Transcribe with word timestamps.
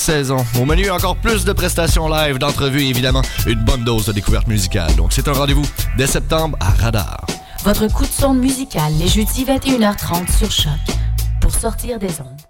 saison. 0.00 0.44
Au 0.60 0.64
menu, 0.64 0.88
encore 0.90 1.16
plus 1.16 1.44
de 1.44 1.52
prestations 1.52 2.08
live, 2.08 2.38
d'entrevues 2.38 2.84
évidemment 2.84 3.22
une 3.46 3.62
bonne 3.64 3.82
dose 3.82 4.06
de 4.06 4.12
découverte 4.12 4.46
musicale. 4.46 4.94
Donc 4.94 5.12
c'est 5.12 5.26
un 5.26 5.32
rendez-vous 5.32 5.66
dès 5.96 6.06
septembre 6.06 6.56
à 6.60 6.70
Radar. 6.70 7.24
Votre 7.64 7.88
coup 7.88 8.04
de 8.04 8.10
sonde 8.10 8.38
musical 8.38 8.92
les 8.98 9.08
jeudis 9.08 9.44
21h30 9.44 10.30
sur 10.36 10.50
Choc 10.50 10.72
pour 11.40 11.52
sortir 11.52 11.98
des 11.98 12.20
ondes. 12.20 12.49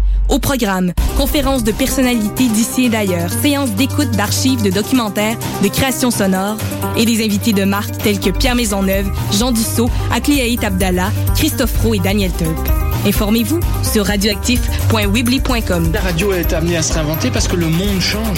Au 0.31 0.39
programme, 0.39 0.93
conférences 1.17 1.65
de 1.65 1.73
personnalités 1.73 2.47
d'ici 2.47 2.85
et 2.85 2.89
d'ailleurs, 2.89 3.29
séances 3.43 3.71
d'écoute 3.71 4.11
d'archives, 4.11 4.63
de 4.63 4.69
documentaires, 4.69 5.37
de 5.61 5.67
créations 5.67 6.09
sonores 6.09 6.55
et 6.95 7.05
des 7.05 7.23
invités 7.23 7.51
de 7.51 7.65
marque 7.65 7.97
tels 7.97 8.19
que 8.21 8.29
Pierre 8.29 8.55
Maisonneuve, 8.55 9.11
Jean 9.37 9.51
Dussault, 9.51 9.89
Akliaït 10.09 10.63
Abdallah, 10.63 11.11
Christophe 11.35 11.77
Roux 11.83 11.95
et 11.95 11.99
Daniel 11.99 12.31
Turp. 12.31 12.57
Informez-vous 13.05 13.59
sur 13.83 14.05
radioactif.weebly.com. 14.05 15.91
La 15.93 15.99
radio 15.99 16.31
est 16.31 16.53
amenée 16.53 16.77
à 16.77 16.81
se 16.81 16.93
réinventer 16.93 17.29
parce 17.29 17.49
que 17.49 17.57
le 17.57 17.67
monde 17.67 17.99
change. 17.99 18.37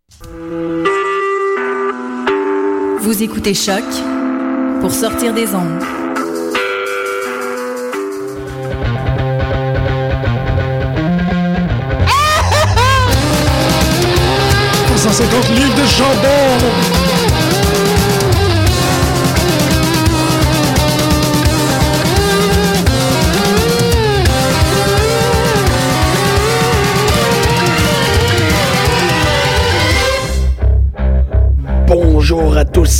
Vous 2.99 3.23
écoutez 3.23 3.53
Choc 3.53 3.85
pour 4.81 4.91
sortir 4.91 5.33
des 5.33 5.55
ondes. 5.55 5.79
Pour 14.87 14.97
150 14.97 15.49
livres 15.51 15.75
de 15.75 15.85
jambon 15.85 17.10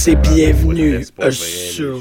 tous 0.03 0.09
et 0.09 0.16
bienvenue 0.16 1.01
euh, 1.19 1.31
sur... 1.31 2.00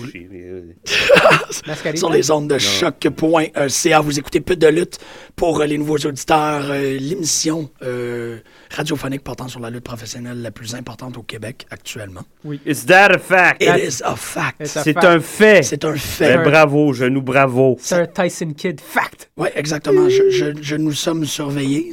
sur 1.97 2.11
les 2.11 2.31
ondes 2.31 2.49
de 2.49 2.59
choc.ca. 2.59 4.01
Vous 4.01 4.19
écoutez 4.19 4.41
peu 4.41 4.57
de 4.57 4.67
lutte 4.69 4.99
pour 5.37 5.61
euh, 5.61 5.67
les 5.67 5.77
nouveaux 5.77 5.99
auditeurs. 5.99 6.71
euh, 6.71 6.97
L'émission 6.99 7.71
euh, 7.83 8.39
radiophonique 8.71 9.23
portant 9.23 9.49
sur 9.49 9.61
la 9.61 9.71
lutte 9.71 9.85
professionnelle 9.85 10.41
la 10.41 10.51
plus 10.51 10.75
importante 10.75 11.17
au 11.19 11.23
Québec 11.23 11.67
actuellement. 11.71 12.23
Oui. 12.45 12.61
Is 12.67 12.87
that 12.87 13.13
a 13.15 13.19
fact? 13.19 13.63
It 13.63 13.77
is 13.83 14.03
a 14.05 14.17
fact. 14.17 14.61
It's 14.61 14.77
a 14.77 14.83
C'est 14.83 14.95
fact. 14.95 15.05
un 15.07 15.21
fait. 15.21 15.63
C'est 15.63 15.85
un 15.85 15.97
fait. 15.97 16.37
Ben, 16.37 16.43
bravo, 16.51 16.93
genou, 16.93 17.21
bravo. 17.23 17.77
C'est 17.81 17.97
un 17.97 18.07
Tyson 18.07 18.53
Kid 18.57 18.81
fact. 18.81 19.31
Oui, 19.37 19.49
exactement. 19.55 20.09
Je, 20.09 20.31
je- 20.31 20.63
je 20.63 20.77
nous 20.77 20.93
sommes 20.93 21.25
surveillés. 21.27 21.93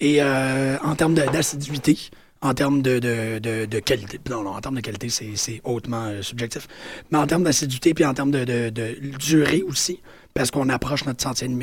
Et 0.00 0.16
euh, 0.20 0.76
en 0.82 0.94
termes 0.94 1.14
de- 1.14 1.30
d'assiduité, 1.32 1.96
en 2.42 2.54
termes 2.54 2.80
de, 2.82 2.98
de, 2.98 3.38
de, 3.38 3.66
de 3.66 3.78
qualité, 3.80 4.18
non, 4.30 4.42
non, 4.42 4.50
en 4.50 4.60
termes 4.60 4.76
de 4.76 4.80
qualité, 4.80 5.08
c'est 5.10 5.32
c'est 5.36 5.60
hautement 5.64 6.06
euh, 6.06 6.22
subjectif, 6.22 6.66
mais 7.10 7.18
en 7.18 7.26
termes 7.26 7.44
d'assiduité, 7.44 7.92
puis 7.92 8.04
en 8.06 8.14
termes 8.14 8.30
de, 8.30 8.44
de, 8.44 8.70
de 8.70 8.96
durée 9.18 9.62
aussi, 9.62 10.00
parce 10.32 10.50
qu'on 10.50 10.68
approche 10.70 11.04
notre 11.04 11.22
centième, 11.22 11.58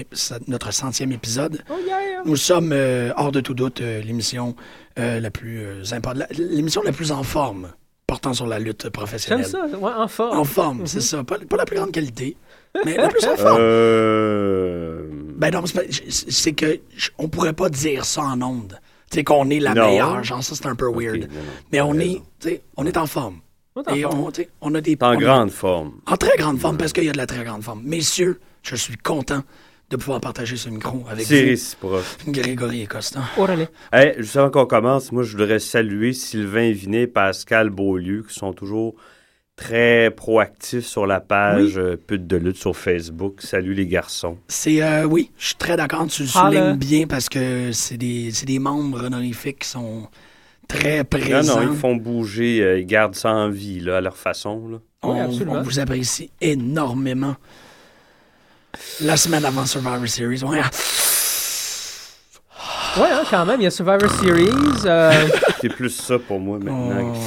notre 0.47 0.71
centième 0.71 1.11
épisode, 1.11 1.63
Oh 1.69 1.73
yeah, 1.85 1.99
yeah. 2.01 2.21
nous 2.25 2.35
sommes, 2.35 2.71
euh, 2.73 3.11
hors 3.17 3.31
de 3.31 3.39
tout 3.41 3.53
doute, 3.55 3.81
euh, 3.81 4.01
l'émission 4.01 4.55
euh, 4.99 5.19
la 5.19 5.31
plus 5.31 5.61
euh, 5.61 5.83
importante, 5.93 6.27
l'émission 6.37 6.81
la 6.83 6.91
plus 6.91 7.11
en 7.11 7.23
forme 7.23 7.71
portant 8.05 8.33
sur 8.33 8.45
la 8.47 8.59
lutte 8.59 8.83
J'aime 8.83 8.91
professionnelle. 8.91 9.45
ça. 9.45 9.65
Ouais, 9.65 9.91
en 9.91 10.07
forme. 10.07 10.37
En 10.37 10.43
forme, 10.45 10.85
c'est 10.85 10.97
Mhm. 10.97 11.01
ça. 11.01 11.23
Pas, 11.23 11.37
pas 11.39 11.57
la 11.57 11.65
plus 11.65 11.75
grande 11.75 11.91
qualité, 11.91 12.37
mais 12.85 12.95
la 12.97 13.07
plus 13.09 13.25
en 13.25 13.35
forme. 13.37 13.57
Euh... 13.59 15.07
Ben 15.37 15.51
non, 15.51 15.63
c'est 16.09 16.53
que 16.53 16.79
on 17.17 17.27
pourrait 17.29 17.53
pas 17.53 17.69
dire 17.69 18.05
ça 18.05 18.21
en 18.23 18.41
ondes. 18.41 18.79
Tu 19.09 19.15
sais 19.19 19.23
qu'on 19.23 19.49
est 19.49 19.59
la 19.59 19.73
Non. 19.73 19.87
meilleure, 19.89 20.23
genre 20.23 20.43
ça 20.43 20.55
c'est 20.55 20.65
un 20.65 20.75
peu 20.75 20.89
weird. 20.91 21.21
non, 21.21 21.27
Mais 21.71 21.81
on 21.81 21.93
est, 21.95 21.99
raison. 21.99 22.23
tu 22.39 22.49
sais, 22.49 22.61
on 22.75 22.85
est 22.85 22.97
en 22.97 23.07
forme. 23.07 23.39
On 23.75 23.81
est 23.83 23.89
en 23.91 23.95
Et 23.95 24.01
forme. 24.01 24.19
on, 24.19 24.31
tu 24.31 24.41
sais, 24.43 24.49
on 24.61 24.75
a 24.75 24.81
des 24.81 24.95
T'es 24.97 25.03
en 25.05 25.09
on 25.09 25.11
a- 25.11 25.15
grande 25.17 25.51
forme. 25.51 25.91
en 26.07 26.17
très 26.17 26.35
grande 26.37 26.59
forme 26.59 26.77
parce 26.77 26.91
qu'il 26.93 27.03
y 27.05 27.09
a 27.09 27.13
de 27.13 27.17
la 27.17 27.25
très 27.27 27.43
grande 27.43 27.63
forme. 27.63 27.81
Messieurs, 27.83 28.39
je 28.63 28.75
suis 28.75 28.97
content 28.97 29.43
de 29.89 29.95
pouvoir 29.95 30.19
partager 30.19 30.57
ce 30.57 30.67
micro 30.69 31.05
avec 31.09 31.25
C'est 31.25 31.43
vous, 31.43 31.49
réciproque. 31.51 32.03
Grégory 32.27 32.81
et 32.81 32.87
Costa. 32.87 33.21
Orale. 33.37 33.69
Hey, 33.93 34.15
juste 34.17 34.35
avant 34.35 34.49
qu'on 34.49 34.65
commence, 34.65 35.13
moi, 35.13 35.23
je 35.23 35.37
voudrais 35.37 35.59
saluer 35.59 36.11
Sylvain 36.11 36.71
Vinet 36.71 37.03
et 37.03 37.07
Pascal 37.07 37.69
Beaulieu, 37.69 38.25
qui 38.27 38.33
sont 38.33 38.51
toujours 38.51 38.95
très 39.57 40.11
proactifs 40.15 40.85
sur 40.85 41.05
la 41.07 41.19
page 41.19 41.77
euh, 41.77 41.97
Pute 41.97 42.25
de 42.27 42.37
lutte 42.37 42.57
sur 42.57 42.77
Facebook. 42.77 43.41
Salut 43.41 43.73
les 43.73 43.87
garçons. 43.87 44.37
C'est 44.47 44.81
euh, 44.83 45.03
oui, 45.05 45.31
je 45.37 45.47
suis 45.47 45.55
très 45.55 45.75
d'accord. 45.75 46.05
Tu 46.07 46.23
le 46.23 46.29
Holla. 46.29 46.49
soulignes 46.61 46.75
bien 46.77 47.07
parce 47.07 47.27
que 47.27 47.71
c'est 47.73 47.97
des, 47.97 48.29
c'est 48.31 48.45
des 48.45 48.59
membres 48.59 49.03
honorifiques 49.05 49.59
qui 49.59 49.67
sont 49.69 50.07
très 50.67 50.99
Non, 50.99 51.03
présents. 51.05 51.59
non, 51.61 51.71
ils 51.73 51.77
font 51.77 51.95
bouger, 51.95 52.61
euh, 52.61 52.79
ils 52.79 52.85
gardent 52.85 53.15
ça 53.15 53.31
en 53.31 53.49
vie, 53.49 53.79
là, 53.79 53.97
à 53.97 54.01
leur 54.01 54.15
façon. 54.15 54.67
Là. 54.69 54.77
On, 55.01 55.13
Oui, 55.13 55.19
absolument. 55.21 55.53
on 55.55 55.61
vous 55.63 55.79
apprécie 55.79 56.29
énormément. 56.39 57.35
La 59.01 59.17
semaine 59.17 59.43
avant 59.43 59.65
Survivor 59.65 60.07
Series, 60.07 60.43
ouais. 60.43 60.61
Ouais, 62.97 63.09
hein, 63.11 63.23
quand 63.29 63.45
même. 63.45 63.59
Il 63.59 63.63
y 63.63 63.67
a 63.67 63.71
Survivor 63.71 64.09
Series. 64.19 64.49
euh, 64.85 65.11
C'est 65.61 65.69
plus 65.69 65.89
ça 65.89 66.19
pour 66.19 66.39
moi 66.39 66.59
maintenant. 66.59 67.13
Oh. 67.15 67.19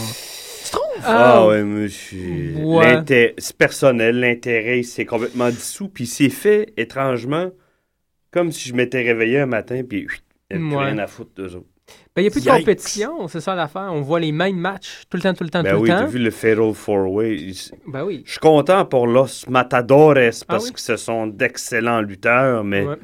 Ah 1.04 1.46
suis- 1.88 2.54
Ouais. 2.56 2.94
l'inté- 2.94 3.34
c'est 3.38 3.56
personnel, 3.56 4.20
l'intérêt 4.20 4.82
c'est 4.82 5.04
complètement 5.04 5.48
dissous, 5.50 5.88
puis 5.88 6.06
c'est 6.06 6.28
fait 6.30 6.72
étrangement 6.76 7.50
comme 8.30 8.52
si 8.52 8.68
je 8.68 8.74
m'étais 8.74 9.02
réveillé 9.02 9.38
un 9.40 9.46
matin, 9.46 9.82
puis 9.88 10.06
il 10.50 10.60
n'y 10.60 10.74
a 10.74 10.80
rien 10.80 10.98
à 10.98 11.06
foutre 11.06 11.30
d'eux 11.36 11.56
autres. 11.56 11.66
ben, 12.14 12.22
il 12.22 12.22
n'y 12.22 12.28
a 12.28 12.30
plus 12.30 12.44
de 12.44 12.48
Yikes. 12.48 12.58
compétition. 12.60 13.26
C'est 13.28 13.40
ça 13.40 13.54
l'affaire. 13.56 13.90
On 13.92 14.00
voit 14.00 14.20
les 14.20 14.30
mêmes 14.30 14.56
matchs 14.56 15.02
tout 15.10 15.16
le 15.16 15.22
temps, 15.24 15.34
tout 15.34 15.42
le 15.42 15.50
temps, 15.50 15.62
Ben 15.64 15.74
tout 15.74 15.80
oui, 15.82 15.88
le 15.88 15.94
t'as 15.94 16.02
temps. 16.02 16.06
vu 16.08 16.18
le 16.20 16.30
Fatal 16.30 16.72
Four 16.72 17.10
Way. 17.12 17.52
Ben 17.88 18.04
oui. 18.04 18.22
Je 18.24 18.30
suis 18.32 18.40
content 18.40 18.84
pour 18.84 19.06
Los 19.08 19.48
Matadores 19.48 20.14
parce 20.14 20.44
Ah 20.48 20.58
oui? 20.62 20.72
que 20.72 20.80
ce 20.80 20.96
sont 20.96 21.26
d'excellents 21.26 22.00
lutteurs, 22.00 22.62
mais 22.62 22.84
Ouais. 22.86 22.94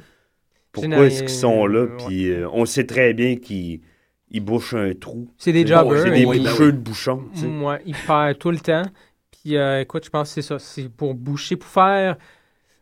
pourquoi 0.71 1.07
est-ce 1.07 1.21
qu'ils 1.21 1.29
sont 1.31 1.67
là? 1.67 1.87
Puis 2.07 2.31
euh, 2.31 2.49
on 2.53 2.65
sait 2.65 2.85
très 2.87 3.13
bien 3.13 3.35
qu'ils 3.37 3.81
ils 4.31 4.41
bouchent 4.41 4.75
un 4.75 4.93
trou. 4.95 5.29
C'est 5.39 5.53
des 5.53 5.67
jobbers. 5.67 6.03
C'est 6.03 6.11
des 6.11 6.25
Oui, 6.25 6.39
ben 6.41 6.51
boucheux 6.51 6.67
oui. 6.67 6.73
de 6.73 6.79
bouchons. 6.79 7.23
tu 7.35 7.41
sais. 7.41 7.47
Ouais, 7.47 7.81
ils 7.87 7.95
perdent 7.95 8.39
tout 8.39 8.51
le 8.51 8.59
temps. 8.59 8.83
Puis 9.31 9.57
euh, 9.57 9.81
écoute, 9.83 10.05
je 10.05 10.11
pense 10.11 10.29
que 10.29 10.35
c'est 10.43 10.49
ça. 10.49 10.59
C'est 10.59 10.89
pour 10.89 11.15
boucher, 11.15 11.57
pour 11.57 11.69
faire 11.71 12.17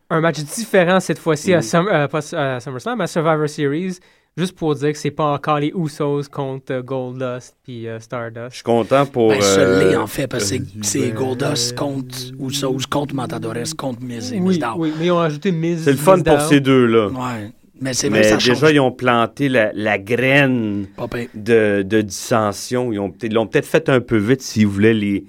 un 0.09 0.21
match 0.21 0.39
différent 0.39 0.99
cette 0.99 1.19
fois-ci 1.19 1.53
à, 1.53 1.57
Mhm. 1.57 1.63
Sum- 1.63 1.87
euh, 1.91 2.07
pas 2.07 2.19
à 2.35 2.59
SummerSlam, 2.59 3.01
à 3.01 3.07
Survivor 3.07 3.47
Series. 3.49 3.99
Juste 4.37 4.53
pour 4.57 4.75
dire 4.75 4.91
que 4.91 4.97
c'est 4.97 5.11
pas 5.11 5.31
encore 5.31 5.59
les 5.59 5.71
Usos 5.73 6.23
contre 6.29 6.73
euh, 6.73 6.81
Goldust 6.81 7.55
puis 7.63 7.87
euh, 7.87 8.01
Stardust. 8.01 8.49
Je 8.49 8.55
suis 8.55 8.63
content 8.63 9.05
pour. 9.05 9.29
Ben, 9.29 9.39
euh, 9.41 9.95
en 9.97 10.07
fait, 10.07 10.27
parce 10.27 10.43
que 10.51 10.57
c'est- 10.57 10.83
c'est 10.83 11.11
Goldust 11.11 11.77
contre 11.77 12.13
Usos, 12.39 12.79
contre 12.89 13.15
Matadores, 13.15 13.73
contre 13.77 14.01
Miz 14.01 14.33
et 14.33 14.39
Oui, 14.41 14.49
Mizdow. 14.55 14.73
oui, 14.75 14.93
mais 14.99 15.05
ils 15.05 15.11
ont 15.11 15.19
ajouté 15.19 15.53
Miz. 15.53 15.83
C'est 15.85 15.91
le 15.91 15.97
fun 15.97 16.21
pour 16.21 16.41
ces 16.41 16.59
deux-là. 16.59 17.07
Ouais. 17.07 17.51
Mais 17.81 17.93
c'est 17.93 18.09
vrai 18.09 18.21
que 18.21 18.23
Mais 18.25 18.29
ça 18.31 18.37
déjà, 18.37 18.53
change. 18.55 18.71
ils 18.73 18.79
ont 18.79 18.91
planté 18.91 19.49
la, 19.49 19.71
la 19.73 19.97
graine 19.97 20.87
de, 21.33 21.81
de 21.83 22.01
dissension. 22.01 22.91
Ils 22.93 22.99
ont 22.99 23.09
peut-être- 23.11 23.31
ils 23.31 23.33
l'ont 23.33 23.47
peut-être 23.47 23.65
fait 23.67 23.89
un 23.89 23.99
peu 23.99 24.17
vite 24.17 24.41
s'ils 24.41 24.67
voulaient 24.67 24.93
les, 24.93 25.25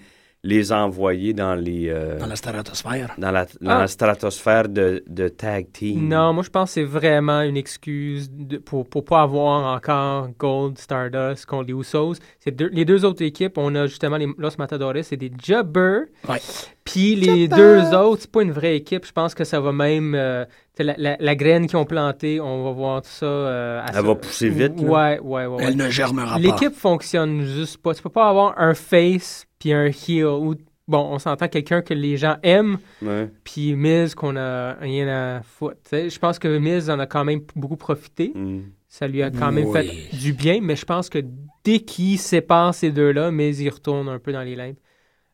les 0.47 0.73
envoyer 0.73 1.33
dans 1.33 1.55
les 1.55 1.89
euh, 1.89 2.19
Dans 2.19 2.27
la 2.27 2.37
stratosphère. 2.37 3.15
dans 3.19 3.31
la, 3.31 3.45
dans 3.61 3.71
Ah. 3.71 3.79
la 3.81 3.87
stratosphère 3.89 4.69
de, 4.69 5.03
de 5.07 5.29
tag 5.29 5.67
team. 5.73 6.09
Non, 6.09 6.33
moi 6.33 6.43
je 6.43 6.51
pense 6.51 6.71
que 6.71 6.75
c'est 6.75 6.85
vraiment 6.85 7.41
une 7.43 7.57
excuse 7.57 8.31
de- 8.31 8.59
pour 8.59 8.89
pour 8.89 9.05
pas 9.05 9.23
avoir 9.23 9.75
encore 9.75 10.29
Gold 10.39 10.79
Stardust 10.79 11.47
contre 11.47 11.67
les 11.69 11.75
Usos. 11.75 12.15
C'est 12.41 12.53
deux- 12.53 12.71
les 12.73 12.85
deux 12.85 13.05
autres 13.05 13.23
équipes, 13.23 13.59
on 13.59 13.75
a 13.75 13.87
justement 13.87 14.17
les 14.17 14.29
Los 14.39 14.57
Matadores, 14.59 15.03
c'est 15.03 15.17
des 15.17 15.33
jobbers. 15.43 16.03
Ouais. 16.29 16.39
Puis 16.85 17.17
les 17.17 17.49
deux 17.49 17.81
autres, 17.95 18.23
c'est 18.23 18.31
pas 18.31 18.43
une 18.43 18.53
vraie 18.53 18.77
équipe. 18.77 19.05
Je 19.05 19.13
pense 19.13 19.35
que 19.35 19.43
ça 19.45 19.59
va 19.61 19.73
même 19.73 20.15
euh, 20.15 20.45
la, 20.79 20.95
la- 20.99 21.17
la 21.19 21.35
graine 21.35 21.67
qu'ils 21.67 21.77
ont 21.79 21.85
plantée, 21.85 22.41
on 22.41 22.63
va 22.65 22.71
voir 22.71 23.03
tout 23.03 23.09
ça. 23.09 23.27
euh, 23.27 23.81
à 23.81 23.87
Elle 23.89 23.95
ça. 23.95 24.03
va 24.03 24.15
pousser 24.15 24.49
vite, 24.51 24.81
là. 24.81 24.87
Ouais, 24.89 25.19
ouais, 25.21 25.47
ouais. 25.47 25.57
ouais. 25.57 25.65
Elle 25.67 25.77
ne 25.77 25.89
germera 25.91 26.35
pas. 26.35 26.39
L'équipe 26.39 26.75
fonctionne 26.75 27.43
juste 27.43 27.79
pas. 27.79 27.95
Tu 27.95 28.03
peux 28.03 28.11
pas 28.11 28.29
avoir 28.29 28.55
un 28.59 28.75
face 28.75 29.46
puis 29.59 29.73
un 29.73 29.87
heel. 29.87 30.25
Ou, 30.27 30.55
bon, 30.89 30.99
on 31.13 31.19
s'entend 31.19 31.49
quelqu'un 31.49 31.83
que 31.83 31.95
les 31.95 32.17
gens 32.17 32.37
aiment, 32.43 32.79
Ouais. 33.03 33.29
puis 33.45 33.75
Miz 33.75 34.15
qu'on 34.15 34.37
a 34.37 34.75
rien 34.75 35.09
à 35.09 35.43
foutre. 35.43 35.77
Je 35.93 36.19
pense 36.19 36.39
que 36.39 36.59
Miz 36.59 36.89
en 36.91 36.99
a 36.99 37.07
quand 37.07 37.25
même 37.25 37.41
beaucoup 37.55 37.77
profité. 37.77 38.33
Mm. 38.35 38.63
Ça 38.89 39.07
lui 39.09 39.23
a 39.23 39.31
quand 39.31 39.53
même 39.53 39.67
Oui. 39.67 39.73
fait 40.11 40.17
du 40.17 40.33
bien, 40.33 40.61
mais 40.63 40.77
je 40.77 40.85
pense 40.87 41.11
que 41.11 41.19
dès 41.65 41.81
qu'il 41.81 42.19
sépare 42.19 42.75
ces 42.75 42.91
deux-là, 42.93 43.31
Miz 43.31 43.61
y 43.61 43.69
retourne 43.69 44.09
un 44.09 44.19
peu 44.19 44.33
dans 44.33 44.43
les 44.43 44.57
limbes. 44.57 44.77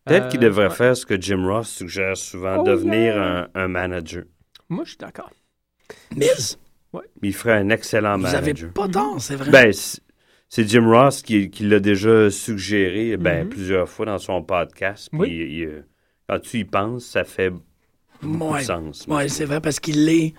Peut-être 0.05 0.25
Euh, 0.25 0.29
qu'il 0.31 0.41
devrait 0.41 0.69
ouais. 0.69 0.75
faire 0.75 0.97
ce 0.97 1.07
que 1.07 1.21
Jim 1.21 1.47
Ross 1.47 1.69
suggère 1.69 2.17
souvent, 2.17 2.57
Oh, 2.61 2.65
devenir 2.65 3.15
yeah. 3.15 3.49
un, 3.55 3.63
un 3.65 3.69
manager. 3.69 4.25
Moi, 4.69 4.83
je 4.85 4.91
suis 4.91 4.99
d'accord. 4.99 5.31
Miz, 6.17 6.59
Il 7.23 7.33
ferait 7.35 7.53
un 7.59 7.69
excellent 7.71 8.19
vous 8.19 8.27
avez 8.27 8.41
manager. 8.53 8.73
pas 8.73 8.89
tort, 8.89 9.21
c'est 9.21 9.37
vrai. 9.37 9.51
Ben, 9.51 9.73
c'est 10.55 10.69
Jim 10.69 10.87
Ross 10.87 11.23
qui, 11.23 11.49
qui 11.49 11.63
l'a 11.65 11.81
déjà 11.81 12.31
suggéré 12.31 13.17
ben, 13.17 13.45
Mhm. 13.45 13.49
plusieurs 13.49 13.89
fois 13.89 14.05
dans 14.05 14.19
son 14.19 14.43
podcast. 14.43 15.09
Oui. 15.15 15.29
il- 15.31 15.59
il, 15.61 15.85
quand 16.29 16.41
tu 16.41 16.59
y 16.59 16.65
penses, 16.65 17.07
ça 17.07 17.25
fait 17.25 17.51
beaucoup 18.23 18.53
Ouais. 18.53 18.61
de 18.61 18.65
sens. 18.67 19.07
Oui, 19.09 19.31
c'est 19.31 19.47
vrai, 19.47 19.61
parce 19.63 19.81
qu'il 19.81 20.07
est 20.11 20.35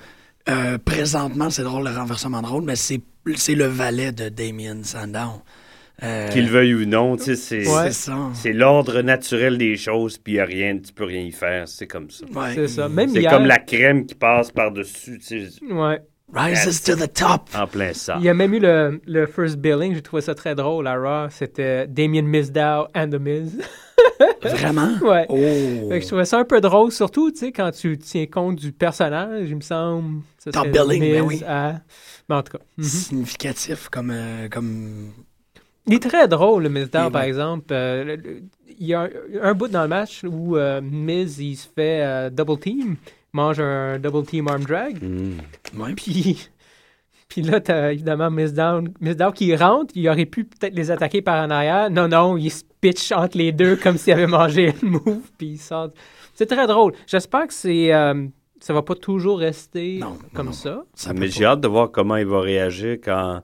euh, 0.50 0.78
présentement, 0.78 1.50
c'est 1.50 1.64
drôle 1.64 1.86
le 1.86 1.96
renversement 1.96 2.42
de 2.44 2.48
rôle, 2.48 2.64
mais 2.64 2.76
c'est 2.76 3.02
c'est 3.36 3.56
le 3.56 3.66
valet 3.66 4.12
de 4.12 4.28
Damien 4.30 4.84
Sandow. 4.84 5.42
Euh, 6.04 6.28
Qu'il 6.30 6.50
veuille 6.50 6.74
ou 6.76 6.86
non, 6.86 7.18
c'est 7.18 7.66
Ouais. 7.68 8.52
L'ordre 8.54 9.02
naturel 9.02 9.58
des 9.58 9.78
choses, 9.78 10.18
puis 10.18 10.40
rien, 10.42 10.78
tu 10.78 10.92
peux 10.92 11.06
rien 11.06 11.22
y 11.22 11.32
faire, 11.32 11.68
c'est 11.68 11.88
comme 11.88 12.10
ça. 12.10 12.26
Ouais. 12.36 12.54
C'est 12.56 12.68
ça. 12.68 12.90
Même 12.90 13.10
C'est 13.10 13.22
hier- 13.22 13.32
comme 13.32 13.46
la 13.46 13.60
crème 13.60 14.06
qui 14.06 14.14
passe 14.16 14.52
par-dessus, 14.52 15.20
Ouais. 15.72 16.02
Rises 16.34 16.82
to 16.84 16.96
the 16.96 17.12
top. 17.14 17.50
en 17.56 17.68
plein 17.68 17.94
ça. 17.94 18.16
Il 18.20 18.26
y 18.26 18.30
a 18.30 18.34
même 18.34 18.54
eu 18.54 18.60
le, 18.60 19.00
le 19.06 19.26
first 19.28 19.58
billing, 19.58 19.94
j'ai 19.94 20.02
trouvé 20.02 20.22
ça 20.22 20.34
très 20.36 20.56
drôle 20.56 20.88
à 20.88 20.96
Raw. 20.96 21.30
C'était 21.30 21.86
Damien 21.88 22.24
Mizdow 22.24 22.88
and 22.96 23.10
The 23.12 23.20
Miz. 23.20 23.62
Vraiment? 24.42 24.90
ouais. 25.02 25.26
Oh. 25.30 25.90
Fait 25.90 26.00
que 26.00 26.02
je 26.02 26.08
trouvais 26.08 26.26
ça 26.26 26.40
un 26.40 26.44
peu 26.46 26.60
drôle, 26.62 26.92
surtout, 26.92 27.32
tu 27.32 27.38
sais, 27.38 27.52
quand 27.52 27.72
tu 27.72 27.98
tiens 27.98 28.26
compte 28.26 28.58
du 28.58 28.72
personnage, 28.72 29.50
il 29.50 29.56
me 29.56 29.62
semble. 29.62 30.22
ça 30.38 30.52
Top 30.52 30.68
billing, 30.68 31.00
ben 31.02 31.22
oui. 31.22 31.42
à- 31.48 31.80
Mais 32.30 32.36
en 32.36 32.44
tout 32.44 32.58
cas. 32.58 32.64
mhm. 32.78 32.84
Significatif 32.84 33.90
comme, 33.90 34.12
euh, 34.12 34.50
comme. 34.50 35.12
Il 35.86 35.94
est 35.96 36.00
très 36.10 36.28
drôle, 36.28 36.64
le 36.64 36.70
Mizdow, 36.70 37.08
Et 37.08 37.12
par 37.12 37.22
ouais. 37.22 37.28
exemple. 37.28 37.66
Euh, 37.72 38.04
le- 38.04 38.16
le- 38.16 38.42
il 38.80 38.88
y 38.88 38.94
a 38.94 39.02
un, 39.02 39.10
un 39.42 39.54
bout 39.54 39.68
dans 39.68 39.84
le 39.84 39.88
match 39.88 40.24
où 40.24 40.58
euh, 40.58 40.82
Miz, 40.82 41.40
il 41.40 41.56
se 41.56 41.68
fait 41.68 42.02
euh, 42.04 42.30
double 42.30 42.60
team, 42.60 42.96
mange 43.34 43.60
un 43.60 44.00
double 44.00 44.26
team 44.26 44.48
arm 44.48 44.64
drag. 44.64 45.02
Mm. 45.02 45.38
Ouais. 45.80 45.94
Puis, 45.96 46.50
puis 47.28 47.42
là, 47.42 47.60
t'as 47.60 47.92
évidemment 47.92 48.30
Miss 48.30 48.54
Down, 48.54 48.94
Miss 49.02 49.18
Down 49.18 49.34
qui 49.34 49.56
rentre. 49.56 49.92
Il 49.96 50.08
aurait 50.08 50.26
pu 50.26 50.46
peut-être 50.46 50.76
les 50.76 50.92
attaquer 50.92 51.22
par 51.22 51.44
en 51.44 51.50
arrière. 51.50 51.90
Non, 51.90 52.08
non, 52.08 52.38
il 52.38 52.52
se 52.52 52.64
pitch 52.80 53.12
entre 53.12 53.38
les 53.38 53.52
deux 53.52 53.76
comme 53.76 53.98
s'il 53.98 54.14
avait 54.14 54.28
mangé 54.28 54.74
une 54.82 54.90
move. 55.06 55.32
Puis 55.38 55.48
il 55.48 55.58
sort. 55.58 55.90
C'est 56.36 56.46
très 56.46 56.68
drôle. 56.68 56.94
J'espère 57.08 57.48
que 57.48 57.54
c'est, 57.54 57.94
euh, 57.94 58.28
ça 58.60 58.74
va 58.74 58.82
pas 58.82 58.96
toujours 58.96 59.40
rester 59.40 59.98
Non, 60.00 60.18
comme 60.34 60.48
non. 60.48 60.52
ça. 60.52 60.84
Ça 60.94 61.14
Mais 61.14 61.28
j'ai 61.28 61.46
hâte 61.46 61.62
de 61.62 61.68
voir 61.68 61.92
comment 61.92 62.18
il 62.18 62.26
va 62.26 62.42
réagir 62.42 62.98
quand 63.04 63.42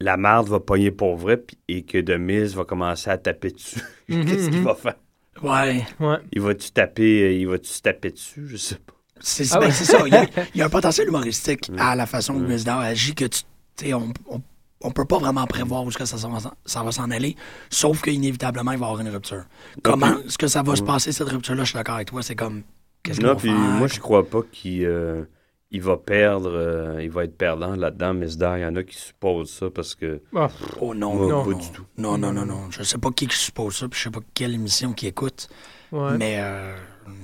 la 0.00 0.16
marde 0.16 0.48
va 0.48 0.60
pogner 0.60 0.90
pour 0.90 1.16
vrai 1.16 1.42
et 1.68 1.84
que 1.84 1.98
Demise 1.98 2.54
va 2.54 2.64
commencer 2.64 3.10
à 3.10 3.18
taper 3.18 3.50
dessus. 3.50 3.80
Qu'est-ce 4.08 4.50
qu'il 4.50 4.58
mhm. 4.58 4.64
va 4.64 4.74
faire? 4.74 4.96
Ouais. 5.42 5.84
Ouais. 6.00 6.16
Il 6.32 6.40
va-tu 6.40 6.70
taper, 6.70 7.22
euh, 7.22 7.32
il 7.32 7.46
va-tu 7.48 7.68
se 7.68 7.82
taper 7.82 8.10
dessus? 8.10 8.46
Je 8.48 8.56
sais 8.56 8.76
pas. 8.76 8.92
C'est 9.20 9.44
Ah 9.52 9.58
ben, 9.58 9.66
ouais. 9.66 9.72
ça. 9.72 9.98
Il 10.06 10.12
y, 10.12 10.16
a, 10.16 10.26
il 10.54 10.58
y 10.58 10.62
a 10.62 10.66
un 10.66 10.70
potentiel 10.70 11.08
humoristique 11.08 11.70
à 11.78 11.94
la 11.96 12.06
façon 12.06 12.34
dont 12.34 12.46
Miss 12.48 12.64
Dow 12.64 12.72
agit 12.72 13.14
que 13.14 13.24
tu 13.26 13.42
tu 13.76 13.86
sais, 13.86 13.94
on, 13.94 14.12
on, 14.28 14.40
on 14.82 14.90
peut 14.92 15.04
pas 15.04 15.18
vraiment 15.18 15.44
prévoir 15.46 15.82
où 15.84 15.90
que 15.90 16.04
ça, 16.04 16.16
va 16.28 16.38
s'en- 16.40 16.52
ça 16.64 16.82
va 16.84 16.92
s'en 16.92 17.10
aller, 17.10 17.34
sauf 17.70 18.02
qu'inévitablement, 18.02 18.70
il 18.72 18.78
va 18.78 18.86
y 18.86 18.88
avoir 18.88 19.00
une 19.00 19.08
rupture. 19.08 19.44
Comment 19.82 20.18
est-ce 20.20 20.38
que 20.38 20.46
ça 20.46 20.62
va 20.62 20.76
se 20.76 20.82
passer, 20.82 21.10
cette 21.10 21.28
rupture-là? 21.28 21.64
Je 21.64 21.70
suis 21.70 21.76
d'accord 21.76 21.96
avec 21.96 22.08
toi. 22.08 22.22
C'est 22.22 22.36
comme. 22.36 22.62
Qu'est-ce 23.02 23.18
qu'on 23.20 23.26
Non, 23.26 23.32
va 23.34 23.38
puis 23.40 23.48
faire? 23.50 23.58
moi, 23.58 23.86
je 23.88 23.98
crois 24.00 24.24
pas 24.28 24.40
qu'il 24.52 24.84
euh, 24.84 25.24
il 25.74 25.82
va 25.82 25.96
perdre, 25.96 26.50
euh, 26.52 27.00
il 27.02 27.10
va 27.10 27.24
être 27.24 27.36
perdant 27.36 27.74
là-dedans, 27.74 28.14
mais 28.14 28.30
il 28.32 28.40
y 28.60 28.64
en 28.64 28.76
a 28.76 28.82
qui 28.84 28.96
supposent 28.96 29.50
ça 29.50 29.66
parce 29.70 29.94
que. 29.94 30.20
Ah, 30.34 30.48
Oh 30.80 30.94
non, 30.94 31.14
non, 31.28 31.44
pas 31.44 31.50
non. 31.50 31.58
du 31.58 31.70
tout. 31.72 31.84
Non, 31.98 32.16
non, 32.16 32.32
non, 32.32 32.46
non. 32.46 32.70
Je 32.70 32.82
sais 32.84 32.98
pas 32.98 33.10
qui 33.10 33.26
qui 33.26 33.36
suppose 33.36 33.76
ça, 33.76 33.88
puis 33.88 33.98
je 33.98 34.04
sais 34.04 34.10
pas 34.10 34.20
quelle 34.34 34.54
émission 34.54 34.92
qui 34.92 35.06
écoute. 35.08 35.48
ouais. 35.92 36.16
Mais 36.16 36.36
euh, 36.38 36.74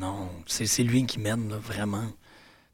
non, 0.00 0.28
c'est 0.46 0.66
c'est 0.66 0.82
lui 0.82 1.06
qui 1.06 1.20
mène, 1.20 1.48
là, 1.48 1.56
vraiment. 1.62 2.04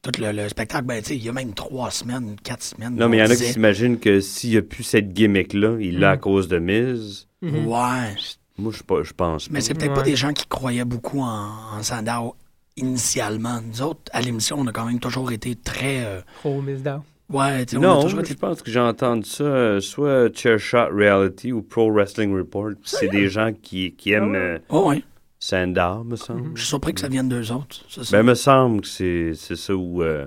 Tout 0.02 0.12
le, 0.20 0.30
le 0.32 0.48
spectacle, 0.48 0.84
ben, 0.86 1.02
tu 1.02 1.08
sais, 1.08 1.16
il 1.16 1.24
y 1.24 1.28
a 1.28 1.32
même 1.32 1.52
trois 1.52 1.90
semaines, 1.90 2.36
quatre 2.42 2.62
semaines. 2.62 2.94
Non, 2.94 3.08
mais 3.08 3.16
il 3.16 3.20
y 3.20 3.22
en 3.22 3.30
a 3.30 3.34
qui 3.36 3.42
s'imaginent 3.44 3.98
que 3.98 4.20
s'il 4.20 4.50
n'y 4.50 4.56
a 4.56 4.62
plus 4.62 4.84
cette 4.84 5.12
gimmick-là, 5.12 5.76
il 5.80 5.98
l'a 5.98 6.12
à 6.12 6.16
Mm. 6.16 6.20
cause 6.20 6.48
de 6.48 6.58
Miz. 6.58 7.26
Mhm. 7.42 7.66
Ouais. 7.66 8.14
Moi, 8.58 8.72
je, 8.72 8.82
pas- 8.82 9.02
je 9.02 9.12
pense 9.12 9.50
Mais 9.50 9.60
c'est 9.60 9.74
peut-être 9.74 9.90
Ouais. 9.90 9.96
pas 9.96 10.02
des 10.02 10.16
gens 10.16 10.32
qui 10.32 10.46
croyaient 10.46 10.84
beaucoup 10.86 11.20
en, 11.20 11.50
en 11.76 11.82
Sandow 11.82 12.34
initialement. 12.76 13.60
Nous 13.62 13.82
autres, 13.82 14.02
à 14.12 14.20
l'émission, 14.20 14.56
on 14.58 14.66
a 14.66 14.72
quand 14.72 14.86
même 14.86 15.00
toujours 15.00 15.32
été 15.32 15.54
très. 15.54 16.04
euh, 16.04 16.20
Trop 16.40 16.60
Miss 16.62 16.82
Dow. 16.82 17.00
ouais, 17.30 17.64
tu 17.66 17.72
sais, 17.72 17.76
on 17.78 17.82
a 17.82 17.86
Non, 17.86 18.08
je 18.08 18.34
pense 18.34 18.62
que 18.62 18.70
j'ai 18.70 18.80
entendu 18.80 19.28
ça, 19.28 19.44
euh, 19.44 19.80
soit 19.80 20.34
Chair 20.36 20.58
Shot 20.58 20.88
Reality 20.92 21.52
ou 21.52 21.62
Pro 21.62 21.90
Wrestling 21.92 22.34
Report. 22.36 22.70
C'est 22.84 23.08
des 23.08 23.28
gens 23.28 23.52
qui, 23.52 23.92
qui 23.94 24.12
aiment 24.12 24.32
ouais. 24.32 24.38
euh, 24.38 24.58
Oh, 24.68 24.90
ouais. 24.90 25.02
Sandar, 25.38 26.04
me 26.04 26.16
semble. 26.16 26.50
Je 26.54 26.60
suis 26.62 26.68
surpris 26.68 26.94
que 26.94 27.00
ça 27.00 27.08
vienne 27.08 27.28
d'eux 27.28 27.52
autres. 27.52 27.84
c'est 27.88 28.04
ça. 28.04 28.16
Ben, 28.16 28.22
me 28.22 28.34
semble 28.34 28.80
que 28.80 28.86
c'est 28.88 29.32
c'est 29.34 29.54
ça 29.56 29.74
ou 29.76 30.02
euh, 30.02 30.26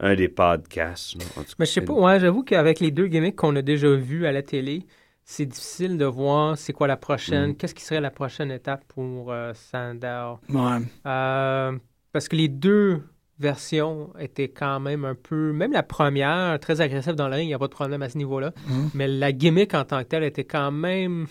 un 0.00 0.14
des 0.14 0.28
podcasts. 0.28 1.14
là. 1.18 1.24
En 1.36 1.40
tout 1.42 1.46
cas, 1.48 1.54
Mais 1.58 1.66
je 1.66 1.72
sais 1.72 1.80
pas, 1.82 1.92
ouais, 1.92 2.18
j'avoue 2.20 2.42
qu'avec 2.42 2.80
les 2.80 2.90
deux 2.90 3.06
gimmicks 3.06 3.36
qu'on 3.36 3.54
a 3.56 3.62
déjà 3.62 3.88
vus 3.94 4.26
à 4.26 4.32
la 4.32 4.42
télé, 4.42 4.86
c'est 5.28 5.44
difficile 5.46 5.98
de 5.98 6.04
voir 6.04 6.56
c'est 6.56 6.72
quoi 6.72 6.86
la 6.86 6.96
prochaine, 6.96 7.48
Mhm. 7.48 7.56
qu'est-ce 7.56 7.74
qui 7.74 7.82
serait 7.84 8.00
la 8.00 8.10
prochaine 8.12 8.50
étape 8.52 8.84
pour 8.86 9.32
euh, 9.32 9.52
Sandow. 9.54 10.38
Ouais. 10.48 10.78
Euh, 11.04 11.72
parce 12.12 12.28
que 12.28 12.36
les 12.36 12.46
deux 12.48 13.02
versions 13.38 14.12
étaient 14.18 14.48
quand 14.48 14.78
même 14.80 15.04
un 15.04 15.16
peu, 15.16 15.52
même 15.52 15.72
la 15.72 15.82
première, 15.82 16.58
très 16.60 16.80
agressive 16.80 17.14
dans 17.14 17.28
le 17.28 17.34
ring, 17.34 17.44
il 17.44 17.48
n'y 17.48 17.54
a 17.54 17.58
pas 17.58 17.66
de 17.66 17.72
problème 17.72 18.02
à 18.02 18.08
ce 18.08 18.16
niveau-là. 18.16 18.52
Mhm. 18.68 18.90
Mais 18.94 19.08
la 19.08 19.32
gimmick 19.32 19.74
en 19.74 19.84
tant 19.84 19.98
que 19.98 20.08
telle 20.08 20.22
était 20.24 20.44
quand 20.44 20.70
même 20.70 21.26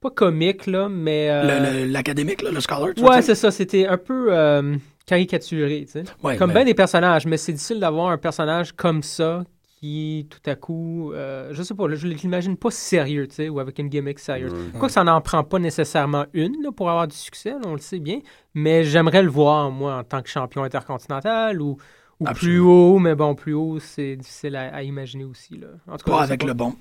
pas 0.00 0.10
comique, 0.10 0.66
là, 0.66 0.88
mais. 0.88 1.28
euh, 1.30 1.42
Le- 1.60 1.84
le- 1.84 1.92
L'académique, 1.92 2.40
là, 2.42 2.50
le 2.50 2.60
scholar, 2.60 2.94
tu 2.96 3.02
Ouais, 3.02 3.20
c'est 3.20 3.34
ça. 3.34 3.50
C'était 3.50 3.86
un 3.86 3.98
peu 3.98 4.28
euh, 4.30 4.76
caricaturé, 5.06 5.84
tu 5.86 5.92
sais. 5.92 6.04
Ouais, 6.22 6.36
comme 6.36 6.52
bien 6.52 6.64
des 6.64 6.74
personnages, 6.74 7.26
mais 7.26 7.36
c'est 7.36 7.52
difficile 7.52 7.80
d'avoir 7.80 8.08
un 8.10 8.18
personnage 8.18 8.72
comme 8.72 9.02
ça 9.02 9.44
qui, 9.80 10.26
tout 10.28 10.50
à 10.50 10.54
coup, 10.56 11.12
euh, 11.12 11.50
je 11.52 11.62
sais 11.62 11.74
pas, 11.74 11.86
là, 11.86 11.94
je 11.94 12.06
l'imagine 12.08 12.56
pas 12.56 12.70
sérieux, 12.70 13.28
tu 13.28 13.36
sais, 13.36 13.48
ou 13.48 13.60
avec 13.60 13.78
une 13.78 13.88
gimmick 13.88 14.18
sérieuse. 14.18 14.52
Ouais. 14.52 14.78
Quoi 14.78 14.88
que 14.88 14.92
ça 14.94 15.04
n'en 15.04 15.20
prend 15.20 15.44
pas 15.44 15.58
nécessairement 15.58 16.26
une 16.32 16.62
là, 16.62 16.72
pour 16.72 16.90
avoir 16.90 17.06
du 17.06 17.16
succès, 17.16 17.50
là, 17.50 17.60
on 17.64 17.74
le 17.74 17.78
sait 17.80 18.00
bien, 18.00 18.18
mais 18.54 18.84
j'aimerais 18.84 19.22
le 19.22 19.30
voir, 19.30 19.70
moi, 19.70 19.98
en 19.98 20.04
tant 20.04 20.20
que 20.22 20.28
champion 20.28 20.64
intercontinental 20.64 21.60
ou, 21.62 21.76
ou 22.18 22.24
plus 22.34 22.58
haut, 22.58 22.98
mais 22.98 23.14
bon, 23.14 23.34
plus 23.36 23.54
haut, 23.54 23.78
c'est 23.78 24.16
difficile 24.16 24.56
à, 24.56 24.74
à 24.74 24.82
imaginer 24.82 25.24
aussi. 25.24 25.56
Là. 25.56 25.68
En 25.86 25.96
tout 25.96 26.04
cas, 26.04 26.12
Pas 26.16 26.22
avec 26.24 26.40
pas. 26.40 26.46
le 26.46 26.54
bon. 26.54 26.74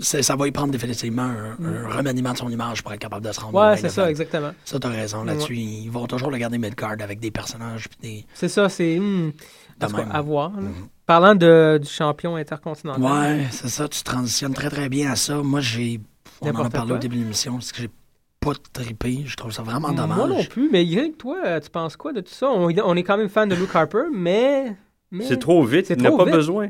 Ça 0.00 0.36
va 0.36 0.46
y 0.46 0.52
prendre 0.52 0.70
définitivement 0.70 1.22
un, 1.22 1.56
un 1.64 1.88
remaniement 1.88 2.32
de 2.32 2.38
son 2.38 2.48
image 2.48 2.80
pour 2.82 2.92
être 2.92 3.00
capable 3.00 3.26
de 3.26 3.32
se 3.32 3.40
rendre. 3.40 3.58
Ouais, 3.58 3.76
c'est 3.76 3.88
ça, 3.88 4.08
exactement. 4.08 4.52
Ça, 4.64 4.78
t'as 4.78 4.88
raison 4.88 5.24
là-dessus. 5.24 5.56
Ils 5.56 5.90
vont 5.90 6.06
toujours 6.06 6.30
le 6.30 6.38
garder 6.38 6.58
mid-card 6.58 6.94
avec 7.00 7.18
des 7.18 7.32
personnages. 7.32 7.86
Des... 8.00 8.24
C'est 8.34 8.48
ça, 8.48 8.68
c'est. 8.68 8.98
hmm, 9.00 9.32
à 9.80 10.20
voir. 10.20 10.52
là. 10.52 10.68
Parlant 11.10 11.34
de, 11.34 11.80
du 11.82 11.88
champion 11.88 12.36
intercontinental. 12.36 13.02
Ouais, 13.02 13.46
c'est 13.50 13.68
ça, 13.68 13.88
tu 13.88 14.00
transitionnes 14.04 14.54
très 14.54 14.70
très 14.70 14.88
bien 14.88 15.10
à 15.10 15.16
ça. 15.16 15.42
Moi, 15.42 15.60
j'ai. 15.60 16.00
On 16.40 16.50
en 16.50 16.64
a 16.66 16.70
parlé 16.70 16.90
quoi. 16.90 16.96
au 16.98 17.00
début 17.00 17.16
de 17.16 17.22
l'émission, 17.22 17.54
parce 17.54 17.72
que 17.72 17.82
j'ai 17.82 17.90
pas 18.38 18.52
trippé. 18.72 19.24
Je 19.26 19.34
trouve 19.34 19.50
ça 19.50 19.62
vraiment 19.62 19.90
dommage. 19.90 20.16
Moi 20.16 20.28
non 20.28 20.44
plus, 20.44 20.68
mais 20.70 20.86
Greg, 20.86 21.16
toi, 21.16 21.60
tu 21.60 21.68
penses 21.68 21.96
quoi 21.96 22.12
de 22.12 22.20
tout 22.20 22.32
ça? 22.32 22.48
On, 22.48 22.68
on 22.72 22.94
est 22.96 23.02
quand 23.02 23.16
même 23.16 23.28
fan 23.28 23.48
de 23.48 23.56
Luke 23.56 23.74
Harper, 23.74 24.04
mais. 24.14 24.76
mais- 25.10 25.24
C'est 25.26 25.38
trop 25.40 25.64
vite, 25.64 25.86
C'est 25.86 25.94
il 25.96 26.02
n'a 26.02 26.12
pas 26.12 26.24
vite. 26.24 26.34
besoin. 26.34 26.68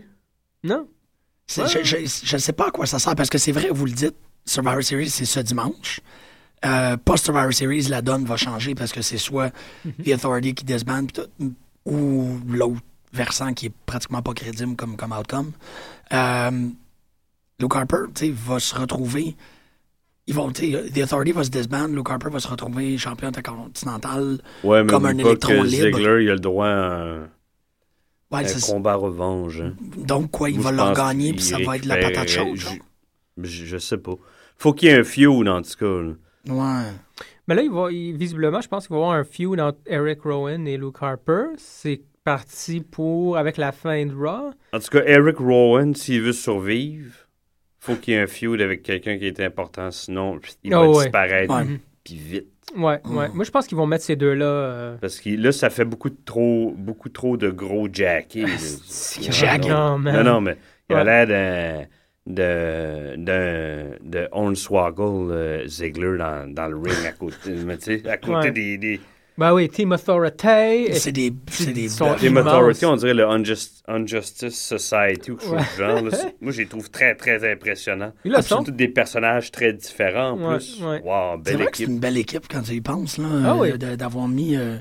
Non? 0.65 0.89
Je, 1.47 1.63
je, 1.83 1.97
je 2.25 2.37
sais 2.39 2.53
pas 2.55 2.69
à 2.69 2.71
quoi 2.71 2.87
ça 2.87 2.99
sert, 2.99 3.15
parce 3.17 3.29
que 3.29 3.37
c'est 3.37 3.53
vrai, 3.53 3.69
vous 3.71 3.85
le 3.85 3.93
dites, 3.93 4.17
Survivor 4.47 4.83
Series, 4.83 5.11
c'est 5.11 5.27
ce 5.27 5.41
dimanche. 5.41 6.01
Euh, 6.65 6.97
Post-Survivor 6.97 7.53
Series, 7.53 7.83
la 7.91 8.01
donne 8.01 8.25
va 8.25 8.37
changer 8.39 8.75
parce 8.75 8.93
que 8.93 9.03
c'est 9.03 9.19
soit 9.19 9.53
Mhm. 9.85 9.93
The 10.05 10.09
Authority 10.15 10.55
qui 10.55 10.65
disbande 10.65 11.11
ou 11.85 12.39
l'autre 12.49 12.81
versant 13.12 13.52
qui 13.55 13.67
est 13.67 13.73
pratiquement 13.87 14.23
pas 14.23 14.33
crédible 14.35 14.76
comme, 14.76 14.97
comme 14.97 15.12
outcome. 15.12 15.52
Euh, 16.12 16.69
Luke 17.59 17.75
Harper, 17.76 17.97
tu 18.14 18.26
sais, 18.26 18.31
va 18.35 18.59
se 18.59 18.75
retrouver. 18.75 19.37
Ils 20.26 20.35
vont, 20.35 20.50
tu 20.52 20.73
sais, 20.73 20.90
The 20.90 20.99
Authority 21.05 21.33
va 21.33 21.45
se 21.45 21.50
disband, 21.50 21.88
Luke 21.88 22.09
Harper 22.11 22.31
va 22.31 22.38
se 22.40 22.49
retrouver 22.49 22.97
champion 22.99 23.29
intercontinental 23.29 24.38
Ouais, 24.64 24.87
comme 24.87 25.07
un 25.07 25.17
électron 25.19 25.62
que 25.62 25.67
libre. 25.67 25.99
Ziggler, 25.99 26.25
il 26.25 26.31
a 26.31 26.35
le 26.35 26.38
droit 26.40 26.69
à 26.69 26.71
un, 26.71 27.21
Ouais, 28.31 28.45
un 28.45 28.47
c'est- 28.47 28.71
combat 28.73 28.95
revanche. 28.95 29.61
hein. 29.61 29.75
Donc, 29.97 30.31
quoi, 30.31 30.50
il 30.50 30.61
Moi, 30.61 30.71
va 30.71 30.73
leur 30.73 30.93
gagner, 30.95 31.33
puis 31.33 31.43
ça 31.43 31.59
va 31.59 31.76
être 31.76 31.83
de 31.85 31.88
la 31.88 31.97
patate 31.97 32.29
chaude. 32.29 32.57
Je, 32.57 32.69
je- 33.43 33.64
je 33.67 33.76
sais 33.79 33.99
pas. 33.99 34.14
Faut 34.57 34.73
qu'il 34.73 34.88
y 34.88 34.93
ait 34.93 34.99
un 35.00 35.05
feud, 35.05 35.49
en 35.49 35.62
tout 35.62 35.71
cas. 35.79 35.87
là. 35.87 36.12
Ouais. 36.55 36.90
Mais 37.49 37.55
là, 37.57 37.62
il 37.62 37.71
va, 37.71 37.90
il- 37.90 38.17
visiblement, 38.17 38.61
je 38.61 38.69
pense 38.69 38.87
qu'il 38.87 38.95
va 38.95 39.00
y 39.00 39.02
avoir 39.05 39.19
un 39.19 39.25
feud 39.25 39.59
entre 39.59 39.79
Eric 39.87 40.21
Rowan 40.23 40.67
et 40.69 40.76
Luke 40.76 40.97
Harper. 41.00 41.47
C'est 41.57 42.02
parti 42.25 42.81
pour, 42.81 43.37
avec 43.37 43.57
la 43.57 43.73
fin 43.73 44.05
de 44.07 44.15
Raw. 44.15 44.50
En 44.73 44.79
tout 44.79 44.89
cas, 44.91 45.03
Eric 45.07 45.39
Rowan, 45.39 45.95
s'il 45.95 46.23
veut 46.23 46.33
survivre, 46.33 47.12
faut 47.79 47.95
qu'il 47.97 48.15
y 48.15 48.17
ait 48.17 48.21
un 48.21 48.27
feud 48.27 48.61
avec 48.61 48.83
quelqu'un 48.83 49.19
qui 49.19 49.27
est 49.27 49.41
important. 49.41 49.91
Sinon, 49.91 50.39
il 50.62 50.71
va 50.71 50.83
Oh, 50.83 50.97
ouais. 50.99 51.05
disparaître. 51.05 51.55
Ouais. 51.55 51.79
Puis 52.05 52.15
vite. 52.17 52.47
Ouais, 52.77 53.00
ouais. 53.07 53.29
Moi, 53.35 53.45
je 53.45 53.50
pense 53.50 53.67
qu'ils 53.67 53.77
vont 53.77 53.87
mettre 53.87 54.05
ces 54.05 54.17
deux-là. 54.17 54.45
euh, 54.45 54.97
Parce 55.00 55.19
que 55.21 55.31
là, 55.31 55.50
ça 55.50 55.71
fait 55.71 55.85
beaucoup 55.85 56.09
de 56.11 56.19
trop, 56.25 56.73
beaucoup 56.77 57.09
trop 57.09 57.37
de 57.37 57.50
gros 57.50 57.89
jackés. 57.93 58.43
là. 58.43 58.57
Jack. 59.31 59.65
Non, 59.67 59.93
Non, 59.93 59.99
man. 59.99 60.25
non, 60.25 60.41
mais 60.41 60.57
il 60.89 60.97
a 60.97 61.05
l'air 61.05 61.27
d'un 61.27 61.87
de, 62.27 63.17
de, 63.17 63.99
de 64.03 64.29
Hornswoggle 64.31 65.33
euh, 65.33 65.67
Ziggler 65.67 66.17
dans, 66.19 66.53
dans 66.53 66.69
le 66.69 66.77
ring 66.77 67.05
à 67.07 67.12
côté, 67.12 67.55
à 68.09 68.17
côté 68.19 68.33
Ouais. 68.33 68.50
des, 68.53 68.79
des, 68.79 69.00
Ben 69.41 69.55
oui, 69.55 69.71
Team 69.71 69.93
Authority. 69.93 70.93
C'est 70.93 71.13
des- 71.13 71.33
c'est 71.51 71.73
des 71.73 71.89
sont 71.89 72.15
Team. 72.15 72.37
Authority, 72.37 72.85
on 72.85 72.95
dirait 72.97 73.15
le 73.15 73.25
Unjust- 73.25 73.83
Unjustice 73.89 74.55
Society 74.55 75.31
ou 75.31 75.37
quelque 75.37 75.49
chose 75.49 75.67
du 75.77 75.77
genre. 75.83 76.03
là. 76.03 76.11
C'est- 76.13 76.37
Moi, 76.43 76.53
je 76.53 76.59
les 76.59 76.67
trouve 76.67 76.91
très, 76.91 77.15
très 77.15 77.51
impressionnants. 77.51 78.13
Ils 78.27 78.33
le 78.33 78.43
sont. 78.43 78.59
sont 78.59 78.65
tous 78.65 78.71
des 78.73 78.89
personnages 78.89 79.51
très 79.51 79.73
différents 79.73 80.33
en 80.33 80.51
Ouais, 80.51 80.57
plus. 80.59 80.83
ouais. 80.83 81.01
Wow, 81.03 81.37
C'est 81.39 81.53
belle 81.53 81.63
vrai 81.63 81.71
que 81.71 81.77
c'est 81.79 81.83
équipe. 81.85 81.89
une 81.95 82.01
belle 82.01 82.17
équipe 82.19 82.45
quand 82.51 82.61
tu 82.63 82.73
y 82.73 82.81
penses, 82.83 83.17
là, 83.17 83.25
Ah 83.47 83.53
euh, 83.53 83.57
oui. 83.61 83.79
de- 83.79 83.97
d'avoir 83.97 84.29
mis. 84.29 84.57
euh, 84.57 84.77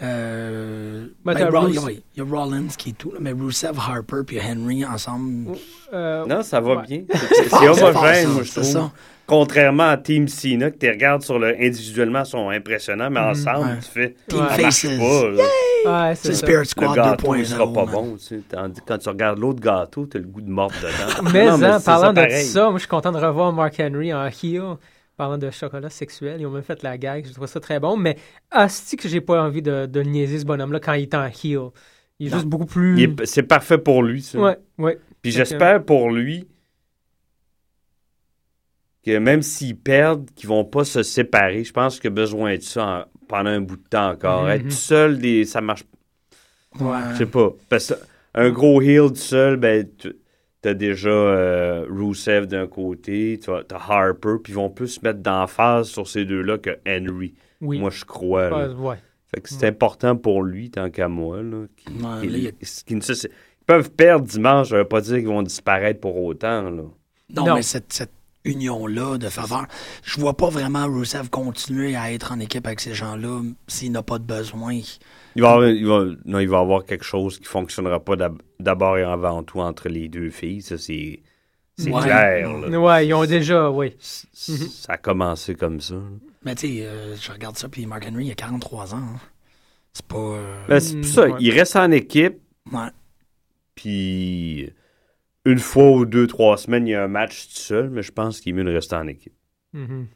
euh, 0.00 1.06
Ben, 1.24 1.34
ben, 1.34 1.66
il 1.68 1.74
y 1.74 1.78
a- 1.78 1.82
oui, 1.82 2.02
il 2.14 2.18
y 2.18 2.22
a 2.22 2.24
Rollins 2.24 2.68
qui 2.78 2.90
est 2.90 2.92
tout, 2.92 3.10
là, 3.10 3.18
mais 3.20 3.32
Rusev, 3.32 3.76
Harper 3.78 4.22
puis 4.26 4.38
Henry 4.40 4.84
ensemble. 4.84 5.56
Euh, 5.92 6.24
Non, 6.26 6.42
ça 6.42 6.60
va 6.60 6.76
ouais. 6.76 6.82
bien. 6.86 7.02
C'est 7.12 7.34
c'est 7.34 7.48
c'est 7.48 7.68
homogène, 7.68 8.26
ça, 8.26 8.28
moi, 8.28 8.42
je 8.44 8.48
c'est 8.48 8.60
trouve. 8.60 8.72
ça. 8.72 8.92
Contrairement 9.28 9.90
à 9.90 9.96
Team 9.98 10.26
Cena, 10.26 10.70
que 10.70 10.78
tu 10.78 10.88
regardes 10.88 11.22
sur 11.22 11.38
le 11.38 11.54
individuellement, 11.60 12.24
sont 12.24 12.48
impressionnants, 12.48 13.10
mais 13.10 13.20
Mhm. 13.20 13.26
ensemble, 13.30 13.66
Ouais. 13.68 13.78
tu 13.82 13.90
fais. 13.90 14.14
Team 14.26 14.38
ça 14.38 14.44
marche 14.62 14.80
Faces. 14.86 14.98
pas. 14.98 16.08
Ouais, 16.08 16.14
c'est. 16.16 16.32
Spirit 16.34 16.58
Le 16.60 16.64
Squad 16.64 16.94
gâteau, 16.96 17.34
il 17.34 17.42
2.0. 17.42 17.44
sera 17.44 17.72
pas 17.72 17.84
man. 17.84 17.92
bon. 17.94 18.16
Tu 18.16 18.24
sais. 18.24 18.40
Tandis 18.50 18.80
que 18.80 18.86
quand 18.86 18.98
tu 18.98 19.08
regardes 19.10 19.38
l'autre 19.38 19.60
gâteau, 19.60 20.06
tu 20.06 20.16
as 20.16 20.20
le 20.20 20.26
goût 20.26 20.40
de 20.40 20.50
mordre 20.50 20.74
dedans. 20.80 21.30
Mais, 21.32 21.44
Non, 21.46 21.62
hein, 21.62 21.78
parlant 21.84 22.12
de 22.12 22.26
ça, 22.30 22.62
moi, 22.64 22.72
je 22.74 22.78
suis 22.78 22.88
content 22.88 23.12
de 23.12 23.18
revoir 23.18 23.52
Mark 23.52 23.78
Henry 23.78 24.12
en 24.14 24.26
heel. 24.26 24.62
Parlant 25.16 25.36
de 25.36 25.50
chocolat 25.50 25.90
sexuel, 25.90 26.40
ils 26.40 26.46
ont 26.46 26.50
même 26.50 26.62
fait 26.62 26.82
la 26.82 26.96
gag. 26.96 27.26
Je 27.26 27.32
trouve 27.34 27.46
ça 27.48 27.60
très 27.60 27.80
bon. 27.80 27.96
Mais 27.96 28.16
asti 28.50 28.96
que 28.96 29.08
j'ai 29.08 29.20
pas 29.20 29.42
envie 29.42 29.62
de, 29.62 29.84
de 29.86 30.00
niaiser 30.02 30.38
ce 30.38 30.44
bonhomme-là 30.46 30.80
quand 30.80 30.92
il 30.94 31.02
est 31.02 31.14
en 31.14 31.26
heel. 31.26 31.70
Il 32.20 32.28
est 32.28 32.30
juste 32.30 32.46
beaucoup 32.46 32.66
plus. 32.66 32.96
Il 32.96 33.02
est- 33.10 33.26
C'est 33.26 33.42
parfait 33.42 33.78
pour 33.78 34.02
lui, 34.02 34.22
ça. 34.22 34.38
Ouais, 34.38 34.56
ouais. 34.78 34.98
Puis 35.20 35.32
j'espère 35.32 35.84
pour 35.84 36.10
lui 36.12 36.46
que 39.04 39.16
même 39.18 39.42
s'ils 39.42 39.76
perdent, 39.76 40.28
qu'ils 40.34 40.48
vont 40.48 40.64
pas 40.64 40.84
se 40.84 41.02
séparer. 41.02 41.64
Je 41.64 41.72
pense 41.72 41.98
qu'il 42.00 42.08
a 42.08 42.10
besoin 42.14 42.56
de 42.56 42.62
ça 42.62 42.86
en- 42.86 43.04
pendant 43.26 43.50
un 43.50 43.60
bout 43.60 43.76
de 43.76 43.88
temps 43.88 44.10
encore. 44.10 44.44
Mhm. 44.44 44.50
Être 44.50 44.62
tout 44.64 44.70
seul, 44.70 45.18
des, 45.18 45.44
ça 45.44 45.60
marche 45.60 45.84
Ouais. 46.80 46.98
Je 47.12 47.18
sais 47.18 47.26
pas. 47.26 47.50
Parce 47.68 47.88
que 47.88 47.94
un 48.34 48.50
gros 48.50 48.80
heel 48.82 49.08
tout 49.08 49.14
seul, 49.16 49.56
ben, 49.56 49.86
tu 49.98 50.14
as 50.64 50.74
déjà 50.74 51.08
euh, 51.08 51.86
Rusev 51.88 52.46
d'un 52.46 52.66
côté, 52.66 53.40
tu 53.42 53.50
as, 53.50 53.64
Harper, 53.88 54.36
puis 54.42 54.52
ils 54.52 54.56
vont 54.56 54.70
plus 54.70 54.88
se 54.88 55.00
mettre 55.02 55.20
d'emphase 55.20 55.88
sur 55.88 56.06
ces 56.06 56.24
deux-là 56.24 56.58
que 56.58 56.78
Henry. 56.86 57.34
Oui. 57.60 57.78
Moi, 57.78 57.90
je 57.90 58.04
crois. 58.04 58.50
là. 58.50 58.68
Ouais, 58.68 58.74
ouais. 58.90 58.96
Fait 59.34 59.40
que 59.40 59.48
c'est 59.48 59.66
important 59.66 60.16
pour 60.16 60.42
lui, 60.42 60.70
tant 60.70 60.88
qu'à 60.90 61.08
moi. 61.08 61.42
Là, 61.42 61.64
là, 62.00 62.20
il 62.22 62.36
y 62.38 62.94
ne 62.94 63.00
se- 63.00 63.26
Ils 63.26 63.64
peuvent 63.66 63.90
perdre 63.90 64.26
dimanche, 64.26 64.70
ça 64.70 64.76
veut 64.76 64.84
pas 64.88 65.00
dire 65.00 65.16
qu'ils 65.16 65.26
vont 65.28 65.42
disparaître 65.42 66.00
pour 66.00 66.16
autant. 66.22 66.62
Là. 66.62 66.70
Non, 66.70 66.92
Non. 67.46 67.54
mais 67.56 67.62
cette, 67.62 67.92
cette 67.92 68.12
union-là 68.44 69.18
de 69.18 69.28
faveur, 69.28 69.66
je 70.04 70.18
vois 70.20 70.36
pas 70.36 70.48
vraiment 70.48 70.86
Rusev 70.86 71.28
continuer 71.30 71.96
à 71.96 72.12
être 72.12 72.32
en 72.32 72.40
équipe 72.40 72.66
avec 72.66 72.80
ces 72.80 72.94
gens-là 72.94 73.42
s'il 73.66 73.92
n'a 73.92 74.02
pas 74.02 74.18
de 74.18 74.24
besoin. 74.24 74.80
Il 75.36 75.42
va, 75.42 75.52
avoir, 75.52 75.68
il, 75.68 75.86
va, 75.86 76.04
non, 76.24 76.38
il 76.38 76.48
va 76.48 76.58
avoir 76.60 76.84
quelque 76.84 77.04
chose 77.04 77.38
qui 77.38 77.44
fonctionnera 77.44 78.00
pas 78.00 78.16
d'ab- 78.16 78.40
d'abord 78.58 78.96
et 78.98 79.02
avant 79.02 79.42
tout 79.42 79.60
entre 79.60 79.88
les 79.88 80.08
deux 80.08 80.30
filles. 80.30 80.62
Ça, 80.62 80.78
c'est 80.78 81.20
c'est 81.76 81.92
Ouais. 81.92 82.02
clair. 82.02 82.58
là. 82.58 82.80
Ouais, 82.80 83.06
ils 83.06 83.14
ont 83.14 83.24
déjà, 83.24 83.70
oui. 83.70 83.94
Ça 84.32 84.94
a 84.94 84.96
commencé 84.96 85.54
comme 85.54 85.80
ça. 85.80 85.94
Mais 86.44 86.54
tu 86.56 86.66
sais, 86.78 86.86
euh, 86.86 87.14
je 87.14 87.30
regarde 87.30 87.56
ça, 87.56 87.68
puis 87.68 87.86
Mark 87.86 88.04
Henry, 88.10 88.26
il 88.26 88.30
a 88.32 88.34
43 88.34 88.94
ans. 88.94 88.98
hein. 88.98 89.20
C'est 89.92 90.06
pas. 90.06 90.16
euh, 90.16 90.64
Ben, 90.68 90.80
c'est 90.80 90.94
pour 90.94 91.00
Mm, 91.00 91.12
ça, 91.12 91.28
ouais. 91.28 91.36
il 91.40 91.50
reste 91.52 91.76
en 91.76 91.90
équipe, 91.92 92.38
ouais. 92.72 92.88
puis 93.74 94.72
une 95.50 95.58
fois 95.58 95.90
ou 95.90 96.04
deux, 96.04 96.26
trois 96.26 96.56
semaines, 96.58 96.86
il 96.86 96.90
y 96.90 96.94
a 96.94 97.02
un 97.02 97.08
match 97.08 97.48
tout 97.48 97.58
seul, 97.60 97.90
mais 97.90 98.02
je 98.02 98.12
pense 98.12 98.40
qu'il 98.40 98.50
est 98.50 98.56
mieux 98.56 98.64
de 98.64 98.74
rester 98.74 98.96
en 98.96 99.06
équipe. 99.06 99.34
Mhm. 99.72 100.06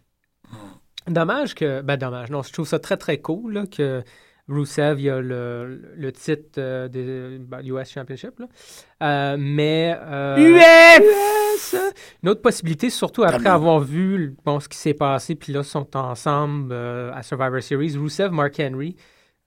Dommage 1.08 1.54
que. 1.54 1.80
Ben, 1.82 1.96
dommage. 1.96 2.30
Non, 2.30 2.42
je 2.42 2.52
trouve 2.52 2.66
ça 2.66 2.78
très, 2.78 2.96
très 2.96 3.18
cool 3.18 3.52
là, 3.54 3.66
que 3.66 4.02
Rusev, 4.48 5.00
il 5.00 5.10
a 5.10 5.20
le, 5.20 5.92
le 5.96 6.12
titre 6.12 6.58
euh, 6.58 6.88
des 6.88 7.38
ben, 7.38 7.60
US 7.64 7.90
Championship. 7.90 8.38
Là. 8.38 8.46
Euh, 9.02 9.36
mais. 9.38 9.96
euh, 10.00 10.36
US! 10.38 11.76
Une 12.22 12.28
autre 12.28 12.42
possibilité, 12.42 12.90
surtout 12.90 13.22
après 13.24 13.38
Tellement. 13.38 13.54
avoir 13.54 13.80
vu 13.80 14.36
bon, 14.44 14.60
ce 14.60 14.68
qui 14.68 14.78
s'est 14.78 14.94
passé, 14.94 15.34
puis 15.34 15.52
là, 15.52 15.60
ils 15.60 15.64
sont 15.64 15.96
ensemble 15.96 16.72
euh, 16.72 17.12
à 17.14 17.22
Survivor 17.22 17.62
Series. 17.62 17.96
Rusev, 17.96 18.30
Mark 18.30 18.58
Henry, 18.60 18.96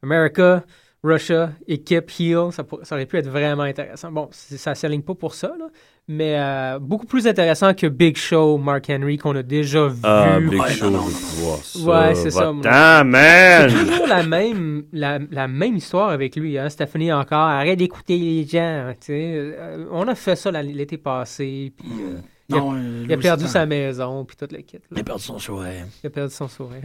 America, 0.03 0.63
Russia, 1.05 1.51
équipe, 1.67 2.09
heel, 2.19 2.51
ça, 2.51 2.63
pour- 2.63 2.79
ça 2.83 2.95
aurait 2.95 3.05
pu 3.05 3.17
être 3.17 3.29
vraiment 3.29 3.63
intéressant. 3.63 4.11
Bon, 4.11 4.27
ça 4.31 4.71
ne 4.71 4.75
s'aligne 4.75 5.01
pas 5.03 5.13
pour 5.13 5.35
ça, 5.35 5.49
là, 5.59 5.67
mais 6.07 6.35
euh, 6.39 6.79
beaucoup 6.79 7.05
plus 7.05 7.27
intéressant 7.27 7.73
que 7.73 7.87
Big 7.87 8.17
Show, 8.17 8.57
Mark 8.57 8.89
Henry, 8.89 9.17
qu'on 9.17 9.35
a 9.35 9.43
déjà 9.43 9.87
vu. 9.87 9.99
Ah, 10.03 10.39
Big 10.39 10.59
Ouais, 10.59 10.71
Show, 10.71 10.89
non, 10.89 11.05
ça. 11.07 11.79
Ouais, 11.79 12.15
c'est 12.15 12.31
ça, 12.31 12.51
man! 12.53 13.69
C'est 13.69 13.85
toujours 13.85 14.07
la 14.07 14.23
même, 14.23 14.85
la, 14.91 15.19
la 15.31 15.47
même 15.47 15.75
histoire 15.75 16.09
avec 16.09 16.35
lui. 16.35 16.57
Hein? 16.57 16.69
Stephanie 16.69 17.11
encore, 17.13 17.37
arrête 17.39 17.77
d'écouter 17.79 18.17
les 18.17 18.45
gens. 18.47 18.91
tu 18.99 19.05
sais. 19.07 19.33
Euh, 19.35 19.85
on 19.91 20.07
a 20.07 20.15
fait 20.15 20.35
ça 20.35 20.51
l'été 20.61 20.97
passé. 20.97 21.71
Puis, 21.77 21.87
euh, 22.01 22.17
il 22.49 22.55
a- 22.55 22.59
Non, 22.59 22.75
il 23.03 23.11
a 23.13 23.17
perdu 23.17 23.45
sa 23.47 23.65
maison, 23.65 24.25
puis 24.25 24.35
toute 24.37 24.51
la 24.51 24.61
kit. 24.61 24.79
Il 24.91 24.99
a 24.99 25.03
perdu 25.03 25.23
son 25.23 25.39
sourire. 25.39 25.85
Il 26.03 26.07
a 26.07 26.09
perdu 26.09 26.33
son 26.33 26.47
sourire. 26.47 26.81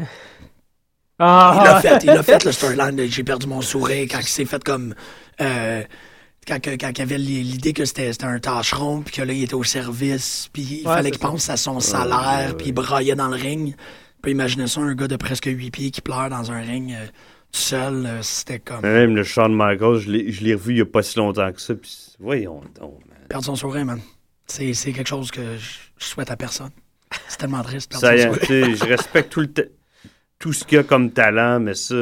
Il 1.21 1.25
Ah! 1.27 1.61
l'a 1.65 1.81
fait, 1.81 2.05
il 2.05 2.11
a 2.11 2.23
fait 2.23 2.45
le 2.45 2.53
storyline 2.53 2.97
de 2.97 3.05
J'ai 3.07 3.25
perdu 3.25 3.47
mon 3.47 3.61
sourire 3.61 4.07
quand 4.11 4.21
il 4.21 4.27
s'est 4.29 4.45
fait 4.47 4.63
comme. 4.65 4.95
euh, 5.41 5.83
quand, 6.49 6.59
quand 6.65 6.91
il 6.97 7.03
avait 7.03 7.19
l'idée 7.19 7.73
que 7.75 7.85
c'était 7.85 8.11
c'était 8.13 8.25
un 8.25 8.39
tâcheron, 8.41 9.03
puis 9.03 9.15
que 9.15 9.23
là, 9.23 9.33
il 9.33 9.43
était 9.45 9.55
au 9.55 9.63
service, 9.63 10.49
puis 10.53 10.63
il 10.63 10.89
Ouais, 10.89 10.95
fallait 10.95 11.11
qu'il 11.11 11.21
pense 11.21 11.51
à 11.51 11.57
son 11.57 11.79
salaire, 11.81 12.57
puis 12.57 12.69
il 12.69 12.73
braillait 12.73 13.15
dans 13.15 13.29
le 13.29 13.37
ring. 13.37 13.75
Puis 14.23 14.33
imaginer 14.33 14.67
ça, 14.67 14.81
un 14.81 14.95
gars 14.95 15.07
de 15.09 15.17
presque 15.17 15.47
8 15.47 15.71
pieds 15.71 15.91
qui 15.91 16.01
pleure 16.01 16.29
dans 16.31 16.51
un 16.51 16.61
ring 16.61 16.93
euh, 16.93 17.07
tout 17.53 17.61
seul, 17.61 18.07
euh, 18.07 18.23
c'était 18.23 18.59
comme. 18.59 18.81
Mais 18.83 18.93
Même 19.07 19.15
le 19.17 19.23
Shawn 19.23 19.55
Michaels, 19.55 19.99
je 20.01 20.11
l'ai 20.11 20.33
je 20.33 20.43
l'ai 20.43 20.55
revu 20.55 20.73
il 20.73 20.77
n'y 20.77 20.81
a 20.83 20.87
pas 20.87 21.03
si 21.03 21.19
longtemps 21.19 21.53
que 21.53 21.61
ça, 21.61 21.75
puis 21.75 21.95
voyons 22.19 22.61
donc, 22.81 22.99
man. 23.09 23.19
Perdre 23.29 23.45
son 23.45 23.57
sourire, 23.57 23.85
man. 23.85 24.01
C'est 24.47 24.73
c'est 24.75 24.93
quelque 24.93 25.09
chose 25.09 25.31
que 25.31 25.41
je, 25.59 26.05
souhaite 26.05 26.31
à 26.31 26.37
personne. 26.37 26.71
C'est 27.29 27.39
tellement 27.39 27.63
triste, 27.63 27.91
perdre 27.91 28.07
Ça, 28.07 28.17
y 28.17 28.23
son 28.23 28.29
est, 28.35 28.45
sourire. 28.47 28.47
tu 28.47 28.77
sais, 28.77 28.77
je 28.77 28.85
respecte 28.91 29.31
tout, 29.33 29.41
le 29.41 29.53
ta- 29.53 29.63
tout 30.41 30.53
ce 30.53 30.65
qu'il 30.65 30.77
y 30.77 30.79
a 30.81 30.83
comme 30.83 31.13
talent, 31.13 31.61
mais 31.61 31.75
ça, 31.75 31.95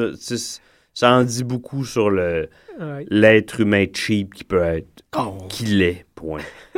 ça 0.94 1.10
en 1.12 1.24
dit 1.24 1.44
beaucoup 1.44 1.84
sur 1.84 2.08
le 2.08 2.48
Ouais. 2.80 3.04
l'être 3.10 3.58
humain 3.60 3.86
cheap 3.92 4.32
qui 4.34 4.44
peut 4.44 4.62
être, 4.62 5.02
Oh. 5.18 5.36
qu'il 5.48 5.82
est, 5.82 6.06
point. 6.14 6.40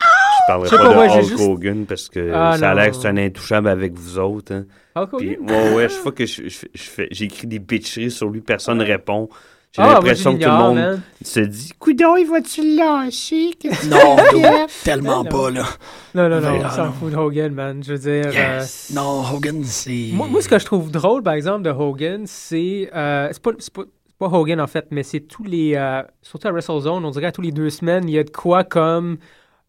Je 0.00 0.46
parlerai 0.46 0.76
pas, 0.76 0.76
pas, 0.94 1.06
de 1.06 1.12
Hulk 1.12 1.22
juste- 1.28 1.40
Hogan 1.40 1.86
parce 1.86 2.08
que 2.08 2.30
Ah, 2.34 2.56
ça 2.58 2.72
a 2.72 2.74
l'air 2.74 2.90
que 2.90 2.96
c'est 2.96 3.08
un 3.08 3.16
intouchable 3.16 3.68
avec 3.68 3.94
vous 3.94 4.18
autres. 4.18 4.52
hein. 4.52 4.66
Hulk 4.96 5.16
Puis, 5.18 5.38
ouais, 5.38 5.74
ouais, 5.74 5.88
chaque 5.88 5.98
fois 6.00 6.12
que 6.12 6.26
je, 6.26 6.48
je- 6.48 6.66
je 6.74 6.82
fais- 6.82 7.08
j'écris 7.10 7.46
des 7.46 7.58
bitcheries 7.60 8.10
sur 8.10 8.28
lui, 8.28 8.40
personne 8.40 8.78
ne 8.78 8.84
répond. 8.84 9.28
J'ai 9.76 9.82
Ah, 9.82 9.94
l'impression 9.94 10.36
que 10.38 10.44
tout 10.44 10.48
le 10.50 10.56
monde 10.56 10.74
man. 10.76 11.02
se 11.22 11.40
dit 11.40 11.72
Coudon, 11.80 12.16
il 12.16 12.26
va-tu 12.28 12.76
lâcher? 12.76 13.50
Non, 13.90 14.16
dude, 14.32 14.46
tellement 14.84 15.24
Non. 15.24 15.28
pas, 15.28 15.50
là. 15.50 15.64
Non, 16.14 16.28
non, 16.28 16.40
non, 16.40 16.60
on 16.64 16.70
s'en 16.70 16.84
non. 16.86 16.92
fout 16.92 17.10
de 17.10 17.16
Hogan, 17.16 17.52
man. 17.52 17.82
Je 17.84 17.94
veux 17.94 17.98
dire. 17.98 18.30
euh. 18.36 18.62
Non, 18.92 19.24
Hogan, 19.34 19.64
c'est. 19.64 20.10
moi, 20.12 20.28
moi, 20.28 20.40
ce 20.42 20.48
que 20.48 20.58
je 20.60 20.64
trouve 20.64 20.92
drôle, 20.92 21.24
par 21.24 21.34
exemple, 21.34 21.62
de 21.62 21.70
Hogan, 21.70 22.22
c'est. 22.26 22.88
euh, 22.94 23.28
c'est 23.32 23.42
pas, 23.42 23.82
Hogan, 24.20 24.60
en 24.60 24.68
fait, 24.68 24.86
mais 24.92 25.02
c'est 25.02 25.20
tous 25.20 25.42
les. 25.42 25.74
euh, 25.74 26.02
surtout 26.22 26.46
à 26.46 26.52
WrestleZone, 26.52 27.04
on 27.04 27.10
dirait 27.10 27.26
à 27.26 27.32
tous 27.32 27.42
les 27.42 27.50
deux 27.52 27.68
semaines, 27.70 28.08
il 28.08 28.14
y 28.14 28.18
a 28.18 28.22
de 28.24 28.30
quoi 28.30 28.62
comme. 28.62 29.16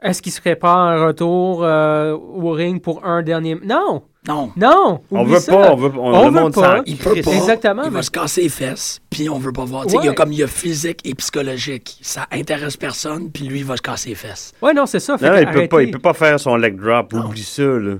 Est-ce 0.04 0.22
qu'il 0.22 0.32
se 0.32 0.40
prépare 0.42 0.78
un 0.78 1.04
retour 1.08 1.64
euh, 1.64 2.14
au 2.14 2.52
ring 2.52 2.80
pour 2.80 3.04
un 3.06 3.24
dernier. 3.24 3.56
Non! 3.64 4.04
Non. 4.28 4.52
Non! 4.56 5.02
On 5.12 5.24
veut 5.24 5.40
ça. 5.40 5.52
pas, 5.52 5.72
on 5.72 5.76
veut- 5.76 5.92
on- 6.00 6.12
le 6.22 6.26
veut 6.26 6.42
monde 6.42 6.54
pas. 6.54 6.82
Il 6.86 6.98
peut 6.98 7.22
pas. 7.22 7.32
Exactement. 7.32 7.84
Il 7.84 7.90
mais- 7.90 7.96
va 7.98 8.02
se 8.02 8.12
casser 8.12 8.42
les 8.44 8.50
fesses, 8.50 9.00
puis 9.10 9.30
on 9.30 9.38
veut 9.38 9.52
pas 9.54 9.66
voir. 9.66 9.86
Tu 9.86 9.92
sais, 9.92 9.98
Il 10.02 10.06
y 10.06 10.10
a 10.10 10.14
comme 10.14 10.32
il 10.32 10.40
y 10.40 10.44
a 10.44 10.48
physique 10.48 11.00
et 11.04 11.14
psychologique. 11.16 11.98
Ça 12.02 12.26
intéresse 12.32 12.78
personne, 12.78 13.30
puis 13.32 13.46
lui, 13.46 13.60
il 13.60 13.66
va 13.66 13.78
se 13.78 13.82
casser 13.82 14.10
les 14.10 14.16
fesses. 14.16 14.54
Ouais, 14.62 14.74
non, 14.74 14.86
c'est 14.86 15.00
ça. 15.00 15.18
fait 15.18 15.30
Non, 15.30 15.38
il 15.38 15.48
peut, 15.54 15.68
pas, 15.68 15.82
il 15.84 15.92
peut 15.92 16.00
pas 16.00 16.14
faire 16.14 16.40
son 16.40 16.56
leg 16.56 16.76
drop. 16.80 17.14
Oublie 17.14 17.44
ça, 17.44 17.64
là. 17.64 17.96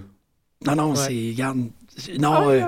Non, 0.66 0.76
non, 0.76 0.90
Ouais. 0.92 0.96
c'est. 0.96 1.32
Regarde. 1.36 1.58
Non, 2.20 2.50
euh, 2.50 2.62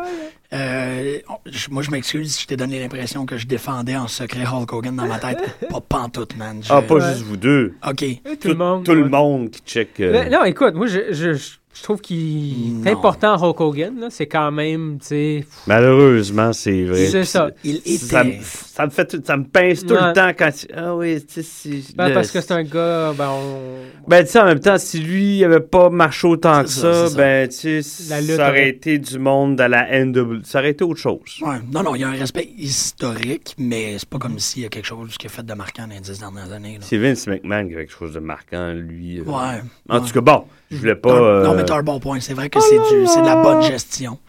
euh, 0.53 1.17
je- 1.45 1.69
moi, 1.69 1.83
je 1.83 1.91
m'excuse 1.91 2.33
si 2.35 2.43
je 2.43 2.47
t'ai 2.47 2.55
donné 2.57 2.79
l'impression 2.79 3.25
que 3.25 3.37
je 3.37 3.45
défendais 3.47 3.95
en 3.97 4.07
secret 4.07 4.45
Hulk 4.45 4.71
Hogan 4.71 4.95
dans 4.95 5.05
ma 5.07 5.19
tête. 5.19 5.39
pas 5.69 5.81
pantoute, 5.81 6.37
man. 6.37 6.59
Je- 6.63 6.71
Ah, 6.71 6.81
pas 6.81 6.95
Ouais. 6.95 7.01
juste 7.13 7.23
vous 7.23 7.37
deux. 7.37 7.73
OK. 7.87 8.05
Tout 8.39 8.47
le 8.49 8.55
monde. 8.55 8.85
Tout 8.85 8.93
le 8.93 9.09
monde 9.09 9.49
qui 9.49 9.61
check. 9.65 9.99
euh, 9.99 10.11
Mais 10.13 10.29
non, 10.29 10.43
écoute, 10.45 10.75
moi, 10.75 10.87
je, 10.87 11.11
je, 11.11 11.33
je 11.33 11.49
trouve 11.83 12.01
qu'il 12.01 12.85
est 12.85 12.89
important, 12.91 13.35
Hulk 13.41 13.59
Hogan. 13.61 13.99
là. 13.99 14.07
C'est 14.09 14.27
quand 14.27 14.51
même, 14.51 14.97
tu 14.99 15.07
sais. 15.07 15.45
Malheureusement, 15.67 16.53
c'est 16.53 16.83
vrai. 16.83 17.05
C'est 17.07 17.23
ça. 17.25 17.49
Il 17.63 17.77
était. 17.77 17.97
Ça 17.97 18.23
me, 18.23 18.33
ça 18.41 18.85
me 18.85 18.91
fait 18.91 19.05
tout- 19.05 19.21
ça 19.25 19.37
me 19.37 19.43
pince 19.45 19.85
tout 19.85 19.93
Ouais. 19.93 20.07
le 20.07 20.13
temps 20.13 20.29
quand 20.37 20.51
tu- 20.51 20.67
ah 20.75 20.95
oui 20.95 21.19
tu 21.25 21.33
sais 21.33 21.43
si 21.43 21.93
Ben, 21.95 22.09
le- 22.09 22.13
parce 22.13 22.31
que 22.31 22.41
c'est 22.41 22.51
un 22.51 22.63
gars, 22.63 23.13
ben, 23.17 23.29
on... 23.29 24.09
ben 24.09 24.23
tu 24.23 24.31
sais 24.31 24.39
en 24.39 24.45
même 24.45 24.59
temps 24.59 24.77
si 24.77 24.99
lui 24.99 25.37
il 25.39 25.43
avait 25.45 25.59
pas 25.59 25.89
marché 25.89 26.27
autant 26.27 26.61
que 26.63 26.69
C'est 26.69 26.81
ça, 26.81 26.93
ça, 26.93 27.03
c'est 27.07 27.11
ça. 27.13 27.17
ben 27.17 27.47
tu 27.49 27.81
sais 27.83 28.09
La 28.09 28.21
ça 28.21 28.33
aurait 28.35 28.49
aurait- 28.49 28.69
été 28.69 28.99
du 28.99 29.17
monde 29.19 29.59
à 29.59 29.67
la 29.67 29.87
NW 30.05 30.41
ça 30.43 30.59
aurait 30.59 30.71
été 30.71 30.83
autre 30.83 30.99
chose 30.99 31.19
Ouais. 31.41 31.57
Non, 31.73 31.81
non, 31.83 31.95
il 31.95 32.01
y 32.01 32.03
a 32.03 32.09
un 32.09 32.11
respect 32.11 32.49
historique, 32.57 33.55
mais 33.57 33.95
c'est 33.97 34.07
pas 34.09 34.19
comme 34.19 34.37
s'il 34.39 34.63
y 34.63 34.65
a 34.65 34.69
quelque 34.69 34.85
chose 34.85 35.17
qui 35.17 35.25
a 35.25 35.29
fait 35.29 35.43
de 35.45 35.53
marquant 35.53 35.87
dans 35.87 35.93
les 35.95 35.99
dix 36.01 36.19
dernières 36.19 36.51
années. 36.51 36.73
là. 36.75 36.79
c'est 36.81 36.97
Vince 36.97 37.25
McMahon 37.27 37.67
qui 37.67 37.73
a 37.73 37.77
quelque 37.79 37.91
chose 37.93 38.13
de 38.13 38.19
marquant 38.19 38.73
lui 38.73 39.19
euh. 39.19 39.23
Ouais. 39.23 39.61
en 39.89 39.99
ouais. 39.99 40.07
tout 40.07 40.13
cas 40.13 40.21
bon 40.21 40.43
je 40.71 40.77
voulais 40.77 40.95
pas 40.95 41.09
Non, 41.09 41.23
euh, 41.25 41.43
non, 41.43 41.53
mais 41.55 41.65
t'as 41.65 41.77
un 41.77 41.83
bon 41.83 41.99
point. 41.99 42.19
C'est 42.19 42.33
vrai 42.33 42.49
que 42.49 42.59
c'est 42.59 42.77
du- 42.77 43.07
c'est 43.07 43.21
de 43.21 43.25
la 43.25 43.41
bonne 43.41 43.61
gestion. 43.61 44.19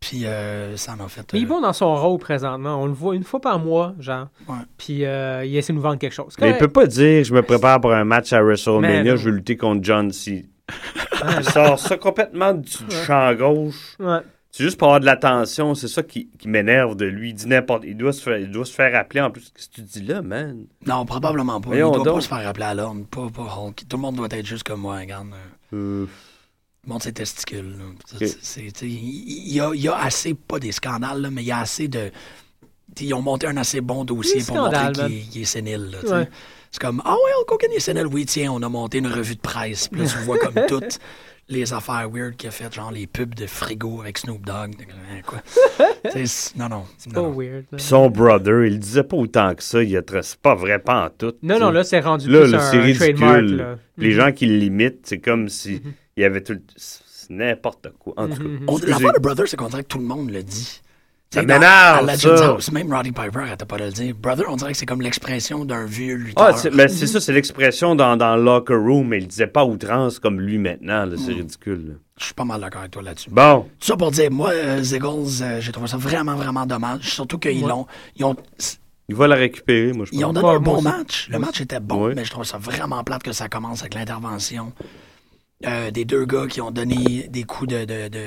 Puis 0.00 0.26
euh, 0.26 0.76
ça 0.76 0.94
en 1.00 1.04
a 1.04 1.08
fait. 1.08 1.32
Mais 1.32 1.38
il 1.38 1.42
est 1.42 1.46
euh, 1.46 1.48
bon 1.48 1.60
dans 1.62 1.72
son 1.72 1.94
rôle 1.96 2.18
présentement. 2.18 2.76
On 2.82 2.86
le 2.86 2.92
voit 2.92 3.14
une 3.14 3.24
fois 3.24 3.40
par 3.40 3.58
mois, 3.58 3.94
genre. 3.98 4.28
Ouais. 4.48 4.56
Puis 4.76 5.04
euh, 5.06 5.44
il 5.46 5.56
essaie 5.56 5.72
de 5.72 5.76
nous 5.78 5.82
vendre 5.82 5.98
quelque 5.98 6.12
chose. 6.12 6.34
mais 6.40 6.50
il 6.50 6.58
peut 6.58 6.68
pas 6.68 6.86
dire 6.86 7.24
je 7.24 7.32
me 7.32 7.42
prépare 7.42 7.80
pour 7.80 7.92
un 7.92 8.04
match 8.04 8.32
à 8.32 8.38
Mais 8.38 8.42
WrestleMania 8.44 9.16
je 9.16 9.30
veux 9.30 9.36
lutter 9.36 9.56
contre 9.56 9.82
John 9.82 10.10
C 10.12 10.44
il 11.38 11.44
sort 11.44 11.78
ça 11.78 11.96
complètement 11.96 12.52
du, 12.54 12.70
du 12.70 12.96
champ 13.06 13.32
gauche 13.34 13.96
Ouais. 13.98 14.18
C'est 14.50 14.62
juste 14.62 14.78
pour 14.78 14.86
avoir 14.88 15.00
de 15.00 15.06
l'attention, 15.06 15.74
c'est 15.74 15.88
ça 15.88 16.04
qui, 16.04 16.28
qui 16.38 16.46
m'énerve 16.48 16.94
de 16.94 17.06
lui. 17.06 17.30
Il 17.30 17.34
dit 17.34 17.48
n'importe. 17.48 17.82
Il 17.84 17.96
doit 17.96 18.12
se 18.12 18.22
faire, 18.22 18.38
il 18.38 18.52
doit 18.52 18.64
se 18.64 18.72
faire 18.72 18.94
appeler 18.94 19.20
en 19.20 19.32
plus. 19.32 19.50
Qu'est-ce 19.52 19.68
que 19.68 19.74
tu 19.74 19.80
dis 19.80 20.02
là, 20.02 20.22
man? 20.22 20.66
Non, 20.86 21.04
probablement 21.04 21.60
pas. 21.60 21.70
Voyons 21.70 21.90
il 21.90 21.96
doit 21.96 22.04
donc. 22.04 22.14
pas 22.14 22.20
se 22.20 22.28
faire 22.28 22.46
appeler 22.46 22.66
à 22.66 22.74
l'homme. 22.74 23.04
Pas, 23.06 23.26
pas 23.34 23.42
Hulk. 23.42 23.82
Tout 23.88 23.96
le 23.96 24.02
monde 24.02 24.14
doit 24.14 24.28
être 24.30 24.46
juste 24.46 24.62
comme 24.62 24.82
moi, 24.82 24.98
regarde. 24.98 25.26
Euh, 25.74 26.06
monde, 26.86 27.02
ses 27.02 27.12
testicules. 27.12 27.76
Il 28.20 29.52
y 29.52 29.60
a, 29.60 29.70
il 29.74 29.80
y 29.80 29.88
a 29.88 29.96
assez, 29.96 30.34
pas 30.34 30.58
des 30.58 30.72
scandales, 30.72 31.20
là, 31.20 31.30
mais 31.30 31.42
il 31.42 31.46
y 31.46 31.52
a 31.52 31.60
assez 31.60 31.88
de. 31.88 32.10
Ils 33.00 33.14
ont 33.14 33.22
monté 33.22 33.46
un 33.46 33.56
assez 33.56 33.80
bon 33.80 34.04
dossier 34.04 34.42
pour 34.44 34.56
montrer 34.56 34.92
qu'il 34.92 35.42
est, 35.42 35.44
sénile. 35.46 35.90
là. 35.90 36.18
Ouais. 36.18 36.28
C'est 36.70 36.80
comme 36.80 37.02
Ah 37.04 37.14
ouais, 37.14 37.30
Hulk 37.40 37.52
Hogan 37.52 37.70
il 37.72 37.76
est 37.76 37.80
sénile. 37.80 38.06
Oui, 38.06 38.26
tiens, 38.26 38.52
on 38.52 38.62
a 38.62 38.68
monté 38.68 38.98
une 38.98 39.06
revue 39.06 39.36
de 39.36 39.40
presse. 39.40 39.88
Puis 39.88 40.02
là, 40.02 40.06
tu 40.08 40.18
vois 40.18 40.38
comme 40.38 40.54
toutes 40.68 41.00
les 41.48 41.72
affaires 41.72 42.08
weird 42.10 42.36
qu'il 42.36 42.48
a 42.48 42.52
faites, 42.52 42.74
genre 42.74 42.90
les 42.90 43.06
pubs 43.06 43.34
de 43.34 43.46
frigo 43.46 44.00
avec 44.00 44.18
Snoop 44.18 44.44
Dogg. 44.46 44.74
Hein, 45.10 45.20
quoi? 45.26 45.42
Non, 46.56 46.68
non. 46.68 46.84
C'est 46.98 47.12
non, 47.12 47.14
pas 47.14 47.28
non. 47.28 47.34
weird. 47.38 47.64
Puis 47.72 47.82
son 47.82 48.08
brother, 48.10 48.64
il 48.66 48.78
disait 48.78 49.02
pas 49.02 49.16
autant 49.16 49.54
que 49.54 49.62
ça. 49.62 49.82
Il 49.82 49.96
a 49.96 50.00
tra- 50.02 50.22
c'est 50.22 50.38
pas 50.38 50.54
vrai, 50.54 50.78
pas 50.78 51.06
en 51.06 51.10
tout. 51.10 51.34
Non, 51.42 51.58
non, 51.58 51.70
là, 51.70 51.82
c'est 51.84 52.00
rendu 52.00 52.28
Là, 52.30 52.42
plus 52.42 52.50
là, 52.52 52.58
un 52.66 52.70
c'est 52.70 52.78
ridicule. 52.80 53.14
trademark. 53.14 53.42
Là. 53.50 53.78
Les 53.98 54.08
Mhm. 54.10 54.14
gens 54.14 54.32
qui 54.32 54.46
l'imitent, 54.46 55.06
c'est 55.06 55.18
comme 55.18 55.48
si 55.48 55.82
il 56.16 56.20
y 56.22 56.24
avait 56.24 56.42
tout. 56.42 56.52
le- 56.54 56.62
C'est 56.76 57.30
n'importe 57.30 57.88
quoi. 57.98 58.12
En 58.18 58.28
tout 58.28 58.36
cas. 58.36 58.42
Mhm. 58.44 58.64
On- 58.68 58.72
Excusez. 58.76 58.90
L'affaire 58.92 59.12
de 59.14 59.18
Brother, 59.18 59.48
c'est 59.48 59.56
qu'on 59.56 59.68
dirait 59.68 59.82
que 59.82 59.88
tout 59.88 59.98
le 59.98 60.04
monde 60.04 60.30
le 60.30 60.42
dit. 60.42 60.80
Ça 61.34 61.40
sais, 61.40 61.46
dans- 61.46 61.54
m'énerve, 61.54 62.60
ça. 62.60 62.72
Même 62.72 62.92
Roddy 62.92 63.12
Piper 63.12 63.38
arrêtait 63.40 63.64
pas 63.64 63.76
de 63.78 63.84
le 63.84 63.90
dire. 63.92 64.14
Brother, 64.14 64.44
on 64.48 64.56
dirait 64.56 64.72
que 64.72 64.78
c'est 64.78 64.86
comme 64.86 65.02
l'expression 65.02 65.64
d'un 65.64 65.84
vieux 65.84 66.14
lutteur. 66.14 66.46
Ah, 66.48 66.52
c'est- 66.56 66.70
mais 66.70 66.88
c'est 66.88 67.06
ça, 67.06 67.20
c'est 67.20 67.32
l'expression 67.32 67.94
dans, 67.94 68.16
dans 68.16 68.36
locker 68.36 68.74
room, 68.74 69.08
mais 69.08 69.18
il 69.18 69.26
disait 69.28 69.46
pas 69.46 69.64
outrance 69.64 70.18
comme 70.18 70.40
lui 70.40 70.58
maintenant. 70.58 71.06
C'est 71.16 71.32
ridicule. 71.32 71.84
là. 71.88 71.94
Je 72.18 72.24
suis 72.26 72.34
pas 72.34 72.44
mal 72.44 72.60
d'accord 72.60 72.80
avec 72.80 72.92
toi 72.92 73.02
là-dessus. 73.02 73.28
Bon, 73.30 73.62
Tout 73.80 73.86
ça 73.86 73.96
pour 73.96 74.10
dire, 74.12 74.30
moi, 74.30 74.50
euh, 74.52 74.82
Ziggles, 74.82 75.42
euh, 75.42 75.60
j'ai 75.60 75.72
trouvé 75.72 75.88
ça 75.88 75.96
vraiment, 75.96 76.36
vraiment 76.36 76.64
dommage. 76.64 77.10
Surtout 77.12 77.38
qu'ils 77.38 77.62
Ouais. 77.64 77.68
l'ont. 77.68 77.86
Ils 78.16 78.24
ont, 78.24 78.36
il 79.08 79.14
va 79.16 79.26
la 79.26 79.34
récupérer, 79.34 79.92
moi, 79.92 80.06
je 80.06 80.10
ils 80.16 80.24
ont 80.24 80.32
pense. 80.32 80.42
donné 80.42 80.54
un 80.56 80.60
bon 80.60 80.80
match. 80.80 81.28
Le 81.28 81.38
match 81.40 81.60
était 81.60 81.80
bon, 81.80 82.06
Oui. 82.06 82.12
mais 82.14 82.24
je 82.24 82.30
trouve 82.30 82.44
ça 82.44 82.56
vraiment 82.58 83.02
plate 83.02 83.22
que 83.24 83.32
ça 83.32 83.48
commence 83.48 83.80
avec 83.80 83.94
l'intervention 83.94 84.72
euh, 85.66 85.90
des 85.90 86.04
deux 86.04 86.24
gars 86.24 86.46
qui 86.48 86.60
ont 86.60 86.70
donné 86.70 87.26
des 87.30 87.42
coups 87.44 87.70
de. 87.70 87.84
de, 87.84 88.08
de 88.08 88.20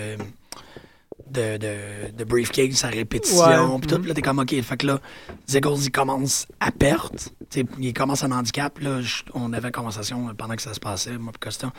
de, 1.32 1.58
de, 1.58 2.12
de 2.16 2.24
briefcase 2.24 2.84
à 2.84 2.90
répétition, 2.90 3.74
Ouais. 3.76 3.80
puis 3.80 3.88
tout, 3.88 4.02
là, 4.04 4.13
t'es 4.13 4.22
comme, 4.22 4.40
OK, 4.40 4.62
fait 4.62 4.78
que 4.78 4.88
là, 4.88 5.00
Ziggles, 5.48 5.78
il 5.84 5.92
commence 5.92 6.48
à 6.60 6.72
perte, 6.72 7.34
Tu 7.50 7.62
sais, 7.62 7.66
il 7.80 7.94
commence 7.94 8.24
en 8.24 8.32
handicap, 8.32 8.78
là, 8.80 9.02
je- 9.02 9.24
on 9.34 9.54
avait 9.54 9.68
une 9.68 9.74
conversation 9.74 10.34
pendant 10.36 10.56
que 10.56 10.62
ça 10.62 10.74
se 10.74 10.80
passait, 10.80 11.18
moi, 11.18 11.32
puis 11.32 11.40
Costa, 11.40 11.72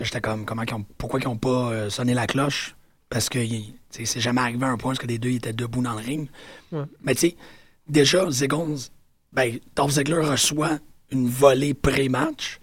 j'étais 0.00 0.20
comme, 0.20 0.44
comment 0.44 0.64
qu'ils 0.64 0.76
ont, 0.76 0.84
pourquoi 0.96 1.20
ils 1.20 1.28
ont 1.28 1.36
pas 1.36 1.70
euh, 1.72 1.90
sonné 1.90 2.14
la 2.14 2.26
cloche, 2.26 2.74
parce 3.10 3.28
que, 3.28 3.38
c'est 3.90 4.20
jamais 4.20 4.40
arrivé 4.40 4.64
à 4.64 4.68
un 4.68 4.76
point 4.76 4.94
où 4.94 4.96
que 4.96 5.06
les 5.06 5.18
deux 5.18 5.30
étaient 5.30 5.52
debout 5.52 5.82
dans 5.82 5.92
le 5.94 6.00
ring, 6.00 6.28
Ouais. 6.72 6.84
mais 7.02 7.14
tu 7.14 7.20
sais, 7.28 7.36
déjà, 7.88 8.30
Ziggles, 8.30 8.76
ben, 9.32 9.58
Dolph 9.76 9.92
Ziggler 9.92 10.20
reçoit 10.26 10.78
une 11.10 11.28
volée 11.28 11.74
pré-match. 11.74 12.60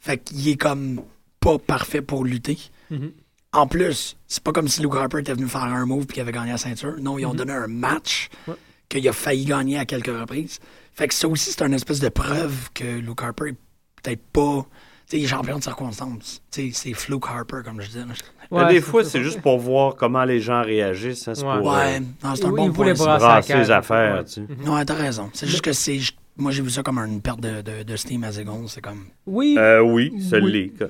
Fait 0.00 0.18
qu'il 0.18 0.46
est 0.48 0.56
comme 0.56 1.02
pas 1.40 1.58
parfait 1.58 2.02
pour 2.02 2.24
lutter. 2.24 2.58
Mhm. 2.90 3.12
En 3.52 3.66
plus, 3.66 4.16
c'est 4.26 4.42
pas 4.42 4.52
comme 4.52 4.68
si 4.68 4.82
Luke 4.82 4.94
Harper 4.94 5.20
était 5.20 5.32
venu 5.32 5.48
faire 5.48 5.62
un 5.64 5.86
move 5.86 6.04
puis 6.06 6.14
qu'il 6.14 6.22
avait 6.22 6.32
gagné 6.32 6.52
la 6.52 6.58
ceinture. 6.58 6.94
Non, 7.00 7.18
ils 7.18 7.24
ont 7.26 7.34
donné 7.34 7.52
un 7.52 7.66
match 7.66 8.28
Ouais. 8.46 8.54
qu'il 8.88 9.08
a 9.08 9.12
failli 9.12 9.44
gagner 9.46 9.78
à 9.78 9.86
quelques 9.86 10.06
reprises. 10.08 10.58
Fait 10.94 11.08
que 11.08 11.14
ça 11.14 11.28
aussi, 11.28 11.50
c'est 11.52 11.62
une 11.62 11.72
espèce 11.74 12.00
de 12.00 12.08
preuve 12.10 12.70
que 12.74 12.84
Luke 12.98 13.22
Harper 13.22 13.48
est 13.50 13.56
peut-être 14.02 14.22
pas. 14.32 14.66
Tu 15.08 15.16
sais, 15.16 15.20
il 15.22 15.24
est 15.24 15.28
champion 15.28 15.56
de 15.58 15.62
circonstances. 15.62 16.42
Tu 16.50 16.70
sais, 16.70 16.70
c'est 16.74 16.92
Fluke 16.92 17.24
Harper, 17.26 17.60
comme 17.64 17.80
je. 17.80 17.88
Mais 17.98 18.04
Ouais, 18.50 18.68
des 18.68 18.74
c'est 18.74 18.80
fois, 18.82 19.04
c'est 19.04 19.22
juste 19.22 19.40
pour 19.40 19.58
voir 19.58 19.94
comment 19.96 20.24
les 20.24 20.40
gens 20.40 20.62
réagissent. 20.62 21.26
hein, 21.28 21.34
c'est 21.34 21.44
Ouais. 21.46 21.58
pour 21.60 21.68
Ouais, 21.72 21.96
euh, 21.96 22.00
non, 22.22 22.34
c'est 22.34 22.44
un 22.44 22.50
bon 22.50 22.66
il 22.66 22.70
voulait 22.70 22.92
point. 22.94 23.16
brasser 23.16 23.54
les 23.56 23.70
affaires. 23.70 24.16
Ouais. 24.18 24.24
tu 24.24 24.32
sais. 24.46 24.68
Ouais, 24.70 24.84
t'as 24.84 24.94
raison. 24.94 25.30
C'est 25.32 25.46
juste 25.46 25.62
que 25.62 25.72
c'est. 25.72 25.98
Moi, 26.36 26.52
j'ai 26.52 26.62
vu 26.62 26.68
ça 26.70 26.82
comme 26.82 26.98
une 26.98 27.22
perte 27.22 27.40
de, 27.40 27.62
de, 27.62 27.82
de 27.84 27.96
steam 27.96 28.22
à 28.24 28.32
Ziggles. 28.32 28.68
C'est 28.68 28.82
comme. 28.82 29.06
Oui, 29.26 29.56
Euh, 29.58 29.80
oui, 29.80 30.12
ça 30.28 30.38
Oui. 30.38 30.52
l'est. 30.52 30.84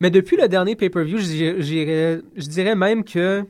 Mais 0.00 0.10
depuis 0.10 0.36
le 0.36 0.48
dernier 0.48 0.76
pay-per-view, 0.76 1.18
je 1.18 1.60
dirais- 2.42 2.74
même 2.74 3.04
que 3.04 3.44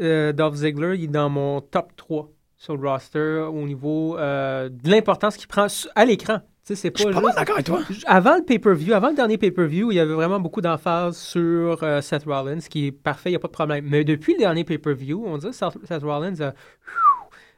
euh, 0.00 0.32
Dolph 0.32 0.54
Ziggler 0.56 0.96
il 0.96 1.04
est 1.04 1.08
dans 1.08 1.28
mon 1.30 1.60
top 1.60 1.92
3 1.96 2.30
sur 2.56 2.76
le 2.76 2.88
roster 2.88 3.46
au 3.52 3.66
niveau 3.66 4.16
euh, 4.18 4.68
de 4.68 4.90
l'importance 4.90 5.36
qu'il 5.36 5.48
prend 5.48 5.66
à 5.94 6.04
l'écran. 6.04 6.40
C'est 6.62 6.76
Je 6.96 7.04
pas 7.04 7.20
d'accord 7.32 7.54
avec 7.56 7.66
toi. 7.66 7.80
Avant 8.06 8.36
le 8.36 8.44
pay-per-view, 8.44 8.92
avant 8.94 9.08
le 9.08 9.14
dernier 9.16 9.38
pay-per-view, 9.38 9.90
il 9.90 9.96
y 9.96 9.98
avait 9.98 10.12
vraiment 10.14 10.38
beaucoup 10.38 10.60
d'emphase 10.60 11.16
sur 11.16 11.82
euh, 11.82 12.00
Seth 12.00 12.24
Rollins, 12.24 12.60
ce 12.60 12.68
qui 12.68 12.86
est 12.88 12.92
parfait, 12.92 13.30
il 13.30 13.32
n'y 13.32 13.36
a 13.36 13.40
pas 13.40 13.48
de 13.48 13.52
problème. 13.52 13.86
Mais 13.88 14.04
depuis 14.04 14.34
le 14.34 14.38
dernier 14.40 14.62
pay-per-view, 14.62 15.24
on 15.26 15.38
dirait 15.38 15.50
que 15.50 15.56
Seth 15.56 15.78
Seth 15.88 16.02
Rollins 16.02 16.38
a 16.40 16.54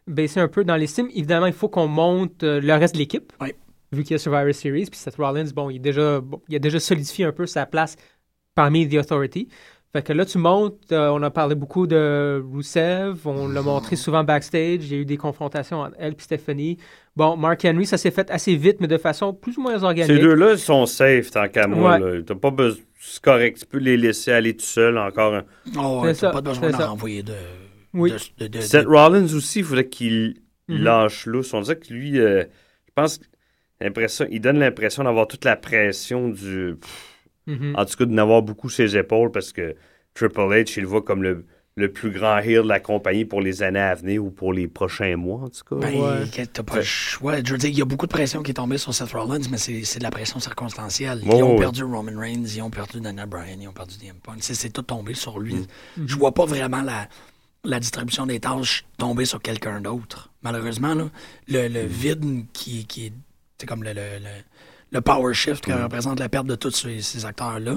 baissé 0.07 0.41
un 0.41 0.49
peu 0.49 0.65
dans 0.65 0.77
l'estime. 0.77 1.09
Évidemment, 1.15 1.47
il 1.47 1.53
faut 1.53 1.69
qu'on 1.69 1.89
monte 1.89 2.43
le 2.43 2.73
reste 2.75 2.95
de 2.95 3.01
l'équipe, 3.01 3.33
Oui. 3.41 3.53
Vu 3.93 4.03
qu'il 4.03 4.13
y 4.13 4.15
a 4.15 4.19
Survivor 4.19 4.55
Series. 4.55 4.87
Puis 4.91 4.99
Seth 4.99 5.17
Rollins, 5.17 5.51
bon, 5.55 5.71
il, 5.71 5.77
est 5.77 5.81
déjà, 5.81 6.21
bon, 6.21 6.41
il 6.49 6.57
a 6.57 6.59
déjà 6.59 6.81
solidifié 6.81 7.25
un 7.25 7.33
peu 7.33 7.47
sa 7.47 7.67
place 7.67 7.97
parmi 8.55 8.89
The 8.89 8.95
Authority. 8.95 9.49
Fait 9.95 10.01
que 10.03 10.15
là, 10.15 10.25
tu 10.25 10.39
montes, 10.39 10.91
euh, 10.91 11.11
on 11.11 11.23
a 11.23 11.29
parlé 11.31 11.55
beaucoup 11.55 11.87
de 11.87 12.43
Rusev, 12.51 13.19
on 13.27 13.47
l'a 13.49 13.61
montré 13.61 13.95
souvent 13.95 14.25
backstage, 14.25 14.85
il 14.85 14.93
y 14.93 14.95
a 14.95 14.99
eu 14.99 15.05
des 15.05 15.19
confrontations 15.19 15.81
entre 15.83 15.95
elle 15.99 16.15
et 16.15 16.17
Stephanie. 16.23 16.79
Bon, 17.15 17.37
Mark 17.37 17.63
Henry, 17.67 17.85
ça 17.85 17.99
s'est 17.99 18.11
fait 18.11 18.31
assez 18.31 18.57
vite, 18.57 18.79
mais 18.81 18.87
de 18.87 18.97
façon 18.97 19.35
plus 19.35 19.59
ou 19.59 19.61
moins 19.61 19.83
organique. 19.83 20.11
Ces 20.17 20.19
deux-là 20.19 20.53
ils 20.53 20.59
sont 20.59 20.87
safe 20.87 21.31
tant 21.31 21.47
qu'à 21.49 21.67
moi. 21.67 21.99
Ouais. 21.99 22.23
T'as 22.23 22.35
pas 22.35 22.51
besoin. 22.51 22.83
C'est 23.01 23.21
correct. 23.21 23.59
Tu 23.59 23.67
peux 23.67 23.79
les 23.79 23.99
laisser 23.99 24.33
aller 24.33 24.57
tout 24.57 24.65
seul 24.65 24.97
encore. 24.97 25.35
un- 25.35 25.45
Oh, 25.79 26.01
ouais, 26.03 26.15
C'est 26.15 26.23
t'as 26.23 26.33
pas 26.33 26.41
besoin 26.41 26.71
d'en 26.71 26.89
renvoyer 26.91 27.23
de. 27.23 27.35
Oui. 27.93 28.13
de- 28.39 28.45
de- 28.45 28.49
de- 28.49 28.61
Seth 28.63 28.87
Rollins 28.87 29.25
aussi, 29.35 29.59
il 29.59 29.65
faudrait 29.67 29.89
qu'il 29.89 30.37
il 30.69 30.77
Mhm. 30.79 30.85
lâche 30.85 31.27
lousse. 31.27 31.53
On 31.53 31.61
dirait 31.61 31.77
que 31.77 31.93
lui, 31.93 32.19
euh, 32.19 32.45
je 32.87 32.93
pense, 32.95 33.19
que 33.19 33.25
l'impression, 33.83 34.27
il 34.31 34.41
donne 34.41 34.59
l'impression 34.59 35.05
d'avoir 35.05 35.27
toute 35.29 35.45
la 35.45 35.57
pression 35.57 36.29
du. 36.29 36.77
pff, 36.81 37.09
Mhm. 37.49 37.75
En 37.77 37.85
tout 37.85 37.97
cas, 37.97 38.05
de 38.05 38.13
n'avoir 38.13 38.41
beaucoup 38.43 38.69
ses 38.69 38.97
épaules 38.97 39.33
parce 39.33 39.53
que 39.53 39.75
Triple 40.15 40.39
H, 40.43 40.75
il 40.77 40.83
le 40.83 40.87
voit 40.87 41.03
comme 41.03 41.25
le, 41.25 41.45
le 41.75 41.91
plus 41.91 42.13
grand 42.13 42.39
heel 42.39 42.63
de 42.63 42.69
la 42.69 42.79
compagnie 42.79 43.25
pour 43.25 43.41
les 43.41 43.65
années 43.65 43.81
à 43.81 43.97
venir 43.97 44.25
ou 44.25 44.31
pour 44.31 44.53
les 44.53 44.69
prochains 44.69 45.17
mois, 45.17 45.41
en 45.41 45.49
tout 45.49 45.65
cas. 45.69 45.75
Ben, 45.91 46.01
Ouais. 46.01 46.47
t'as 46.47 46.63
pas 46.63 46.77
le 46.77 46.83
choix. 46.83 47.43
Je 47.45 47.51
veux 47.51 47.59
dire, 47.59 47.71
il 47.71 47.77
y 47.79 47.83
a 47.83 47.85
beaucoup 47.85 48.07
de 48.07 48.13
pression 48.13 48.45
qui 48.45 48.53
est 48.53 48.55
tombée 48.55 48.79
sur 48.79 48.95
Seth 48.95 49.11
Rollins, 49.11 49.41
mais 49.51 49.59
c'est 49.59 49.83
c'est 49.83 49.99
de 49.99 50.05
la 50.05 50.13
pression 50.13 50.39
circonstancielle. 50.39 51.21
Ils 51.25 51.33
ont 51.33 51.55
ouais. 51.55 51.59
perdu 51.59 51.83
Roman 51.83 52.13
Reigns, 52.17 52.45
ils 52.45 52.63
ont 52.63 52.71
perdu 52.71 53.01
Daniel 53.01 53.27
Bryan, 53.27 53.61
ils 53.61 53.67
ont 53.67 53.73
perdu 53.73 53.95
CM 54.01 54.15
Punk. 54.23 54.37
C'est 54.39 54.55
c'est 54.55 54.71
tout 54.71 54.83
tombé 54.83 55.15
sur 55.15 55.41
lui. 55.41 55.67
Mm. 55.97 56.05
Je 56.07 56.15
vois 56.17 56.33
pas 56.33 56.45
vraiment 56.47 56.83
la, 56.83 57.09
la 57.65 57.81
distribution 57.81 58.25
des 58.27 58.39
tâches 58.39 58.85
tomber 58.99 59.25
sur 59.25 59.43
quelqu'un 59.43 59.81
d'autre. 59.81 60.31
Malheureusement, 60.43 60.95
là, 60.95 61.07
le, 61.49 61.69
Mm. 61.69 61.73
le 61.73 61.81
vide 61.87 62.45
qui, 62.53 62.87
qui 62.87 63.07
est 63.07 63.13
c'est 63.63 63.67
comme 63.67 63.85
le, 63.85 63.93
le, 63.93 64.01
le, 64.19 64.29
le 64.91 65.01
power 65.01 65.33
shift 65.35 65.65
que 65.65 65.71
représente 65.73 66.19
la 66.19 66.29
perte 66.29 66.47
de 66.49 66.57
tous 66.57 66.73
ces, 66.73 67.01
ces 67.01 67.25
acteurs-là, 67.25 67.77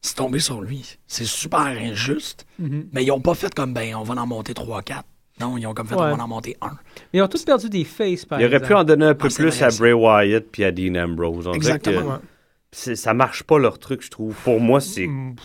c'est 0.00 0.16
tombé 0.16 0.40
sur 0.40 0.60
lui. 0.62 0.96
C'est 1.06 1.24
super 1.24 1.60
injuste, 1.60 2.44
Mhm. 2.58 2.88
mais 2.92 3.04
ils 3.04 3.12
ont 3.12 3.20
pas 3.20 3.34
fait 3.34 3.54
comme, 3.54 3.72
ben, 3.72 3.94
on 3.94 4.02
va 4.02 4.20
en 4.20 4.26
monter 4.26 4.52
3-4. 4.52 5.04
Non, 5.40 5.56
ils 5.56 5.66
ont 5.68 5.74
comme 5.74 5.86
fait, 5.86 5.94
Ouais. 5.94 6.10
on 6.12 6.16
va 6.16 6.24
en 6.24 6.28
monter 6.28 6.56
un. 6.60 6.72
Mais 7.12 7.20
ils 7.20 7.22
ont 7.22 7.28
tous 7.28 7.44
perdu 7.44 7.68
des 7.70 7.84
faces, 7.84 8.24
par 8.24 8.40
Il 8.40 8.46
aurait 8.46 8.60
pu 8.60 8.74
en 8.74 8.82
donner 8.82 9.06
un 9.06 9.14
peu 9.14 9.28
Ah, 9.28 9.30
c'est 9.30 9.36
plus 9.44 9.50
vrai, 9.50 9.62
à. 9.62 9.70
Bray 9.70 9.92
Wyatt 9.92 10.44
puis 10.50 10.64
à 10.64 10.72
Dean 10.72 10.96
Ambrose. 10.96 11.46
On 11.46 11.52
Exactement. 11.52 12.18
que 12.72 12.94
ça 12.96 13.14
marche 13.14 13.44
pas 13.44 13.58
leur 13.60 13.78
truc, 13.78 14.02
je 14.02 14.10
trouve. 14.10 14.34
Pour 14.42 14.60
moi, 14.60 14.80
c'est 14.80 15.06
Mm, 15.06 15.36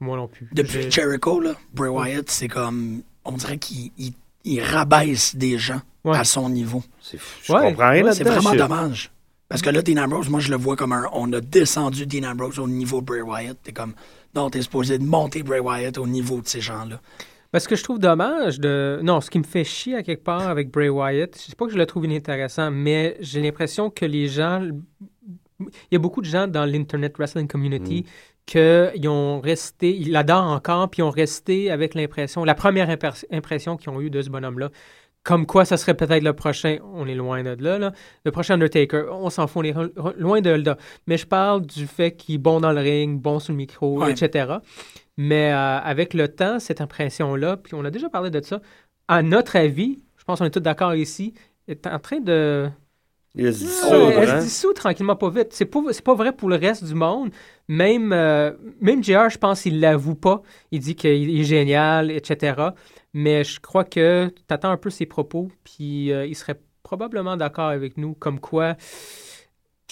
Moi 0.00 0.16
non 0.16 0.26
plus. 0.26 0.48
Depuis 0.52 0.90
Jericho, 0.90 1.38
là, 1.40 1.52
Bray 1.74 1.90
Wyatt, 1.90 2.30
c'est 2.30 2.48
comme. 2.48 3.02
On 3.26 3.32
dirait 3.32 3.58
qu'il 3.58 3.90
il, 3.98 4.14
il 4.44 4.62
rabaisse 4.62 5.36
des 5.36 5.58
gens 5.58 5.82
Ouais. 6.04 6.16
à 6.16 6.24
son 6.24 6.48
niveau. 6.48 6.82
c'est 7.02 7.18
fou. 7.18 7.38
Je 7.44 7.52
Ouais, 7.52 7.60
comprends 7.72 7.90
rien 7.90 8.04
ouais, 8.04 8.12
C'est 8.14 8.24
vraiment 8.24 8.52
je- 8.54 8.58
dommage. 8.58 9.10
Parce 9.48 9.62
que 9.62 9.70
là, 9.70 9.80
Dean 9.80 9.96
Ambrose, 10.02 10.28
moi, 10.28 10.40
je 10.40 10.50
le 10.50 10.56
vois 10.56 10.76
comme 10.76 10.92
un. 10.92 11.06
On 11.12 11.32
a 11.32 11.40
descendu 11.40 12.04
Dean 12.06 12.30
Ambrose 12.30 12.58
au 12.58 12.68
niveau 12.68 13.00
de 13.00 13.06
Bray 13.06 13.22
Wyatt. 13.22 13.56
T'es 13.62 13.72
comme. 13.72 13.94
Non, 14.34 14.50
t'es 14.50 14.60
supposé 14.60 14.98
de 14.98 15.04
monter 15.04 15.42
Bray 15.42 15.60
Wyatt 15.60 15.96
au 15.96 16.06
niveau 16.06 16.40
de 16.40 16.46
ces 16.46 16.60
gens-là. 16.60 17.00
Parce 17.50 17.66
que 17.66 17.74
je 17.74 17.82
trouve 17.82 17.98
dommage 17.98 18.60
de. 18.60 19.00
Non, 19.02 19.22
ce 19.22 19.30
qui 19.30 19.38
me 19.38 19.44
fait 19.44 19.64
chier 19.64 19.94
à 19.94 20.02
quelque 20.02 20.22
part 20.22 20.48
avec 20.48 20.70
Bray 20.70 20.90
Wyatt, 20.90 21.34
je 21.34 21.50
sais 21.50 21.56
pas 21.56 21.64
que 21.64 21.72
je 21.72 21.78
le 21.78 21.86
trouve 21.86 22.04
inintéressant, 22.04 22.70
mais 22.70 23.16
j'ai 23.20 23.40
l'impression 23.40 23.88
que 23.88 24.04
les 24.04 24.28
gens. 24.28 24.68
Il 25.60 25.66
y 25.92 25.96
a 25.96 25.98
beaucoup 25.98 26.20
de 26.20 26.26
gens 26.26 26.46
dans 26.46 26.64
l'Internet 26.66 27.16
Wrestling 27.16 27.48
Community 27.48 28.04
qu'ils 28.46 29.08
ont 29.08 29.40
resté, 29.40 29.94
ils 29.94 30.10
l'adorent 30.10 30.50
encore, 30.52 30.88
puis 30.88 31.00
ils 31.00 31.02
ont 31.02 31.10
resté 31.10 31.70
avec 31.70 31.94
l'impression, 31.94 32.44
la 32.44 32.54
première 32.54 32.88
impression 33.30 33.76
qu'ils 33.76 33.90
ont 33.90 34.00
eue 34.00 34.08
de 34.08 34.22
ce 34.22 34.30
bonhomme-là. 34.30 34.70
Comme 35.24 35.44
quoi, 35.46 35.64
ça 35.64 35.76
serait 35.76 35.94
peut-être 35.94 36.22
le 36.22 36.32
prochain, 36.32 36.78
on 36.94 37.06
est 37.06 37.14
loin 37.14 37.42
de 37.42 37.56
là, 37.62 37.78
là. 37.78 37.92
le 38.24 38.30
prochain 38.30 38.54
Undertaker, 38.54 39.06
on 39.12 39.28
s'en 39.28 39.46
fout, 39.46 39.62
on 39.66 39.82
est 39.82 40.18
loin 40.18 40.40
de 40.40 40.50
là. 40.50 40.76
Mais 41.06 41.18
je 41.18 41.26
parle 41.26 41.66
du 41.66 41.86
fait 41.86 42.12
qu'il 42.12 42.36
est 42.36 42.38
bon 42.38 42.60
dans 42.60 42.72
le 42.72 42.80
ring, 42.80 43.20
bon 43.20 43.38
sur 43.38 43.52
le 43.52 43.58
micro, 43.58 44.00
Ouais. 44.02 44.12
etc. 44.12 44.54
Mais 45.18 45.52
euh, 45.52 45.78
avec 45.80 46.14
le 46.14 46.28
temps, 46.28 46.58
cette 46.60 46.80
impression-là, 46.80 47.56
puis 47.58 47.74
on 47.74 47.84
a 47.84 47.90
déjà 47.90 48.08
parlé 48.08 48.30
de 48.30 48.40
ça, 48.40 48.60
à 49.08 49.22
notre 49.22 49.56
avis, 49.56 50.02
je 50.16 50.24
pense 50.24 50.38
qu'on 50.38 50.44
est 50.46 50.50
tous 50.50 50.60
d'accord 50.60 50.94
ici, 50.94 51.34
est 51.66 51.86
en 51.86 51.98
train 51.98 52.20
de. 52.20 52.68
Il 53.34 53.52
se 53.52 53.64
Ouais, 53.64 53.68
dissoudre, 53.68 54.12
elle 54.22 54.30
hein? 54.30 54.40
se 54.40 54.44
dissout 54.46 54.72
tranquillement 54.72 55.16
pas 55.16 55.28
vite. 55.30 55.48
C'est 55.50 55.66
pas, 55.66 55.80
pas 56.04 56.14
vrai 56.14 56.32
pour 56.32 56.48
le 56.48 56.56
reste 56.56 56.84
du 56.84 56.94
monde. 56.94 57.30
Même, 57.68 58.12
euh, 58.12 58.52
même 58.80 59.04
JR, 59.04 59.28
je 59.28 59.36
pense, 59.38 59.66
il 59.66 59.80
l'avoue 59.80 60.14
pas. 60.14 60.40
Il 60.70 60.80
dit 60.80 60.94
qu'il 60.96 61.38
est 61.38 61.44
génial, 61.44 62.10
etc. 62.10 62.54
Mais 63.14 63.44
je 63.44 63.58
crois 63.60 63.84
que 63.84 64.28
tu 64.28 64.54
attends 64.54 64.70
un 64.70 64.76
peu 64.76 64.90
ses 64.90 65.06
propos, 65.06 65.50
puis 65.64 66.12
euh, 66.12 66.26
il 66.26 66.34
serait 66.34 66.60
probablement 66.82 67.36
d'accord 67.36 67.68
avec 67.68 67.96
nous, 67.96 68.14
comme 68.14 68.38
quoi, 68.40 68.76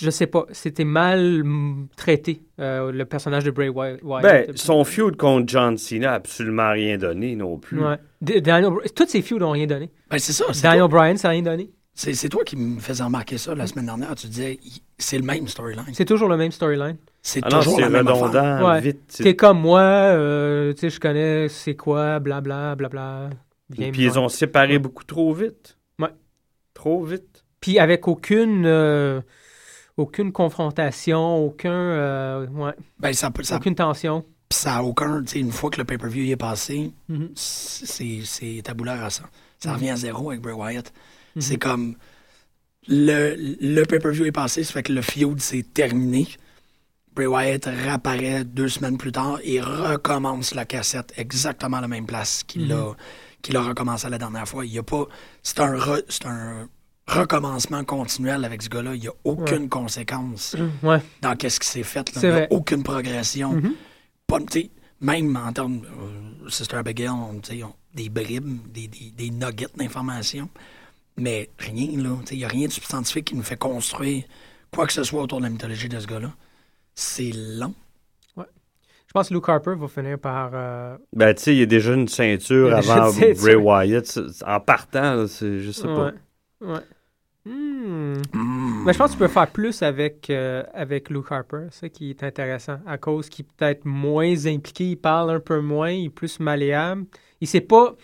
je 0.00 0.11
sais 0.11 0.26
pas, 0.26 0.44
c'était 0.52 0.85
mal 0.85 1.42
mm, 1.42 1.88
traité, 1.96 2.42
euh, 2.61 2.92
le 2.92 3.05
personnage 3.07 3.44
de 3.44 3.50
Bray 3.50 3.68
Wy- 3.70 3.98
Wyatt. 4.02 4.22
Ben, 4.48 4.57
son 4.57 4.85
feud 4.85 5.16
contre 5.16 5.48
John 5.48 5.79
Cena 5.79 6.09
n'a 6.09 6.12
absolument 6.14 6.70
rien 6.70 6.98
donné 6.98 7.35
non 7.37 7.59
plus. 7.59 7.83
Ouais. 7.83 7.96
Daniel, 8.20 8.72
toutes 8.94 9.09
ces 9.09 9.22
feuds 9.22 9.38
n'ont 9.38 9.50
rien 9.52 9.66
donné. 9.66 9.90
Ben, 10.11 10.18
c'est 10.18 10.33
ça. 10.33 10.44
Daniel 10.62 10.88
Bryan, 10.88 11.16
ça 11.16 11.29
n'a 11.29 11.33
rien 11.33 11.42
donné. 11.42 11.70
C'est 11.98 12.12
c'est 12.12 12.28
toi 12.28 12.44
qui 12.44 12.56
me 12.56 12.78
faisais 12.78 13.02
remarquer 13.02 13.38
ça 13.38 13.54
la 13.54 13.66
semaine 13.66 13.87
dernière. 13.87 14.14
Tu 14.14 14.26
disais, 14.26 14.61
c'est 14.98 15.16
le 15.16 15.24
même 15.24 15.48
storyline. 15.48 15.87
C'est 15.94 16.04
toujours 16.04 16.28
le 16.28 16.37
même 16.37 16.52
storyline. 16.52 16.98
C'est 17.22 17.40
Ah 17.42 17.48
non, 17.48 17.59
toujours 17.61 17.76
c'est 17.76 17.80
la 17.80 17.88
même 17.88 18.06
affaire. 18.06 18.22
redondant, 18.24 18.68
Ouais. 18.68 18.80
vite. 18.82 19.00
c'est- 19.09 19.22
T'es 19.22 19.35
comme 19.35 19.59
moi, 19.61 19.80
euh, 19.80 20.74
tu 20.74 20.80
sais, 20.80 20.90
je 20.90 21.00
connais 21.00 21.48
c'est 21.48 21.74
quoi, 21.74 22.18
blabla, 22.20 22.74
blabla. 22.76 23.30
Viens 23.70 23.90
Puis 23.92 24.02
me 24.02 24.06
ils 24.12 24.18
ont 24.18 24.28
séparé 24.28 24.78
beaucoup 24.78 25.04
trop 25.04 25.32
vite. 25.32 25.78
Ouais. 25.98 26.11
Trop 26.74 27.02
vite. 27.02 27.44
Puis 27.61 27.78
avec 27.78 28.06
aucune, 28.09 28.66
euh, 28.66 29.22
aucune 29.96 30.32
confrontation, 30.32 31.38
aucun, 31.46 31.72
euh, 31.72 32.46
ouais, 32.48 32.74
Ben, 33.00 33.12
ça, 33.14 33.32
aucune 33.54 33.74
tension. 33.74 34.22
Pis 34.50 34.59
ça 34.59 34.76
a 34.76 34.82
aucun. 34.82 35.22
tu 35.22 35.28
sais, 35.28 35.40
Une 35.40 35.50
fois 35.50 35.70
que 35.70 35.78
le 35.78 35.85
pay-per-view 35.85 36.24
y 36.24 36.30
est 36.32 36.37
passé, 36.37 36.92
Mhm. 37.09 37.30
c'est 37.35 38.20
c'est 38.24 38.61
taboulaire 38.62 39.02
à 39.02 39.09
ça. 39.11 39.24
Ça 39.59 39.70
Mhm. 39.70 39.74
revient 39.76 39.90
à 39.90 39.96
zéro 39.96 40.28
avec 40.30 40.42
Bray 40.42 40.54
Wyatt. 40.54 40.92
Mhm. 41.37 41.40
C'est 41.42 41.57
comme. 41.59 41.94
Le, 42.88 43.35
le 43.61 43.83
pay-per-view 43.85 44.27
est 44.27 44.33
passé, 44.33 44.62
ça 44.62 44.72
fait 44.72 44.83
que 44.85 44.92
le 44.92 45.03
feud 45.03 45.40
c'est 45.40 45.62
terminé. 45.75 46.29
Bray 47.14 47.27
Wyatt 47.27 47.64
réapparaît 47.64 48.44
deux 48.44 48.68
semaines 48.68 48.96
plus 48.99 49.11
tard 49.11 49.38
et 49.42 49.61
recommence 49.61 50.55
la 50.55 50.66
cassette 50.66 51.12
exactement 51.16 51.79
à 51.79 51.81
la 51.81 51.88
même 51.88 52.07
place 52.07 52.42
qu'il 52.44 52.66
Mhm. 52.66 52.94
a, 53.55 53.59
a 53.59 53.62
recommencé 53.62 54.09
la 54.09 54.18
dernière 54.18 54.46
fois. 54.46 54.64
Il 54.66 54.72
y 54.72 54.79
a 54.79 54.83
pas. 54.83 55.07
C'est 55.42 55.61
un, 55.61 55.75
re- 55.77 56.05
c'est 56.09 56.27
un 56.27 56.68
recommencement 57.09 57.83
continuel 57.85 58.44
avec 58.44 58.62
ce 58.62 58.68
gars-là. 58.68 58.94
Il 58.94 59.01
n'y 59.01 59.09
a 59.09 59.12
aucune 59.25 59.68
conséquence 59.68 60.55
Ouais. 60.83 61.01
dans 61.22 61.35
qu'est-ce 61.35 61.59
qui 61.59 61.68
s'est 61.68 61.83
fait. 61.83 62.14
là. 62.14 62.20
Il 62.22 62.29
n'y 62.35 62.40
a 62.42 62.46
aucune 62.51 62.83
progression. 62.85 63.55
Mhm. 63.55 63.72
Pas, 64.29 64.38
même 65.01 65.37
en 65.37 65.53
termes. 65.53 65.83
euh, 65.85 66.49
Sister 66.49 66.77
Abigail, 66.77 67.09
on, 67.09 67.40
on- 67.40 67.75
des 67.94 68.09
bribes, 68.11 68.59
des, 68.72 68.87
des, 68.88 69.11
des 69.16 69.31
nuggets 69.31 69.66
d'informations. 69.77 70.49
Mais 71.16 71.48
rien, 71.59 72.02
là. 72.02 72.16
Il 72.31 72.38
n'y 72.38 72.44
a 72.44 72.48
rien 72.48 72.66
de 72.66 72.72
substantifique 72.72 73.26
qui 73.26 73.37
nous 73.37 73.42
fait 73.42 73.57
construire 73.59 74.24
quoi 74.72 74.87
que 74.87 74.92
ce 74.92 75.02
soit 75.05 75.22
autour 75.22 75.38
de 75.38 75.44
la 75.44 75.50
mythologie 75.50 75.88
de 75.88 75.98
ce 75.98 76.07
gars-là. 76.07 76.33
C'est 76.94 77.31
long. 77.35 77.74
Je 78.37 79.12
pense 79.12 79.29
que 79.29 79.35
Luke 79.35 79.48
Harper 79.48 79.74
va 79.76 79.88
finir 79.88 80.18
par. 80.18 80.50
euh, 80.52 80.96
Ben, 81.14 81.33
tu 81.35 81.42
sais, 81.42 81.55
il 81.55 81.59
y 81.61 81.62
a 81.62 81.66
déjà 81.66 81.94
une 81.94 82.09
ceinture 82.09 82.74
avant 82.74 83.07
une 83.07 83.12
ceinture. 83.12 83.42
Bray 83.42 83.55
Wyatt. 83.55 84.18
En 84.44 84.61
partant, 84.61 85.14
là, 85.14 85.26
c'est, 85.29 85.61
je 85.61 85.70
sais 85.70 85.85
pas. 85.85 86.07
ouais. 86.61 86.68
Ouais. 86.68 86.81
Hmm. 87.46 88.20
Mais 88.85 88.92
je 88.92 88.98
pense 88.98 89.11
que 89.12 89.16
tu 89.16 89.18
peux 89.20 89.29
faire 89.29 89.46
plus 89.46 89.81
avec, 89.83 90.29
euh, 90.31 90.64
avec 90.74 91.09
Luke 91.11 91.31
Harper, 91.31 91.68
c'est 91.70 91.81
ça 91.83 91.88
qui 91.88 92.11
est 92.11 92.22
intéressant, 92.24 92.79
à 92.87 92.98
cause 92.98 93.29
qu'il 93.29 93.44
est 93.44 93.48
peut-être 93.57 93.85
moins 93.85 94.46
impliqué, 94.46 94.90
il 94.90 94.96
parle 94.96 95.31
un 95.31 95.40
peu 95.40 95.61
moins, 95.61 95.90
il 95.92 96.07
est 96.07 96.11
plus 96.11 96.40
malléable. 96.40 97.05
Il 97.40 97.46
s'est 97.46 97.61
pas. 97.61 97.94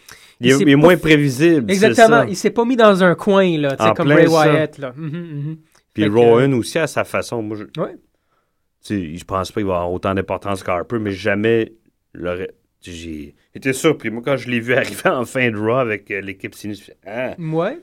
Il 0.40 0.50
est, 0.50 0.60
il 0.60 0.76
moins 0.76 0.96
prévisible. 0.96 1.70
Exactement, 1.70 2.22
il 2.22 2.36
s'est 2.36 2.50
pas 2.50 2.64
mis 2.64 2.76
dans 2.76 3.02
un 3.04 3.14
coin, 3.14 3.58
là, 3.58 3.76
En 3.78 3.94
comme 3.94 4.08
ça. 4.08 4.46
Wyatt. 4.48 4.78
Là. 4.78 4.92
Mhm, 4.96 5.10
mhm. 5.10 5.56
Puis 5.94 6.08
Rowan 6.08 6.54
aussi, 6.54 6.78
à 6.78 6.86
sa 6.86 7.04
façon. 7.04 7.42
Moi, 7.42 7.56
je, 7.56 7.80
Ouais. 7.80 7.96
je 8.88 9.24
pense 9.24 9.52
pas 9.52 9.60
qu'il 9.60 9.66
va 9.68 9.74
avoir 9.76 9.92
autant 9.92 10.14
d'importance 10.14 10.62
qu'Harper, 10.62 10.98
mais 10.98 11.12
jamais 11.12 11.72
l'aurait. 12.14 12.50
J'ai 12.82 13.34
été 13.54 13.72
surpris. 13.72 14.10
Moi, 14.10 14.22
quand 14.24 14.36
je 14.36 14.50
l'ai 14.50 14.58
vu 14.60 14.74
arriver 14.74 15.08
en 15.08 15.24
fin 15.24 15.50
de 15.50 15.56
Raw 15.56 15.76
avec 15.78 16.10
euh, 16.10 16.20
l'équipe 16.20 16.54
Sinus, 16.54 16.90
ah, 17.06 17.34
Ouais. 17.38 17.78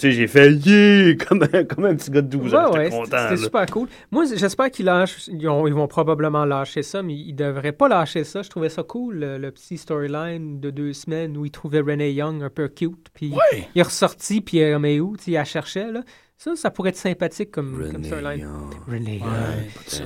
J'ai 0.00 0.26
fait 0.28 0.52
yeah! 0.52 1.14
Comme 1.26 1.42
un, 1.52 1.64
comme 1.64 1.84
un 1.86 1.94
petit 1.96 2.10
gars 2.10 2.22
de 2.22 2.28
12 2.28 2.54
ans. 2.54 2.70
Ouais, 2.72 2.90
ouais, 2.92 3.04
c'était 3.04 3.36
super 3.36 3.66
cool. 3.66 3.88
Moi, 4.12 4.24
j'espère 4.34 4.70
qu'ils 4.70 4.84
lâchent. 4.86 5.28
Ils, 5.28 5.48
ont- 5.48 5.66
ils 5.66 5.74
vont 5.74 5.88
probablement 5.88 6.44
lâcher 6.44 6.82
ça, 6.82 7.02
mais 7.02 7.14
ils 7.14 7.34
devraient 7.34 7.72
pas 7.72 7.88
lâcher 7.88 8.22
ça. 8.22 8.42
Je 8.42 8.50
trouvais 8.50 8.68
ça 8.68 8.84
cool, 8.84 9.16
le, 9.16 9.38
le 9.38 9.50
petit 9.50 9.76
storyline 9.76 10.60
de 10.60 10.70
deux 10.70 10.92
semaines 10.92 11.36
où 11.36 11.44
ils 11.44 11.50
trouvaient 11.50 11.80
Renee 11.80 12.12
Young 12.12 12.42
un 12.42 12.50
peu 12.50 12.68
cute. 12.68 13.08
Puis 13.12 13.30
Ouais. 13.32 13.66
il 13.74 13.80
est 13.80 13.82
ressorti, 13.82 14.40
puis 14.40 14.62
euh, 14.62 14.78
mais 14.78 15.00
où, 15.00 15.16
il 15.26 15.32
la 15.32 15.44
cherchait. 15.44 15.90
Là. 15.90 16.02
Ça, 16.36 16.54
ça 16.56 16.70
pourrait 16.70 16.90
être 16.90 16.96
sympathique 16.96 17.50
comme, 17.50 17.90
storyline. 18.04 18.40
Young. 18.40 18.74
Renee 18.86 19.18
Young. 19.18 20.04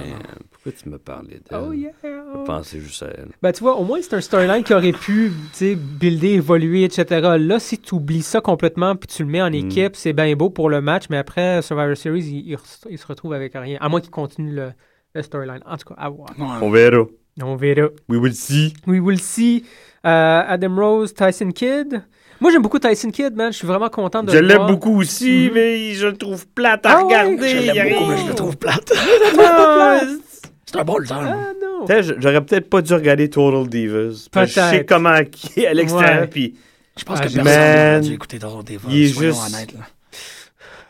Pourquoi 0.71 0.83
tu 0.83 0.89
me 0.91 0.99
parlais 0.99 1.41
d'elle? 1.51 1.61
Oh 1.69 1.73
yeah! 1.73 1.91
Je 2.03 2.45
pensais 2.45 2.81
juste 2.81 3.03
à 3.03 3.07
elle. 3.17 3.29
Ben, 3.43 3.53
tu 3.53 3.61
vois, 3.63 3.77
au 3.77 3.85
moins, 3.85 3.99
c'est 4.03 4.15
un 4.15 4.21
storyline 4.21 4.63
qui 4.63 4.75
aurait 4.75 4.93
pu, 4.93 5.33
tu 5.53 5.59
sais, 5.59 5.75
builder, 5.75 6.35
évoluer, 6.35 6.85
etc. 6.85 7.37
Là, 7.39 7.59
si 7.59 7.79
tu 7.79 7.95
oublies 7.95 8.23
ça 8.23 8.41
complètement 8.41 8.97
puis 8.97 9.07
tu 9.09 9.23
le 9.25 9.29
mets 9.31 9.43
en 9.43 9.53
équipe, 9.53 9.97
c'est 9.97 10.13
bien 10.13 10.35
beau 10.37 10.51
pour 10.51 10.69
le 10.71 10.81
match, 10.81 11.05
mais 11.11 11.17
après, 11.17 11.63
Survivor 11.63 11.97
Series, 11.97 12.21
il, 12.25 12.49
il 12.51 12.55
re- 12.57 12.87
il 12.91 12.99
se 12.99 13.07
retrouve 13.07 13.33
avec 13.33 13.53
rien. 13.55 13.79
À 13.81 13.89
moins 13.89 14.01
qu'il 14.01 14.11
continue 14.11 14.53
le, 14.55 14.73
le 15.15 15.23
storyline. 15.23 15.61
En 15.67 15.77
tout 15.77 15.89
cas, 15.95 16.01
à 16.01 16.09
voir. 16.09 16.29
On 16.39 16.71
verra. 16.71 17.05
On 17.43 17.57
verra. 17.57 17.89
We 18.09 18.19
will 18.21 18.35
see. 18.35 18.75
We 18.87 19.01
will 19.01 19.21
see. 19.21 19.65
Euh, 20.07 20.43
Adam 20.47 20.75
Rose, 20.77 21.15
Tyson 21.15 21.51
Kidd. 21.53 22.03
Moi, 22.41 22.53
j'aime 22.53 22.63
beaucoup 22.63 22.79
Tyson 22.79 23.11
Kidd, 23.11 23.35
man. 23.35 23.53
Je 23.53 23.59
suis 23.59 23.67
vraiment 23.67 23.89
content 23.89 24.23
de 24.23 24.31
Je 24.31 24.39
le 24.39 24.47
l'aime 24.47 24.59
voir. 24.59 24.69
beaucoup 24.71 25.01
aussi, 25.01 25.47
Mhm. 25.49 25.55
mais 25.55 25.93
je 25.95 26.07
le 26.07 26.17
trouve 26.17 26.47
plate 26.49 26.87
à 26.87 26.91
Ah 26.91 26.97
ouais? 26.99 27.03
regarder. 27.05 27.49
Je 27.49 27.57
Il 27.57 27.67
y 27.67 27.71
a 27.71 27.85
l'aime 27.85 27.95
beaucoup, 27.95 28.05
rien. 28.05 28.15
mais 28.17 28.23
je 28.23 28.29
le 28.29 28.35
trouve 28.35 28.57
plate. 28.57 28.93
Ah, 30.69 30.71
C'est 30.73 30.81
un 30.81 30.85
bon 30.85 30.99
lutteur. 30.99 31.19
ah, 31.21 31.53
non. 31.63 31.87
Peut-être, 31.87 32.21
J'aurais 32.21 32.45
peut-être 32.45 32.69
pas 32.69 32.83
dû 32.83 32.93
regarder 32.95 33.31
Total 33.31 33.69
Divas. 33.69 33.95
que 34.33 34.45
Je 34.47 34.53
sais 34.53 34.61
Peut-être. 34.71 34.89
comment 34.89 35.25
qui 35.31 35.61
est 35.61 35.67
à 35.67 35.75
l'extérieur. 35.75 36.23
Ouais. 36.23 36.27
Puis, 36.29 36.55
Je 36.99 37.05
pense 37.05 37.19
Ah, 37.21 37.25
que 37.25 37.29
j'ai- 37.29 37.43
personne 37.43 37.55
n'aurait 37.63 38.01
dû 38.01 38.13
écouter 38.15 38.39
Total 38.41 38.65
Divas. 38.65 38.89
il 38.91 39.03
est 39.05 39.07
juste- 39.19 39.41
honnêtes, 39.55 39.73
là. 39.73 39.81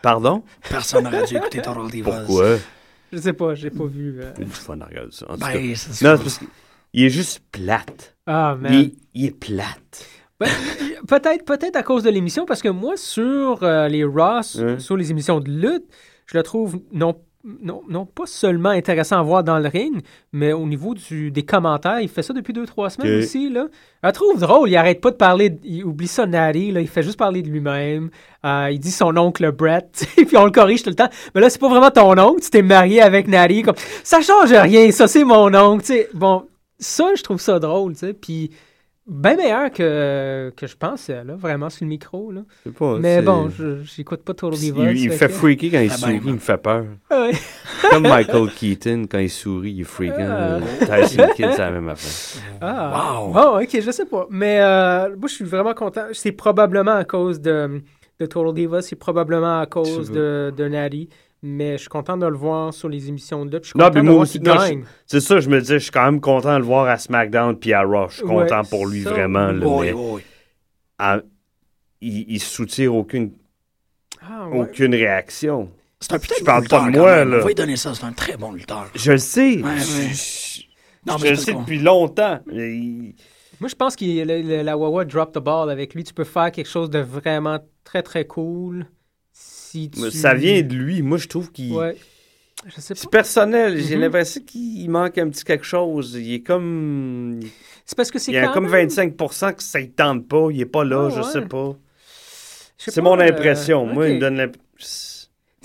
pardon? 0.03 0.43
Personne 0.69 1.05
n'aurait 1.05 1.25
dû 1.25 1.37
écouter 1.37 1.61
Total 1.63 1.87
Divas. 1.91 2.21
Pourquoi? 2.25 2.57
Je 3.13 3.19
sais 3.19 3.33
pas, 3.33 3.55
j'ai 3.55 3.71
pas 3.71 3.85
vu. 3.87 4.21
euh. 4.21 4.33
C'est 4.37 4.45
du 4.45 4.51
fun 4.51 4.81
à 4.81 4.87
regarder 4.87 5.11
ça. 5.13 5.27
En 5.31 5.35
tout 5.35 5.41
cas. 5.41 5.53
Ben, 5.53 5.75
c'est 5.77 6.05
Non, 6.05 6.17
sûr. 6.17 6.19
c'est 6.19 6.23
parce 6.25 6.39
qu'il 6.93 7.05
est 7.05 7.11
juste 7.11 7.41
plate. 7.53 8.15
Ah, 8.27 8.57
man. 8.61 8.73
Il, 8.73 8.93
il 9.15 9.27
est 9.27 9.31
plate. 9.39 10.07
Ben, 10.41 10.49
peut-être, 11.07 11.45
peut-être 11.45 11.77
à 11.77 11.83
cause 11.83 12.03
de 12.05 12.11
l'émission, 12.11 12.45
parce 12.47 12.63
que 12.63 12.69
moi, 12.69 12.97
sur 12.97 13.63
euh, 13.63 13.89
les 13.89 14.05
Ross, 14.05 14.59
sur 14.79 14.97
les 14.97 15.11
émissions 15.11 15.41
de 15.41 15.51
lutte, 15.51 15.85
je 16.27 16.37
le 16.37 16.43
trouve 16.43 16.81
non, 16.93 17.19
non, 17.63 17.83
non 17.89 18.05
pas 18.07 18.27
seulement 18.27 18.69
intéressant 18.69 19.19
à 19.19 19.23
voir 19.23 19.43
dans 19.43 19.59
le 19.59 19.69
ring, 19.69 20.03
mais 20.33 20.53
au 20.53 20.67
niveau 20.67 20.95
du, 20.95 21.31
des 21.31 21.43
commentaires. 21.45 22.01
Il 22.01 22.09
fait 22.09 22.23
ça 22.23 22.33
depuis 22.35 22.53
deux, 22.53 22.67
trois 22.67 22.91
semaines 22.91 23.19
aussi. 23.19 23.49
Là. 23.49 23.67
Je 24.05 24.11
trouve 24.11 24.39
drôle. 24.39 24.69
Il 24.69 24.77
arrête 24.77 25.01
pas 25.01 25.11
de 25.11 25.17
parler. 25.17 25.51
de- 25.51 25.59
il 25.65 25.85
oublie 25.85 26.07
ça, 26.09 26.27
Natty. 26.27 26.71
Là. 26.71 26.81
Il 26.81 26.89
fait 26.89 27.03
juste 27.03 27.19
parler 27.19 27.43
de 27.43 27.49
lui-même. 27.49 28.11
Euh, 28.45 28.69
il 28.71 28.79
dit 28.79 28.91
son 28.91 29.17
oncle 29.17 29.51
Brett. 29.53 30.07
puis 30.17 30.37
on 30.37 30.45
le 30.45 30.51
corrige 30.51 30.83
tout 30.83 30.91
le 30.91 30.97
temps. 30.97 31.09
Mais 31.35 31.41
là, 31.41 31.51
c'est 31.51 31.61
pas 31.61 31.69
vraiment 31.69 31.91
ton 31.91 32.17
oncle. 32.19 32.43
Tu 32.43 32.51
t'es 32.51 32.63
marié 32.63 33.01
avec 33.01 33.27
Natty. 33.29 33.63
Comme, 33.63 33.77
ça 34.05 34.21
change 34.21 34.53
rien. 34.53 34.91
Ça, 34.91 35.09
c'est 35.09 35.25
mon 35.25 35.55
oncle. 35.55 35.83
tu 35.85 35.95
sais. 35.95 36.09
Bon, 36.15 36.45
ça, 36.79 37.13
je 37.17 37.23
trouve 37.23 37.41
ça 37.41 37.59
drôle. 37.59 37.93
tu 37.95 38.01
sais. 38.01 38.13
Puis 38.13 38.51
bien 39.09 39.37
meilleur 39.37 39.71
que, 39.73 40.53
que 40.57 40.67
je 40.67 40.77
pensais, 40.77 41.25
là, 41.25 41.35
vraiment, 41.35 41.71
sur 41.71 41.85
le 41.85 41.89
micro. 41.89 42.31
Là. 42.31 42.43
Je 42.65 42.71
sais 42.71 42.77
pas, 42.77 42.99
Mais 43.01 43.23
bon, 43.23 43.49
je- 43.49 43.83
j'écoute 43.83 44.23
pas 44.23 44.35
Total 44.35 44.59
Divas. 44.59 44.91
Il, 44.93 44.99
il 45.05 45.11
fait 45.11 45.29
freaky 45.29 45.71
quand 45.71 45.81
il 45.81 45.91
Ah 45.91 45.95
ben, 45.95 46.07
sourit, 46.07 46.21
il 46.27 46.33
me 46.35 46.39
fait 46.39 46.59
peur. 46.59 46.85
Ouais. 47.11 47.31
Comme 47.91 48.03
Michael 48.03 48.51
Keaton, 48.51 49.05
quand 49.11 49.19
il 49.19 49.31
sourit, 49.31 49.73
il 49.73 49.81
est 49.81 49.85
freakant. 49.85 50.29
Ah. 50.29 50.59
Tyson 50.81 51.27
Kidd, 51.35 51.49
c'est 51.53 51.59
la 51.59 51.71
même 51.71 51.89
affaire. 51.89 52.43
Ah, 52.61 53.23
wow. 53.25 53.63
ok, 53.63 53.81
je 53.81 53.91
sais 53.91 54.05
pas. 54.07 54.27
Mais 54.31 54.59
euh, 54.61 55.09
moi, 55.17 55.29
je 55.29 55.35
suis 55.35 55.45
vraiment 55.45 55.75
content. 55.75 56.03
C'est 56.13 56.33
probablement 56.33 56.97
à 56.97 57.05
cause 57.05 57.41
de, 57.41 57.81
de 58.21 58.27
Total 58.27 58.53
Divas, 58.53 58.83
c'est 58.83 58.97
probablement 58.97 59.61
à 59.61 59.67
cause 59.67 60.11
de, 60.11 60.53
de 60.57 60.69
Natty. 60.69 61.09
Mais 61.43 61.73
je 61.75 61.83
suis 61.83 61.89
content 61.89 62.17
de 62.17 62.27
le 62.27 62.37
voir 62.37 62.75
sur 62.75 62.89
les 62.89 63.09
émissions 63.09 63.47
de 63.47 63.53
lutte. 63.55 63.65
Je 63.65 63.69
suis 63.71 63.79
Non, 63.79 63.85
content 63.87 63.93
puis 63.93 64.01
de 64.01 64.07
moi 64.07 64.15
voir 64.15 64.23
aussi, 64.23 64.41
gagne. 64.41 64.85
c'est 65.07 65.21
ça, 65.21 65.39
je 65.39 65.49
me 65.49 65.61
dis, 65.61 65.73
je 65.75 65.79
suis 65.79 65.91
quand 65.93 66.05
même 66.05 66.21
content 66.21 66.55
de 66.55 66.59
le 66.59 66.65
voir 66.65 66.87
à 66.89 66.99
SmackDown 66.99 67.57
puis 67.57 67.73
à 67.73 67.83
Raw. 67.83 68.09
Je 68.09 68.15
suis 68.17 68.25
Ouais, 68.25 68.35
content 68.49 68.63
pour 68.65 68.87
lui 68.87 69.03
ça, 69.05 69.11
vraiment. 69.11 69.53
là, 69.53 69.67
mais 69.81 69.95
en- 71.01 71.21
il, 72.01 72.25
il 72.29 72.41
soutire 72.41 72.95
aucune, 72.95 73.33
Ah, 74.21 74.49
ouais. 74.49 74.59
aucune 74.61 74.95
réaction. 74.95 75.71
C'est 76.01 76.13
un 76.15 76.19
putain 76.19 76.35
Je 76.37 76.41
de 76.41 76.47
parle 76.47 76.63
lutteur, 76.63 76.81
pas 76.85 76.91
de 76.91 76.97
moi, 76.99 77.17
même. 77.17 77.31
là. 77.31 77.45
Lui 77.47 77.55
donner 77.55 77.77
ça, 77.77 77.95
c'est 77.95 78.05
un 78.05 78.13
très 78.13 78.37
bon 78.37 78.53
lutteur. 78.53 78.89
Je 78.95 79.13
le 79.13 79.19
sais. 79.19 79.57
Ouais, 79.59 79.63
ouais. 79.63 79.79
Je, 80.13 80.63
Non, 81.07 81.19
je 81.19 81.23
mais 81.25 81.31
le 81.31 81.37
sais 81.37 81.55
depuis 81.55 81.79
longtemps. 81.79 82.41
Mais 82.47 82.73
il- 82.77 83.15
Moi, 83.61 83.69
je 83.69 83.75
pense 83.75 83.97
que 83.97 84.05
le- 84.05 84.63
la 84.63 84.77
Wawa 84.77 85.05
drop 85.05 85.33
the 85.33 85.39
ball 85.39 85.71
avec 85.71 85.95
lui. 85.95 86.05
Tu 86.05 86.15
peux 86.15 86.25
faire 86.25 86.53
quelque 86.53 86.69
chose 86.69 86.91
de 86.91 87.01
vraiment 87.01 87.59
très, 87.85 88.03
très 88.03 88.25
cool. 88.27 88.87
Si 89.71 89.91
tu... 89.91 90.11
Ça 90.11 90.35
vient 90.35 90.63
de 90.63 90.75
lui. 90.75 91.03
Moi, 91.03 91.19
je 91.19 91.29
trouve 91.29 91.51
qu'il. 91.53 91.73
Ouais. 91.73 91.97
Je 92.67 92.81
sais 92.81 92.95
pas. 92.95 93.01
C'est 93.01 93.11
personnel. 93.11 93.79
J'ai 93.81 93.95
Mhm. 93.97 94.03
l'impression 94.03 94.41
qu'il 94.43 94.91
manque 94.91 95.17
un 95.19 95.29
petit 95.29 95.45
quelque 95.45 95.65
chose. 95.65 96.17
Il 96.21 96.33
est 96.35 96.41
comme. 96.41 97.41
C'est 97.87 97.97
parce 97.97 98.11
que 98.11 98.19
c'est 98.19 98.33
Il 98.33 98.35
y 98.35 98.39
a 98.39 98.49
comme 98.49 98.65
même- 98.65 98.89
25 98.89 99.17
que 99.17 99.63
ça 99.63 99.81
ne 99.81 99.87
tente 99.87 100.27
pas. 100.27 100.49
Il 100.51 100.61
est 100.61 100.67
pas 100.67 100.85
là, 100.85 101.07
Ah, 101.07 101.15
je 101.15 101.21
ouais. 101.21 101.33
sais 101.33 101.43
pas. 101.43 101.77
C'est 102.77 102.95
pas, 102.97 103.03
mon 103.03 103.19
euh, 103.19 103.29
impression. 103.29 103.87
Moi, 103.87 104.09
il 104.09 104.15
me 104.17 104.21
donne 104.21 104.37
l'impression. 104.37 104.63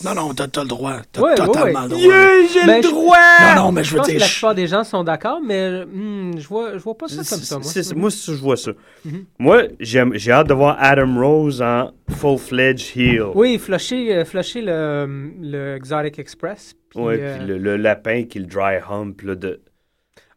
Non, 0.04 0.16
non, 0.16 0.34
t'as 0.34 0.48
t'as 0.48 0.64
le 0.64 0.68
droit. 0.68 0.96
T'as 1.12 1.22
Ouais, 1.22 1.36
totalement 1.36 1.82
ouais. 1.82 1.84
le 1.84 1.90
droit. 1.90 2.02
Yeah, 2.02 2.48
j'ai 2.52 2.66
Ben, 2.66 2.78
le 2.78 2.82
je- 2.82 2.88
droit! 2.90 3.18
Non, 3.56 3.64
non, 3.66 3.72
mais 3.72 3.84
je 3.84 3.90
Je 3.90 3.94
veux 3.94 3.98
pense 4.00 4.08
dire, 4.08 4.16
que 4.16 4.20
la 4.22 4.26
je- 4.26 4.32
plupart 4.34 4.56
des 4.56 4.68
gens 4.68 4.84
sont 4.84 5.04
d'accord, 5.04 5.40
mais 5.46 5.86
hmm, 5.86 6.32
je 6.40 6.48
vois, 6.48 6.74
je 6.74 6.78
vois 6.80 6.98
pas 6.98 7.08
ça 7.08 7.18
comme 7.18 7.24
ça. 7.44 7.60
Moi, 7.60 7.96
moi, 7.96 8.10
je 8.10 8.32
vois 8.34 8.58
ça. 8.58 8.72
Mhm. 9.06 9.26
Moi, 9.38 9.62
j'aime- 9.80 10.14
j'ai 10.16 10.32
hâte 10.32 10.48
de 10.48 10.54
voir 10.56 10.78
Adam 10.80 11.16
Rose 11.20 11.62
en 11.62 11.92
full-fledged 12.10 12.98
heel. 12.98 13.28
Oui, 13.36 13.60
flusher, 13.60 14.16
euh, 14.16 14.26
flusher 14.26 14.62
le, 14.62 15.32
le 15.42 15.76
Exotic 15.76 16.18
Express. 16.18 16.74
Puis, 16.90 17.00
Ouais, 17.00 17.18
euh, 17.20 17.38
puis 17.38 17.48
le, 17.48 17.58
le 17.60 17.78
lapin 17.78 18.24
qui 18.24 18.40
le 18.40 18.46
dry 18.48 18.78
hump. 18.90 19.22
Là, 19.22 19.36
de... 19.36 19.62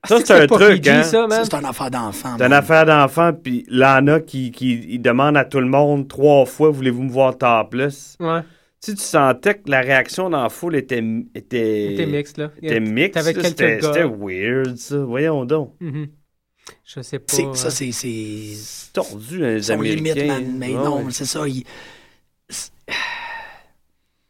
ah, 0.02 0.08
Ça, 0.08 0.18
c'est 0.22 0.32
un 0.34 0.46
truc, 0.46 0.82
PG, 0.82 0.90
hein? 0.90 1.02
ça. 1.02 1.26
Ça, 1.30 1.44
c'est 1.44 1.54
une 1.54 1.64
affaire 1.64 1.90
d'enfant. 1.90 2.36
C'est 2.38 2.44
une 2.46 2.52
affaire 2.52 2.84
d'enfant, 2.84 3.32
puis 3.32 3.64
Lana 3.68 4.20
qui, 4.20 4.50
qui 4.52 4.84
il 4.88 5.00
demande 5.00 5.36
à 5.38 5.46
tout 5.46 5.60
le 5.60 5.66
monde 5.66 6.08
trois 6.08 6.44
fois 6.44 6.70
Voulez-vous 6.70 7.02
me 7.04 7.10
voir 7.10 7.36
topless? 7.38 8.16
Ouais, 8.20 8.40
Tu 8.86 8.92
sais, 8.92 8.96
tu 8.98 9.02
sentais 9.02 9.54
que 9.54 9.68
la 9.70 9.80
réaction 9.80 10.30
dans 10.30 10.42
la 10.44 10.48
foule 10.48 10.76
était. 10.76 11.02
était, 11.34 11.86
c'était 11.90 12.06
mixte, 12.06 12.38
là. 12.38 12.50
était 12.62 12.78
mixte. 12.80 13.14
T'avais 13.14 13.32
là, 13.32 13.42
quelques 13.42 13.46
C'était 13.48 13.78
gars. 13.78 13.92
c'était 13.92 14.04
weird, 14.04 14.76
ça. 14.76 14.98
Voyons 14.98 15.44
donc. 15.44 15.74
Mhm. 15.80 16.06
Je 16.84 17.00
sais 17.00 17.18
pas. 17.18 17.34
C'est- 17.34 17.44
euh, 17.46 17.54
Ça, 17.54 17.70
c'est. 17.70 17.90
c'est- 17.92 18.92
Tordu, 18.92 19.44
hein, 19.44 19.54
les 19.54 19.62
Son 19.62 19.80
limite, 19.80 20.12
Américains. 20.12 20.34
man. 20.40 20.54
Mais 20.58 20.68
Ouais, 20.68 20.84
non, 20.84 21.10
c'est 21.10 21.24
ça. 21.24 21.46
il- 21.48 21.64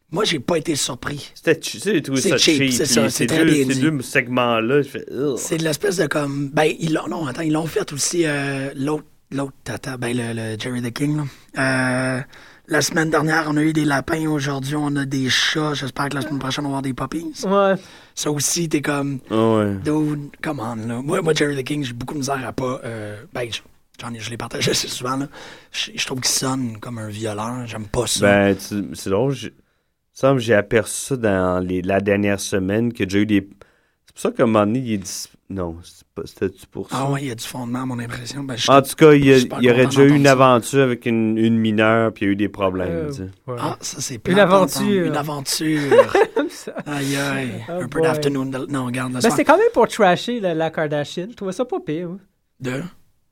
Moi, 0.09 0.23
j'ai 0.23 0.39
pas 0.39 0.57
été 0.57 0.75
surpris. 0.75 1.31
C'était 1.35 1.53
ch- 1.53 1.63
tu 1.73 1.79
sais, 1.79 1.93
j'ai 1.93 2.01
trouvé 2.01 2.21
C'est 2.21 2.29
ça 2.29 2.37
cheap, 2.37 2.57
cheap. 2.63 2.71
c'est 2.71 2.85
ça, 2.85 3.09
Ces 3.09 3.17
c'est 3.17 3.27
très 3.27 3.39
deux, 3.39 3.51
bien 3.53 3.67
ces 3.67 3.73
dit. 3.75 3.81
deux 3.81 4.01
segments-là, 4.01 4.81
je 4.81 4.87
fais. 4.87 5.05
Ugh. 5.11 5.35
C'est 5.37 5.57
de 5.57 5.63
l'espèce 5.63 5.97
de 5.97 6.07
comme. 6.07 6.49
Ben, 6.49 6.71
ils 6.79 6.93
l'ont. 6.93 7.07
Non, 7.09 7.27
attends, 7.27 7.41
ils 7.41 7.51
l'ont 7.51 7.65
fait 7.67 7.91
aussi. 7.93 8.23
euh, 8.25 8.71
L'autre. 8.75 9.05
L'autre 9.29 9.51
tata, 9.65 9.97
ben, 9.97 10.15
le, 10.15 10.31
le 10.33 10.57
Jerry 10.57 10.81
the 10.81 10.93
King, 10.93 11.17
là. 11.17 12.17
Euh, 12.17 12.21
la 12.67 12.81
semaine 12.81 13.09
dernière, 13.09 13.45
on 13.47 13.55
a 13.57 13.61
eu 13.63 13.71
des 13.73 13.85
lapins. 13.85 14.27
Aujourd'hui, 14.27 14.75
on 14.75 14.95
a 14.97 15.05
des 15.05 15.29
chats. 15.29 15.73
J'espère 15.73 16.09
que 16.09 16.15
la 16.15 16.21
semaine 16.21 16.39
prochaine, 16.39 16.65
on 16.65 16.69
va 16.69 16.77
avoir 16.77 16.81
des 16.81 16.93
puppies. 16.93 17.31
Ouais. 17.45 17.75
Ça 18.13 18.31
aussi, 18.31 18.67
t'es 18.67 18.81
comme. 18.81 19.19
Ah 19.31 19.55
ouais. 19.55 19.75
Dude, 19.83 20.31
come 20.41 20.59
on, 20.59 20.75
là. 20.87 21.01
Moi, 21.01 21.21
moi 21.21 21.33
Jerry 21.33 21.55
the 21.55 21.65
King, 21.65 21.83
j'ai 21.83 21.93
beaucoup 21.93 22.13
de 22.13 22.19
misère 22.19 22.45
à 22.45 22.51
pas. 22.51 22.81
euh, 22.83 23.23
ben, 23.33 23.47
je- 23.51 23.61
j'en 24.01 24.13
ai, 24.13 24.19
je 24.19 24.29
l'ai 24.29 24.37
partagé 24.37 24.71
assez 24.71 24.87
souvent, 24.87 25.15
là. 25.17 25.27
Je, 25.71 25.91
je 25.95 26.05
trouve 26.05 26.19
qu'il 26.19 26.29
sonne 26.31 26.77
comme 26.79 26.97
un 26.97 27.09
violeur. 27.09 27.65
J'aime 27.67 27.85
pas 27.87 28.05
ça. 28.07 28.25
Ben, 28.25 28.55
tu- 28.57 28.89
c'est 28.95 29.09
drôle. 29.09 29.31
me 29.33 29.49
semble 30.13 30.39
j'ai 30.39 30.53
aperçu 30.55 31.05
ça 31.07 31.15
dans 31.17 31.59
les, 31.59 31.81
la 31.81 32.01
dernière 32.01 32.39
semaine, 32.39 32.91
que 32.91 33.07
j'ai 33.07 33.21
eu 33.21 33.25
des. 33.25 33.47
C'est 34.07 34.13
pour 34.13 34.21
ça 34.21 34.31
qu'à 34.31 34.43
un 34.43 34.47
moment 34.47 34.65
donné, 34.65 34.79
il 34.79 34.93
est 34.93 34.97
dis- 34.97 35.27
Non, 35.49 35.77
c'est 35.81 36.05
pas- 36.13 36.23
c'était-tu 36.25 36.67
pour 36.67 36.89
ça? 36.89 36.97
ah 36.99 37.11
ouais, 37.11 37.21
il 37.21 37.27
y 37.29 37.31
a 37.31 37.35
du 37.35 37.43
fondement, 37.45 37.83
à 37.83 37.85
mon 37.85 37.97
impression. 37.99 38.43
Ben, 38.43 38.57
je- 38.57 38.69
En 38.69 38.81
tout 38.81 38.95
cas, 38.95 39.13
il, 39.13 39.25
y 39.25 39.47
y 39.63 39.69
aurait 39.71 39.85
déjà 39.85 40.03
eu 40.03 40.11
une 40.13 40.25
ça. 40.25 40.33
aventure 40.33 40.83
avec 40.83 41.05
une, 41.05 41.37
une 41.37 41.57
mineure, 41.57 42.11
puis 42.11 42.25
il 42.25 42.27
y 42.27 42.29
a 42.29 42.33
eu 42.33 42.35
des 42.35 42.49
problèmes. 42.49 42.89
Euh, 42.91 43.11
ouais. 43.47 43.55
Ah, 43.57 43.77
ça, 43.79 44.01
c'est 44.01 44.15
Une 44.15 44.19
plate 44.19 44.35
d'entendre. 44.35 44.53
aventure. 44.55 45.05
Une 45.05 45.15
aventure. 45.15 45.81
Aïe, 46.85 47.15
aïe. 47.15 47.63
Oh 47.69 47.81
un 47.83 47.87
peu 47.87 48.01
d'afternoon. 48.01 48.45
de- 48.47 48.65
Non, 48.69 48.87
regarde, 48.87 49.13
le 49.13 49.19
Ben, 49.21 49.29
c'était 49.29 49.45
quand 49.45 49.57
même 49.57 49.67
pour 49.73 49.87
trasher 49.87 50.39
la, 50.41 50.53
la 50.53 50.69
Kardashian. 50.69 51.27
Je 51.29 51.35
trouvais 51.35 51.51
ça 51.53 51.63
pas 51.65 51.79
pire. 51.79 52.09
moi. 52.09 52.17
De? 52.59 52.81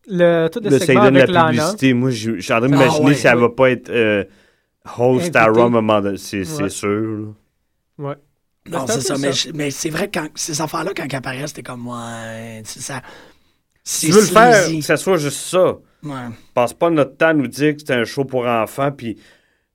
Le, 0.07 0.47
tout 0.49 0.59
le 0.63 0.69
lui 0.69 0.79
segment 0.79 1.03
donne 1.05 1.17
avec 1.17 1.29
la 1.29 1.33
Lana. 1.33 1.49
publicité. 1.51 1.93
Moi, 1.93 2.11
je 2.11 2.35
je 2.35 2.39
suis 2.41 2.53
en 2.53 2.57
train 2.59 2.67
Ah 2.67 2.71
d'imaginer 2.71 3.05
ouais, 3.07 3.13
si 3.15 3.27
elle 3.27 3.37
va 3.39 3.49
pas 3.49 3.71
être 3.71 3.89
euh, 3.89 4.23
host 4.97 5.35
à 5.35 5.47
un 5.49 5.69
moment 5.69 5.99
donné. 5.99 6.17
C'est 6.17 6.45
c'est 6.45 6.63
Ouais. 6.63 6.69
sûr. 6.69 6.87
là. 7.97 8.07
Ouais. 8.09 8.15
Non, 8.69 8.85
c'est 8.87 9.01
ça. 9.01 9.15
Mais, 9.19 9.31
mais 9.53 9.71
c'est 9.71 9.89
vrai 9.89 10.07
que 10.09 10.19
quand, 10.19 10.27
ces 10.35 10.59
affaires-là, 10.61 10.91
quand 10.95 11.03
elles 11.07 11.15
apparaissent, 11.15 11.53
t'es 11.53 11.63
comme, 11.63 11.87
ouais, 11.87 12.61
c'est 12.65 12.81
ça. 12.81 13.01
Si 13.83 14.07
tu 14.07 14.11
veux 14.13 14.21
le 14.21 14.27
faire, 14.27 14.63
sleazy. 14.63 14.79
que 14.79 14.85
ça 14.85 14.97
soit 14.97 15.17
juste 15.17 15.39
ça. 15.39 15.75
Ouais. 16.03 16.11
Passe 16.53 16.73
pas 16.73 16.89
notre 16.89 17.15
temps 17.17 17.27
à 17.27 17.33
nous 17.33 17.47
dire 17.47 17.73
que 17.75 17.81
c'est 17.85 17.93
un 17.93 18.03
show 18.03 18.25
pour 18.25 18.47
enfants, 18.47 18.91
puis 18.91 19.17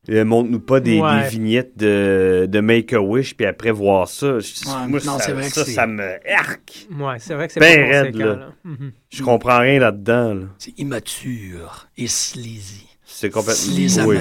euh, 0.08 0.24
montre-nous 0.24 0.58
pas 0.60 0.80
des, 0.80 1.00
Ouais. 1.00 1.22
des 1.22 1.28
vignettes 1.28 1.76
de, 1.76 2.46
de 2.50 2.60
Make-A-Wish, 2.60 3.36
puis 3.36 3.46
après 3.46 3.70
voir 3.70 4.08
ça. 4.08 4.40
Je- 4.40 4.68
Ouais, 4.68 4.86
moi, 4.88 4.98
non, 5.04 5.18
ça, 5.18 5.24
c'est 5.26 5.32
vrai 5.32 5.46
que 5.48 5.54
ça, 5.54 5.64
ça 5.64 5.86
me 5.86 6.18
arc. 6.36 6.86
Ouais, 6.98 7.16
c'est 7.20 7.34
vrai 7.34 7.46
que 7.46 7.52
c'est 7.52 7.60
Ben 7.60 7.80
pas 7.80 7.98
raide, 8.02 8.16
là. 8.16 8.26
là. 8.26 8.48
Mhm. 8.64 8.92
Je 9.10 9.22
comprends 9.22 9.58
rien 9.60 9.78
là-dedans. 9.78 10.34
là. 10.34 10.46
C'est 10.58 10.76
immature 10.78 11.88
et 11.96 12.08
sleazy. 12.08 12.86
C'est 13.04 13.30
complètement... 13.30 13.74
Les 13.76 14.00
Oui. 14.00 14.16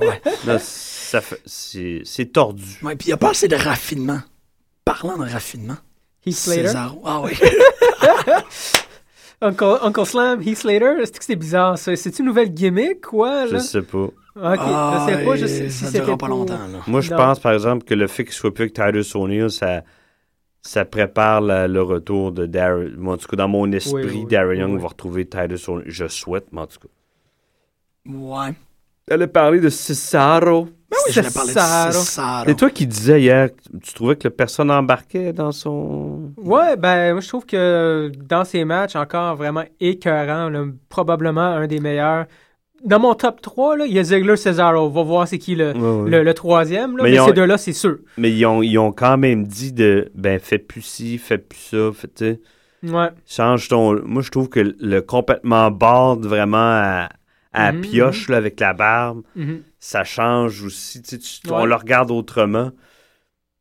Ouais. 0.00 0.22
Là, 1.12 1.20
ça 1.20 1.22
fait... 1.22 1.40
C'est 1.46 2.00
c'est 2.04 2.26
tordu. 2.26 2.64
ouais 2.82 2.96
puis 2.96 3.06
il 3.06 3.10
n'y 3.10 3.14
a 3.14 3.18
pas 3.18 3.30
assez 3.30 3.48
de 3.48 3.56
raffinement. 3.56 4.20
Parlant 4.84 5.16
de 5.18 5.28
raffinement. 5.30 5.76
Heath 6.26 6.34
Slater? 6.36 6.66
César. 6.68 6.96
Ah 7.04 7.20
oui. 7.20 7.32
Uncle, 9.40 9.78
Uncle 9.82 10.06
Slam, 10.06 10.40
Heath 10.42 10.58
Slater? 10.58 10.94
C'est 11.04 11.18
que 11.18 11.24
c'est 11.24 11.36
bizarre 11.36 11.76
ça? 11.78 11.94
C'est 11.96 12.18
une 12.20 12.26
nouvelle 12.26 12.52
gimmick, 12.54 13.00
quoi? 13.00 13.46
Je 13.48 13.58
sais 13.58 13.82
pas. 13.82 13.98
Ok, 14.04 14.12
Ah, 14.36 15.06
je 15.08 15.14
sais 15.14 15.24
pas 15.24 15.36
je 15.36 15.46
sais, 15.46 15.68
si 15.68 15.78
ça 15.78 15.86
c'était 15.86 15.98
durera 16.00 16.16
pas 16.16 16.26
pour- 16.26 16.36
longtemps, 16.36 16.66
là. 16.68 16.78
Moi, 16.86 17.00
je 17.00 17.10
Non. 17.10 17.16
pense, 17.18 17.40
par 17.40 17.52
exemple, 17.52 17.84
que 17.84 17.94
le 17.94 18.06
fait 18.06 18.24
qu'il 18.24 18.32
soit 18.32 18.54
plus 18.54 18.62
avec 18.62 18.74
Titus 18.74 19.14
O'Neill, 19.14 19.50
ça, 19.50 19.82
ça 20.62 20.84
prépare 20.84 21.40
la- 21.40 21.66
le 21.68 21.82
retour 21.82 22.30
de 22.32 22.46
Darren. 22.46 22.88
Moi, 22.96 23.14
en 23.14 23.16
tout 23.18 23.26
cas, 23.26 23.36
dans 23.36 23.48
mon 23.48 23.70
esprit, 23.72 24.04
Oui, 24.06 24.10
oui, 24.22 24.26
Darren 24.30 24.54
Young 24.54 24.74
oui. 24.76 24.80
va 24.80 24.88
retrouver 24.88 25.26
Titus 25.26 25.68
O'Neill. 25.68 25.84
Je 25.90 26.06
souhaite, 26.08 26.46
mais 26.52 26.60
en 26.62 26.66
tout 26.68 26.78
cas. 26.78 28.10
Ouais. 28.10 28.54
Elle 29.10 29.22
a 29.22 29.26
parlé 29.26 29.60
de 29.60 29.68
Cesaro. 29.68 30.64
Ben 30.64 30.96
oui, 31.06 31.12
je 31.12 31.20
voulais 31.20 31.32
parler 31.32 31.48
de 31.54 31.58
Cesaro. 31.58 31.92
Cesaro. 31.92 32.44
C'est 32.46 32.54
toi 32.54 32.70
qui 32.70 32.86
disais 32.86 33.20
hier, 33.20 33.48
tu 33.82 33.92
trouvais 33.94 34.16
que 34.16 34.28
le 34.28 34.34
personne 34.34 34.70
embarquait 34.70 35.32
dans 35.32 35.52
son. 35.52 36.32
Ouais, 36.36 36.76
ben, 36.76 37.12
moi, 37.12 37.20
je 37.20 37.28
trouve 37.28 37.46
que 37.46 38.10
dans 38.28 38.44
ces 38.44 38.64
matchs, 38.64 38.94
encore 38.96 39.36
vraiment 39.36 39.64
écœurant, 39.80 40.48
là, 40.48 40.64
probablement 40.88 41.40
un 41.40 41.66
des 41.66 41.80
meilleurs. 41.80 42.26
Dans 42.84 42.98
mon 42.98 43.14
top 43.14 43.40
3, 43.40 43.76
là, 43.76 43.86
il 43.86 43.92
y 43.92 43.98
a 43.98 44.02
Ziggler 44.02 44.36
Cesaro. 44.36 44.86
On 44.86 44.88
va 44.88 45.02
voir 45.02 45.28
c'est 45.28 45.38
qui 45.38 45.54
le, 45.54 45.72
le, 45.72 46.22
le 46.24 46.34
troisième. 46.34 46.96
Là, 46.96 47.04
Mais 47.04 47.12
mais 47.12 47.20
ont- 47.20 47.26
ces 47.26 47.32
deux-là, 47.32 47.56
c'est 47.56 47.72
sûr. 47.72 47.98
Mais 48.18 48.30
ils 48.32 48.44
ont, 48.44 48.60
ils 48.62 48.76
ont 48.78 48.92
quand 48.92 49.16
même 49.18 49.46
dit 49.46 49.72
de. 49.72 50.10
Ben, 50.14 50.38
fais 50.40 50.58
plus 50.58 50.82
ci, 50.82 51.18
fais 51.18 51.38
plus 51.38 51.58
ça. 51.60 51.90
Fais, 51.94 52.40
Ouais. 52.84 53.10
change 53.26 53.68
ton. 53.68 54.00
Moi, 54.04 54.22
je 54.22 54.30
trouve 54.30 54.48
que 54.48 54.74
le 54.80 55.00
complètement 55.00 55.70
borde 55.70 56.26
vraiment 56.26 56.56
à, 56.58 57.08
à 57.52 57.72
Mhm, 57.72 57.80
pioche 57.82 58.28
là, 58.28 58.36
avec 58.38 58.58
la 58.60 58.72
barbe. 58.72 59.22
Mhm. 59.36 59.62
ça 59.78 60.04
change 60.04 60.62
aussi. 60.62 61.02
tu 61.02 61.18
On 61.50 61.64
le 61.66 61.74
regarde 61.74 62.10
autrement. 62.10 62.70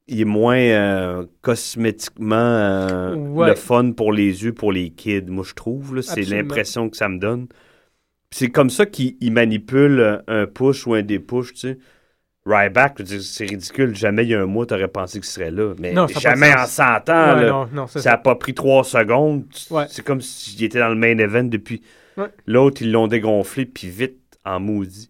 il 0.08 0.22
est 0.22 0.26
moins 0.26 0.58
euh, 0.58 1.26
cosmétiquement 1.42 2.36
euh, 2.36 3.16
Ouais. 3.16 3.50
le 3.50 3.56
fun 3.56 3.92
pour 3.92 4.12
les 4.12 4.44
yeux, 4.44 4.52
pour 4.54 4.72
les 4.74 4.90
kids, 4.90 5.24
moi 5.30 5.46
je 5.48 5.54
trouve. 5.54 6.02
C'est 6.02 6.22
l'impression 6.24 6.90
que 6.90 6.98
ça 6.98 7.08
me 7.08 7.18
donne. 7.18 7.48
C'est 8.32 8.50
comme 8.50 8.70
ça 8.70 8.86
qu'il 8.86 9.16
il 9.22 9.32
manipule 9.32 10.00
euh, 10.00 10.18
un 10.28 10.46
push 10.48 10.86
ou 10.88 10.94
un 10.96 11.02
dépush, 11.02 11.54
tu 11.54 11.60
sais. 11.60 11.78
Ryback, 12.46 13.02
c'est 13.22 13.46
ridicule. 13.46 13.96
Jamais 13.96 14.24
il 14.24 14.30
y 14.30 14.36
a 14.36 14.42
un 14.42 14.46
mois, 14.48 14.66
t'aurais 14.66 14.88
pensé 14.88 15.20
qu'il 15.20 15.30
serait 15.30 15.52
là. 15.52 15.74
Mais 15.80 15.94
Non, 15.94 16.08
jamais 16.08 16.52
en 16.54 16.66
100 16.66 16.84
ans, 16.84 17.36
Ouais, 17.36 17.44
là, 17.44 17.50
non, 17.50 17.70
non, 17.72 17.88
c'est 17.88 18.00
ça 18.00 18.04
ça. 18.04 18.10
n'a 18.12 18.18
pas 18.18 18.36
pris 18.36 18.54
trois 18.56 18.84
secondes. 18.84 19.46
Ouais. 19.70 19.86
C'est 19.90 20.04
comme 20.04 20.22
s'il 20.22 20.64
était 20.64 20.80
dans 20.80 20.90
le 20.90 20.96
main 20.96 21.18
event 21.20 21.44
depuis. 21.44 21.82
Ouais. 22.18 22.28
L'autre, 22.46 22.82
ils 22.82 22.92
l'ont 22.92 23.08
dégonflé, 23.08 23.66
puis 23.66 23.90
vite, 23.90 24.20
en 24.46 24.60
maudit. 24.60 25.10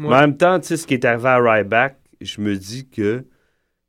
Ouais. 0.00 0.08
Mais 0.08 0.14
en 0.16 0.20
même 0.20 0.36
temps, 0.36 0.58
tu 0.60 0.66
sais, 0.68 0.76
ce 0.76 0.86
qui 0.86 0.94
est 0.94 1.04
arrivé 1.04 1.28
à 1.28 1.38
Ryback, 1.38 1.96
je 2.20 2.40
me 2.40 2.56
dis 2.56 2.88
que 2.88 3.24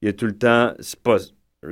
il 0.02 0.06
y 0.08 0.10
a 0.10 0.14
tout 0.14 0.26
le 0.26 0.38
temps. 0.38 0.74
C'est 0.80 1.00
pas. 1.00 1.18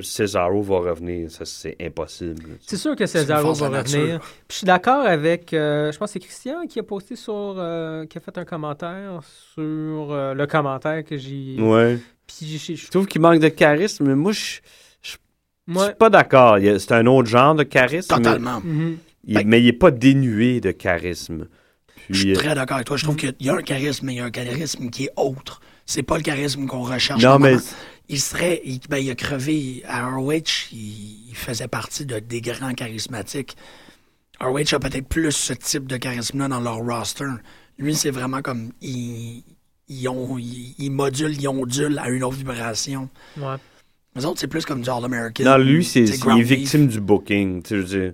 Cesaro 0.01 0.61
va 0.61 0.77
revenir, 0.91 1.31
ça 1.31 1.45
c'est 1.45 1.75
impossible. 1.81 2.43
C'est 2.61 2.77
sûr 2.77 2.95
que 2.95 3.07
Cesaro 3.07 3.53
va 3.53 3.69
revenir. 3.69 4.19
Puis 4.19 4.29
je 4.51 4.55
suis 4.57 4.65
d'accord 4.67 5.03
avec, 5.03 5.51
euh, 5.51 5.91
je 5.91 5.97
pense 5.97 6.09
que 6.09 6.13
c'est 6.13 6.19
Christian 6.19 6.67
qui 6.67 6.77
a 6.77 6.83
posté 6.83 7.15
sur, 7.15 7.55
euh, 7.57 8.05
qui 8.05 8.19
a 8.19 8.21
fait 8.21 8.37
un 8.37 8.45
commentaire 8.45 9.19
sur 9.55 10.11
euh, 10.11 10.35
le 10.35 10.45
commentaire 10.45 11.03
que 11.03 11.17
j'ai. 11.17 11.55
Ouais. 11.59 11.97
Puis 12.27 12.45
j'ai- 12.59 12.75
Je 12.75 12.91
trouve 12.91 13.07
qu'il 13.07 13.19
manque 13.19 13.39
de 13.39 13.47
charisme, 13.49 14.05
mais 14.05 14.15
moi, 14.15 14.31
je 14.31 14.59
je- 15.01 15.09
suis 15.79 15.93
pas 15.97 16.11
d'accord. 16.11 16.57
C'est 16.61 16.91
un 16.91 17.07
autre 17.07 17.27
genre 17.27 17.55
de 17.55 17.63
charisme. 17.63 18.15
Totalement. 18.15 18.61
Mais, 18.63 18.71
Mhm. 18.71 18.97
Il, 19.31 19.47
mais 19.47 19.61
il 19.61 19.67
est 19.67 19.73
pas 19.73 19.91
dénué 19.91 20.59
de 20.61 20.71
charisme. 20.71 21.47
Je 22.09 22.19
suis 22.19 22.33
très 22.33 22.55
d'accord 22.55 22.75
avec 22.75 22.87
toi. 22.87 22.97
Je 22.97 23.03
trouve 23.03 23.15
qu'il 23.15 23.35
y 23.39 23.49
a 23.49 23.55
un 23.55 23.61
charisme, 23.61 24.07
mais 24.07 24.13
il 24.13 24.17
y 24.17 24.19
a 24.21 24.25
un 24.25 24.31
charisme 24.31 24.89
qui 24.89 25.05
est 25.05 25.11
autre. 25.15 25.61
C'est 25.85 26.03
pas 26.03 26.17
le 26.17 26.23
charisme 26.23 26.65
qu'on 26.65 26.81
recherche. 26.83 27.21
Non, 27.23 27.37
mais- 27.39 27.57
Il 28.09 28.19
serait. 28.19 28.61
Il, 28.65 28.79
ben, 28.89 28.97
il 28.97 29.09
a 29.11 29.15
crevé 29.15 29.83
à 29.87 30.07
ROH. 30.09 30.69
Il, 30.71 31.29
il 31.29 31.35
faisait 31.35 31.67
partie 31.67 32.05
de, 32.05 32.17
des 32.19 32.41
grands 32.41 32.73
charismatiques. 32.73 33.55
ROH 34.41 34.73
a 34.73 34.79
peut-être 34.79 35.07
plus 35.07 35.31
ce 35.31 35.53
type 35.53 35.85
de 35.87 35.97
charisme-là 35.97 36.47
dans 36.47 36.59
leur 36.61 36.77
roster. 36.77 37.25
Lui, 37.77 37.93
c'est 37.95 38.09
vraiment 38.11 38.41
comme. 38.41 38.71
Ils, 38.81 39.43
ils, 39.87 40.07
ont, 40.09 40.37
ils, 40.39 40.73
ils 40.79 40.91
modulent, 40.91 41.35
ils 41.39 41.47
ondulent 41.47 41.99
à 41.99 42.09
une 42.09 42.23
autre 42.23 42.37
vibration. 42.37 43.09
Ouais. 43.37 43.55
Les 44.15 44.25
autres, 44.25 44.39
c'est 44.39 44.47
plus 44.47 44.65
comme 44.65 44.81
du 44.81 44.89
All-American. 44.89 45.43
Non, 45.43 45.57
lui, 45.57 45.83
c'est, 45.83 46.07
c'est 46.07 46.17
il 46.25 46.39
est 46.39 46.43
victime 46.43 46.87
du 46.87 46.99
booking. 46.99 47.61
tu 47.61 47.69
sais, 47.69 47.75
je 47.75 47.81
veux 47.81 48.01
dire. 48.01 48.13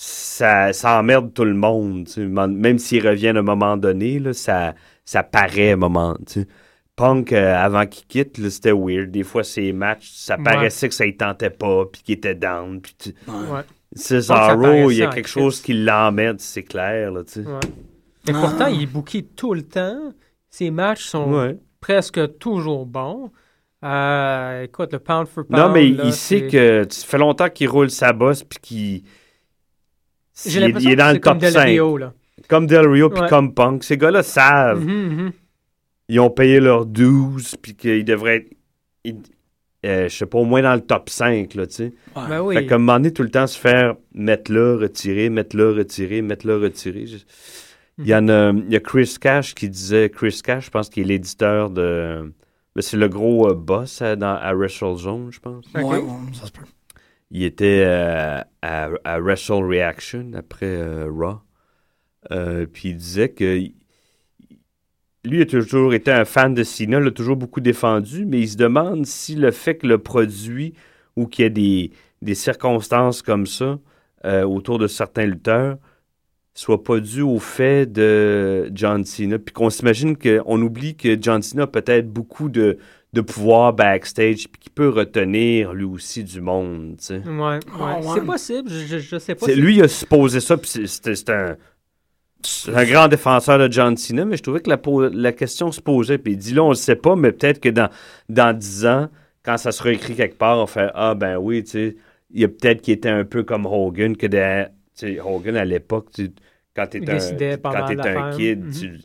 Ça, 0.00 0.72
ça 0.72 1.00
emmerde 1.00 1.34
tout 1.34 1.44
le 1.44 1.54
monde. 1.54 2.08
Même 2.16 2.78
s'il 2.78 3.04
revient 3.04 3.28
à 3.28 3.38
un 3.38 3.42
moment 3.42 3.76
donné, 3.76 4.20
là, 4.20 4.32
ça, 4.32 4.74
ça 5.04 5.24
paraît 5.24 5.70
à 5.70 5.72
un 5.72 5.76
moment. 5.76 6.16
Punk, 6.94 7.32
euh, 7.32 7.52
avant 7.56 7.84
qu'il 7.84 8.06
quitte, 8.06 8.38
là, 8.38 8.48
c'était 8.48 8.70
weird. 8.70 9.10
Des 9.10 9.24
fois, 9.24 9.42
ses 9.42 9.72
matchs, 9.72 10.10
ça 10.14 10.36
Ouais. 10.36 10.44
paraissait 10.44 10.88
que 10.88 10.94
ça 10.94 11.04
ne 11.04 11.10
tentait 11.10 11.50
pas, 11.50 11.84
puis 11.92 12.02
qu'il 12.02 12.14
était 12.14 12.36
down. 12.36 12.80
Puis 12.80 12.94
tu- 12.96 13.14
Ouais. 13.26 13.62
Cesaro, 13.92 14.88
il 14.92 14.98
y 14.98 15.02
a 15.02 15.08
quelque 15.08 15.28
chose 15.28 15.60
qui 15.60 15.72
l'emmerde, 15.74 16.38
c'est 16.38 16.62
clair. 16.62 17.10
Là. 17.10 17.22
Ouais. 17.36 17.42
Ah. 18.28 18.32
pourtant, 18.40 18.66
il 18.68 18.82
est 18.84 18.86
booké 18.86 19.24
tout 19.24 19.52
le 19.52 19.62
temps. 19.62 20.12
Ses 20.48 20.70
matchs 20.70 21.06
sont 21.06 21.32
Ouais. 21.32 21.56
presque 21.80 22.38
toujours 22.38 22.86
bons. 22.86 23.32
Euh, 23.84 24.62
écoute, 24.62 24.92
le 24.92 25.00
pound 25.00 25.26
for 25.26 25.44
pound. 25.44 25.60
Non, 25.60 25.72
mais 25.72 25.88
là, 25.88 26.04
il 26.06 26.12
sait 26.12 26.46
que 26.46 26.84
ça 26.88 27.04
fait 27.06 27.18
longtemps 27.18 27.48
qu'il 27.48 27.68
roule 27.68 27.90
sa 27.90 28.12
bosse, 28.12 28.44
puis 28.44 28.58
qu'il. 28.62 29.02
J'ai 30.46 30.50
il 30.50 30.56
est- 30.62 30.66
l'impression 30.66 30.90
il 30.90 30.92
est 30.92 30.96
que 30.96 31.00
dans 31.00 31.12
le 31.12 31.18
comme 31.18 31.32
top 31.34 31.40
Del 31.42 31.52
5. 31.52 31.64
Rio, 31.66 31.96
là. 31.96 32.12
Comme 32.48 32.66
Del 32.66 32.86
Rio, 32.88 33.10
puis 33.10 33.20
Ouais. 33.22 33.28
comme 33.28 33.54
Punk. 33.54 33.84
Ces 33.84 33.96
gars-là 33.96 34.22
savent. 34.22 34.84
Mhm, 34.84 34.92
mhm. 35.24 35.32
Ils 36.10 36.20
ont 36.20 36.30
payé 36.30 36.60
leurs 36.60 36.86
12, 36.86 37.56
puis 37.60 37.74
qu'ils 37.74 38.04
devraient 38.04 38.36
être. 38.36 38.50
ils- 39.04 39.16
euh, 39.86 40.08
je 40.08 40.14
sais 40.16 40.26
pas, 40.26 40.38
au 40.38 40.44
moins 40.44 40.60
dans 40.62 40.74
le 40.74 40.80
top 40.80 41.08
5, 41.10 41.54
là, 41.54 41.66
tu 41.66 41.74
sais. 41.74 41.92
Ben 42.14 42.40
oui. 42.42 42.54
Fait 42.56 42.66
qu'à 42.66 42.74
un 42.74 42.78
moment 42.78 42.94
donné, 42.94 43.12
tout 43.12 43.22
le 43.22 43.30
temps, 43.30 43.46
se 43.46 43.58
faire 43.58 43.94
mettre 44.14 44.52
là, 44.52 44.76
retirer, 44.76 45.28
mettre 45.30 45.56
là, 45.56 45.72
retirer, 45.72 46.20
mettre 46.22 46.46
là, 46.46 46.58
retirer. 46.58 47.06
Je- 47.06 47.16
Il 48.00 48.06
y 48.06 48.14
en 48.14 48.28
a, 48.28 48.50
il 48.52 48.72
y 48.72 48.76
a 48.76 48.80
Chris 48.80 49.16
Cash 49.20 49.54
qui 49.54 49.68
disait, 49.68 50.08
Chris 50.08 50.40
Cash, 50.44 50.66
je 50.66 50.70
pense 50.70 50.88
qu'il 50.88 51.02
est 51.02 51.06
l'éditeur 51.06 51.68
de, 51.70 52.32
ben, 52.76 52.80
c'est 52.82 52.96
le 52.96 53.08
gros 53.08 53.48
euh, 53.50 53.54
boss 53.54 54.00
à, 54.02 54.14
dans, 54.14 54.34
à 54.36 54.52
WrestleZone, 54.54 55.30
je 55.32 55.40
pense. 55.40 55.64
Ouais, 55.74 55.82
ouais, 55.82 56.02
ça 56.32 56.46
se 56.46 56.52
peut. 56.52 56.62
Il 57.30 57.42
était 57.42 57.82
euh, 57.84 58.40
à, 58.62 58.88
à 59.04 59.20
Wrestle 59.20 59.64
Reaction 59.64 60.32
après 60.34 60.66
euh, 60.66 61.08
Raw. 61.10 61.40
Euh, 62.32 62.66
puis 62.66 62.90
il 62.90 62.96
disait 62.96 63.28
que 63.30 63.62
lui 65.24 65.42
a 65.42 65.46
toujours 65.46 65.94
été 65.94 66.10
un 66.10 66.24
fan 66.24 66.54
de 66.54 66.62
Cena, 66.62 67.00
l'a 67.00 67.10
toujours 67.10 67.36
beaucoup 67.36 67.60
défendu, 67.60 68.24
mais 68.24 68.40
il 68.40 68.48
se 68.48 68.56
demande 68.56 69.06
si 69.06 69.34
le 69.34 69.50
fait 69.50 69.76
que 69.76 69.86
le 69.86 69.98
produit 69.98 70.74
ou 71.16 71.26
qu'il 71.26 71.44
y 71.44 71.46
ait 71.46 71.50
des, 71.50 71.92
des 72.22 72.34
circonstances 72.34 73.22
comme 73.22 73.46
ça 73.46 73.78
autour 74.24 74.78
de 74.78 74.88
certains 74.88 75.26
lutteurs 75.26 75.78
soit 76.58 76.82
pas 76.82 76.98
dû 76.98 77.22
au 77.22 77.38
fait 77.38 77.86
de 77.86 78.68
John 78.74 79.04
Cena. 79.04 79.38
Puis 79.38 79.52
qu'on 79.52 79.70
s'imagine 79.70 80.16
qu'on 80.16 80.60
oublie 80.60 80.96
que 80.96 81.16
John 81.20 81.40
Cena 81.40 81.62
a 81.62 81.66
peut-être 81.68 82.12
beaucoup 82.12 82.48
de, 82.48 82.78
de 83.12 83.20
pouvoir 83.22 83.72
backstage 83.72 84.48
puis 84.48 84.60
qu'il 84.60 84.72
peut 84.72 84.88
retenir 84.90 85.72
lui 85.72 85.84
aussi 85.84 86.22
du 86.24 86.40
monde. 86.40 86.96
tu 86.98 87.04
sais. 87.06 87.22
Ouais, 87.26 87.38
ouais. 87.54 87.58
Ah, 87.80 87.96
ouais. 87.98 88.02
C'est 88.14 88.24
possible, 88.26 88.70
je, 88.70 88.86
je, 88.86 88.98
je 88.98 89.18
sais 89.18 89.34
pas. 89.34 89.46
Si- 89.46 89.54
lui, 89.54 89.76
il 89.76 89.82
a 89.82 89.88
supposé 89.88 90.40
ça, 90.40 90.56
puis 90.56 90.68
c'est- 90.68 90.86
c'était 90.86 91.32
un, 91.32 91.56
un 92.74 92.84
grand 92.84 93.08
défenseur 93.08 93.58
de 93.58 93.72
John 93.72 93.96
Cena, 93.96 94.24
mais 94.24 94.36
je 94.36 94.42
trouvais 94.42 94.60
que 94.60 94.70
la, 94.70 94.78
la 95.12 95.32
question 95.32 95.72
se 95.72 95.80
posait. 95.80 96.18
Puis 96.18 96.32
il 96.34 96.38
dit 96.38 96.54
là, 96.54 96.62
on 96.64 96.68
le 96.70 96.74
sait 96.74 96.96
pas, 96.96 97.16
mais 97.16 97.32
peut-être 97.32 97.60
que 97.60 97.68
dans, 97.70 97.88
dans 98.28 98.56
10 98.56 98.86
ans, 98.86 99.08
quand 99.42 99.56
ça 99.56 99.72
sera 99.72 99.90
écrit 99.92 100.14
quelque 100.14 100.36
part, 100.36 100.58
on 100.58 100.66
fait 100.66 100.90
Ah, 100.94 101.14
ben 101.14 101.36
oui, 101.38 101.64
tu 101.64 101.70
sais, 101.70 101.96
il 102.30 102.40
y 102.40 102.44
a 102.44 102.48
peut-être 102.48 102.82
qu'il 102.82 102.94
était 102.94 103.08
un 103.08 103.24
peu 103.24 103.42
comme 103.42 103.66
Hogan, 103.66 104.16
que 104.16 104.26
de- 104.26 104.64
tu 104.96 105.14
sais, 105.14 105.20
Hogan 105.20 105.56
à 105.56 105.64
l'époque, 105.64 106.08
tu- 106.14 106.30
quand 106.76 106.86
tu 106.86 106.98
Il 106.98 107.02
étais 107.04 107.12
un, 107.54 107.56
quand 107.72 107.86
t'étais 107.86 108.08
un 108.10 108.30
kid, 108.36 108.64
Mhm. 108.66 108.70
tu- 108.72 109.00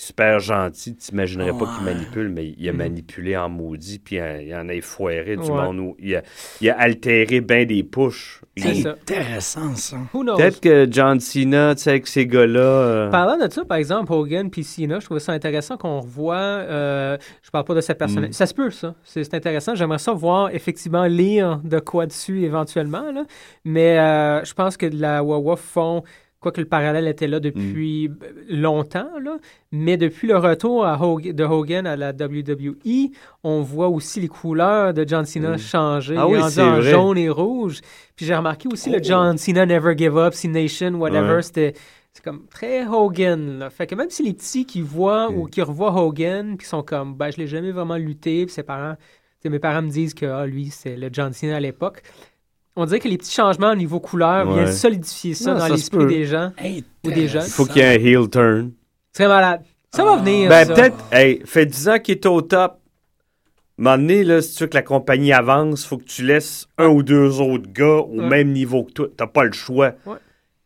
super 0.00 0.38
gentil, 0.38 0.94
tu 0.94 1.08
t'imaginerais 1.10 1.50
pas 1.50 1.66
qu'il 1.66 1.84
Ouais. 1.84 1.92
manipule, 1.92 2.28
mais 2.28 2.54
il 2.56 2.68
a 2.68 2.72
Mhm. 2.72 2.78
manipulé 2.78 3.36
en 3.36 3.48
maudit, 3.48 3.98
puis 3.98 4.14
il, 4.16 4.54
en 4.54 4.68
a 4.68 4.80
foiré 4.80 5.36
du 5.36 5.42
Ouais. 5.42 5.48
monde. 5.50 5.80
Où 5.80 5.96
il, 5.98 6.14
a, 6.14 6.22
il 6.60 6.70
a 6.70 6.78
altéré 6.78 7.40
bien 7.40 7.64
des 7.64 7.82
pushs. 7.82 8.40
C'est. 8.56 8.86
Intéressant, 8.86 9.74
ça. 9.74 9.96
Peut-être 10.12 10.60
que 10.60 10.86
John 10.88 11.18
Cena, 11.18 11.74
tu 11.74 11.82
sais, 11.82 11.90
avec 11.90 12.06
ces 12.06 12.26
gars-là. 12.28 12.60
euh, 12.60 13.10
Parlant 13.10 13.44
de 13.44 13.52
ça, 13.52 13.64
par 13.64 13.76
exemple, 13.78 14.12
Hogan 14.12 14.50
puis 14.50 14.62
Cena, 14.62 15.00
je 15.00 15.04
trouvais 15.04 15.18
ça 15.20 15.32
intéressant 15.32 15.76
qu'on 15.76 15.98
revoie. 16.00 16.36
euh, 16.36 17.16
je 17.42 17.50
parle 17.50 17.64
pas 17.64 17.74
de 17.74 17.80
sa 17.80 17.94
personnalité. 17.96 18.30
Mm. 18.30 18.34
Ça 18.34 18.46
se 18.46 18.54
peut, 18.54 18.70
ça. 18.70 18.94
C'est 19.02 19.24
c'est 19.24 19.34
intéressant. 19.34 19.74
J'aimerais 19.74 19.98
ça 19.98 20.12
voir, 20.12 20.54
effectivement, 20.54 21.06
lire 21.06 21.60
de 21.64 21.80
quoi 21.80 22.06
dessus 22.06 22.44
éventuellement. 22.44 23.10
Là. 23.10 23.24
Mais 23.64 23.98
euh, 23.98 24.44
je 24.44 24.54
pense 24.54 24.76
que 24.76 24.86
la 24.86 25.24
Wawa 25.24 25.56
font. 25.56 26.04
Quoique 26.40 26.60
le 26.60 26.68
parallèle 26.68 27.08
était 27.08 27.26
là 27.26 27.40
depuis 27.40 28.08
Mm. 28.08 28.16
longtemps, 28.60 29.08
là, 29.20 29.38
mais 29.72 29.96
depuis 29.96 30.28
le 30.28 30.36
retour 30.38 30.86
à 30.86 30.96
de 30.96 31.44
Hogan 31.44 31.84
à 31.86 31.96
la 31.96 32.12
WWE, 32.12 33.10
on 33.42 33.62
voit 33.62 33.88
aussi 33.88 34.20
les 34.20 34.28
couleurs 34.28 34.94
de 34.94 35.04
John 35.06 35.24
Cena 35.24 35.52
Mm. 35.54 35.58
changer, 35.58 36.16
Ah 36.16 36.28
oui, 36.28 36.38
en 36.40 36.80
jaune 36.80 37.18
et 37.18 37.28
rouge. 37.28 37.80
Puis 38.14 38.24
j'ai 38.24 38.36
remarqué 38.36 38.68
aussi 38.72 38.88
le 38.88 38.98
Oh. 38.98 39.02
John 39.04 39.36
Cena 39.36 39.66
Never 39.66 39.94
Give 39.98 40.16
Up, 40.16 40.32
C-Nation, 40.34 40.94
whatever, 40.94 41.34
Ouais. 41.36 41.42
c'était 41.42 41.72
c'est 42.12 42.24
comme 42.24 42.46
très 42.46 42.86
Hogan. 42.86 43.58
Là. 43.58 43.70
Fait 43.70 43.86
que 43.86 43.94
même 43.96 44.10
si 44.10 44.22
les 44.24 44.32
petits 44.32 44.64
qui 44.64 44.80
voient 44.80 45.30
ou 45.30 45.46
qui 45.46 45.60
revoient 45.62 45.92
Hogan, 46.00 46.56
puis 46.56 46.66
sont 46.66 46.82
comme, 46.82 47.14
ben, 47.14 47.30
je 47.32 47.38
l'ai 47.38 47.46
jamais 47.48 47.70
vraiment 47.72 47.96
lutté, 47.96 48.44
puis 48.46 48.52
ses 48.54 48.62
parents, 48.64 48.94
mes 49.44 49.58
parents 49.60 49.82
me 49.82 49.88
disent 49.90 50.14
que 50.14 50.26
ah, 50.26 50.46
lui, 50.46 50.66
c'est 50.66 50.96
le 50.96 51.08
John 51.12 51.32
Cena 51.32 51.56
à 51.56 51.60
l'époque. 51.60 52.02
On 52.80 52.86
dirait 52.86 53.00
que 53.00 53.08
les 53.08 53.18
petits 53.18 53.34
changements 53.34 53.72
au 53.72 53.74
niveau 53.74 53.98
couleur 53.98 54.46
Ouais. 54.48 54.54
viennent 54.62 54.72
solidifier 54.72 55.34
ça 55.34 55.52
Non, 55.52 55.58
dans 55.58 55.66
l'esprit 55.68 56.06
des 56.06 56.24
gens 56.26 56.52
ou 57.04 57.10
des 57.10 57.26
jeunes. 57.26 57.42
Il 57.44 57.50
faut 57.50 57.66
qu'il 57.66 57.78
y 57.78 57.80
ait 57.80 57.88
un 57.96 58.00
heel 58.00 58.28
turn. 58.30 58.70
Très 59.12 59.26
malade. 59.26 59.62
Ça 59.92 60.04
va 60.04 60.16
venir. 60.16 60.48
Ben, 60.48 60.64
ça. 60.66 60.74
peut-être, 60.74 60.96
hey, 61.10 61.42
fait 61.44 61.66
10 61.66 61.88
ans 61.88 61.98
qu'il 61.98 62.14
est 62.14 62.26
au 62.26 62.40
top. 62.40 62.72
À 62.72 62.74
un 63.80 63.84
moment 63.84 63.98
donné, 63.98 64.22
là, 64.22 64.40
si 64.42 64.54
tu 64.54 64.62
veux 64.62 64.68
que 64.68 64.74
la 64.76 64.82
compagnie 64.82 65.32
avance, 65.32 65.84
faut 65.84 65.98
que 65.98 66.04
tu 66.04 66.24
laisses 66.24 66.66
un 66.78 66.86
ou 66.88 67.02
deux 67.02 67.40
autres 67.40 67.68
gars 67.72 67.96
au 68.08 68.18
Ouais. 68.20 68.28
même 68.28 68.52
niveau 68.52 68.84
que 68.84 68.92
toi. 68.92 69.06
T'as 69.16 69.26
pas 69.26 69.44
le 69.44 69.52
choix. 69.52 69.94
Ouais. 70.06 70.16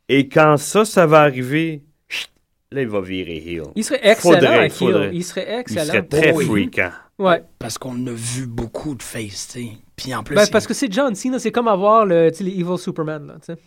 Et 0.08 0.28
quand 0.28 0.56
ça, 0.58 0.84
ça 0.84 1.06
va 1.06 1.20
arriver, 1.20 1.82
chut, 2.08 2.28
là, 2.72 2.82
il 2.82 2.88
va 2.88 3.00
virer 3.00 3.36
heel. 3.46 3.62
Il 3.74 3.84
serait 3.84 4.00
excellent 4.02 4.34
Faudrait, 4.34 4.58
à 4.58 4.64
heel. 4.64 4.70
faudrait. 4.70 5.10
Il 5.14 5.24
serait 5.24 5.46
Il 5.48 5.58
excellent. 5.60 5.84
serait 5.86 6.02
très 6.02 6.32
Oui. 6.34 6.44
fréquent. 6.46 6.90
Ouais. 7.18 7.42
Parce 7.58 7.78
qu'on 7.78 8.06
a 8.06 8.12
vu 8.12 8.46
beaucoup 8.46 8.94
de 8.94 9.02
face, 9.02 9.48
tu 9.52 9.60
sais. 9.62 9.68
Puis 10.02 10.14
en 10.14 10.22
plus, 10.22 10.34
Ben, 10.34 10.44
il- 10.46 10.50
parce 10.50 10.66
que 10.66 10.74
c'est 10.74 10.92
John 10.92 11.14
Cena, 11.14 11.38
c'est 11.38 11.52
comme 11.52 11.68
avoir 11.68 12.04
le, 12.06 12.30
tu 12.30 12.38
sais, 12.38 12.44
les 12.44 12.52
Evil 12.60 12.78
Superman. 12.78 13.26
Là, 13.26 13.34
tu 13.34 13.52
sais. 13.54 13.58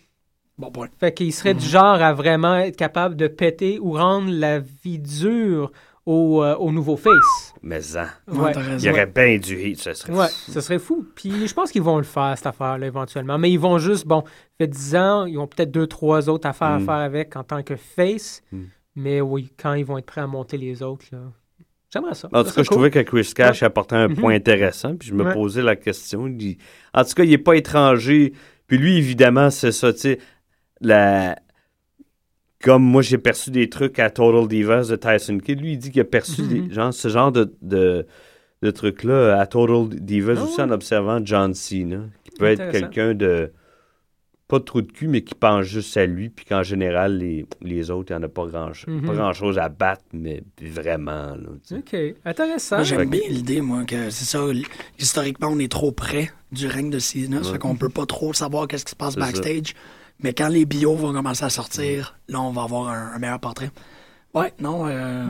Bon 0.58 0.70
point. 0.70 0.88
Fait 0.98 1.12
qu'il 1.12 1.32
serait 1.32 1.54
Mhm. 1.54 1.60
du 1.60 1.66
genre 1.66 2.02
à 2.02 2.12
vraiment 2.14 2.56
être 2.56 2.76
capable 2.76 3.14
de 3.16 3.26
péter 3.28 3.78
ou 3.78 3.92
rendre 3.92 4.30
la 4.30 4.58
vie 4.58 4.98
dure 4.98 5.70
au, 6.06 6.42
euh, 6.42 6.54
au 6.56 6.70
nouveau 6.72 6.96
face. 6.96 7.52
Mais 7.62 7.80
ça, 7.80 8.06
Ouais. 8.28 8.52
il 8.78 8.84
y 8.84 8.88
aurait 8.90 9.06
bien 9.06 9.38
du 9.38 9.54
hit, 9.60 9.80
ça 9.80 9.92
serait 9.92 10.12
Ouais, 10.14 10.28
fou. 10.28 10.52
ce 10.52 10.60
serait 10.60 10.78
fou. 10.78 11.04
Puis 11.14 11.46
je 11.48 11.52
pense 11.52 11.70
qu'ils 11.72 11.82
vont 11.82 11.98
le 11.98 12.04
faire, 12.04 12.32
cette 12.36 12.46
affaire-là, 12.46 12.86
éventuellement. 12.86 13.38
Mais 13.38 13.50
ils 13.50 13.58
vont 13.58 13.78
juste, 13.78 14.06
bon, 14.06 14.22
fait 14.56 14.66
10 14.68 14.94
ans, 14.96 15.26
ils 15.26 15.36
ont 15.36 15.46
peut-être 15.48 15.70
deux, 15.72 15.86
trois 15.88 16.28
autres 16.30 16.48
affaires 16.48 16.68
à 16.68 16.78
Mm. 16.78 16.84
faire 16.86 16.94
avec 16.94 17.36
en 17.36 17.42
tant 17.44 17.62
que 17.62 17.76
face. 17.76 18.42
Mm. 18.52 18.62
Mais 18.94 19.20
oui, 19.20 19.52
quand 19.60 19.74
ils 19.74 19.84
vont 19.84 19.98
être 19.98 20.06
prêts 20.06 20.20
à 20.22 20.26
monter 20.26 20.56
les 20.56 20.82
autres, 20.82 21.04
là. 21.12 21.18
J'aimerais 21.96 22.14
ça. 22.14 22.28
En 22.32 22.44
tout 22.44 22.50
cas, 22.52 22.62
je 22.62 22.70
trouvais 22.70 22.90
que 22.90 22.98
Chris 23.00 23.32
Cash 23.34 23.62
apportait 23.62 23.96
un 23.96 24.08
Mhm. 24.08 24.16
point 24.16 24.34
intéressant, 24.34 24.96
puis 24.96 25.08
je 25.08 25.14
me 25.14 25.24
Ouais. 25.24 25.32
posais 25.34 25.62
la 25.62 25.76
question. 25.76 26.26
il 26.26 26.36
dit- 26.36 26.58
En 26.94 27.04
tout 27.04 27.14
cas, 27.14 27.24
il 27.24 27.30
n'est 27.30 27.38
pas 27.38 27.54
étranger. 27.56 28.32
Puis 28.66 28.78
lui, 28.78 28.96
évidemment, 28.96 29.50
c'est 29.50 29.72
ça, 29.72 29.92
tu 29.92 29.98
sais, 30.00 30.18
la... 30.80 31.36
Comme 32.62 32.82
moi, 32.82 33.02
j'ai 33.02 33.18
perçu 33.18 33.50
des 33.50 33.68
trucs 33.68 33.98
à 33.98 34.10
Total 34.10 34.48
Divas 34.48 34.88
de 34.88 34.96
Tyson 34.96 35.38
Kidd, 35.38 35.60
lui, 35.60 35.72
il 35.72 35.78
dit 35.78 35.90
qu'il 35.90 36.00
a 36.00 36.04
perçu 36.04 36.42
Mhm. 36.42 36.48
des... 36.68 36.74
genre, 36.74 36.92
ce 36.94 37.08
genre 37.08 37.30
de, 37.30 37.54
de, 37.62 38.06
de 38.62 38.70
trucs-là 38.70 39.38
à 39.40 39.46
Total 39.46 39.88
Divas 40.00 40.34
Ah 40.38 40.42
aussi 40.44 40.60
en 40.62 40.70
observant 40.70 41.20
John 41.24 41.54
Cena, 41.54 41.98
qui 42.24 42.30
peut 42.38 42.46
être 42.46 42.70
quelqu'un 42.70 43.14
de... 43.14 43.52
Pas 44.48 44.60
de 44.60 44.64
trou 44.64 44.80
de 44.80 44.92
cul, 44.92 45.08
mais 45.08 45.22
qui 45.22 45.34
pense 45.34 45.64
juste 45.64 45.96
à 45.96 46.06
lui, 46.06 46.28
puis 46.28 46.44
qu'en 46.44 46.62
général, 46.62 47.18
les, 47.18 47.46
les 47.62 47.90
autres, 47.90 48.12
il 48.12 48.16
n'y 48.18 48.22
en 48.24 48.26
a 48.26 48.28
pas 48.28 48.46
grand-chose 48.46 48.94
Mhm. 48.94 49.04
pas 49.06 49.14
grand-chose 49.14 49.58
à 49.58 49.68
battre, 49.68 50.04
mais 50.12 50.44
vraiment, 50.60 51.34
là. 51.34 51.48
OK. 51.72 51.96
Intéressant. 52.24 52.76
Moi, 52.76 52.84
j'aime 52.84 53.10
bien 53.10 53.22
l'idée, 53.28 53.60
moi, 53.60 53.84
que 53.84 54.08
c'est 54.10 54.24
ça. 54.24 54.44
Historiquement, 55.00 55.48
on 55.50 55.58
est 55.58 55.70
trop 55.70 55.90
près 55.90 56.30
du 56.52 56.68
règne 56.68 56.90
de 56.90 57.00
Cena. 57.00 57.38
Ça 57.42 57.46
Ouais. 57.48 57.52
fait 57.54 57.58
qu'on 57.58 57.74
peut 57.74 57.88
pas 57.88 58.06
trop 58.06 58.32
savoir 58.32 58.68
qu'est-ce 58.68 58.84
qui 58.84 58.92
se 58.92 58.96
passe 58.96 59.14
ça. 59.14 59.20
backstage. 59.20 59.74
Mais 60.22 60.32
quand 60.32 60.48
les 60.48 60.64
bios 60.64 60.94
vont 60.94 61.12
commencer 61.12 61.44
à 61.44 61.50
sortir, 61.50 62.16
là, 62.28 62.40
on 62.40 62.52
va 62.52 62.62
avoir 62.62 62.88
un, 62.88 63.12
un 63.14 63.18
meilleur 63.18 63.40
portrait. 63.40 63.70
Ouais, 64.32 64.52
non, 64.60 64.86
euh, 64.86 65.24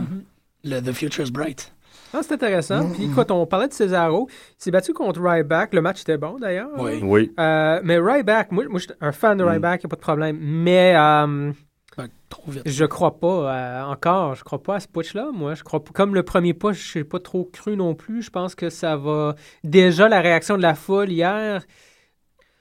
le 0.62 0.80
The 0.80 0.92
Future's 0.92 1.30
Bright. 1.30 1.72
Ah, 2.14 2.20
c'est 2.22 2.32
intéressant. 2.34 2.84
Mhm. 2.84 2.92
Puis 2.94 3.04
écoute, 3.04 3.30
on 3.30 3.46
parlait 3.46 3.68
de 3.68 3.72
Cesaro. 3.72 4.28
Il 4.30 4.34
s'est 4.58 4.70
battu 4.70 4.92
contre 4.94 5.20
Ryback. 5.22 5.74
Le 5.74 5.82
match 5.82 6.00
était 6.02 6.16
bon, 6.16 6.36
d'ailleurs. 6.38 6.70
Oui. 6.78 7.00
Oui. 7.02 7.32
Euh, 7.38 7.80
mais 7.84 7.98
Ryback, 7.98 8.52
moi, 8.52 8.64
moi 8.68 8.78
je 8.78 8.84
suis 8.84 8.94
un 9.00 9.12
fan 9.12 9.36
de 9.38 9.44
Mm. 9.44 9.48
Ryback, 9.48 9.82
il 9.82 9.86
n'y 9.86 9.88
a 9.88 9.90
pas 9.90 9.96
de 9.96 10.00
problème. 10.00 10.38
Mais 10.40 10.94
euh, 10.96 11.52
Ben, 11.98 12.08
trop 12.28 12.50
vite. 12.50 12.62
je 12.66 12.84
crois 12.84 13.18
pas 13.18 13.26
euh, 13.54 13.82
encore. 13.84 14.34
Je 14.34 14.44
crois 14.44 14.62
pas 14.62 14.76
à 14.76 14.80
ce 14.80 14.88
push-là, 14.88 15.28
moi. 15.32 15.54
Je 15.54 15.62
crois 15.64 15.82
pas- 15.82 15.90
Comme 15.94 16.14
le 16.14 16.22
premier 16.22 16.54
push, 16.54 16.92
je 16.92 16.98
n'ai 17.00 17.04
pas 17.04 17.18
trop 17.18 17.44
cru 17.44 17.76
non 17.76 17.94
plus. 17.94 18.22
Je 18.22 18.30
pense 18.30 18.54
que 18.54 18.70
ça 18.70 18.96
va. 18.96 19.34
Déjà, 19.64 20.08
la 20.08 20.20
réaction 20.20 20.56
de 20.56 20.62
la 20.62 20.74
foule 20.74 21.10
hier. 21.10 21.62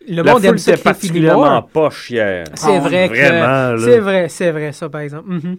Le 0.07 0.21
La 0.21 0.33
monde 0.33 0.41
foule 0.41 0.49
aime 0.49 0.55
les 0.67 0.77
particulièrement 0.77 1.61
pas 1.63 1.89
chière. 1.89 2.45
C'est 2.53 2.75
Ah, 2.75 2.79
vrai 2.79 3.09
que. 3.09 3.15
C'est 3.83 3.99
vrai, 3.99 4.29
c'est 4.29 4.51
vrai, 4.51 4.71
ça, 4.71 4.87
par 4.89 5.01
exemple. 5.01 5.29
Mhm. 5.29 5.57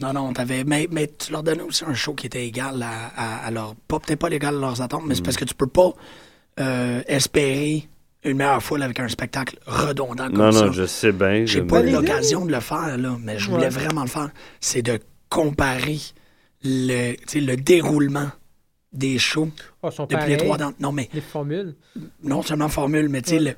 Non, 0.00 0.12
non, 0.12 0.32
t'avais. 0.32 0.64
Mais, 0.64 0.88
mais 0.90 1.08
tu 1.18 1.30
leur 1.32 1.42
donnais 1.42 1.62
aussi 1.62 1.84
un 1.84 1.94
show 1.94 2.14
qui 2.14 2.26
était 2.26 2.46
égal 2.46 2.82
à, 2.82 3.06
à, 3.16 3.46
à 3.46 3.50
leur. 3.50 3.74
Pas, 3.86 4.00
peut-être 4.00 4.18
pas 4.18 4.28
l'égal 4.28 4.56
à 4.56 4.58
leurs 4.60 4.80
attentes, 4.82 5.04
mais 5.06 5.14
c'est 5.14 5.20
Mm. 5.20 5.24
parce 5.24 5.36
que 5.36 5.44
tu 5.44 5.54
peux 5.54 5.66
pas 5.68 5.92
euh, 6.60 7.02
espérer 7.06 7.88
une 8.24 8.36
meilleure 8.38 8.62
foule 8.62 8.82
avec 8.82 8.98
un 9.00 9.08
spectacle 9.08 9.58
redondant 9.66 10.26
comme 10.28 10.36
Non, 10.36 10.50
ça. 10.52 10.66
non, 10.66 10.72
je 10.72 10.86
sais 10.86 11.12
bien. 11.12 11.44
J'ai 11.46 11.62
pas 11.62 11.82
eu 11.82 11.90
l'occasion 11.90 12.44
de 12.44 12.52
le 12.52 12.60
faire, 12.60 12.96
là, 12.98 13.16
mais 13.20 13.38
je 13.38 13.50
voulais 13.50 13.64
Ouais. 13.64 13.68
vraiment 13.68 14.02
le 14.02 14.08
faire. 14.08 14.30
C'est 14.60 14.82
de 14.82 14.98
comparer 15.28 15.98
le, 16.64 17.14
tu 17.16 17.22
sais, 17.26 17.40
le 17.40 17.56
déroulement 17.56 18.30
des 18.92 19.18
shows 19.18 19.50
Oh, 19.82 19.90
sont 19.90 20.04
depuis 20.04 20.14
pareils, 20.16 20.30
les 20.30 20.36
trois 20.38 20.56
dents. 20.56 20.72
Non, 20.80 20.92
mais 20.92 21.08
Les 21.12 21.20
formules. 21.20 21.74
non 22.22 22.42
seulement 22.42 22.68
formule, 22.68 23.08
mais 23.08 23.20
tu 23.22 23.30
sais, 23.30 23.38
Ouais. 23.38 23.56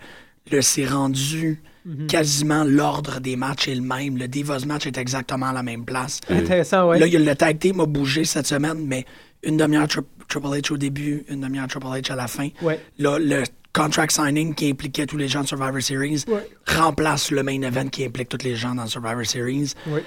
le, 0.51 0.57
le 0.57 0.63
c'est 0.63 0.87
rendu 0.87 1.63
Mhm. 1.87 2.07
quasiment 2.09 2.65
l'ordre 2.65 3.21
des 3.21 3.37
matchs 3.37 3.69
est 3.69 3.75
le 3.77 3.81
même. 3.81 4.17
Le 4.19 4.27
Divas 4.29 4.65
match 4.67 4.87
est 4.87 4.99
exactement 4.99 5.47
à 5.47 5.53
la 5.53 5.63
même 5.63 5.85
place. 5.85 6.21
Intéressant, 6.29 6.89
ouais. 6.89 6.99
Là, 6.99 7.07
il 7.07 7.13
y 7.13 7.17
a 7.17 7.21
le 7.21 7.35
tag 7.37 7.59
team 7.61 7.79
a 7.81 7.87
bougé 7.87 8.25
cette 8.25 8.47
semaine, 8.49 8.85
mais 8.87 9.05
une 9.45 9.57
demi-heure 9.57 9.87
Tri- 9.87 10.01
Triple 10.29 10.49
H 10.49 10.73
au 10.73 10.77
début, 10.77 11.25
une 11.29 11.41
demi-heure 11.43 11.69
Triple 11.69 11.87
H 11.87 12.11
à 12.13 12.17
la 12.17 12.27
fin. 12.27 12.49
Ouais. 12.61 12.81
Là, 12.99 13.19
le 13.21 13.45
contract 13.73 14.11
signing 14.11 14.55
qui 14.55 14.69
impliquait 14.71 15.07
tous 15.07 15.17
les 15.17 15.29
gens 15.29 15.43
de 15.43 15.47
Survivor 15.47 15.81
Series 15.81 16.25
Ouais. 16.27 16.49
remplace 16.67 17.31
le 17.31 17.43
main 17.45 17.61
event 17.63 17.87
qui 17.89 18.05
implique 18.05 18.31
tous 18.31 18.43
les 18.45 18.57
gens 18.57 18.75
dans 18.75 18.87
Survivor 18.87 19.25
Series. 19.25 19.75
Ouais. 19.87 20.03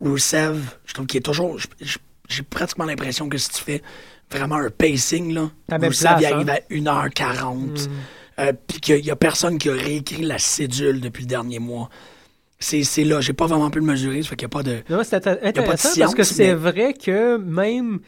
Rusev, 0.00 0.58
je 0.86 0.94
trouve 0.94 1.06
qu'il 1.06 1.18
est 1.18 1.22
toujours. 1.22 1.58
J'ai 2.28 2.42
pratiquement 2.42 2.86
l'impression 2.86 3.28
que 3.28 3.36
si 3.38 3.50
tu 3.50 3.62
fais 3.62 3.82
vraiment 4.32 4.56
un 4.56 4.70
pacing, 4.70 5.32
là, 5.34 5.50
Rusev 5.70 6.16
il 6.20 6.26
arrive 6.26 6.50
hein. 6.50 6.56
à 6.70 6.74
1h40. 7.08 7.88
Mm. 7.88 7.90
Euh, 8.40 8.52
Puis 8.66 8.80
qu'il 8.80 9.02
n'y 9.02 9.10
a 9.10 9.16
personne 9.16 9.58
qui 9.58 9.68
a 9.68 9.72
réécrit 9.74 10.22
la 10.22 10.38
cédule 10.38 11.00
depuis 11.00 11.22
le 11.22 11.28
dernier 11.28 11.58
mois. 11.58 11.88
C'est 12.58 13.04
là, 13.04 13.20
j'ai 13.22 13.32
pas 13.32 13.46
vraiment 13.46 13.70
pu 13.70 13.78
le 13.78 13.86
mesurer, 13.86 14.22
ça 14.22 14.28
fait 14.30 14.36
qu'il 14.36 14.46
n'y 14.46 14.50
a 14.50 14.56
pas 14.56 14.62
de. 14.62 14.80
Non, 14.90 15.02
c'est 15.02 15.18
pas 15.22 15.34
de 15.36 15.40
intéressant 15.46 15.70
parce 15.70 15.94
science, 15.94 16.14
que 16.14 16.22
c'est 16.24 16.48
mais- 16.48 16.54
vrai 16.54 16.92
que 16.94 17.38
même 17.38 18.00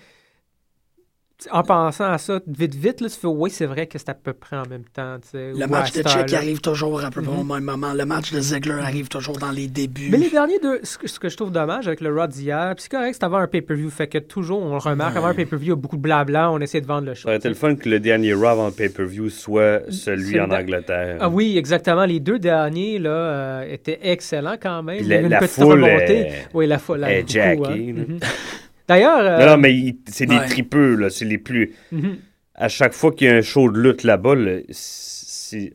en 1.51 1.63
pensant 1.63 2.13
à 2.13 2.19
ça 2.19 2.41
vite 2.47 2.75
vite, 2.75 3.01
là, 3.01 3.09
tu 3.09 3.17
fais 3.19 3.27
oui, 3.27 3.51
c'est 3.51 3.67
vrai 3.67 3.87
que 3.87 3.99
c'est 3.99 4.09
à 4.09 4.15
peu 4.15 4.33
près 4.33 4.57
en 4.57 4.67
même 4.69 4.85
temps. 4.93 5.17
Le 5.35 5.67
match 5.67 5.93
de 5.93 6.01
heure-là. 6.07 6.37
arrive 6.39 6.61
toujours 6.61 7.03
à 7.05 7.11
peu 7.11 7.23
près 7.23 7.33
au 7.37 7.43
Mhm. 7.43 7.53
même 7.55 7.65
moment. 7.65 7.93
Le 7.95 8.05
match 8.05 8.33
de 8.33 8.41
Ziggler 8.41 8.81
arrive 8.83 9.09
toujours 9.09 9.39
dans 9.39 9.51
les 9.51 9.67
débuts. 9.69 10.09
Mais 10.11 10.19
les 10.19 10.31
derniers 10.31 10.59
deux, 10.61 10.81
ce 10.83 10.99
que, 10.99 11.07
ce 11.09 11.19
que 11.19 11.29
je 11.29 11.37
trouve 11.37 11.51
dommage 11.53 11.87
avec 11.87 12.01
le 12.01 12.15
Raw 12.15 12.27
d'hier, 12.27 12.75
c'est 12.79 12.91
correct, 12.91 13.15
c'est 13.19 13.25
avant 13.25 13.39
un 13.39 13.47
pay-per-view, 13.47 13.91
fait 13.91 14.07
que 14.07 14.19
toujours, 14.19 14.63
on 14.63 14.71
le 14.73 14.79
remarque, 14.79 15.17
avant 15.17 15.29
un 15.29 15.35
pay-per-view, 15.35 15.67
il 15.67 15.69
y 15.71 15.73
a 15.73 15.77
beaucoup 15.77 15.97
de 15.97 16.03
blabla, 16.03 16.51
on 16.51 16.59
essaie 16.61 16.81
de 16.81 16.87
vendre 16.87 17.07
le 17.09 17.15
show. 17.15 17.23
Ça 17.23 17.29
aurait 17.29 17.37
été 17.39 17.49
le 17.49 17.55
fun 17.55 17.75
que 17.75 17.89
le 17.89 18.01
dernier 18.01 18.33
Raw 18.35 18.47
avant 18.47 18.67
le 18.67 18.73
pay-per-view 18.73 19.31
soit 19.31 19.83
celui 19.91 20.39
en 20.41 20.47
le- 20.47 20.55
Angleterre. 20.55 21.17
Ah 21.21 21.29
oui, 21.29 21.57
exactement. 21.59 22.05
Les 22.05 22.21
deux 22.21 22.39
derniers 22.39 22.99
là, 22.99 23.11
euh, 23.11 23.73
étaient 23.73 23.99
excellents 24.03 24.57
quand 24.61 24.83
même. 24.83 24.97
Puis 24.99 25.07
Il 25.07 25.11
y 25.11 25.15
avait 25.15 25.23
la- 25.23 25.27
une 25.27 25.31
la 25.33 25.39
petite 25.41 25.53
foule 25.63 25.85
remontée. 25.85 26.19
est- 26.19 26.49
Oui, 26.55 26.67
la 26.67 26.79
foule. 26.79 26.99
beaucoup, 27.01 27.65
hein. 27.67 27.71
là. 27.71 27.77
Mhm. 27.77 28.19
D'ailleurs. 28.93 29.21
euh, 29.21 29.39
Non, 29.47 29.53
non, 29.53 29.57
mais 29.59 29.97
c'est 30.07 30.27
des 30.27 30.37
ouais. 30.37 30.49
tripeux, 30.49 30.95
là. 30.97 31.11
C'est 31.11 31.25
les 31.25 31.39
plus. 31.39 31.75
Mhm. 31.91 32.19
À 32.55 32.69
chaque 32.69 32.93
fois 32.93 33.13
qu'il 33.13 33.27
y 33.29 33.31
a 33.31 33.35
un 33.37 33.43
show 33.43 33.71
de 33.71 33.79
lutte 33.81 34.03
là-bas, 34.05 34.35
là, 34.35 34.59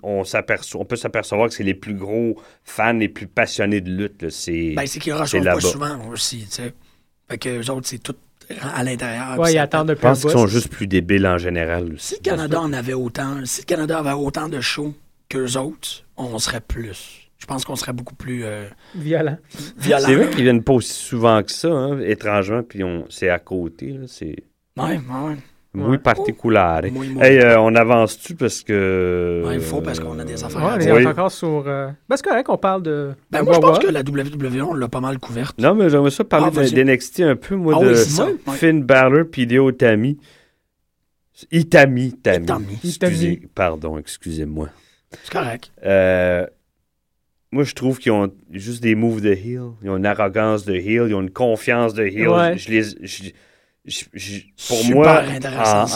on, 0.03 0.23
s'aperçoit- 0.23 0.81
on 0.81 0.85
peut 0.85 0.95
s'apercevoir 0.95 1.49
que 1.49 1.53
c'est 1.53 1.63
les 1.63 1.73
plus 1.73 1.93
gros 1.93 2.39
fans, 2.63 2.93
les 2.93 3.09
plus 3.09 3.27
passionnés 3.27 3.81
de 3.81 3.91
lutte. 3.91 4.29
C'est 4.29 4.73
Ben, 4.75 4.85
c'est 4.87 4.99
qu'ils 4.99 5.13
reçoivent 5.13 5.43
pas 5.43 5.59
souvent 5.59 6.07
aussi, 6.09 6.39
tu 6.45 6.51
sais. 6.51 6.73
Fait 7.29 7.37
que 7.37 7.49
eux 7.61 7.69
autres, 7.71 7.87
c'est 7.87 7.97
tout 8.01 8.15
à 8.73 8.83
l'intérieur. 8.83 9.37
Ouais, 9.37 9.53
ils 9.53 9.57
attendent 9.57 9.89
Je 9.89 9.93
pense 10.01 10.21
qu'ils 10.21 10.29
sont 10.31 10.47
juste 10.47 10.69
plus 10.69 10.87
débiles 10.87 11.27
en 11.27 11.37
général. 11.37 11.93
aussi. 11.93 12.07
Si 12.07 12.15
le 12.15 12.21
Canada 12.21 12.61
en 12.61 12.71
avait 12.73 12.93
autant, 12.93 13.43
si 13.45 13.61
le 13.61 13.65
Canada 13.65 13.99
avait 13.99 14.11
autant 14.13 14.47
de 14.49 14.61
shows 14.61 14.93
qu'eux 15.29 15.57
autres, 15.57 16.05
on 16.15 16.39
serait 16.39 16.61
plus. 16.61 17.26
Je 17.39 17.45
pense 17.45 17.65
qu'on 17.65 17.75
serait 17.75 17.93
beaucoup 17.93 18.15
plus 18.15 18.43
euh, 18.43 18.65
Violent. 18.95 19.37
violent. 19.77 20.01
C'est 20.05 20.15
vrai 20.15 20.29
qu'ils 20.31 20.43
viennent 20.43 20.63
pas 20.63 20.73
aussi 20.73 20.93
souvent 20.93 21.41
que 21.43 21.51
ça, 21.51 21.69
hein, 21.69 21.99
étrangement, 21.99 22.63
puis 22.63 22.83
on, 22.83 23.05
c'est 23.09 23.29
à 23.29 23.39
côté. 23.39 23.91
Là, 23.91 24.05
c'est 24.07 24.35
Ouais, 24.75 24.95
ouais. 24.97 25.35
muy 25.73 25.97
particulier. 25.99 26.89
Muy, 26.91 27.09
muy. 27.09 27.23
Hey, 27.23 27.37
euh, 27.39 27.59
on 27.59 27.75
avance-tu 27.75 28.33
parce 28.35 28.63
que. 28.63 29.43
Ouais, 29.45 29.55
il 29.55 29.61
faut 29.61 29.81
parce 29.81 29.99
qu'on 29.99 30.17
a 30.17 30.23
des 30.25 30.43
affaires 30.43 30.61
Ouais, 30.63 30.71
à 30.71 30.75
on 30.75 30.77
dire. 30.79 30.97
est 30.97 31.05
encore 31.05 31.31
sur. 31.31 31.63
euh, 31.67 31.89
Ben, 32.09 32.15
c'est 32.17 32.25
correct, 32.25 32.47
on 32.49 32.57
parle 32.57 32.81
de. 32.83 33.13
Ben, 33.29 33.39
de 33.41 33.45
moi, 33.45 33.53
je 33.55 33.59
pense 33.59 33.79
que 33.79 33.87
la 33.87 34.01
WWE, 34.01 34.61
on 34.63 34.73
l'a 34.73 34.87
pas 34.87 34.99
mal 35.01 35.19
couverte. 35.19 35.59
Non, 35.59 35.75
mais 35.75 35.89
j'aimerais 35.91 36.09
ça 36.11 36.23
parler 36.23 36.47
Ah, 36.57 36.63
de- 36.63 36.69
d'NXT 36.69 37.19
un 37.21 37.35
peu, 37.35 37.55
moi, 37.55 37.75
Ah 37.77 37.83
de 37.83 37.89
oui, 37.89 37.95
c'est 37.97 38.09
ça, 38.09 38.25
ouais. 38.25 38.35
Finn 38.55 38.83
Balor 38.83 39.25
puis 39.31 39.43
Hideo 39.43 39.69
Itami. 39.69 40.17
Itami, 41.51 42.07
Itami. 42.07 42.43
Itami. 42.45 42.65
Excusez, 42.83 43.31
Itami. 43.33 43.47
pardon, 43.53 43.97
excusez-moi. 43.99 44.69
C'est 45.23 45.31
correct. 45.31 45.71
Euh, 45.85 46.45
moi, 47.51 47.63
je 47.63 47.73
trouve 47.73 47.97
qu'ils 47.99 48.11
ont 48.11 48.31
juste 48.51 48.81
des 48.83 48.95
moves 48.95 49.21
de 49.21 49.31
heel. 49.33 49.61
Ils 49.83 49.89
ont 49.89 49.97
une 49.97 50.05
arrogance 50.05 50.65
de 50.65 50.73
heel. 50.73 51.05
Ils 51.07 51.13
ont 51.15 51.21
une 51.21 51.29
confiance 51.31 51.93
de 51.93 52.03
heel. 52.03 52.27
Ouais. 52.29 52.57
Je 52.57 52.69
les, 52.69 52.83
je- 52.83 53.29
je- 53.85 54.03
je- 54.13 54.41
pour 54.67 54.77
Super 54.77 54.95
moi, 54.95 55.23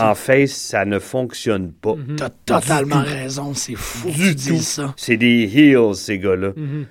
en, 0.02 0.16
face, 0.16 0.52
ça 0.52 0.86
ne 0.86 0.98
fonctionne 1.00 1.74
pas. 1.74 1.96
Mhm. 1.96 2.16
T'as 2.16 2.30
totalement 2.30 3.02
raison, 3.04 3.54
c'est 3.54 3.76
fou 3.76 4.08
que 4.08 4.14
tu 4.14 4.20
Du 4.30 4.36
dises 4.36 4.68
ça. 4.68 4.94
C'est 4.96 5.18
des 5.18 5.44
heels, 5.54 5.96
ces 5.96 6.18
gars-là. 6.20 6.54
Mhm. 6.56 6.86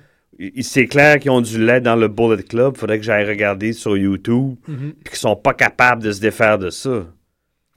C'est 0.61 0.87
clair 0.87 1.19
qu'ils 1.19 1.31
ont 1.31 1.41
du 1.41 1.63
lait 1.63 1.81
dans 1.81 1.95
le 1.95 2.07
Bullet 2.07 2.41
Club. 2.43 2.75
Faudrait 2.77 2.97
que 2.99 3.05
j'aille 3.05 3.27
regarder 3.27 3.73
sur 3.73 3.95
YouTube. 3.97 4.55
Mhm. 4.67 4.93
Puis 5.03 5.11
qu'ils 5.11 5.17
sont 5.19 5.35
pas 5.35 5.53
capables 5.53 6.03
de 6.03 6.11
se 6.11 6.19
défaire 6.21 6.57
de 6.59 6.69
ça. 6.69 7.05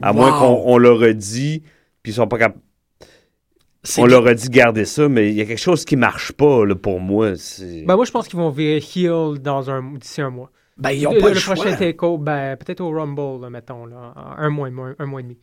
À 0.03 0.11
Wow. 0.13 0.17
moins 0.19 0.39
qu'on 0.39 0.63
on 0.67 0.77
leur 0.79 1.15
dit, 1.15 1.63
puis 2.03 2.13
ils 2.13 2.15
sont 2.15 2.27
pas 2.27 2.39
capables. 2.39 2.61
On 3.99 4.07
leur 4.07 4.27
a 4.27 4.35
dit 4.35 4.49
garder 4.49 4.85
ça, 4.85 5.09
mais 5.09 5.29
il 5.31 5.35
y 5.35 5.41
a 5.41 5.45
quelque 5.45 5.59
chose 5.61 5.85
qui 5.85 5.97
marche 5.97 6.33
pas 6.33 6.65
là, 6.65 6.75
pour 6.75 7.01
moi. 7.01 7.33
Ben, 7.87 7.97
moi, 7.97 8.05
je 8.05 8.11
pense 8.11 8.29
qu'ils 8.29 8.39
vont 8.39 8.51
virer 8.51 8.77
heel 8.97 9.39
dans 9.41 9.71
un, 9.71 9.83
d'ici 9.95 10.21
un 10.23 10.31
mois. 10.31 10.51
Ben, 10.77 10.91
ils 10.91 11.07
ont 11.07 11.13
le, 11.13 11.21
pas 11.21 11.29
le, 11.29 11.35
le 11.35 11.39
choix. 11.41 11.55
prochain 11.55 11.77
take-over, 11.77 12.23
ben, 12.23 12.57
peut-être 12.57 12.81
au 12.81 12.91
Rumble, 12.91 13.43
là, 13.43 13.51
mettons, 13.51 13.87
là, 13.87 14.15
un 14.39 14.49
mois, 14.51 14.69
un 14.99 15.07
mois 15.07 15.21
et 15.21 15.23
demi. 15.23 15.39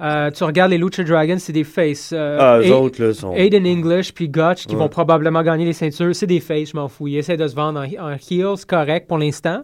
Euh, 0.00 0.30
tu 0.30 0.44
regardes 0.44 0.70
les 0.70 0.78
Lucha 0.78 1.02
Dragons, 1.02 1.38
c'est 1.38 1.52
des 1.52 1.64
faces. 1.64 2.10
Euh, 2.12 2.36
Ah, 2.40 2.60
eux 2.60 2.72
autres, 2.72 3.02
là, 3.02 3.12
sont. 3.14 3.32
Aiden 3.34 3.66
English 3.66 4.12
puis 4.14 4.28
Gotch 4.28 4.66
qui 4.66 4.74
Ouais. 4.74 4.80
vont 4.82 4.88
probablement 4.88 5.42
gagner 5.42 5.64
les 5.64 5.72
ceintures, 5.72 6.14
c'est 6.14 6.26
des 6.26 6.38
faces, 6.40 6.70
je 6.70 6.76
m'en 6.76 6.86
fous. 6.88 7.08
Ils 7.08 7.16
essaient 7.18 7.36
de 7.36 7.48
se 7.48 7.56
vendre 7.56 7.80
en, 7.80 8.10
en 8.10 8.10
heel, 8.12 8.56
c'est 8.56 8.68
correct 8.68 9.08
pour 9.08 9.18
l'instant, 9.18 9.62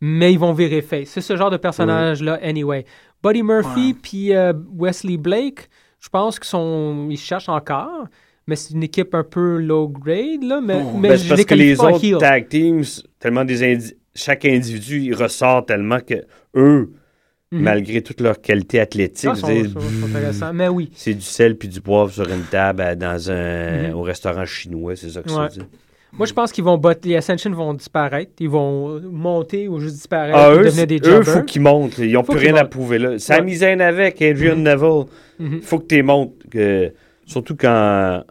mais 0.00 0.32
ils 0.32 0.38
vont 0.38 0.52
virer 0.52 0.82
face. 0.82 1.08
C'est 1.10 1.20
ce 1.20 1.36
genre 1.36 1.50
de 1.50 1.56
personnage-là, 1.56 2.38
anyway. 2.42 2.84
Buddy 3.22 3.42
Murphy 3.44 3.94
puis 3.94 4.34
euh, 4.34 4.52
Wesley 4.76 5.18
Blake, 5.18 5.68
je 6.06 6.10
pense 6.10 6.38
qu'ils 6.38 6.46
sont, 6.48 7.08
ils 7.10 7.16
cherchent 7.18 7.48
encore, 7.48 8.06
mais 8.46 8.54
c'est 8.54 8.74
une 8.74 8.84
équipe 8.84 9.12
un 9.12 9.24
peu 9.24 9.58
low 9.58 9.88
grade, 9.88 10.44
là, 10.44 10.60
mais, 10.60 10.80
Oh. 10.80 10.96
mais 10.96 11.08
Ben, 11.08 11.16
je 11.18 11.22
c'est 11.24 11.28
parce 11.30 11.44
que 11.44 11.54
les 11.56 11.80
autres 11.80 12.04
heel. 12.04 12.18
tag 12.18 12.48
teams, 12.48 12.84
tellement 13.18 13.44
des 13.44 13.64
indi- 13.64 13.94
chaque 14.14 14.44
individu, 14.44 15.00
il 15.00 15.14
ressort 15.14 15.66
tellement 15.66 15.98
que 15.98 16.14
eux, 16.54 16.92
Mhm. 17.50 17.60
malgré 17.60 18.02
toute 18.02 18.20
leur 18.20 18.40
qualité 18.40 18.78
athlétique, 18.78 19.30
Ah. 20.40 20.52
Mais 20.52 20.68
oui. 20.68 20.90
c'est 20.94 21.14
du 21.14 21.20
sel 21.22 21.56
puis 21.56 21.66
du 21.68 21.80
poivre 21.80 22.10
sur 22.12 22.28
une 22.30 22.42
table 22.44 22.82
à- 22.82 22.94
dans 22.94 23.28
un 23.30 23.88
Mhm. 23.88 23.94
au 23.96 24.02
restaurant 24.02 24.44
chinois, 24.44 24.94
c'est 24.94 25.10
ça 25.10 25.22
que 25.22 25.28
Ouais. 25.28 25.34
ça 25.34 25.42
veut 25.42 25.48
dire. 25.48 25.66
Moi, 26.18 26.26
je 26.26 26.32
pense 26.32 26.52
qu'ils 26.52 26.64
vont 26.64 26.78
bot- 26.78 27.04
les 27.04 27.16
Ascension 27.16 27.50
vont 27.50 27.74
disparaître. 27.74 28.32
Ils 28.40 28.48
vont 28.48 29.00
monter 29.02 29.68
ou 29.68 29.80
juste 29.80 29.96
disparaître 29.96 30.36
Ah, 30.38 30.50
eux, 30.52 30.64
devenir 30.64 30.86
des 30.86 30.98
c'est- 31.02 31.08
eux, 31.10 31.22
jobbers. 31.22 31.34
faut 31.34 31.42
qu'ils 31.42 31.62
montent. 31.62 31.98
Ils 31.98 32.12
n'ont 32.12 32.22
plus 32.22 32.38
rien 32.38 32.54
à 32.56 32.64
prouver 32.64 32.98
là. 32.98 33.18
Sami 33.18 33.56
Zayn 33.56 33.80
avec, 33.80 34.20
Adrian 34.22 34.56
Neville. 34.56 35.04
Mhm. 35.38 35.60
faut 35.62 35.78
que 35.78 35.86
tu 35.86 36.02
montes. 36.02 36.32
que- 36.50 36.92
surtout 37.26 37.56
quand. 37.56 38.22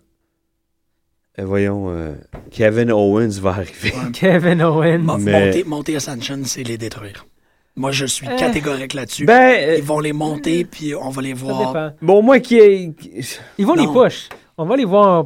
euh, 1.38 1.44
voyons, 1.46 1.90
euh, 1.90 2.14
Kevin 2.52 2.92
Owens 2.92 3.40
va 3.42 3.50
arriver. 3.52 3.92
Kevin 4.14 4.62
Owens. 4.64 5.18
Mais- 5.20 5.46
Monter, 5.48 5.64
monter 5.66 5.96
Ascension, 5.98 6.40
c'est 6.46 6.64
les 6.64 6.78
détruire. 6.78 7.26
Moi, 7.76 7.92
je 7.92 8.06
suis 8.06 8.26
Euh. 8.28 8.38
catégorique 8.38 8.94
là-dessus. 8.94 9.26
Ben, 9.26 9.54
euh, 9.70 9.76
Ils 9.78 9.84
vont 9.84 10.00
les 10.00 10.14
monter, 10.14 10.64
puis 10.64 10.96
on 10.96 11.10
va 11.10 11.22
les 11.22 11.36
Ça 11.36 11.44
voir. 11.44 11.68
dépend. 11.74 11.92
Bon, 12.02 12.20
au 12.20 12.22
moins 12.22 12.40
qu'il 12.40 12.58
y 12.58 12.62
ait- 12.62 12.94
Ils 13.58 13.66
vont 13.66 13.76
les 13.76 13.86
push. 13.88 14.30
On 14.58 14.66
va 14.66 14.78
les 14.78 14.86
voir 14.86 15.26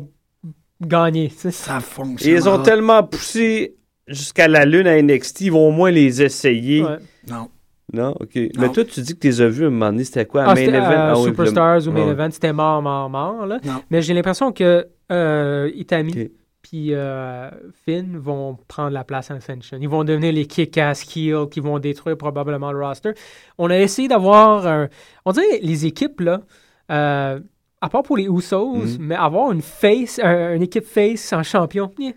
gagner. 0.82 1.30
Ça 1.30 1.80
fonctionne. 1.80 2.34
Ils 2.34 2.50
ont 2.50 2.62
tellement 2.62 3.04
poussé 3.04 3.76
jusqu'à 4.08 4.48
la 4.48 4.66
lune 4.66 4.88
à 4.88 5.02
NXT, 5.02 5.42
ils 5.42 5.52
vont 5.52 5.68
au 5.68 5.72
moins 5.72 5.92
les 5.92 6.22
essayer. 6.22 6.84
Ouais. 6.84 6.98
Non. 7.30 7.50
Non, 7.92 8.16
ok. 8.20 8.36
Mais 8.58 8.70
toi, 8.72 8.86
tu 8.86 9.02
dis 9.02 9.16
que 9.16 9.20
tu 9.20 9.28
les 9.28 9.42
as 9.42 9.48
vus 9.50 9.64
à 9.64 9.68
un 9.68 9.72
moment 9.72 9.88
donné, 9.92 10.04
c'était 10.04 10.26
quoi? 10.26 10.44
Ah, 10.46 10.52
un 10.52 10.56
c'était, 10.56 10.72
main 10.72 10.78
event? 10.92 10.92
euh, 10.92 11.12
Ah 11.16 11.20
oui, 11.20 11.26
Superstars 11.26 11.80
le- 11.80 11.88
ou 11.88 11.92
Main 11.92 12.06
ouais. 12.06 12.12
Event, 12.12 12.30
c'était 12.32 12.54
mort, 12.54 12.82
mort, 12.84 13.10
mort. 13.10 13.46
Là. 13.48 13.60
Non. 13.64 13.82
Mais 13.90 14.02
j'ai 14.04 14.14
l'impression 14.14 14.52
que 14.52 14.88
euh, 15.12 15.72
Itami 15.74 16.12
Ok. 16.12 16.30
puis 16.62 16.94
euh, 16.94 17.50
Finn 17.86 18.16
vont 18.18 18.58
prendre 18.68 18.92
la 18.92 19.04
place 19.04 19.32
à 19.32 19.36
Ascension. 19.36 19.80
Ils 19.82 19.90
vont 19.90 20.04
devenir 20.04 20.32
les 20.32 20.46
kick-ass 20.46 21.04
kills 21.04 21.48
qui 21.50 21.62
vont 21.62 21.80
détruire 21.80 22.16
probablement 22.16 22.72
le 22.72 22.80
roster. 22.86 23.14
On 23.58 23.72
a 23.72 23.78
essayé 23.80 24.08
d'avoir, 24.08 24.68
un- 24.68 24.88
on 25.26 25.32
dirait 25.32 25.60
les 25.64 25.88
équipes 25.88 26.22
là, 26.22 26.42
euh, 26.92 27.40
à 27.82 27.90
part 27.90 28.04
pour 28.04 28.18
les 28.18 28.26
Usos, 28.26 28.76
Mhm. 28.76 28.98
mais 29.00 29.16
avoir 29.16 29.52
une 29.52 29.62
face, 29.62 30.20
un- 30.22 30.56
une 30.56 30.62
équipe 30.64 30.86
face 30.86 31.32
en 31.34 31.44
champion, 31.44 31.92
eh, 32.02 32.14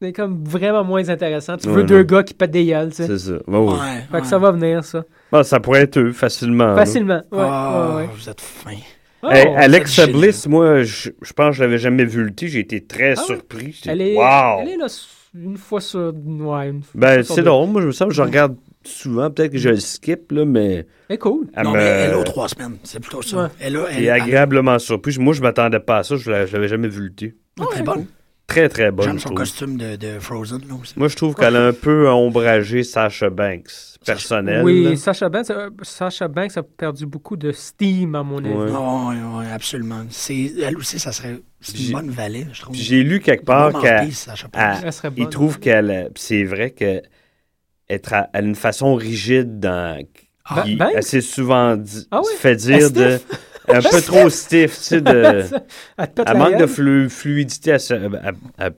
c'est 0.00 0.12
comme 0.12 0.44
vraiment 0.44 0.84
moins 0.84 1.08
intéressant. 1.08 1.56
Tu 1.56 1.68
veux 1.68 1.80
Ouais, 1.82 1.84
deux 1.86 2.02
gars 2.02 2.22
qui 2.22 2.34
pètent 2.34 2.50
des 2.52 2.64
gueules, 2.66 2.90
tu 2.90 2.96
sais. 2.96 3.06
C'est 3.06 3.18
ça. 3.18 3.32
Ouais, 3.46 3.58
ouais. 3.58 3.72
Ouais, 3.72 3.76
Fait 4.10 4.14
ouais. 4.14 4.20
que 4.22 4.26
ça 4.26 4.38
va 4.38 4.50
venir, 4.52 4.84
ça. 4.84 5.04
Bon, 5.32 5.42
ça 5.42 5.60
pourrait 5.60 5.82
être 5.82 5.98
eux, 5.98 6.12
facilement. 6.12 6.74
Facilement. 6.74 7.22
Ouais, 7.32 7.38
Ah, 7.40 7.88
ouais, 7.90 7.96
ouais. 8.02 8.08
Vous 8.14 8.28
êtes 8.28 8.40
fin. 8.40 8.76
Oh, 9.22 9.28
Hey, 9.30 9.82
c'est 9.84 10.10
Bliss, 10.10 10.46
moi, 10.46 10.82
je, 10.82 11.10
je 11.20 11.32
pense 11.34 11.50
que 11.50 11.56
je 11.58 11.62
l'avais 11.64 11.76
jamais 11.76 12.06
vu 12.06 12.24
lutter. 12.24 12.48
J'ai 12.48 12.60
été 12.60 12.80
très 12.86 13.12
Ah 13.12 13.16
surpris. 13.16 13.78
Elle 13.86 14.00
est, 14.00 14.16
wow! 14.16 14.60
elle 14.62 14.68
est 14.70 14.76
là 14.78 14.86
une 15.34 15.58
fois 15.58 15.80
sur. 15.82 16.12
Ouais, 16.26 16.68
une 16.70 16.82
fois 16.82 16.92
Ben, 16.94 17.22
c'est 17.22 17.42
drôle. 17.42 17.68
Moi, 17.68 17.82
je 17.82 17.88
me 17.88 17.92
sens 17.92 18.08
que 18.08 18.14
je 18.14 18.22
regarde 18.22 18.56
souvent. 18.84 19.30
Peut-être 19.30 19.52
que 19.52 19.58
je 19.58 19.68
le 19.70 19.80
skip, 19.80 20.32
là, 20.32 20.44
mais. 20.44 20.86
Elle 21.08 21.14
est 21.14 21.18
cool. 21.18 21.48
elle 21.54 21.64
non, 21.64 21.72
me- 21.72 21.76
mais 21.76 21.82
elle 21.84 22.14
a 22.14 22.22
trois 22.24 22.48
semaines. 22.48 22.76
C'est 22.84 23.00
plutôt 23.00 23.22
ça. 23.22 23.44
Ouais. 23.44 23.48
Elle 23.60 23.76
a, 23.76 23.86
elle, 23.90 23.96
Elle 23.98 24.04
est 24.04 24.10
agréablement 24.10 24.78
surpris. 24.78 25.16
Moi, 25.18 25.34
je 25.34 25.42
m'attendais 25.42 25.80
pas 25.80 25.98
à 25.98 26.02
ça. 26.02 26.16
Je 26.16 26.30
l'a- 26.30 26.46
je 26.46 26.52
l'avais 26.54 26.68
jamais 26.68 26.88
vu 26.88 27.02
lutter. 27.02 27.34
elle 27.58 27.64
est 27.64 27.68
très 27.68 27.82
bonne. 27.82 28.06
Très, 28.46 28.68
très 28.68 28.90
bonne. 28.90 29.06
J'aime 29.06 29.18
son 29.20 29.28
trouve. 29.28 29.38
costume 29.38 29.76
de, 29.76 29.94
de 29.94 30.18
Frozen, 30.18 30.60
là 30.68 30.74
aussi. 30.74 30.94
Moi, 30.96 31.06
je 31.06 31.14
trouve 31.14 31.36
qu'elle 31.36 31.54
a 31.54 31.66
un 31.68 31.72
peu 31.72 32.08
ombragé 32.10 32.82
Sasha 32.82 33.30
Banks, 33.30 33.70
personnel. 34.04 34.64
Oui. 34.64 34.96
Sasha 34.96 35.28
Banks, 35.28 35.50
euh, 35.50 35.70
Sasha 35.82 36.26
Banks 36.26 36.56
a 36.56 36.64
perdu 36.64 37.06
beaucoup 37.06 37.36
de 37.36 37.52
steam, 37.52 38.16
à 38.16 38.24
mon 38.24 38.38
avis. 38.38 38.52
Oui, 38.52 39.16
oui, 39.38 39.44
absolument. 39.54 40.02
C'est, 40.10 40.50
elle 40.64 40.76
aussi, 40.76 40.98
ça 40.98 41.12
serait 41.12 41.40
une 41.78 41.92
bonne 41.92 42.10
valet, 42.10 42.48
je 42.52 42.62
trouve. 42.62 42.74
J'ai 42.74 43.04
lu 43.04 43.20
quelque 43.20 43.44
part 43.44 43.80
qu'elle. 43.80 43.98
emprise, 44.00 44.18
Sasha 44.18 44.48
Banks. 44.48 44.60
elle- 44.80 44.86
Elle 44.86 44.92
serait 44.92 45.10
il 45.16 45.28
trouve 45.28 45.60
qu'elle. 45.60 45.90
euh, 45.92 46.08
C'est 46.16 46.42
vrai 46.42 46.70
qu'elle 46.72 47.02
elle 47.90 48.00
a 48.32 48.40
une 48.40 48.54
façon 48.54 48.94
rigide 48.94 49.58
dans. 49.60 50.00
Ba- 50.54 50.62
qui- 50.62 50.78
elle 50.94 51.02
s'est 51.02 51.20
souvent 51.20 51.76
dit, 51.76 52.06
Ah 52.10 52.20
oui? 52.20 52.30
fait 52.38 52.56
dire 52.56 52.86
Elle 52.86 52.92
de. 52.92 53.18
Un 53.68 53.82
peu 53.82 54.00
trop 54.00 54.28
stiff, 54.30 54.76
tu 54.78 54.82
sais, 54.82 55.00
de. 55.00 55.44
elle 56.26 56.36
manque 56.36 56.56
de 56.56 56.66
flu- 56.66 57.08
fluidité 57.08 57.72
à, 57.72 57.78
ce- 57.78 57.94
à- 57.94 58.66
à- 58.66 58.70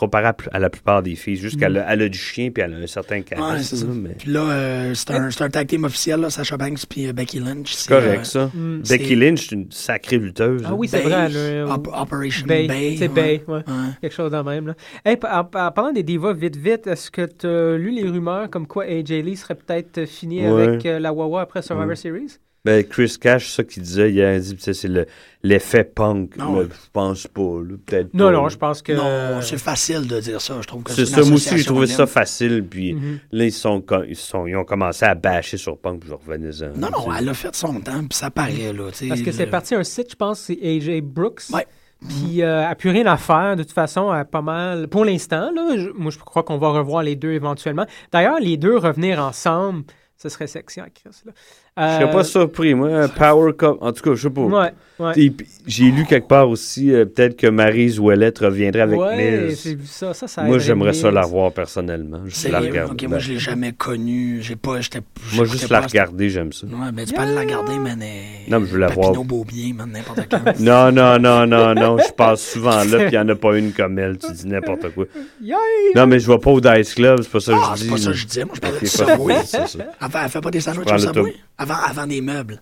comparé 0.00 0.32
à, 0.52 0.58
la 0.58 0.70
plupart 0.70 1.02
des 1.02 1.14
filles. 1.14 1.36
Juste 1.36 1.56
Mm. 1.56 1.60
qu'elle 1.60 1.78
a, 1.78 1.92
elle 1.92 2.02
a 2.02 2.08
du 2.08 2.18
chien 2.18 2.50
puis 2.50 2.62
elle 2.62 2.74
a 2.74 2.76
un 2.78 2.86
certain 2.86 3.16
Ouais, 3.18 3.22
charisme. 3.22 3.62
c'est 3.62 3.76
ça. 3.76 3.86
là, 3.86 3.92
mais... 3.94 4.08
Puis 4.18 4.30
là, 4.32 4.40
euh, 4.50 4.94
c'est, 4.94 5.10
un, 5.12 5.30
c'est 5.30 5.44
un 5.44 5.50
tag 5.50 5.66
team 5.68 5.84
officiel, 5.84 6.20
là, 6.20 6.30
Sasha 6.30 6.56
Banks 6.56 6.86
puis 6.88 7.06
euh, 7.06 7.12
Becky 7.12 7.38
Lynch. 7.38 7.72
C'est 7.74 7.88
correct, 7.88 8.20
euh, 8.20 8.24
ça. 8.24 8.50
Mm. 8.54 8.82
Becky 8.88 9.14
Lynch, 9.14 9.48
c'est 9.48 9.54
une 9.54 9.70
sacrée 9.70 10.18
lutteuse. 10.18 10.62
Ah 10.66 10.74
oui, 10.74 10.88
c'est 10.88 11.02
Bay, 11.02 11.08
vrai. 11.10 11.28
euh, 11.34 11.68
Op- 11.68 11.88
Operation 11.94 12.46
Bay. 12.46 12.66
Bay. 12.66 12.96
C'est 12.98 13.08
ouais. 13.08 13.14
Bay, 13.14 13.44
ouais. 13.46 13.54
Ouais. 13.58 13.62
Quelque 14.00 14.14
chose 14.14 14.32
de 14.32 14.38
même. 14.42 14.66
Là. 14.68 14.74
Hey, 15.04 15.16
en, 15.30 15.38
en 15.40 15.44
parlant 15.70 15.92
des 15.92 16.02
divas, 16.02 16.32
vite, 16.32 16.56
vite, 16.56 16.86
est-ce 16.86 17.10
que 17.10 17.26
tu 17.26 17.46
as 17.46 17.76
lu 17.76 17.90
les 17.90 18.08
rumeurs 18.08 18.48
comme 18.50 18.66
quoi 18.66 18.84
AJ 18.84 19.10
Lee 19.22 19.36
serait 19.36 19.54
peut-être 19.54 20.06
fini 20.06 20.40
Ouais. 20.48 20.62
avec 20.68 20.86
euh, 20.86 20.98
la 20.98 21.12
Wawa 21.12 21.42
après 21.42 21.62
Survivor 21.62 21.88
Ouais. 21.90 21.96
Series? 21.96 22.38
Ben, 22.64 22.84
Chris 22.84 23.16
Cash, 23.18 23.52
ça 23.52 23.64
qu'il 23.64 23.82
disait 23.82 24.10
hier, 24.10 24.34
il 24.34 24.40
dit 24.42 24.54
que 24.56 24.72
c'est 24.74 24.86
le- 24.88 25.06
l'effet 25.42 25.82
punk. 25.84 26.34
Mais 26.36 26.44
ouais. 26.44 26.64
je 26.64 26.90
pense 26.92 27.26
pas, 27.26 27.40
là, 27.40 27.74
peut-être 27.86 28.12
Non, 28.12 28.26
pas, 28.26 28.32
non, 28.32 28.42
là. 28.42 28.48
je 28.50 28.56
pense 28.58 28.82
que. 28.82 28.92
Non, 28.92 29.40
c'est 29.40 29.56
facile 29.58 30.06
de 30.06 30.20
dire 30.20 30.40
ça. 30.42 30.58
Je 30.60 30.66
trouve 30.66 30.82
que 30.82 30.92
C'est 30.92 31.06
ça, 31.06 31.22
moi 31.22 31.32
aussi, 31.36 31.56
j'ai 31.56 31.64
trouvé 31.64 31.86
ça 31.86 32.06
facile. 32.06 32.62
Puis 32.68 32.92
Mhm. 32.92 33.18
là, 33.32 33.44
ils, 33.46 33.52
sont, 33.52 33.82
ils, 34.06 34.14
sont, 34.14 34.46
ils 34.46 34.56
ont 34.56 34.64
commencé 34.64 35.06
à 35.06 35.14
bâcher 35.14 35.56
sur 35.56 35.78
Punk, 35.78 36.00
puis 36.00 36.10
je 36.10 36.14
revenais 36.14 36.50
Non, 36.76 36.90
non, 36.90 37.12
elle 37.18 37.28
a 37.30 37.34
fait 37.34 37.54
son 37.56 37.80
temps, 37.80 38.00
puis 38.00 38.18
ça 38.18 38.30
paraît, 38.30 38.72
là. 38.74 38.90
Parce 39.08 39.22
que 39.22 39.32
c'est 39.32 39.46
parti 39.46 39.74
un 39.74 39.84
site, 39.84 40.10
je 40.10 40.16
pense, 40.16 40.40
c'est 40.40 40.58
AJ 40.62 41.00
Brooks. 41.00 41.44
Ouais. 41.54 41.66
Puis 42.08 42.42
euh, 42.42 42.60
elle 42.62 42.68
n'a 42.68 42.74
plus 42.74 42.90
rien 42.90 43.04
à 43.06 43.16
faire, 43.18 43.56
de 43.56 43.62
toute 43.62 43.72
façon, 43.72 44.12
elle 44.12 44.20
a 44.20 44.24
pas 44.24 44.40
mal. 44.42 44.88
Pour 44.88 45.04
l'instant, 45.04 45.50
là, 45.54 45.76
je- 45.76 45.90
moi, 45.90 46.10
je 46.10 46.18
crois 46.18 46.42
qu'on 46.42 46.56
va 46.56 46.70
revoir 46.70 47.02
les 47.02 47.14
deux 47.16 47.32
éventuellement. 47.32 47.86
D'ailleurs, 48.10 48.40
les 48.40 48.56
deux 48.56 48.76
revenir 48.78 49.18
ensemble, 49.22 49.84
ce 50.16 50.30
serait 50.30 50.46
sexy 50.46 50.80
en 50.80 50.84
Chris. 50.86 51.14
Là. 51.26 51.32
Je 51.80 51.84
Euh, 51.84 52.00
serais 52.00 52.10
pas 52.10 52.24
surpris, 52.24 52.74
moi. 52.74 52.88
un 52.90 53.08
Power 53.08 53.52
Cup, 53.56 53.76
en 53.80 53.92
tout 53.92 54.02
cas, 54.02 54.14
je 54.14 54.22
sais 54.22 54.30
pas. 54.30 54.40
Ouais, 54.42 54.70
ouais. 54.98 55.32
J'ai 55.66 55.84
lu 55.90 56.04
quelque 56.04 56.26
part 56.28 56.48
aussi, 56.50 56.92
euh, 56.92 57.04
peut-être 57.04 57.36
que 57.36 57.46
Maryse 57.46 57.98
Ouellette 58.00 58.38
reviendrait 58.40 58.80
avec 58.82 58.98
ouais, 58.98 59.46
Miz. 59.46 59.60
j'ai 59.64 59.74
vu 59.76 59.86
ça. 59.86 60.12
Ça, 60.12 60.26
ça 60.26 60.42
Moi, 60.42 60.58
j'aimerais 60.58 60.92
ça 60.94 61.10
la 61.10 61.22
voir 61.22 61.52
personnellement. 61.52 62.20
Juste 62.24 62.38
C'est 62.38 62.50
la 62.50 62.60
ok, 62.60 62.66
regarder. 62.66 63.06
moi, 63.06 63.18
je 63.18 63.32
l'ai 63.32 63.38
jamais 63.38 63.72
connu. 63.72 64.38
J'ai 64.42 64.56
pas. 64.56 64.80
j'étais- 64.80 65.00
Moi, 65.34 65.44
juste 65.44 65.68
la 65.70 65.80
regarder, 65.80 66.28
j'aime 66.30 66.52
ça. 66.52 66.66
Ouais, 66.66 66.72
mais 66.92 67.04
tu 67.06 67.14
peux 67.14 67.20
aller 67.22 67.34
la 67.34 67.40
regarder, 67.42 67.78
mais. 67.78 67.90
euh, 67.92 68.50
Non, 68.50 68.60
mais 68.60 68.66
je 68.66 68.72
veux 68.72 68.78
la 68.78 68.88
Papineau 68.88 69.24
voir. 69.24 69.86
N'importe 69.86 70.20
quand. 70.30 70.40
Non, 70.60 70.92
non, 70.92 71.18
non, 71.18 71.46
non, 71.46 71.74
non. 71.74 71.96
Je 71.98 72.12
passe 72.12 72.42
souvent 72.42 72.82
là, 72.84 72.98
puis 72.98 73.06
il 73.06 73.10
n'y 73.10 73.18
en 73.18 73.28
a 73.28 73.34
pas 73.36 73.56
une 73.56 73.72
comme 73.72 73.98
elle. 73.98 74.18
Tu 74.18 74.32
dis 74.32 74.46
n'importe 74.48 74.88
quoi. 74.94 75.04
Yeah! 75.40 75.56
Non, 75.94 76.06
mais 76.06 76.18
je 76.18 76.26
vais 76.30 76.38
pas 76.38 76.50
au 76.50 76.60
Dice 76.60 76.94
Club, 76.94 77.20
c'est 77.22 77.30
pas 77.30 77.40
ça 77.40 77.52
que 77.52 77.58
Ah, 77.62 77.72
je 77.74 77.78
c'est 77.78 77.84
dis. 77.84 77.90
pas 77.90 77.96
ça 77.98 78.10
que 78.10 78.16
je 78.16 78.26
disais. 78.26 78.44
Moi, 78.44 78.54
je 78.56 78.60
parlais 78.60 78.78
pas- 78.80 78.86
Subway. 78.86 79.16
oui, 79.20 79.34
c'est 79.44 79.66
ça. 79.68 79.78
Elle 80.24 80.30
fait, 80.30 80.40
pas 80.40 80.50
des 80.50 80.60
sandwichs 80.60 80.88
au 80.88 80.92
le 80.92 80.98
Subway? 80.98 81.34
Avant, 81.70 82.00
avant 82.00 82.06
des 82.06 82.20
meubles. 82.20 82.60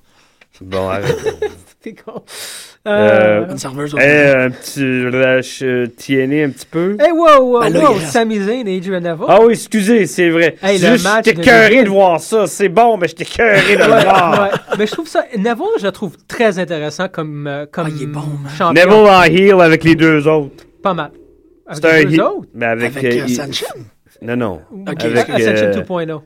Bon, 0.60 0.88
arrête. 0.88 1.16
C'est 1.80 1.94
con. 1.94 2.22
Euh, 2.86 3.44
Euh, 3.46 3.50
Une 3.50 3.58
serveuse 3.58 3.94
au 3.94 3.98
Eh, 3.98 4.30
un 4.36 4.50
petit 4.50 4.82
lâche 5.10 5.60
euh, 5.62 5.86
TNA 5.86 6.44
un 6.46 6.50
petit 6.50 6.66
peu. 6.66 6.96
Hey, 6.98 7.12
wow, 7.12 7.38
wow, 7.40 7.60
Ben 7.60 7.72
là, 7.72 7.90
wow, 7.90 7.96
il 7.96 8.00
reste- 8.00 8.16
et 8.16 8.76
Adrian 8.76 9.00
Neville. 9.00 9.24
Ah 9.28 9.38
oui, 9.42 9.52
excusez, 9.52 10.06
c'est 10.06 10.30
vrai. 10.30 10.56
Hey, 10.62 10.78
le 10.78 10.92
juste, 10.92 11.04
match 11.04 11.24
j'étais 11.26 11.38
de 11.40 11.44
cœuré 11.44 11.84
de 11.84 11.88
voir 11.88 12.18
ça. 12.20 12.46
C'est 12.46 12.68
bon, 12.68 12.96
mais 12.96 13.06
j'étais 13.08 13.24
cœuré 13.26 13.76
de 13.76 13.80
le 13.82 13.86
voir. 13.86 14.42
ouais. 14.52 14.58
Mais 14.78 14.86
je 14.86 14.92
trouve 14.92 15.06
ça. 15.08 15.24
Neville, 15.36 15.66
je 15.78 15.84
le 15.86 15.92
trouve 15.92 16.16
très 16.26 16.58
intéressant 16.58 17.08
comme, 17.08 17.46
euh, 17.46 17.66
comme 17.70 17.86
Ah, 17.88 17.94
il 17.94 18.02
est 18.02 18.06
bon, 18.06 18.20
man. 18.20 18.52
champion. 18.56 18.72
Neville 18.84 19.10
en 19.10 19.22
heel 19.24 19.60
avec 19.60 19.84
les 19.84 19.94
deux 19.94 20.26
autres. 20.26 20.64
Pas 20.82 20.94
mal. 20.94 21.10
Avec 21.66 21.84
C'est 21.84 21.90
un 21.90 21.96
les 21.98 22.04
deux 22.06 22.14
heel. 22.14 22.20
autres? 22.22 22.48
Mais 22.54 22.66
avec. 22.66 22.96
Avec 22.96 23.04
euh, 23.04 23.20
euh, 23.20 23.24
il- 23.28 23.34
Sanchez? 23.36 23.66
Non, 24.22 24.36
non. 24.36 24.60
Ok, 24.88 25.04
avec. 25.04 25.30
Ascension 25.30 25.66
euh, 25.66 25.82
2.0. 25.82 26.20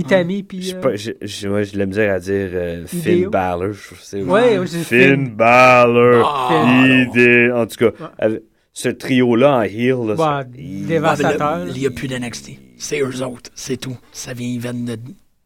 Itami, 0.00 0.42
puis. 0.42 0.62
j'ai 0.62 0.74
euh, 0.76 0.80
pas- 0.80 0.96
j'ai- 0.96 1.48
ouais, 1.48 1.64
de 1.64 1.78
la 1.78 1.86
misère 1.86 2.14
à 2.14 2.18
dire 2.20 2.48
euh, 2.52 2.86
Finn. 2.86 3.28
Balor. 3.28 3.72
je 3.72 4.16
Ouais, 4.18 4.58
Finn 4.66 4.84
Finn. 4.84 5.28
Balor. 5.30 6.52
Idée. 6.86 7.50
En 7.54 7.66
tout 7.66 7.90
cas, 7.90 8.10
avec 8.18 8.42
ce 8.72 8.88
trio-là 8.88 9.58
en 9.58 9.62
heel. 9.62 9.96
Là, 10.06 10.16
ça- 10.16 10.44
il- 10.56 10.82
mais 10.82 10.86
dévastateurs. 10.88 11.66
Il 11.68 11.80
n'y 11.80 11.86
a 11.86 11.90
plus 11.90 12.08
d'NXT. 12.08 12.52
C'est 12.76 13.00
eux 13.00 13.22
autres. 13.22 13.50
C'est 13.54 13.76
tout. 13.76 13.96
Ça 14.12 14.32
vient, 14.32 14.48
ils 14.48 14.60
viennent 14.60 14.84
de. 14.84 14.96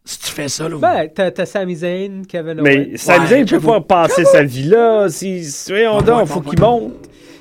Si 0.06 0.18
tu 0.18 0.26
fais 0.32 0.48
ça, 0.48 0.68
là. 0.68 0.76
Ben, 0.76 1.08
t'as 1.14 1.30
t'as 1.30 1.46
Sami 1.46 1.76
Zayn, 1.76 2.24
Kevin 2.28 2.60
Mais 2.60 2.76
Owens. 2.90 2.96
Sami 2.96 3.20
Ouais, 3.20 3.26
Zayn 3.28 3.44
peut 3.46 3.60
pas 3.60 3.80
passer 3.80 4.24
sa 4.26 4.42
vie 4.42 4.64
là. 4.64 5.08
Si, 5.08 5.44
si- 5.44 5.72
voyons 5.72 6.02
donc, 6.02 6.26
faut 6.28 6.40
ouais, 6.40 6.50
qu'il 6.50 6.60
ouais. 6.62 6.90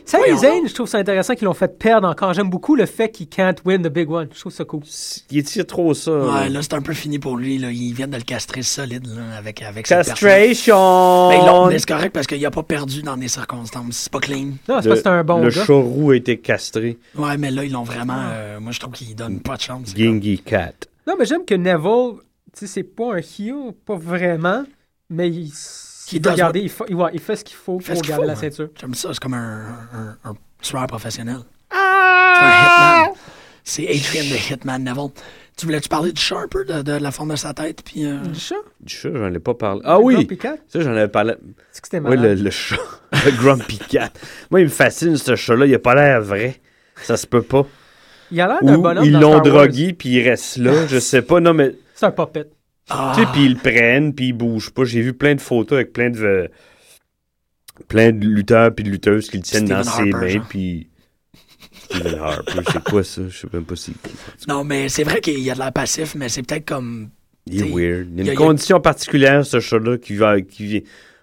Monte. 0.04 0.10
Sami 0.10 0.24
Voyons 0.26 0.38
Zayn, 0.40 0.68
je 0.68 0.74
trouve 0.74 0.88
ça 0.88 0.98
intéressant 0.98 1.34
qu'ils 1.36 1.46
l'ont 1.46 1.54
fait 1.54 1.78
perdre 1.80 2.08
encore. 2.08 2.34
J'aime 2.34 2.50
beaucoup 2.50 2.76
le 2.76 2.86
fait 2.86 3.10
qu'il 3.10 3.28
can't 3.28 3.56
win 3.66 3.82
the 3.82 3.88
big 3.88 4.10
one. 4.10 4.28
Je 4.34 4.40
trouve 4.40 4.52
ça 4.52 4.66
cool. 4.66 4.82
Il 5.32 5.38
étire 5.40 5.66
trop 5.66 5.94
ça. 5.94 6.12
là. 6.12 6.26
Ouais, 6.44 6.50
là, 6.50 6.62
c'est 6.62 6.74
un 6.74 6.82
peu 6.82 6.94
fini 6.94 7.20
pour 7.20 7.38
lui. 7.38 7.58
Là. 7.58 7.72
Ils 7.72 7.94
viennent 7.94 8.10
de 8.12 8.18
le 8.18 8.24
castrer 8.24 8.62
solide 8.62 9.08
là, 9.08 9.38
avec, 9.38 9.62
avec 9.62 9.88
cette. 9.88 10.06
Castration. 10.06 11.30
Ben, 11.30 11.40
ils 11.42 11.46
l'ont- 11.48 11.68
mais 11.68 11.80
c'est 11.80 11.88
correct 11.88 12.12
parce 12.14 12.28
qu'il 12.28 12.42
n'a 12.42 12.52
pas 12.52 12.64
perdu 12.64 13.02
dans 13.02 13.18
des 13.18 13.28
circonstances. 13.28 13.96
C'est 13.96 14.12
pas 14.12 14.20
clean. 14.20 14.52
Non, 14.70 14.80
c'est 14.82 14.90
que 14.90 14.96
c'est 14.96 15.08
un 15.08 15.24
bon 15.24 15.40
Le 15.42 15.50
gars. 15.50 15.66
chorou 15.66 16.12
a 16.12 16.16
été 16.16 16.38
castré. 16.40 16.98
Ouais, 17.16 17.38
mais 17.38 17.52
là, 17.52 17.64
ils 17.64 17.72
l'ont 17.72 17.84
vraiment. 17.84 18.20
euh, 18.32 18.60
moi, 18.60 18.72
je 18.72 18.80
trouve 18.80 18.94
qu'ils 18.94 19.16
donnent 19.16 19.40
pas 19.42 19.56
de 19.58 19.62
chance. 19.62 19.94
Gingy 19.96 20.40
Cat. 20.40 20.74
Non, 21.08 21.16
mais 21.20 21.26
j'aime 21.26 21.44
que 21.46 21.56
Neville, 21.56 22.20
tu 22.54 22.60
sais, 22.60 22.68
c'est 22.68 22.84
pas 22.84 23.16
un 23.16 23.18
heel, 23.18 23.74
pas 23.86 23.96
vraiment, 23.96 24.64
mais 25.10 25.30
il, 25.30 25.52
Il, 26.12 26.22
doit 26.22 26.34
does 26.34 26.38
garder, 26.38 26.60
il, 26.60 26.70
fa- 26.70 26.86
il- 26.90 26.96
ouais, 26.96 27.12
il 27.14 27.20
fait 27.20 27.36
ce 27.36 27.44
qu'il 27.44 27.56
faut 27.56 27.78
pour 27.78 28.02
garder 28.02 28.14
faut, 28.14 28.24
la 28.24 28.34
hein. 28.34 28.36
ceinture. 28.36 28.70
J'aime 28.80 28.94
ça. 28.94 29.10
C'est 29.14 29.20
comme 29.20 29.34
un, 29.34 29.66
un, 29.94 30.30
un 30.30 30.34
tueur 30.62 30.86
professionnel. 30.88 31.38
C'est 31.72 31.78
un 32.46 33.06
hitman. 33.06 33.16
C'est 33.64 33.84
Adrian 33.88 34.24
the 34.36 34.50
Hitman 34.52 34.84
Neville. 34.84 35.10
Tu 35.56 35.66
voulais-tu 35.68 35.88
parler 35.88 36.12
du 36.12 36.20
chat 36.20 36.38
un 36.40 36.48
peu, 36.48 36.66
de, 36.66 36.82
de 36.82 36.94
la 36.94 37.12
forme 37.12 37.30
de 37.32 37.36
sa 37.36 37.54
tête? 37.54 37.82
Puis, 37.86 38.06
euh, 38.06 38.18
Du 38.20 38.40
chat? 38.40 38.56
Du 38.82 38.94
chat, 38.94 39.10
j'en 39.14 39.32
ai 39.34 39.40
pas 39.40 39.54
parlé. 39.54 39.82
Ah 39.86 40.00
oui! 40.00 40.16
Grumpy 40.16 40.38
Cat? 40.38 40.56
Ça, 40.68 40.82
j'en 40.82 40.92
avais 40.92 41.08
parlé. 41.08 41.36
C'est 41.72 41.82
que 41.82 41.88
c'était 41.88 42.00
Oui, 42.00 42.18
le, 42.18 42.34
le 42.34 42.50
chat. 42.50 42.76
le 43.26 43.32
Grumpy 43.32 43.78
Cat. 43.78 44.10
Moi, 44.50 44.62
il 44.62 44.66
me 44.66 44.70
fascine, 44.72 45.16
ce 45.16 45.36
chat-là. 45.36 45.68
Il 45.68 45.74
a 45.76 45.80
pas 45.80 45.94
l'air 45.96 46.22
vrai. 46.22 46.60
Ça 47.04 47.18
se 47.18 47.28
peut 47.28 47.44
pas. 47.44 47.66
Il 48.32 48.42
a 48.42 48.48
l'air 48.48 48.64
d'un 48.64 48.80
bonhomme 48.80 49.06
ils 49.06 49.14
l'ont 49.20 49.40
drogué, 49.42 49.94
puis 49.94 50.10
il 50.10 50.28
reste 50.28 50.58
là. 50.58 50.88
je 50.88 50.98
sais 50.98 51.22
pas. 51.22 51.40
Non, 51.40 51.54
mais. 51.54 51.76
C'est 51.94 52.08
un 52.08 52.12
puppet. 52.12 52.48
Ah. 52.90 53.14
Tu 53.16 53.22
sais, 53.22 53.28
puis 53.32 53.46
ils 53.46 53.54
le 53.54 53.60
prennent, 53.60 54.14
puis 54.14 54.28
ils 54.28 54.34
bougent 54.34 54.72
pas. 54.72 54.84
J'ai 54.84 55.02
vu 55.02 55.14
plein 55.14 55.36
de 55.36 55.42
photos 55.42 55.78
avec 55.78 55.94
plein 55.94 56.10
de. 56.10 56.20
euh, 56.24 56.48
plein 57.88 58.12
de 58.12 58.26
lutteurs 58.26 58.74
puis 58.74 58.84
de 58.84 58.90
lutteuses 58.90 59.30
qui 59.30 59.38
le 59.38 59.44
tiennent 59.44 59.66
dans 59.66 59.84
ses 59.84 60.04
mains, 60.06 60.40
puis. 60.50 60.88
Stephen 61.90 62.20
Harper, 62.20 62.62
c'est 62.72 62.84
quoi 62.84 63.04
ça? 63.04 63.22
Je 63.30 63.38
sais 63.38 63.48
même 63.54 63.66
pas 63.66 63.76
si. 63.76 63.94
Non, 64.48 64.64
mais 64.64 64.90
c'est 64.90 65.04
vrai 65.04 65.22
qu'il 65.22 65.40
y 65.40 65.50
a 65.52 65.54
de 65.54 65.60
l'air 65.60 65.72
passif, 65.74 66.16
mais 66.16 66.30
c'est 66.30 66.44
peut-être 66.44 66.66
comme. 66.66 67.10
Il 67.46 67.62
est 67.62 67.64
weird. 67.70 68.08
Il 68.12 68.18
y 68.18 68.20
a 68.20 68.24
il 68.24 68.26
y 68.26 68.30
a- 68.30 68.34
une 68.34 68.38
condition 68.38 68.80
particulière, 68.80 69.46
ce 69.46 69.60
chat-là, 69.60 69.98
qui 69.98 70.16
va. 70.16 70.40
Qui 70.42 70.66
vient. 70.66 70.80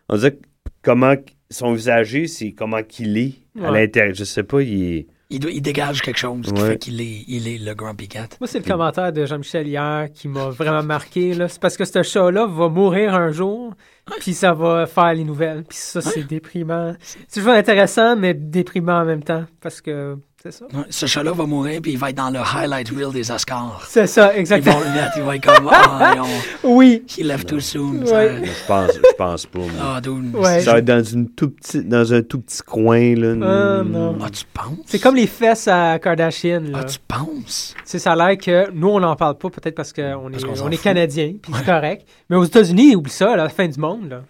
On 0.09 0.17
dirait 0.17 0.33
que 0.33 0.39
comment 0.83 1.15
son 1.51 1.73
visager, 1.73 2.27
c'est 2.27 2.53
comment 2.53 2.83
qu'il 2.83 3.17
est 3.19 3.35
à 3.63 3.71
l'intérieur. 3.71 4.15
Je 4.15 4.25
sais 4.25 4.43
pas, 4.43 4.63
il 4.63 4.83
est. 4.95 5.07
Il, 5.31 5.39
doit- 5.41 5.51
il 5.53 5.63
dégage 5.63 6.03
quelque 6.03 6.19
chose 6.19 6.43
qui 6.43 6.53
Ouais. 6.61 6.71
fait 6.71 6.79
qu'il 6.79 7.01
est, 7.01 7.25
il 7.29 7.47
est 7.47 7.59
le 7.59 7.73
Grumpy 7.75 8.09
Cat. 8.09 8.29
Moi, 8.41 8.49
c'est 8.49 8.59
le 8.59 8.65
commentaire 8.65 9.13
de 9.13 9.25
Jean-Michel 9.25 9.69
hier 9.69 10.09
qui 10.13 10.27
m'a 10.29 10.51
vraiment 10.51 10.83
marqué. 10.83 11.35
C'est 11.49 11.61
parce 11.61 11.77
que 11.77 11.85
ce 11.85 12.03
chat-là 12.03 12.47
va 12.47 12.69
mourir 12.69 13.15
un 13.15 13.31
jour, 13.31 13.73
puis 14.19 14.35
ça 14.35 14.53
va 14.53 14.87
faire 14.87 15.15
les 15.15 15.23
nouvelles. 15.25 15.63
Puis 15.69 15.79
ça, 15.79 16.01
c'est 16.01 16.25
déprimant. 16.27 16.95
C'est 17.01 17.41
toujours 17.41 17.53
intéressant, 17.55 18.17
mais 18.17 18.35
déprimant 18.35 19.01
en 19.03 19.05
même 19.05 19.23
temps. 19.23 19.45
Parce 19.61 19.81
que 19.81 20.17
c'est 20.43 20.53
ça? 20.53 20.65
Ce 20.89 21.07
chat-là 21.07 21.33
va 21.33 21.45
mourir, 21.47 21.81
puis 21.83 21.93
il 21.93 21.99
va 21.99 22.11
être 22.11 22.17
dans 22.17 22.31
le 22.31 22.39
highlight 22.41 22.89
reel 22.91 23.13
des 23.13 23.31
Oscars. 23.31 23.83
C'est 23.89 24.07
ça, 24.07 24.33
Ils 24.35 24.41
exactement. 24.41 24.79
vont 24.79 24.85
le 24.85 24.93
mettre, 24.95 25.13
il 25.17 25.23
va 25.23 25.37
être 25.37 25.45
comme. 25.45 25.71
Ah, 25.73 26.15
on- 26.65 26.77
Oui. 26.77 27.03
He 27.19 27.23
left 27.25 27.49
too 27.49 27.61
soon. 27.61 28.03
Ouais. 28.05 28.43
Je 28.45 28.67
pense, 28.67 28.93
je 28.95 29.15
pense 29.17 29.47
pas. 29.47 29.59
moi. 29.59 29.69
Ah, 29.97 30.01
dude. 30.01 30.35
Ouais. 30.35 30.61
Ça 30.61 30.73
va 30.73 30.79
être 30.79 30.85
dans, 30.85 31.03
une 31.03 31.29
tout 31.31 31.51
petit, 31.51 31.85
dans 31.85 32.13
un 32.15 32.23
tout 32.23 32.41
petit 32.41 32.63
coin. 32.63 33.15
Là. 33.17 33.35
Ah, 33.81 33.83
non. 33.85 34.17
Ah, 34.23 34.31
tu 34.31 34.45
penses? 34.53 34.79
C'est 34.87 34.99
comme 34.99 35.17
les 35.17 35.27
fesses 35.27 35.69
à 35.69 35.99
Kardashian. 35.99 36.63
Là. 36.71 36.79
Ah, 36.83 36.85
tu 36.85 36.99
penses? 37.07 37.75
Sais, 37.85 37.99
ça 37.99 38.13
a 38.13 38.17
l'air 38.17 38.39
que 38.39 38.71
nous, 38.73 38.89
on 38.89 39.01
n'en 39.01 39.17
parle 39.17 39.37
pas, 39.37 39.51
peut-être 39.51 39.75
parce 39.75 39.93
qu'on 39.93 40.33
est, 40.33 40.45
qu'on 40.45 40.55
s'en 40.55 40.67
on 40.67 40.71
est 40.71 40.77
fout. 40.77 40.85
Canadiens, 40.85 41.35
puis 41.41 41.53
c'est 41.57 41.65
correct. 41.67 42.07
Mais 42.29 42.37
aux 42.37 42.45
États-Unis, 42.45 42.97
oublie 42.97 43.11
ça, 43.13 43.37
la 43.37 43.49
fin 43.49 43.69
du 43.69 43.79
monde. 43.79 44.09
Là. 44.11 44.23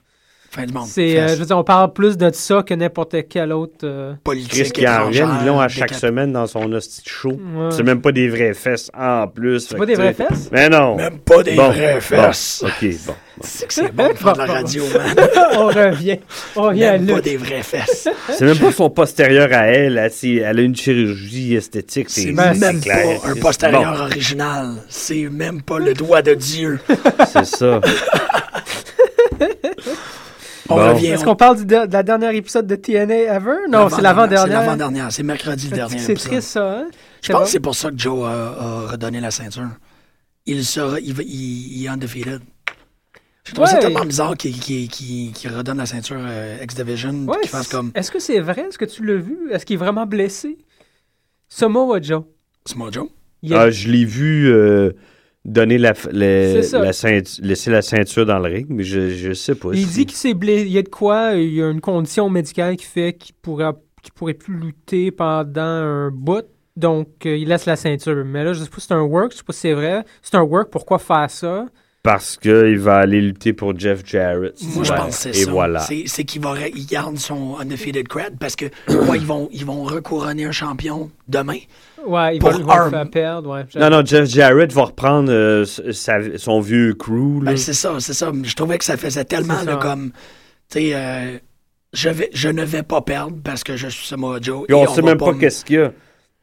Fin 0.53 0.65
du 0.67 0.73
monde. 0.75 0.87
C'est, 0.89 1.17
euh, 1.21 1.29
je 1.29 1.35
veux 1.37 1.47
dire, 1.47 1.57
on 1.57 1.63
parle 1.63 1.93
plus 1.93 2.17
de 2.17 2.29
ça 2.33 2.65
que 2.65 2.75
n'importe 2.75 3.15
quel 3.29 3.53
autre. 3.53 3.85
euh, 3.85 4.15
Politique, 4.25 4.51
Chris 4.65 4.71
qui 4.73 4.89
en 4.89 5.07
reviennent, 5.07 5.29
ils 5.41 5.47
l'ont 5.47 5.61
à 5.61 5.69
chaque 5.69 5.91
décap- 5.93 6.01
semaine 6.01 6.33
dans 6.33 6.49
son 6.49 6.73
hostie 6.73 7.03
show. 7.07 7.31
Ouais. 7.31 7.69
C'est 7.71 7.85
même 7.85 8.01
pas 8.01 8.11
des 8.11 8.29
vraies 8.29 8.53
fesses 8.55 8.91
en 8.93 9.29
plus. 9.29 9.61
C'est 9.69 9.77
pas 9.77 9.87
des 9.87 9.95
vraies 9.95 10.13
fesses? 10.13 10.49
Mais 10.51 10.69
non. 10.69 10.97
Même 10.97 11.21
pas 11.21 11.45
des 11.45 11.55
Bon, 11.55 11.69
vraies 11.71 11.95
bon, 11.95 12.01
fesses. 12.01 12.65
OK, 12.67 12.89
bon. 13.07 13.15
C'est 13.43 13.67
que 13.69 13.73
c'est 13.75 13.93
bon 13.95 14.09
de 14.09 14.15
faire 14.15 14.33
de 14.33 14.39
la 14.39 14.47
Bon, 14.47 14.53
bon, 14.53 14.59
radio, 14.59 14.85
bon. 14.93 14.99
man. 14.99 15.29
on 15.57 15.67
revient. 15.69 16.19
On 16.57 16.63
revient 16.63 16.85
à 16.85 16.99
Même 16.99 17.07
pas 17.15 17.21
des 17.21 17.37
vraies 17.37 17.63
fesses. 17.63 18.09
C'est 18.33 18.45
même 18.45 18.59
pas 18.59 18.73
son 18.73 18.91
postérieur 18.91 19.49
à 19.53 19.67
elle. 19.69 19.99
Elle, 19.99 20.39
elle 20.41 20.59
a 20.59 20.63
une 20.63 20.75
chirurgie 20.75 21.55
esthétique. 21.55 22.11
C'est 22.11 22.33
même 22.33 22.81
clair. 22.81 23.21
pas 23.21 23.29
un 23.29 23.35
postérieur 23.37 23.93
bon, 23.95 24.01
original. 24.01 24.75
C'est 24.89 25.29
même 25.31 25.63
pas 25.63 25.79
le 25.79 25.95
doigt 25.95 26.23
de 26.23 26.35
Dieu. 26.35 26.81
C'est 27.33 27.47
ça. 27.47 27.81
On 30.71 30.77
Bon. 30.77 30.95
revient. 30.95 31.07
Est-ce 31.09 31.25
qu'on 31.25 31.37
parle 31.37 31.59
de, 31.65 31.87
de 31.87 31.93
la 31.93 32.03
dernière 32.03 32.31
épisode 32.35 32.67
de 32.67 32.77
TNA 32.77 33.35
ever? 33.37 33.57
Non, 33.69 33.89
c'est 33.89 33.97
C'est 33.97 34.03
l'avant-dernière. 34.03 34.61
l'avant-dernière. 34.61 35.13
C'est 35.13 35.23
mercredi 35.23 35.69
le 35.69 35.77
dernier. 35.77 35.99
C'est 35.99 36.15
triste, 36.15 36.49
ça, 36.49 36.79
hein? 36.81 36.87
Je 37.23 37.33
pense 37.33 37.45
que 37.45 37.49
c'est 37.51 37.61
pour 37.61 37.75
ça 37.75 37.91
que 37.91 37.99
Joe 37.99 38.25
a, 38.27 38.31
a 38.31 38.91
redonné 38.93 39.21
la 39.21 39.31
ceinture. 39.31 39.69
Il 40.47 40.65
sera, 40.65 40.99
il, 41.01 41.13
va- 41.15 41.23
il, 41.23 41.77
il 41.79 41.85
est 41.85 41.89
undefeated. 41.89 42.41
Je 43.45 43.55
trouve 43.55 43.67
ça 43.67 43.75
Ouais. 43.75 43.81
tellement 43.81 44.05
bizarre 44.05 44.37
qu'il 44.37 44.89
redonne 45.57 45.79
la 45.79 45.87
ceinture 45.87 46.19
euh, 46.21 46.59
X-Division. 46.63 47.25
Ouais, 47.27 47.39
qu'il 47.41 47.51
fasse 47.51 47.69
comme 47.69 47.91
Est-ce 47.95 48.11
que 48.11 48.19
c'est 48.21 48.39
vrai? 48.41 48.67
Est-ce 48.69 48.79
que 48.79 48.85
tu 48.85 49.05
l'as 49.05 49.17
vu? 49.17 49.51
Est-ce 49.51 49.67
qu'il 49.67 49.75
est 49.75 49.79
vraiment 49.79 50.07
blessé? 50.07 50.57
Samoa 51.49 52.01
Joe. 52.01 52.23
Samoa 52.65 52.91
Joe? 52.93 53.09
Ah, 53.53 53.71
je 53.71 53.89
l'ai 53.89 54.05
vu 54.05 54.49
euh, 54.53 54.93
donner 55.45 55.79
la, 55.79 55.95
le- 56.13 56.77
la 56.77 56.93
ceinture, 56.93 57.45
laisser 57.45 57.71
la 57.71 57.83
ceinture 57.83 58.27
dans 58.27 58.39
le 58.39 58.49
ring, 58.53 58.67
mais 58.71 58.85
je, 58.85 59.11
je 59.11 59.33
sais 59.33 59.55
pas. 59.55 59.71
Il 59.73 59.87
si- 59.87 59.95
dit 59.95 60.07
qu'il 60.07 60.17
s'est 60.17 60.35
blessé. 60.35 60.63
Il 60.67 60.73
y 60.73 60.79
a 60.79 60.83
de 60.83 60.89
quoi? 60.89 61.33
Il 61.35 61.53
y 61.55 61.63
a 61.63 61.71
une 61.71 61.81
condition 61.81 62.29
médicale 62.29 62.77
qui 62.77 62.85
fait 62.87 63.15
qu'il 63.15 63.35
pourra, 63.37 63.75
qu'il 64.03 64.13
pourrait 64.13 64.35
plus 64.35 64.59
lutter 64.59 65.11
pendant 65.11 65.61
un 65.63 66.11
bout. 66.11 66.45
Donc, 66.77 67.27
euh, 67.27 67.37
il 67.37 67.49
laisse 67.49 67.67
la 67.67 67.77
ceinture. 67.77 68.25
Mais 68.25 68.45
là, 68.45 68.53
je 68.53 68.63
sais 68.65 68.71
pas 68.71 68.81
si 68.81 68.87
c'est 68.89 68.95
un 68.95 69.03
work. 69.03 69.33
Je 69.33 69.39
sais 69.39 69.45
pas 69.45 69.53
si 69.53 69.61
c'est 69.61 69.73
vrai. 69.75 70.05
C'est 70.23 70.35
un 70.37 70.43
work, 70.43 70.71
pourquoi 70.71 70.99
faire 70.99 71.31
ça? 71.31 71.67
Parce 72.03 72.39
qu'il 72.39 72.79
va 72.79 72.97
aller 72.97 73.21
lutter 73.21 73.53
pour 73.53 73.79
Jeff 73.79 74.01
Jarrett. 74.07 74.55
Moi, 74.75 74.85
je 74.85 74.93
pense 74.93 75.07
que 75.09 75.23
c'est 75.23 75.31
Et 75.41 75.45
ça. 75.45 75.51
voilà. 75.51 75.81
C'est 75.81 76.05
c'est 76.07 76.25
qu'il 76.25 76.41
va, 76.41 76.55
il 76.75 76.87
garde 76.87 77.19
son 77.19 77.59
undefeated 77.61 78.09
cred 78.09 78.39
parce 78.41 78.57
que 78.57 78.65
ouais, 78.89 79.19
ils, 79.19 79.27
vont, 79.27 79.51
ils 79.53 79.67
vont 79.67 79.83
recouronner 79.85 80.47
un 80.47 80.51
champion 80.53 81.11
demain. 81.29 81.59
Ouais, 82.07 82.37
il 82.37 82.39
Pour 82.39 82.53
va 82.53 82.57
il 82.59 82.65
va 82.65 82.75
le 82.77 82.81
Arm. 82.81 82.91
faire 82.91 83.11
perdre. 83.11 83.51
Ouais, 83.55 83.67
Non, 83.79 83.91
non, 83.91 84.03
Jeff 84.03 84.27
Jarrett 84.31 84.73
va 84.73 84.85
reprendre 84.85 85.31
euh, 85.31 85.67
sa- 85.67 86.39
son 86.39 86.61
vieux 86.61 86.95
crew. 86.95 87.43
là. 87.45 87.51
Ben, 87.51 87.57
c'est 87.59 87.75
ça, 87.75 87.95
c'est 87.99 88.15
ça. 88.15 88.33
Je 88.43 88.55
trouvais 88.55 88.79
que 88.79 88.85
ça 88.87 88.97
faisait 88.97 89.25
tellement 89.27 89.63
là, 89.63 89.77
comme. 89.77 90.13
Tu 90.71 90.79
sais, 90.79 90.91
euh, 90.95 91.37
je, 91.93 92.09
vais, 92.09 92.31
je 92.33 92.49
ne 92.49 92.65
vais 92.65 92.83
pas 92.83 93.03
perdre 93.03 93.37
parce 93.45 93.63
que 93.63 93.77
je 93.77 93.89
suis 93.89 94.07
Samoa 94.07 94.39
Joe. 94.41 94.65
Puis 94.67 94.75
on 94.75 94.85
et 94.85 94.87
sait 94.87 95.03
même 95.03 95.19
pas 95.19 95.35
qu'est-ce 95.35 95.67
qu'il 95.67 95.77
y 95.77 95.81
a. 95.81 95.93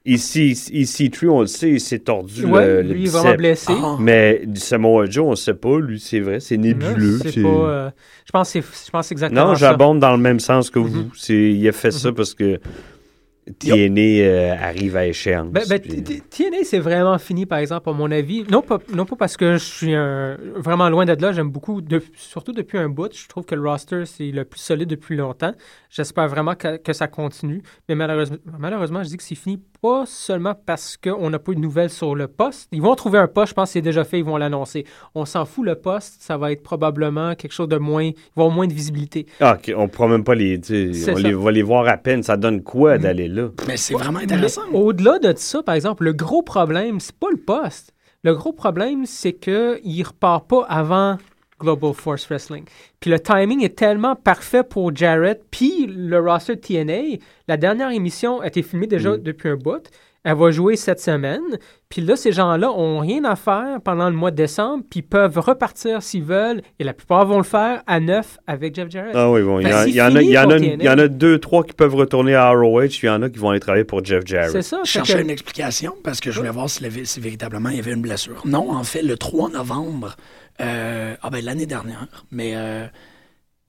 Ici, 0.10 0.52
ici, 0.72 1.12
True, 1.12 1.30
on 1.30 1.42
le 1.42 1.48
sait, 1.48 1.70
il 1.72 1.82
s'est 1.82 2.00
tordu 2.00 2.44
le, 2.44 2.82
le 2.82 2.94
lui, 2.94 3.02
il 3.02 3.06
est 3.08 3.10
vraiment 3.10 3.24
bicep. 3.26 3.38
blessé. 3.38 3.74
Ah. 3.76 3.98
Mais 4.00 4.42
du 4.46 4.60
Samoa 4.60 5.06
Joe, 5.06 5.26
on 5.28 5.36
sait 5.36 5.54
pas. 5.54 5.80
Lui, 5.80 6.00
c'est 6.00 6.22
vrai, 6.22 6.40
c'est 6.40 6.56
nébuleux. 6.58 7.20
C'est 7.22 7.32
c'est- 7.32 7.42
pas. 7.44 7.50
euh, 7.50 7.90
je 8.26 8.32
pense 8.32 8.54
que 8.54 8.62
c'est 8.62 8.90
c'est 9.04 9.12
exactement 9.12 9.48
Non, 9.48 9.56
ça. 9.56 9.60
j'abonde 9.70 10.00
dans 10.00 10.12
le 10.14 10.18
même 10.22 10.40
sens 10.40 10.70
que 10.70 10.80
Mhm. 10.80 10.88
vous. 10.88 11.06
C'est, 11.16 11.36
il 11.52 11.68
a 11.68 11.74
fait 11.74 11.92
ça 11.92 12.12
parce 12.14 12.34
que 12.34 12.58
TNA 13.60 14.02
euh, 14.02 14.56
arrive 14.60 14.96
à 14.98 15.06
échéance. 15.08 15.50
Ben, 15.52 15.64
ben, 15.70 15.80
puis- 15.80 16.02
TNA, 16.04 16.58
c'est 16.64 16.80
vraiment 16.80 17.18
fini, 17.18 17.46
par 17.46 17.60
exemple, 17.60 17.90
à 17.90 17.94
mon 17.94 18.12
avis. 18.12 18.44
Non 18.52 18.62
pas, 18.62 18.80
non 18.94 19.06
pas 19.06 19.16
parce 19.16 19.38
que 19.38 19.54
je 19.54 19.64
suis 19.64 19.94
un- 19.96 20.38
vraiment 20.56 20.90
loin 20.90 21.06
de 21.06 21.14
là. 21.22 21.32
J'aime 21.32 21.50
beaucoup, 21.50 21.82
de- 21.82 22.02
surtout 22.16 22.52
depuis 22.52 22.78
un 22.78 22.90
bout. 22.90 23.14
Je 23.14 23.28
trouve 23.28 23.46
que 23.46 23.56
le 23.56 23.62
roster, 23.68 24.04
c'est 24.06 24.32
le 24.32 24.46
plus 24.46 24.60
solide 24.60 24.90
depuis 24.90 25.16
longtemps. 25.18 25.54
J'espère 25.90 26.28
vraiment 26.28 26.56
que, 26.56 26.78
que 26.78 26.94
ça 26.94 27.08
continue. 27.08 27.62
Mais 27.90 27.96
malheureusement, 27.96 28.38
malheureusement, 28.60 29.04
je 29.04 29.10
dis 29.10 29.18
que 29.18 29.24
c'est 29.24 29.36
fini 29.36 29.60
pas 29.82 30.06
seulement 30.08 30.56
parce 30.66 30.98
qu'on 30.98 31.30
n'a 31.30 31.40
pas 31.40 31.52
eu 31.52 31.56
de 31.56 31.60
nouvelles 31.62 31.90
sur 31.92 32.16
le 32.16 32.28
poste. 32.28 32.68
Ils 32.72 32.82
vont 32.82 32.96
trouver 32.96 33.20
un 33.20 33.28
poste, 33.28 33.50
je 33.50 33.54
pense 33.54 33.70
que 33.70 33.74
c'est 33.74 33.82
déjà 33.82 34.04
fait, 34.04 34.20
ils 34.20 34.26
vont 34.26 34.38
l'annoncer. 34.38 34.86
On 35.16 35.26
s'en 35.26 35.46
fout, 35.46 35.66
le 35.66 35.76
poste, 35.76 36.22
ça 36.22 36.38
va 36.38 36.52
être 36.52 36.64
probablement 36.64 37.36
quelque 37.36 37.52
chose 37.54 37.68
de 37.68 37.78
moins... 37.78 38.04
Il 38.04 38.14
va 38.36 38.44
y 38.44 38.46
avoir 38.46 38.56
moins 38.56 38.68
de 38.68 38.74
visibilité. 38.74 39.28
Ah, 39.40 39.58
on 39.76 39.88
pourra 39.88 40.08
même 40.08 40.24
pas 40.24 40.36
les. 40.36 40.58
On 40.60 40.94
ça. 40.94 41.14
les, 41.14 41.34
va 41.34 41.52
les 41.52 41.62
voir 41.62 41.88
à 41.88 41.98
peine. 41.98 42.24
Ça 42.24 42.38
donne 42.38 42.64
quoi 42.64 42.98
d'aller 42.98 43.28
là? 43.28 43.37
Mais 43.68 43.78
c'est 43.78 43.94
vraiment 43.94 44.20
intéressant. 44.20 44.64
Au-delà 44.74 45.20
de 45.20 45.34
ça, 45.38 45.64
par 45.64 45.76
exemple, 45.76 46.04
le 46.04 46.14
gros 46.14 46.42
problème, 46.42 47.00
c'est 47.00 47.16
pas 47.16 47.30
le 47.32 47.38
poste. 47.38 47.94
Le 48.24 48.34
gros 48.34 48.54
problème, 48.54 49.06
c'est 49.06 49.34
qu'il 49.34 49.80
ne 49.86 50.04
repart 50.04 50.48
pas 50.48 50.66
avant 50.68 51.18
Global 51.60 51.94
Force 51.94 52.28
Wrestling. 52.28 52.66
Puis 53.00 53.10
le 53.10 53.20
timing 53.20 53.64
est 53.64 53.78
tellement 53.78 54.16
parfait 54.16 54.64
pour 54.64 54.96
Jarrett. 54.96 55.44
Puis 55.50 55.88
le 55.88 56.20
roster 56.20 56.60
TNA, 56.60 57.18
la 57.48 57.58
dernière 57.58 57.92
émission 57.92 58.42
a 58.42 58.48
été 58.48 58.62
filmée 58.62 58.88
déjà 58.88 59.18
depuis 59.18 59.50
un 59.50 59.56
bout. 59.56 59.90
Elle 60.30 60.36
va 60.36 60.52
jouer 60.52 60.76
cette 60.76 61.00
semaine. 61.00 61.42
Puis 61.88 62.02
là, 62.02 62.18
ces 62.18 62.34
gens-là 62.34 62.70
ont 62.70 63.00
rien 63.00 63.24
à 63.24 63.38
faire 63.38 63.80
pendant 63.82 64.10
le 64.10 64.16
mois 64.16 64.30
de 64.30 64.36
décembre, 64.36 64.84
puis 64.90 65.02
peuvent 65.02 65.38
repartir 65.40 66.04
s'ils 66.04 66.24
veulent. 66.24 66.62
Et 66.80 66.84
la 66.84 66.94
plupart 66.94 67.26
vont 67.26 67.38
le 67.38 67.44
faire 67.44 67.82
à 67.88 68.02
neuf 68.02 68.38
avec 68.46 68.76
Jeff 68.76 68.90
Jarrett. 68.90 69.14
Ah 69.16 69.32
oui, 69.32 69.42
bon. 69.42 69.62
Il 69.62 69.70
y, 69.70 69.74
en- 69.74 69.86
y 69.86 70.00
a, 70.02 70.10
y 70.22 70.26
y 70.84 70.90
en 70.90 71.08
deux, 71.08 71.40
trois 71.40 71.64
qui 71.64 71.72
peuvent 71.72 71.96
retourner 71.96 72.36
à 72.36 72.50
ROH, 72.52 72.88
puis 72.90 73.00
il 73.04 73.06
y 73.06 73.10
en 73.10 73.22
a 73.22 73.30
qui 73.30 73.40
vont 73.40 73.52
aller 73.52 73.62
travailler 73.62 73.86
pour 73.86 74.04
Jeff 74.04 74.24
Jarrett. 74.26 74.52
C'est 74.52 74.62
ça. 74.64 74.82
Je 74.84 74.90
cherchais 74.90 75.14
que- 75.16 75.22
une 75.22 75.30
explication 75.30 75.96
parce 76.04 76.20
que 76.20 76.30
je 76.30 76.40
voulais 76.40 76.52
voir 76.52 76.70
si, 76.70 76.84
le- 76.84 77.06
si 77.06 77.20
véritablement 77.22 77.70
il 77.70 77.78
y 77.78 77.80
avait 77.80 77.94
une 77.94 78.02
blessure. 78.02 78.42
Non, 78.46 78.72
en 78.72 78.84
fait, 78.84 79.02
le 79.04 79.16
3 79.18 79.50
novembre, 79.50 80.18
euh, 80.60 81.16
ah 81.22 81.30
ben 81.30 81.44
l'année 81.46 81.66
dernière, 81.68 82.26
mais 82.32 82.52
euh, 82.56 82.86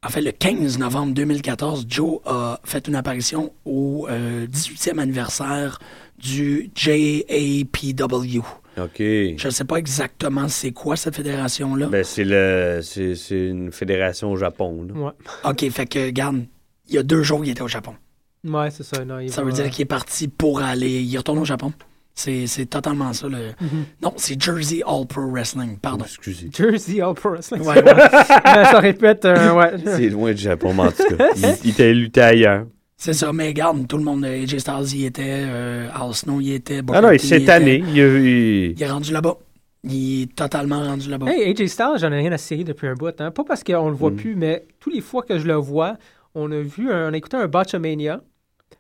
en 0.05 0.09
fait, 0.09 0.21
le 0.23 0.33
15 0.33 0.79
novembre 0.79 1.13
2014, 1.15 1.87
Joe 1.89 2.19
a 2.25 2.61
fait 2.65 2.87
une 2.89 2.95
apparition 2.97 3.53
au 3.65 4.07
euh, 4.11 4.47
18e 4.47 4.99
anniversaire 4.99 5.79
du 6.19 6.71
JAPW. 6.75 8.41
OK. 8.81 8.99
Je 8.99 9.45
ne 9.47 9.51
sais 9.51 9.65
pas 9.65 9.77
exactement 9.77 10.47
c'est 10.49 10.71
quoi 10.73 10.97
cette 10.97 11.17
fédération-là. 11.17 11.87
Ben, 11.89 12.05
c'est 12.05 12.25
le, 12.25 12.81
c'est, 12.83 13.17
c'est 13.17 13.47
une 13.49 13.73
fédération 13.73 14.31
au 14.31 14.37
Japon. 14.37 14.87
là. 14.89 14.95
Ouais. 15.01 15.13
OK, 15.51 15.69
fait 15.71 15.87
que, 15.87 16.07
regarde, 16.07 16.45
il 16.89 16.95
y 16.95 16.99
a 16.99 17.03
deux 17.03 17.23
jours, 17.23 17.45
il 17.45 17.51
était 17.51 17.63
au 17.63 17.69
Japon. 17.69 17.95
Ouais, 18.47 18.71
c'est 18.71 18.85
ça. 18.85 19.05
Non, 19.05 19.19
il 19.19 19.31
Ça 19.33 19.43
va- 19.43 19.49
veut 19.49 19.53
dire 19.53 19.69
qu'il 19.71 19.83
est 19.83 19.87
parti 19.87 20.29
pour 20.29 20.61
aller. 20.63 21.03
Il 21.03 21.17
retourne 21.17 21.39
au 21.39 21.45
Japon. 21.45 21.73
C'est 22.15 22.47
c'est 22.49 22.67
totalement 22.67 23.13
ça. 23.13 23.29
Le... 23.29 23.37
Mhm. 23.61 23.85
Non, 24.03 24.13
c'est 24.17 24.41
Jersey 24.41 24.81
All 24.87 25.07
Pro 25.07 25.29
Wrestling. 25.31 25.77
Pardon. 25.79 26.05
Excusez. 26.05 26.49
Jersey 26.53 27.01
All 27.01 27.15
Pro 27.15 27.31
Wrestling. 27.31 27.63
Ouais, 27.63 27.77
ouais. 27.83 27.83
Mais 27.85 27.93
ça 28.65 28.79
répète, 28.81 29.25
euh, 29.25 29.53
ouais. 29.55 29.73
C'est 29.85 30.09
loin 30.09 30.33
du 30.33 30.41
Japon, 30.43 30.73
mais 30.75 30.83
en 30.85 30.93
tout 30.93 31.17
cas. 31.17 31.29
Il, 31.37 31.45
il 31.65 31.71
était 31.71 31.93
lutté 31.93 32.21
ailleurs. 32.21 32.67
C'est 33.01 33.13
ça, 33.13 33.33
mais 33.33 33.47
regarde, 33.47 33.87
tout 33.87 33.97
le 33.97 34.03
monde, 34.03 34.25
euh, 34.25 34.43
AJ 34.43 34.59
Styles 34.59 34.97
y 35.01 35.05
était, 35.07 35.23
euh, 35.47 35.89
Al 35.95 36.13
Snow 36.15 36.41
y 36.41 36.53
était, 36.53 36.83
Booker 36.83 36.99
Ah 36.99 37.13
non, 37.13 37.17
cette 37.17 37.49
année, 37.49 37.77
il, 37.87 38.01
a- 38.01 38.19
il- 38.19 38.73
Il 38.73 38.83
est 38.83 38.91
rendu 38.91 39.13
là-bas. 39.13 39.37
Il 39.85 40.23
est 40.23 40.35
totalement 40.35 40.83
rendu 40.83 41.09
là-bas. 41.09 41.27
Hey, 41.31 41.49
AJ 41.49 41.69
Styles, 41.69 41.99
j'en 41.99 42.11
ai 42.11 42.17
rien 42.17 42.33
à 42.33 42.39
cirer 42.39 42.65
depuis 42.65 42.89
un 42.89 42.95
bout. 42.95 43.15
Hein. 43.21 43.31
Pas 43.31 43.45
parce 43.45 43.63
qu'on 43.63 43.87
le 43.87 43.93
Mm. 43.95 43.97
voit 43.97 44.11
plus, 44.11 44.35
mais 44.35 44.67
tous 44.81 44.91
les 44.91 45.01
fois 45.01 45.23
que 45.23 45.39
je 45.39 45.47
le 45.47 45.55
vois, 45.55 45.97
on 46.35 46.51
a 46.51 46.59
vu, 46.61 46.91
un- 46.91 47.11
on 47.11 47.13
a 47.13 47.17
écouté 47.17 47.37
un 47.37 47.47
Botchamania. 47.47 48.21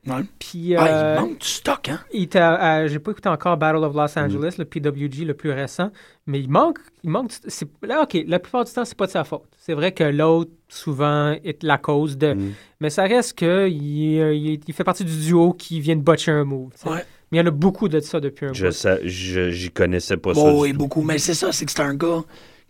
Ouais. 0.07 0.23
Puis, 0.39 0.75
Ah, 0.75 0.87
euh, 0.87 1.15
il 1.19 1.21
manque 1.21 1.39
du 1.39 1.47
stock, 1.47 1.89
hein? 1.89 2.01
il 2.15 2.23
était 2.23 2.39
à- 2.39 2.55
à- 2.55 2.87
J'ai 2.87 2.99
pas 2.99 3.11
écouté 3.11 3.29
encore 3.29 3.57
Battle 3.59 3.85
of 3.85 3.93
Mm. 3.93 3.97
Los 3.97 4.19
Angeles, 4.19 4.55
le 4.59 4.65
PWG 4.65 5.25
le 5.27 5.35
plus 5.35 5.51
récent, 5.51 5.91
mais 6.27 6.41
il 6.41 6.49
manque. 6.49 6.79
Il 7.05 7.11
manque 7.11 7.29
du- 7.31 7.37
c'est- 7.49 7.69
là, 7.83 8.05
OK, 8.05 8.17
la 8.27 8.39
plupart 8.39 8.65
du 8.65 8.73
temps, 8.73 8.85
c'est 8.87 8.97
pas 8.97 9.07
de 9.07 9.11
sa 9.11 9.25
faute. 9.25 9.45
C'est 9.59 9.75
vrai 9.75 9.93
que 9.93 10.05
l'autre, 10.05 10.51
souvent, 10.69 11.33
est 11.45 11.63
la 11.63 11.77
cause 11.79 12.17
de. 12.17 12.33
Mm. 12.33 12.53
Mais 12.81 12.91
ça 12.91 13.03
reste 13.03 13.37
que 13.39 13.69
il, 13.69 14.19
euh, 14.21 14.35
il- 14.35 14.61
il 14.67 14.73
fait 14.75 14.85
partie 14.85 15.05
du 15.05 15.15
duo 15.17 15.53
qui 15.53 15.81
vient 15.81 15.97
de 15.97 16.01
botcher 16.03 16.31
un 16.31 16.45
move. 16.45 16.71
Ouais. 16.87 17.05
Mais 17.31 17.39
il 17.39 17.41
y 17.41 17.45
en 17.45 17.47
a 17.47 17.51
beaucoup 17.51 17.89
de 17.89 18.01
ça 18.01 18.19
depuis 18.21 18.47
un 18.47 18.53
Je 18.55 18.67
bout. 18.67 18.73
sais, 18.73 19.01
je- 19.07 19.51
j'y 19.51 19.71
connaissais 19.71 20.17
pas 20.17 20.33
ça. 20.33 20.41
Bon, 20.41 20.55
du 20.55 20.61
oui, 20.63 20.73
tout. 20.73 20.79
beaucoup. 20.79 21.03
Mais 21.03 21.19
c'est 21.19 21.35
ça, 21.35 21.53
c'est 21.53 21.67
que 21.67 21.73
c'est 21.73 21.81
un 21.83 21.95
gars 21.95 22.23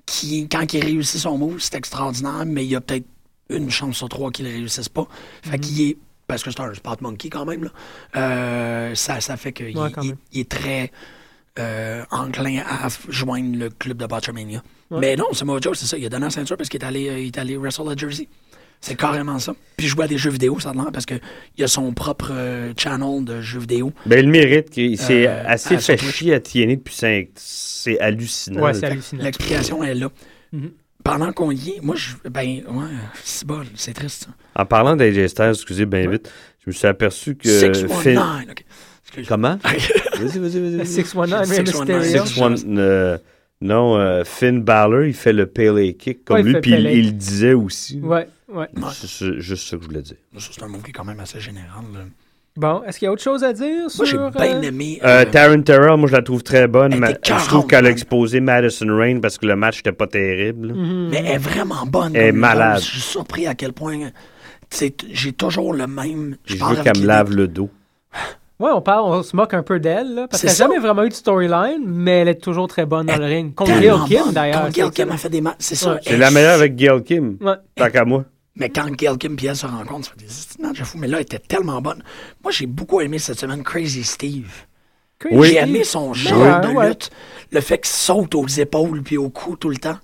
qui, 0.06 0.48
quand 0.48 0.72
il 0.72 0.82
réussit 0.84 1.20
son 1.20 1.38
move, 1.38 1.60
c'est 1.60 1.76
extraordinaire, 1.76 2.44
mais 2.46 2.64
il 2.64 2.70
y 2.70 2.74
a 2.76 2.80
peut-être 2.80 3.06
une 3.50 3.70
chance 3.70 3.96
sur 3.98 4.08
trois 4.08 4.30
qu'il 4.32 4.46
ne 4.46 4.50
réussisse 4.50 4.88
pas. 4.88 5.02
Mm-hmm. 5.02 5.50
Fait 5.50 5.58
qu'il 5.60 5.80
est. 5.90 5.96
Parce 6.28 6.42
que 6.44 6.50
c'est 6.50 6.60
un 6.60 6.72
spot 6.74 7.00
monkey 7.00 7.30
quand 7.30 7.44
même, 7.46 7.64
là. 7.64 7.70
euh, 8.16 8.94
ça, 8.94 9.20
ça 9.20 9.36
fait 9.36 9.52
qu'il 9.52 9.76
Ouais, 9.76 9.90
quand 9.90 10.02
il- 10.02 10.08
même. 10.10 10.18
il 10.32 10.40
est 10.40 10.48
très 10.48 10.92
euh, 11.58 12.04
enclin 12.10 12.62
à 12.64 12.88
joindre 13.08 13.58
le 13.58 13.70
club 13.70 13.96
de 13.96 14.06
Botchamania. 14.06 14.62
Ouais. 14.90 14.98
Mais 15.00 15.16
non, 15.16 15.24
c'est 15.32 15.44
Mojo, 15.44 15.74
c'est 15.74 15.86
ça. 15.86 15.96
Il 15.98 16.06
a 16.06 16.08
donné 16.08 16.24
la 16.26 16.30
ceinture 16.30 16.56
parce 16.56 16.68
qu'il 16.68 16.80
est 16.80 16.84
allé, 16.84 17.08
euh, 17.08 17.18
il 17.18 17.26
est 17.26 17.38
allé 17.38 17.56
wrestle 17.56 17.88
à 17.90 17.96
Jersey. 17.96 18.28
C'est 18.80 18.94
carrément 18.96 19.40
ça. 19.40 19.54
Puis 19.76 19.86
il 19.86 19.90
joue 19.90 20.00
à 20.02 20.06
des 20.06 20.18
jeux 20.18 20.30
vidéo, 20.30 20.60
ça 20.60 20.70
a 20.70 20.74
l'air, 20.74 20.92
parce 20.92 21.04
qu'il 21.04 21.18
a 21.60 21.66
son 21.66 21.92
propre 21.92 22.28
euh, 22.30 22.72
channel 22.76 23.24
de 23.24 23.40
jeux 23.40 23.58
vidéo. 23.58 23.92
Ben, 24.06 24.20
il 24.20 24.28
mérite. 24.30 24.78
Euh, 24.78 25.42
assez 25.46 25.74
à 25.74 25.78
fait 25.80 25.96
chier 25.98 26.34
à 26.34 26.38
TNA 26.40 26.76
depuis 26.76 26.94
5... 26.94 27.28
C'est 27.34 27.98
hallucinant. 27.98 28.62
Ouais, 28.62 28.74
c'est 28.74 28.84
hallucinant. 28.86 29.24
L'explication 29.24 29.82
est 29.82 29.94
là. 29.94 30.10
Mhm. 30.52 30.70
Pendant 31.04 31.32
qu'on 31.32 31.50
y 31.52 31.70
est, 31.70 31.80
moi, 31.80 31.94
je, 31.96 32.14
ben, 32.28 32.62
ouais, 32.68 32.84
c'est 33.24 33.46
bol, 33.46 33.64
c'est 33.76 33.94
triste. 33.94 34.24
ça. 34.24 34.30
En 34.62 34.66
parlant 34.66 34.96
d'AJ 34.96 35.26
Styles, 35.28 35.50
excusez 35.50 35.86
bien 35.86 36.08
vite, 36.10 36.30
je 36.64 36.70
me 36.70 36.72
suis 36.72 36.86
aperçu 36.86 37.36
que... 37.36 37.48
619, 37.48 38.02
Finn- 38.04 38.50
ok. 38.50 38.64
Comment? 39.26 39.58
Vas-y, 39.64 40.38
vas-y, 40.38 40.60
vas-y. 40.60 40.76
vas-y. 40.76 40.86
619, 40.86 41.48
Rey 41.48 41.56
619. 41.64 41.98
Mysterio. 42.02 42.26
Six 42.26 42.40
one- 42.40 42.78
euh, 42.78 43.18
non, 43.60 43.96
euh, 43.96 44.22
Finn 44.24 44.62
Balor, 44.62 45.04
il 45.04 45.14
fait 45.14 45.32
le 45.32 45.46
Pele 45.46 45.94
kick 45.96 46.24
comme 46.24 46.36
Ouais, 46.38 46.42
lui, 46.42 46.60
puis 46.60 46.72
il, 46.72 46.86
il 46.86 47.06
le 47.06 47.12
disait 47.12 47.54
aussi. 47.54 48.00
Ouais, 48.00 48.28
ouais. 48.48 48.66
C'est 48.92 49.40
juste 49.40 49.68
ça 49.68 49.76
que 49.76 49.82
je 49.82 49.88
voulais 49.88 50.02
dire. 50.02 50.16
C'est 50.38 50.62
un 50.62 50.68
mot 50.68 50.78
qui 50.78 50.90
est 50.90 50.92
quand 50.92 51.04
même 51.04 51.20
assez 51.20 51.40
général. 51.40 51.84
là. 51.94 52.00
Bon, 52.58 52.82
est-ce 52.84 52.98
qu'il 52.98 53.06
y 53.06 53.08
a 53.08 53.12
autre 53.12 53.22
chose 53.22 53.44
à 53.44 53.52
dire 53.52 53.88
sur. 53.88 54.02
Moi, 54.02 54.30
j'ai 54.32 54.36
bien 54.36 54.56
euh, 54.56 54.62
aimé. 54.62 54.98
Euh, 55.04 55.20
euh, 55.20 55.24
Taryn 55.26 55.62
Terrell, 55.62 55.96
moi, 55.96 56.08
je 56.08 56.16
la 56.16 56.22
trouve 56.22 56.42
très 56.42 56.66
bonne. 56.66 56.92
Elle 56.92 56.98
mais 56.98 57.12
était 57.12 57.32
je 57.38 57.46
trouve 57.46 57.68
qu'elle 57.68 57.86
a 57.86 57.90
exposé 57.90 58.40
Madison 58.40 58.96
Rain 58.96 59.20
parce 59.20 59.38
que 59.38 59.46
le 59.46 59.54
match 59.54 59.76
n'était 59.76 59.92
pas 59.92 60.08
terrible. 60.08 60.72
mhm. 60.74 61.08
Mais 61.08 61.18
elle 61.18 61.26
est 61.26 61.38
vraiment 61.38 61.86
bonne. 61.86 62.16
Elle 62.16 62.26
est 62.26 62.32
malade. 62.32 62.80
Je 62.80 62.86
suis 62.86 63.00
surpris 63.00 63.46
à 63.46 63.54
quel 63.54 63.72
point. 63.72 63.96
tu 63.96 64.10
sais, 64.70 64.90
t- 64.90 65.06
J'ai 65.12 65.32
toujours 65.32 65.72
le 65.72 65.86
même. 65.86 66.36
Je 66.46 66.56
parle 66.56 66.74
veux 66.74 66.82
qu'elle 66.82 66.98
me 66.98 67.06
lave 67.06 67.30
le 67.30 67.46
dos. 67.46 67.70
Ouais, 68.58 68.72
on 68.74 68.80
parle, 68.80 69.04
on 69.04 69.22
se 69.22 69.36
moque 69.36 69.54
un 69.54 69.62
peu 69.62 69.78
d'elle, 69.78 70.16
là, 70.16 70.26
parce 70.26 70.42
qu'elle 70.42 70.50
n'a 70.50 70.56
jamais 70.56 70.80
vraiment 70.80 71.04
eu 71.04 71.10
de 71.10 71.14
storyline, 71.14 71.84
mais 71.86 72.22
elle 72.22 72.28
est 72.28 72.42
toujours 72.42 72.66
très 72.66 72.86
bonne 72.86 73.06
dans 73.06 73.16
le 73.16 73.24
ring. 73.24 73.54
Contre 73.54 73.78
Gail 73.78 73.92
Kim, 74.08 74.32
d'ailleurs. 74.32 74.62
Contre 74.62 74.72
Gail 74.72 74.90
Kim 74.90 75.12
a 75.12 75.16
fait 75.16 75.28
des 75.28 75.40
matchs. 75.40 75.54
C'est 75.60 75.76
ça. 75.76 76.00
C'est 76.02 76.16
la 76.16 76.32
meilleure 76.32 76.54
avec 76.54 76.74
Gail 76.74 77.04
Kim. 77.04 77.36
Ouais. 77.40 77.54
Tant 77.76 77.88
qu'à 77.88 78.04
moi. 78.04 78.24
Mais 78.58 78.68
quand 78.70 78.90
Gail 78.90 79.16
Kim 79.18 79.36
et 79.40 79.46
elle 79.46 79.56
se 79.56 79.66
rencontrent, 79.66 80.06
ça 80.08 80.12
fait 80.12 80.20
des 80.20 80.26
petits 80.26 80.60
matchs 80.62 80.78
de 80.80 80.84
fou. 80.84 80.98
Mais 80.98 81.06
là, 81.08 81.18
elle 81.18 81.22
était 81.22 81.38
tellement 81.38 81.80
bonne. 81.80 82.02
Moi, 82.42 82.52
j'ai 82.52 82.66
beaucoup 82.66 83.00
aimé 83.00 83.18
cette 83.18 83.38
semaine 83.38 83.62
Crazy 83.62 84.04
Steve. 84.04 84.50
Crazy 85.18 85.36
Oui. 85.36 85.48
J'ai 85.48 85.56
aimé 85.58 85.84
son 85.84 86.12
genre 86.14 86.60
de 86.60 86.68
ouais. 86.68 86.88
lutte. 86.88 87.10
Le 87.50 87.60
fait 87.60 87.78
qu'il 87.78 87.90
saute 87.90 88.34
aux 88.34 88.46
épaules 88.46 89.02
puis 89.02 89.16
au 89.16 89.30
cou 89.30 89.56
tout 89.56 89.68
le 89.70 89.76
temps. 89.76 89.98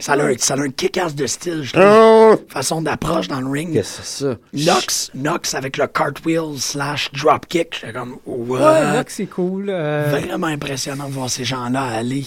Ça 0.00 0.14
a, 0.14 0.24
un, 0.24 0.34
ça 0.36 0.54
a 0.54 0.58
un 0.58 0.68
kick-ass 0.70 1.14
de 1.14 1.26
style, 1.28 1.62
je 1.62 1.74
trouve. 1.74 1.84
Oh! 1.86 2.34
Façon 2.48 2.82
d'approche 2.82 3.28
dans 3.28 3.40
le 3.40 3.48
ring. 3.48 3.72
Qu'est-ce 3.72 3.98
que 3.98 4.02
c'est 4.04 4.24
ça? 4.66 4.72
Nox, 4.74 5.10
Nox 5.14 5.54
avec 5.54 5.76
le 5.76 5.86
cartwheel 5.86 6.58
slash 6.58 7.12
dropkick. 7.12 7.78
J'étais 7.80 7.92
comme, 7.92 8.16
what? 8.26 8.94
Ouais, 8.96 9.04
que 9.04 9.12
c'est 9.12 9.26
cool. 9.26 9.66
euh, 9.68 10.06
Vraiment 10.10 10.48
impressionnant 10.48 11.06
de 11.06 11.12
voir 11.12 11.30
ces 11.30 11.44
gens-là 11.44 11.82
aller. 11.84 12.26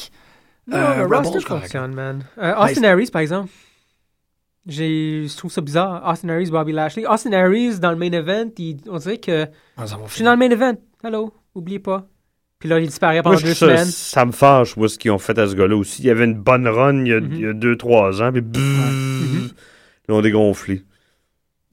Non, 0.68 0.78
Euh, 0.78 0.96
le 0.96 1.04
Rebels, 1.04 1.18
roster 1.18 1.44
correct. 1.44 1.64
fonctionne, 1.64 1.94
man. 1.94 2.24
Euh, 2.38 2.54
Austin 2.64 2.84
Harris, 2.86 3.10
par 3.12 3.22
exemple. 3.22 3.50
J'ai, 4.68 5.28
je 5.28 5.38
trouve 5.38 5.52
ça 5.52 5.62
bizarre. 5.62 6.04
Austin 6.12 6.30
Harris, 6.30 6.50
Bobby 6.50 6.72
Lashley. 6.72 7.06
Austin 7.06 7.34
Harris, 7.34 7.80
dans 7.80 7.92
le 7.92 7.98
main 7.98 8.12
event, 8.12 8.50
il- 8.58 8.78
on 8.90 8.98
dirait 8.98 9.20
que 9.20 9.46
Ah, 9.78 9.86
je 9.86 10.14
suis 10.14 10.24
dans 10.24 10.32
le 10.32 10.38
main 10.38 10.50
event. 10.50 10.74
Hello, 11.04 11.32
oubliez 11.54 11.80
pas. 11.80 12.08
Puis 12.58 12.70
là, 12.70 12.80
il 12.80 12.88
disparaît 12.88 13.16
Moi, 13.16 13.24
pendant 13.24 13.38
je 13.38 13.46
deux 13.46 13.54
trouve 13.54 13.70
ça, 13.70 13.78
semaines. 13.78 13.92
ça 13.92 14.26
me 14.26 14.32
fâche, 14.32 14.76
moi, 14.76 14.90
ce 14.90 14.98
qu'ils 14.98 15.12
ont 15.12 15.20
fait 15.20 15.38
à 15.38 15.46
ce 15.48 15.54
gars-là 15.56 15.76
aussi. 15.76 16.02
Il 16.02 16.06
y 16.06 16.10
avait 16.10 16.26
une 16.26 16.34
bonne 16.34 16.68
run 16.68 17.06
il 17.06 17.08
y 17.10 17.14
a, 17.14 17.20
Mhm. 17.20 17.34
il 17.34 17.40
y 17.42 17.46
a 17.46 17.54
deux, 17.54 17.76
trois 17.76 18.22
ans, 18.24 18.32
puis 18.32 18.42
Mhm. 18.42 19.50
ils 20.08 20.12
ont 20.14 20.22
dégonflé. 20.22 20.78
Tu 20.80 20.84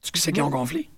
sais 0.03 0.11
qui 0.13 0.21
c'est 0.21 0.33
qui 0.33 0.43
ont 0.43 0.51
gonflé? 0.51 0.91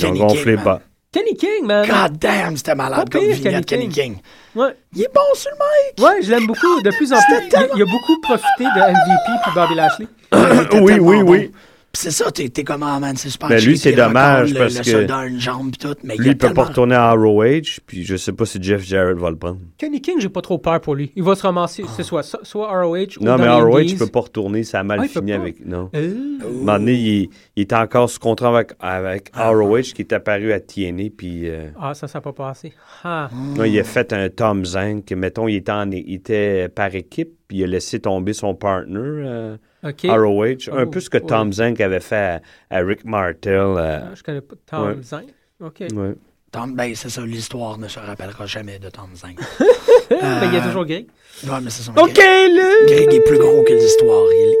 Ils 0.00 0.06
ont 0.06 0.14
gonflé 0.14 0.56
pas. 0.56 0.80
Kenny 1.14 1.36
King, 1.36 1.64
man. 1.64 1.86
God 1.86 2.18
damn, 2.18 2.56
c'était 2.56 2.74
malade 2.74 3.08
comme 3.08 3.20
pire, 3.20 3.36
vignette, 3.36 3.66
Kenny 3.66 3.88
Kenny 3.88 4.14
King. 4.14 4.16
Ouais. 4.56 4.76
Il 4.96 5.02
est 5.02 5.14
bon 5.14 5.20
sur 5.34 5.48
le 5.52 5.56
mic! 5.56 6.04
Ouais, 6.04 6.22
je 6.22 6.30
l'aime 6.30 6.46
beaucoup. 6.48 6.82
De 6.82 6.90
plus 6.90 7.12
en 7.12 7.18
plus, 7.22 7.36
il, 7.52 7.68
il 7.76 7.82
a 7.82 7.84
beaucoup 7.84 8.20
profité 8.20 8.64
de 8.64 8.80
MVP 8.80 9.42
puis 9.44 9.52
Bobby 9.54 9.74
Lashley. 9.76 10.08
Oui, 10.82 10.98
oui, 10.98 11.22
bon. 11.22 11.30
oui. 11.30 11.52
Puis 11.94 12.02
c'est 12.02 12.10
ça, 12.10 12.28
t'es 12.32 12.48
t'es 12.48 12.64
comme, 12.64 12.82
ah 12.82 12.98
man, 12.98 13.14
c'est 13.16 13.30
super 13.30 13.48
Ben, 13.48 13.64
lui, 13.64 13.78
c'est 13.78 13.92
dommage 13.92 14.52
le, 14.52 14.58
parce 14.58 14.78
le 14.78 14.82
que 15.06 15.28
une 15.28 15.40
jambe 15.40 15.70
pis 15.70 15.78
tout, 15.78 15.94
mais 16.02 16.16
Lui, 16.16 16.30
il 16.30 16.36
peut 16.36 16.52
pas 16.52 16.64
retourner 16.64 16.96
à 16.96 17.12
ROH, 17.12 17.78
puis 17.86 18.04
je 18.04 18.16
sais 18.16 18.32
pas 18.32 18.44
si 18.46 18.60
Jeff 18.60 18.82
Jarrett 18.84 19.16
va 19.16 19.30
le 19.30 19.36
prendre. 19.36 19.58
Kenny 19.78 20.00
King, 20.00 20.16
j'ai 20.18 20.28
pas 20.28 20.40
trop 20.42 20.58
peur 20.58 20.80
pour 20.80 20.96
lui. 20.96 21.12
Il 21.14 21.22
va 21.22 21.36
se 21.36 21.42
ramasser, 21.42 21.84
c'est 21.96 22.02
soit, 22.02 22.24
soit 22.42 22.82
ROH 22.82 22.96
ou 23.20 23.24
Non, 23.24 23.38
mais 23.38 23.48
ROH, 23.48 23.80
il 23.82 23.96
peut 23.96 24.08
pas 24.08 24.22
retourner, 24.22 24.64
ça 24.64 24.80
a 24.80 24.82
mal 24.82 24.98
Ah, 25.04 25.06
fini 25.06 25.32
avec. 25.32 25.64
Non. 25.64 25.88
Euh, 25.94 26.14
À 26.42 26.46
un 26.46 26.50
moment 26.50 26.72
donné, 26.80 26.94
il, 26.94 27.28
il 27.54 27.62
était 27.62 27.76
encore 27.76 28.10
sous 28.10 28.18
contrat 28.18 28.48
avec, 28.48 28.72
avec 28.80 29.30
Ah. 29.32 29.50
ROH 29.50 29.92
qui 29.94 30.02
est 30.02 30.12
apparu 30.12 30.52
à 30.52 30.58
TNA, 30.58 31.10
puis 31.16 31.48
euh, 31.48 31.68
Ah, 31.80 31.94
ça, 31.94 32.08
ça 32.08 32.18
n'a 32.18 32.22
pas 32.22 32.32
passé. 32.32 32.72
Ah. 33.04 33.30
non, 33.56 33.62
il 33.62 33.78
a 33.78 33.84
fait 33.84 34.12
un 34.12 34.28
Tom 34.30 34.64
Zank. 34.64 35.12
Mettons, 35.12 35.46
il 35.46 35.54
était, 35.56 35.70
en- 35.70 35.88
il 35.92 36.14
était 36.14 36.68
par 36.68 36.92
équipe, 36.94 37.30
puis 37.46 37.58
il 37.58 37.64
a 37.64 37.66
laissé 37.68 38.00
tomber 38.00 38.32
son 38.32 38.56
partner 38.56 38.98
euh, 38.98 39.56
OK. 39.84 40.06
ROH. 40.08 40.70
Un 40.72 40.82
Oh, 40.84 40.86
peu 40.86 41.00
ce 41.00 41.10
que 41.10 41.18
ouais. 41.18 41.26
Tom 41.26 41.52
Zank 41.52 41.80
avait 41.80 42.00
fait 42.00 42.40
à, 42.70 42.76
à 42.78 42.78
Rick 42.80 43.04
Martel. 43.04 43.52
euh, 43.54 44.00
Ah, 44.02 44.14
je 44.14 44.22
connais 44.22 44.40
pas 44.40 44.54
Tom 44.66 44.86
Ouais. 44.88 44.96
Zink. 45.02 45.28
OK. 45.62 45.80
ouais. 45.80 46.14
Tom, 46.50 46.74
ben, 46.74 46.94
c'est 46.94 47.08
ça, 47.10 47.20
l'histoire 47.22 47.78
ne 47.78 47.88
se 47.88 47.98
rappellera 47.98 48.46
jamais 48.46 48.78
de 48.78 48.88
Tom 48.88 49.10
Zink. 49.14 49.38
Ben, 50.10 50.42
il 50.44 50.54
y 50.54 50.56
a 50.58 50.60
toujours 50.60 50.84
Greg. 50.84 51.06
Ouais, 51.44 51.50
mais 51.62 51.70
c'est 51.70 51.82
ça. 51.82 51.90
OK, 51.96 52.12
Greg, 52.14 52.52
là! 52.54 52.70
Greg 52.86 53.12
est 53.14 53.24
plus 53.26 53.38
gros 53.38 53.62
que 53.64 53.72
l'histoire. 53.72 54.26
Il, 54.32 54.54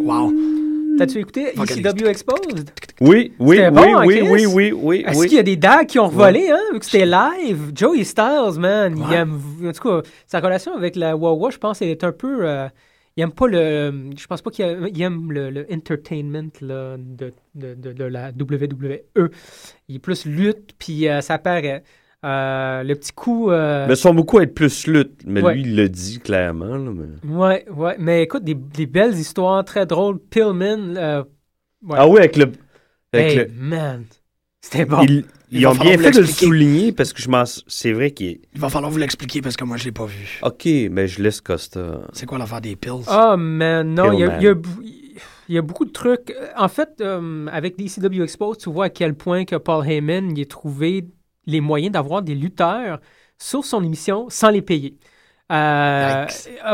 il... 0.00 0.06
Wow. 0.06 0.32
T'as-tu 0.98 1.18
écouté. 1.20 1.52
ECW 1.56 2.06
Exposed? 2.06 2.70
Oui, 3.00 3.32
oui, 3.38 3.56
C'était 3.56 3.68
oui, 3.68 3.74
bon, 3.74 3.96
hein, 3.96 4.04
oui, 4.06 4.18
Chris? 4.18 4.28
oui, 4.30 4.46
oui, 4.46 4.72
oui, 4.72 5.04
Est-ce 5.06 5.18
oui. 5.18 5.26
qu'il 5.28 5.36
y 5.36 5.40
a 5.40 5.44
des 5.44 5.56
dagues 5.56 5.86
qui 5.86 5.98
ont 5.98 6.08
volé, 6.08 6.50
hein, 6.50 6.60
vu 6.72 6.78
que 6.78 6.84
c'était 6.84 7.06
live? 7.06 7.72
Joey 7.74 8.04
Styles, 8.04 8.58
man, 8.58 8.94
il 8.96 9.02
Ouais. 9.04 9.16
aime... 9.16 9.40
En 9.64 9.72
tout 9.72 9.88
cas, 9.88 10.02
sa 10.26 10.40
relation 10.40 10.74
avec 10.74 10.94
la 10.96 11.16
Wawa, 11.16 11.50
je 11.50 11.58
pense, 11.58 11.80
elle 11.82 11.88
est 11.88 12.04
un 12.04 12.12
peu... 12.12 12.46
euh, 12.46 12.68
il 13.16 13.22
aime 13.22 13.32
pas 13.32 13.46
le... 13.46 14.10
Je 14.18 14.26
pense 14.26 14.42
pas 14.42 14.50
qu'il 14.50 14.64
aime, 15.02 15.30
le, 15.32 15.50
le 15.50 15.66
entertainment 15.72 16.50
là, 16.60 16.96
de, 16.98 17.32
de, 17.54 17.74
de, 17.74 17.92
de 17.92 18.04
la 18.04 18.30
WWE. 18.30 19.30
Il 19.88 19.96
est 19.96 19.98
plus 20.00 20.26
lutte, 20.26 20.74
puis 20.78 21.08
euh, 21.08 21.20
ça 21.20 21.38
paraît. 21.38 21.82
Euh, 22.24 22.82
le 22.82 22.94
petit 22.94 23.12
coup... 23.12 23.50
euh, 23.50 23.86
Mais 23.86 23.96
son 23.96 24.14
beaucoup 24.14 24.40
être 24.40 24.54
plus 24.54 24.86
lutte, 24.86 25.22
mais 25.26 25.42
Ouais. 25.42 25.54
lui, 25.54 25.62
il 25.62 25.76
le 25.76 25.88
dit 25.88 26.18
clairement. 26.20 26.76
là, 26.76 26.90
mais- 26.90 27.30
Ouais, 27.30 27.68
ouais. 27.70 27.96
Mais 27.98 28.22
écoute, 28.22 28.44
des, 28.44 28.54
des 28.54 28.86
belles 28.86 29.14
histoires 29.14 29.64
très 29.64 29.84
drôles. 29.86 30.18
Pillman... 30.18 30.94
ouais. 30.96 31.96
Ah 31.96 32.08
oui, 32.08 32.18
avec 32.18 32.36
le. 32.36 32.44
Avec 33.12 33.30
Hey, 33.30 33.36
le 33.36 33.48
man, 33.54 34.04
c'était 34.60 34.86
bon. 34.86 35.02
Il 35.02 35.24
ils 35.60 35.66
ont 35.66 35.74
bien 35.74 35.96
fait 35.98 36.10
de 36.10 36.20
le 36.20 36.26
souligner 36.26 36.92
parce 36.92 37.12
que 37.12 37.22
je 37.22 37.28
m'en. 37.28 37.44
C'est 37.66 37.92
vrai 37.92 38.10
qu'il 38.10 38.26
est. 38.26 38.40
Il 38.54 38.60
va 38.60 38.68
falloir 38.68 38.90
vous 38.90 38.98
l'expliquer 38.98 39.40
parce 39.40 39.56
que 39.56 39.64
moi, 39.64 39.76
je 39.76 39.84
l'ai 39.84 39.92
pas 39.92 40.06
vu. 40.06 40.40
OK, 40.42 40.66
mais 40.90 41.08
je 41.08 41.22
laisse 41.22 41.40
Costa. 41.40 42.00
C'est 42.12 42.26
quoi 42.26 42.38
l'affaire 42.38 42.60
des 42.60 42.76
pills? 42.76 43.04
Ah, 43.06 43.36
man, 43.36 43.94
non, 43.94 44.12
il 44.12 44.20
y, 44.20 44.22
a- 44.24 44.26
il 44.40 44.42
y 44.44 44.48
a 44.48 44.54
bou- 44.54 44.82
il 45.48 45.54
y 45.54 45.58
a 45.58 45.62
beaucoup 45.62 45.84
de 45.84 45.92
trucs. 45.92 46.34
En 46.56 46.68
fait, 46.68 47.00
euh, 47.00 47.46
avec 47.52 47.76
DCW 47.76 48.22
Exposed, 48.22 48.60
tu 48.60 48.70
vois 48.70 48.86
à 48.86 48.90
quel 48.90 49.14
point 49.14 49.44
que 49.44 49.56
Paul 49.56 49.86
Heyman 49.86 50.36
il 50.36 50.42
a 50.42 50.46
trouvé 50.46 51.06
les 51.46 51.60
moyens 51.60 51.92
d'avoir 51.92 52.22
des 52.22 52.34
lutteurs 52.34 52.98
sur 53.38 53.64
son 53.64 53.82
émission 53.84 54.26
sans 54.30 54.48
les 54.50 54.62
payer. 54.62 54.96
Euh, 55.52 56.24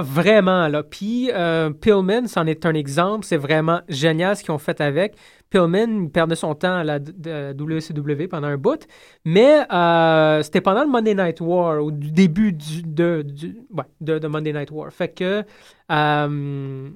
vraiment, 0.02 0.68
là. 0.68 0.82
Puis, 0.84 1.30
euh, 1.32 1.70
Pillman, 1.70 2.26
c'en 2.28 2.46
est 2.46 2.64
un 2.66 2.74
exemple. 2.74 3.26
C'est 3.26 3.36
vraiment 3.36 3.80
génial 3.88 4.36
ce 4.36 4.42
qu'ils 4.44 4.52
ont 4.52 4.58
fait 4.58 4.80
avec. 4.80 5.14
Pillman 5.50 6.04
il 6.04 6.10
perdait 6.10 6.36
son 6.36 6.54
temps 6.54 6.76
à 6.76 6.84
la 6.84 6.98
WCW 6.98 8.28
pendant 8.28 8.48
un 8.48 8.56
bout, 8.56 8.86
mais 9.24 9.66
euh, 9.72 10.42
c'était 10.42 10.60
pendant 10.60 10.82
le 10.84 10.88
Monday 10.90 11.14
Night 11.14 11.40
War, 11.40 11.82
au 11.84 11.90
début 11.90 12.52
du, 12.52 12.82
de, 12.82 13.22
du- 13.22 13.60
Monday 14.00 14.52
Night 14.52 14.70
War. 14.70 14.92
Fait 14.92 15.08
que 15.12 15.44
euh, 15.90 16.90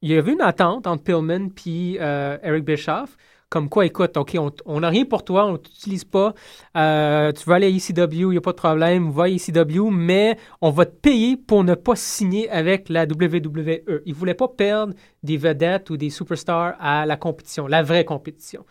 il 0.00 0.10
y 0.10 0.16
avait 0.16 0.32
une 0.32 0.40
attente 0.42 0.86
entre 0.86 1.02
Pillman 1.02 1.48
puis 1.50 1.98
euh, 2.00 2.38
Eric 2.42 2.64
Bischoff, 2.64 3.16
comme 3.48 3.68
quoi, 3.70 3.86
écoute, 3.86 4.16
OK, 4.16 4.36
on 4.66 4.80
n'a 4.80 4.88
rien 4.88 5.04
pour 5.04 5.24
toi, 5.24 5.46
on 5.46 5.52
ne 5.52 5.56
t'utilise 5.56 6.04
pas, 6.04 6.34
euh, 6.76 7.32
tu 7.32 7.48
vas 7.48 7.54
aller 7.54 7.66
à 7.66 7.70
ECW, 7.70 8.12
il 8.12 8.28
n'y 8.28 8.36
a 8.36 8.42
pas 8.42 8.52
de 8.52 8.56
problème, 8.56 9.10
va 9.10 9.24
à 9.24 9.28
ECW, 9.28 9.90
mais 9.90 10.36
on 10.60 10.70
va 10.70 10.84
te 10.84 10.94
payer 10.94 11.36
pour 11.36 11.64
ne 11.64 11.74
pas 11.74 11.96
signer 11.96 12.50
avec 12.50 12.88
la 12.90 13.04
WWE. 13.04 14.02
Ils 14.04 14.12
ne 14.12 14.14
voulaient 14.14 14.34
pas 14.34 14.48
perdre 14.48 14.92
des 15.22 15.38
vedettes 15.38 15.88
ou 15.88 15.96
des 15.96 16.10
superstars 16.10 16.74
à 16.78 17.06
la 17.06 17.16
compétition, 17.16 17.66
la 17.66 17.82
vraie 17.82 18.04
compétition. 18.04 18.66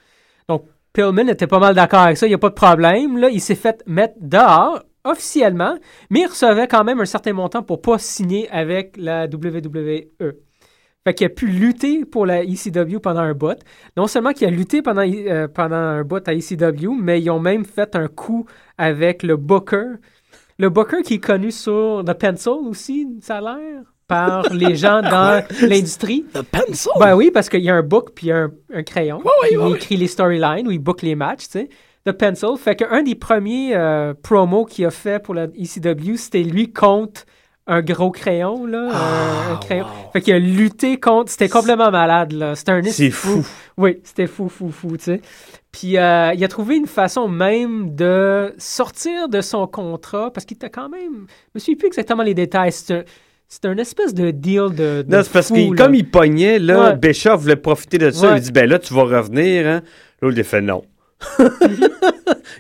Donc, 0.47 0.65
Pillman 0.93 1.28
était 1.28 1.47
pas 1.47 1.59
mal 1.59 1.75
d'accord 1.75 2.01
avec 2.01 2.17
ça, 2.17 2.28
il 2.28 2.30
n'y 2.30 2.36
a 2.36 2.39
pas 2.39 2.49
de 2.49 2.55
problème. 2.55 3.17
Là, 3.17 3.30
il 3.30 3.41
s'est 3.41 3.55
fait 3.55 3.84
mettre 3.88 4.15
dehors 4.19 4.84
officiellement, 5.03 5.78
mais 6.09 6.21
il 6.21 6.28
recevait 6.28 6.67
quand 6.67 6.84
même 6.84 6.99
un 6.99 7.05
certain 7.05 7.34
montant 7.34 7.63
pour 7.63 7.82
pas 7.82 7.97
signer 7.97 8.49
avec 8.51 8.95
la 8.97 9.25
WWE. 9.25 10.34
Fait 11.06 11.14
qu'il 11.14 11.28
a 11.28 11.30
pu 11.30 11.48
lutter 11.48 12.04
pour 12.04 12.26
la 12.26 12.43
ECW 12.43 13.00
pendant 13.02 13.22
un 13.22 13.34
bout. 13.34 13.58
Non 13.95 14.08
seulement 14.08 14.34
qu'il 14.34 14.48
a 14.48 14.52
lutté 14.52 14.82
pendant, 14.82 15.04
euh, 15.04 15.48
pendant 15.48 15.76
un 15.76 16.04
bout 16.04 16.28
à 16.28 16.34
ECW, 16.34 16.91
mais 17.00 17.22
ils 17.22 17.30
ont 17.30 17.39
même 17.39 17.64
fait 17.64 17.95
un 17.95 18.08
coup 18.08 18.45
avec 18.78 19.24
le 19.24 19.38
Booker. 19.38 19.86
Le 20.60 20.70
Booker 20.70 21.04
qui 21.04 21.16
est 21.16 21.24
connu 21.24 21.52
sur 21.52 22.04
The 22.06 22.14
Pencil 22.14 22.68
aussi, 22.68 23.08
ça 23.22 23.38
a 23.38 23.41
l'air, 23.41 23.84
par 24.08 24.50
les 24.54 24.76
gens 24.76 25.02
dans 25.02 25.43
l'industrie. 25.62 26.26
The 26.34 26.41
Pencil? 26.41 26.91
Ben 27.00 27.16
oui, 27.16 27.32
parce 27.32 27.48
qu'il 27.48 27.62
y 27.62 27.70
a 27.70 27.76
un 27.76 27.84
book 27.84 28.12
puis 28.16 28.32
un, 28.32 28.52
un 28.74 28.84
crayon. 28.84 29.20
Ouais, 29.20 29.32
puis 29.43 29.58
ouais, 29.58 29.70
il 29.70 29.76
écrit 29.76 29.98
les 29.98 30.08
storylines 30.08 30.68
ou 30.68 30.72
il 30.72 30.80
book 30.80 31.04
les 31.04 31.16
matchs, 31.16 31.45
tu 31.45 31.60
sais. 31.60 31.70
The 32.06 32.12
Pencil. 32.14 32.58
Fait 32.58 32.76
qu'un 32.76 33.04
des 33.04 33.16
premiers 33.16 33.76
euh, 33.76 34.14
promos 34.14 34.66
qu'il 34.66 34.86
a 34.86 34.91
fait 34.91 35.22
pour 35.22 35.36
la 35.36 35.43
ECW, 35.43 36.16
c'était 36.16 36.43
lui 36.43 36.72
contre 36.72 37.26
un 37.68 37.82
gros 37.82 38.11
crayon, 38.11 38.65
là. 38.65 38.89
un- 38.91 39.53
un 39.53 39.57
crayon. 39.57 39.86
Fait 40.13 40.22
qu'il 40.22 40.34
a 40.34 40.39
lutté 40.39 40.99
contre. 40.99 41.32
C'était 41.32 41.49
complètement 41.49 41.91
malade, 41.91 42.32
là. 42.32 42.55
C'était 42.55 42.72
un 42.72 42.82
C'est 42.84 43.11
fou. 43.11 43.45
Oui, 43.78 43.99
c'était 44.03 44.28
fou, 44.28 44.47
fou, 44.49 44.70
fou, 44.72 44.97
tu 44.97 45.03
sais. 45.03 45.22
Puis 45.72 45.97
euh, 45.97 46.34
il 46.34 46.43
a 46.43 46.47
trouvé 46.47 46.78
une 46.78 46.88
façon 46.88 47.28
même 47.28 47.93
de 47.93 48.53
sortir 48.57 49.30
de 49.30 49.41
son 49.41 49.68
contrat 49.68 50.32
parce 50.34 50.45
qu'il 50.45 50.55
était 50.55 50.70
quand 50.70 50.89
même. 50.89 51.28
Je 51.28 51.51
me 51.55 51.59
souviens 51.59 51.76
plus 51.76 51.88
exactement 51.88 52.24
les 52.24 52.34
détails. 52.34 52.72
C'était 52.72 53.68
un, 53.68 53.78
espèce 53.78 54.13
de 54.13 54.32
deal 54.32 54.70
de. 54.72 55.03
de 55.03 55.05
Non, 55.07 55.22
c'est 55.24 55.32
parce 55.32 55.49
que 55.49 55.76
comme 55.76 55.93
il 55.93 56.09
pognait, 56.09 56.59
là, 56.59 56.97
Ouais. 57.01 57.36
Voulait 57.36 57.55
profiter 57.57 57.97
de 57.97 58.11
ça. 58.11 58.32
Ouais. 58.32 58.38
Il 58.38 58.41
dit, 58.41 58.51
ben 58.51 58.68
là, 58.70 58.80
tu 58.80 58.93
vas 58.93 59.03
revenir. 59.03 59.68
Hein? 59.68 59.82
L'autre, 60.22 60.36
il 60.38 60.41
a 60.41 60.43
fait 60.43 60.61
non. 60.61 60.84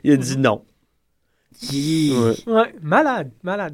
il 0.03 0.11
a 0.11 0.17
dit 0.17 0.37
non. 0.37 0.63
Ouais. 1.71 2.35
Ouais, 2.45 2.75
malade, 2.81 3.31
malade. 3.43 3.73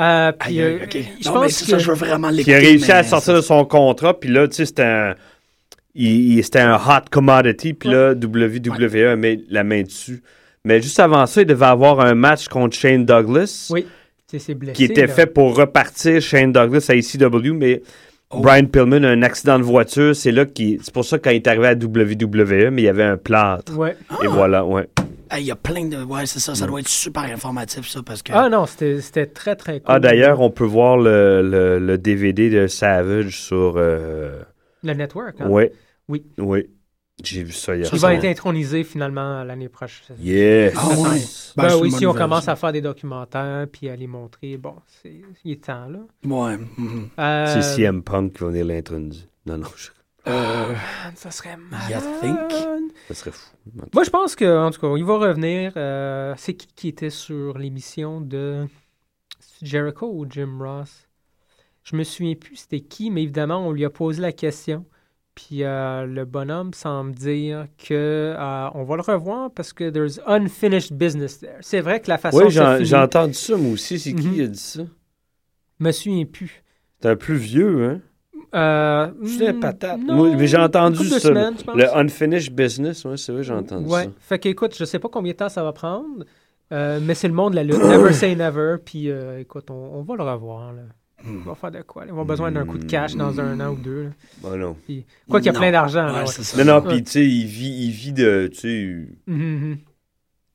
Euh, 0.00 0.32
puis, 0.32 0.60
Aïe, 0.60 0.62
aïe, 0.66 0.78
euh, 0.80 0.84
ok. 0.84 0.90
je 1.20 1.28
Non, 1.28 1.34
mais 1.34 1.40
pense 1.46 1.62
que... 1.62 1.66
ça, 1.70 1.78
je 1.78 1.88
veux 1.88 1.94
vraiment 1.96 2.28
Puis 2.28 2.36
il 2.36 2.38
l'écouter. 2.38 2.54
a 2.56 2.58
réussi 2.60 2.92
à 2.92 3.02
sortir 3.02 3.34
de 3.34 3.40
son 3.42 3.64
contrat. 3.64 4.18
Puis 4.18 4.30
là, 4.30 4.48
tu 4.48 4.54
sais, 4.54 4.66
c'était 4.66 4.82
un... 4.82 5.14
il- 5.94 6.38
il- 6.38 6.44
c'était 6.44 6.60
un 6.60 6.76
hot 6.76 7.04
commodity. 7.10 7.74
Puis 7.74 7.90
là, 7.90 8.12
WWE 8.14 9.16
met 9.16 9.40
la 9.50 9.64
main 9.64 9.82
dessus. 9.82 10.22
Mais 10.64 10.80
juste 10.80 10.98
avant 11.00 11.26
ça, 11.26 11.42
il 11.42 11.46
devait 11.46 11.66
avoir 11.66 12.00
un 12.00 12.14
match 12.14 12.48
contre 12.48 12.76
Shane 12.76 13.04
Douglas. 13.04 13.68
Oui, 13.70 13.82
tu 14.30 14.38
sais, 14.38 14.44
c'est 14.46 14.54
blessé. 14.54 14.74
qui 14.74 14.84
était 14.84 15.06
là. 15.06 15.12
fait 15.12 15.26
pour 15.26 15.56
repartir 15.56 16.20
Shane 16.22 16.52
Douglas 16.52 16.86
à 16.88 16.94
ECW, 16.94 17.52
mais 17.52 17.82
Oh. 18.34 18.40
Brian 18.40 18.64
Pillman 18.64 19.02
a 19.04 19.10
un 19.10 19.22
accident 19.22 19.58
de 19.58 19.62
voiture. 19.62 20.16
C'est 20.16 20.32
là 20.32 20.46
qui, 20.46 20.78
c'est 20.82 20.94
pour 20.94 21.04
ça 21.04 21.18
que 21.18 21.24
quand 21.24 21.30
il 21.32 21.36
est 21.36 21.46
arrivé 21.46 21.66
à 21.66 21.74
WWE, 21.74 22.70
mais 22.70 22.80
il 22.80 22.84
y 22.86 22.88
avait 22.88 23.02
un 23.04 23.18
plâtre. 23.18 23.76
Ouais. 23.76 23.94
Et 24.24 24.26
voilà, 24.26 24.64
ouais. 24.64 24.88
Hey, 25.32 25.44
Il 25.44 25.46
y 25.46 25.50
a 25.50 25.56
plein 25.56 25.86
de. 25.86 26.02
Ouais, 26.02 26.26
c'est 26.26 26.40
ça. 26.40 26.54
Ça 26.54 26.66
doit 26.66 26.80
être 26.80 26.88
super 26.88 27.22
informatif, 27.22 27.88
ça, 27.88 28.02
parce 28.02 28.22
que. 28.22 28.32
Ah 28.34 28.48
non, 28.48 28.66
c'était 28.66 29.00
c'était 29.00 29.26
très, 29.26 29.56
très 29.56 29.80
cool. 29.80 29.86
Ah, 29.88 29.98
d'ailleurs, 29.98 30.40
on 30.40 30.50
peut 30.50 30.64
voir 30.66 30.96
le, 30.98 31.40
le- 31.42 31.78
le 31.78 31.98
DVD 31.98 32.50
de 32.50 32.66
Savage 32.66 33.40
sur. 33.40 33.74
euh, 33.76 34.42
Le 34.84 34.92
network, 34.94 35.40
hein? 35.40 35.48
Ouais. 35.48 35.72
Oui. 36.08 36.24
Oui. 36.38 36.68
J'ai 37.22 37.44
vu 37.44 37.52
ça 37.52 37.76
hier. 37.76 37.88
Il 37.92 37.98
va 38.00 38.14
être 38.14 38.24
intronisé 38.24 38.82
finalement 38.84 39.44
l'année 39.44 39.68
prochaine. 39.68 40.16
Yes. 40.18 40.74
Ah 40.76 40.88
ouais. 40.88 41.20
Ben, 41.56 41.68
Ben, 41.68 41.74
oui, 41.80 41.90
si 41.92 42.04
on 42.06 42.14
commence 42.14 42.48
à 42.48 42.56
faire 42.56 42.72
des 42.72 42.80
documentaires 42.80 43.66
puis 43.70 43.88
à 43.88 43.94
les 43.96 44.06
montrer, 44.08 44.56
bon, 44.56 44.74
c'est 45.02 45.20
il 45.44 45.52
est 45.52 45.64
temps, 45.64 45.88
là. 45.88 45.98
Ouais. 46.24 46.56
mhm. 46.76 47.08
Euh, 47.18 47.46
C'est 47.54 47.62
CM 47.76 48.02
Punk 48.02 48.32
qui 48.32 48.42
va 48.42 48.48
venir 48.50 48.64
l'introniser. 48.64 49.26
Non, 49.46 49.58
non, 49.58 49.68
je- 49.76 49.90
Euh, 50.26 50.74
Ça 51.16 51.30
serait 51.30 51.56
think? 52.20 52.52
ça 53.08 53.14
serait 53.14 53.32
fou. 53.32 53.50
Moi, 53.92 54.04
je 54.04 54.10
pense 54.10 54.36
que, 54.36 54.44
en 54.66 54.70
tout 54.70 54.80
cas, 54.80 54.94
il 54.96 55.04
va 55.04 55.18
revenir. 55.18 55.72
euh, 55.76 56.34
c'est 56.36 56.54
qui 56.54 56.68
qui 56.74 56.88
était 56.88 57.10
sur 57.10 57.58
l'émission 57.58 58.20
de 58.20 58.66
Jericho 59.62 60.08
ou 60.12 60.26
Jim 60.30 60.58
Ross? 60.60 61.08
Je 61.84 61.96
me 61.96 62.04
souviens 62.04 62.34
plus 62.36 62.56
c'était 62.56 62.80
qui, 62.80 63.10
mais 63.10 63.22
évidemment, 63.24 63.66
on 63.66 63.72
lui 63.72 63.84
a 63.84 63.90
posé 63.90 64.20
la 64.22 64.32
question. 64.32 64.84
Puis 65.34 65.64
euh, 65.64 66.04
le 66.04 66.24
bonhomme 66.26 66.74
semble 66.74 67.12
dire 67.14 67.66
que 67.78 68.34
euh, 68.38 68.70
on 68.74 68.84
va 68.84 68.96
le 68.96 69.02
revoir 69.02 69.50
parce 69.50 69.72
que 69.72 69.88
there's 69.90 70.20
unfinished 70.26 70.92
business 70.92 71.38
there. 71.40 71.56
C'est 71.62 71.80
vrai 71.80 72.00
que 72.00 72.08
la 72.08 72.18
façon 72.18 72.36
Oui, 72.38 72.50
j'ai 72.50 72.96
entendu 72.96 73.34
ça, 73.34 73.56
moi 73.56 73.72
aussi. 73.72 73.98
C'est 73.98 74.12
qui 74.12 74.26
Mhm. 74.26 74.34
qui 74.34 74.42
a 74.42 74.46
dit 74.46 74.58
ça? 74.58 74.82
Je 75.80 75.84
me 75.84 75.90
souviens 75.90 76.24
plus. 76.26 76.62
C'est 77.00 77.08
un 77.08 77.16
plus 77.16 77.36
vieux, 77.36 77.84
hein? 77.88 78.00
Euh, 78.54 79.10
Je 79.22 79.50
hmm, 79.50 79.60
patate. 79.60 80.00
non, 80.00 80.14
Moi, 80.16 80.36
mais 80.36 80.46
j'ai 80.46 80.58
entendu 80.58 81.04
ça. 81.08 81.20
semaines, 81.20 81.54
je 81.58 81.78
le 81.78 81.96
unfinished 81.96 82.52
business, 82.54 83.04
oui, 83.06 83.16
c'est 83.16 83.32
vrai, 83.32 83.42
j'ai 83.42 83.54
entendu 83.54 83.86
Ouais. 83.90 84.04
ça. 84.04 84.10
Fait 84.20 84.38
que, 84.38 84.48
écoute, 84.48 84.76
je 84.78 84.84
sais 84.84 84.98
pas 84.98 85.08
combien 85.08 85.32
de 85.32 85.36
temps 85.38 85.48
ça 85.48 85.62
va 85.62 85.72
prendre, 85.72 86.24
euh, 86.72 87.00
mais 87.02 87.14
c'est 87.14 87.28
le 87.28 87.34
monde 87.34 87.52
de 87.52 87.56
la 87.56 87.64
lutte. 87.64 87.82
Never 87.82 88.12
say 88.12 88.34
never. 88.36 88.76
Puis, 88.84 89.10
euh, 89.10 89.40
écoute, 89.40 89.70
on, 89.70 89.74
on 89.94 90.02
va 90.02 90.16
le 90.16 90.22
revoir. 90.22 90.72
Là. 90.74 90.82
On 91.26 91.48
va 91.48 91.54
faire 91.54 91.70
de 91.70 91.82
quoi? 91.82 92.02
là? 92.04 92.10
Ils 92.10 92.14
vont 92.14 92.24
besoin 92.24 92.50
d'un 92.50 92.66
coup 92.66 92.78
de 92.78 92.84
cash 92.84 93.14
dans 93.14 93.38
un 93.40 93.58
an 93.60 93.70
ou 93.72 93.76
deux. 93.76 94.02
là. 94.04 94.10
Bon, 94.42 94.56
non. 94.56 94.76
Puis, 94.84 95.06
quoi 95.30 95.38
qu'il 95.40 95.46
y 95.46 95.50
a 95.50 95.52
Non. 95.52 95.58
plein 95.60 95.70
d'argent. 95.70 96.06
Ouais, 96.12 96.24
ouais. 96.24 96.58
Non, 96.58 96.64
non, 96.80 96.84
Ouais. 96.86 96.94
puis 96.94 97.04
tu 97.04 97.10
sais, 97.12 97.24
il 97.26 97.46
vit, 97.46 97.84
il 97.86 97.90
vit 97.90 98.12
de. 98.12 98.48
Tu 98.52 98.58
sais, 98.58 99.06
Mhm, 99.28 99.38
mhm. 99.68 99.78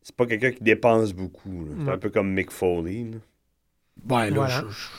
c'est 0.01 0.15
pas 0.15 0.25
quelqu'un 0.25 0.51
qui 0.51 0.61
dépense 0.63 1.13
beaucoup. 1.13 1.65
C'est 1.79 1.85
Ouais. 1.87 1.93
un 1.93 1.97
peu 1.97 2.09
comme 2.09 2.31
Mick 2.33 2.51
Foley. 2.51 3.05
là. 3.11 3.17
Ouais, 4.09 4.29
là, 4.29 4.35
Voilà. 4.35 4.53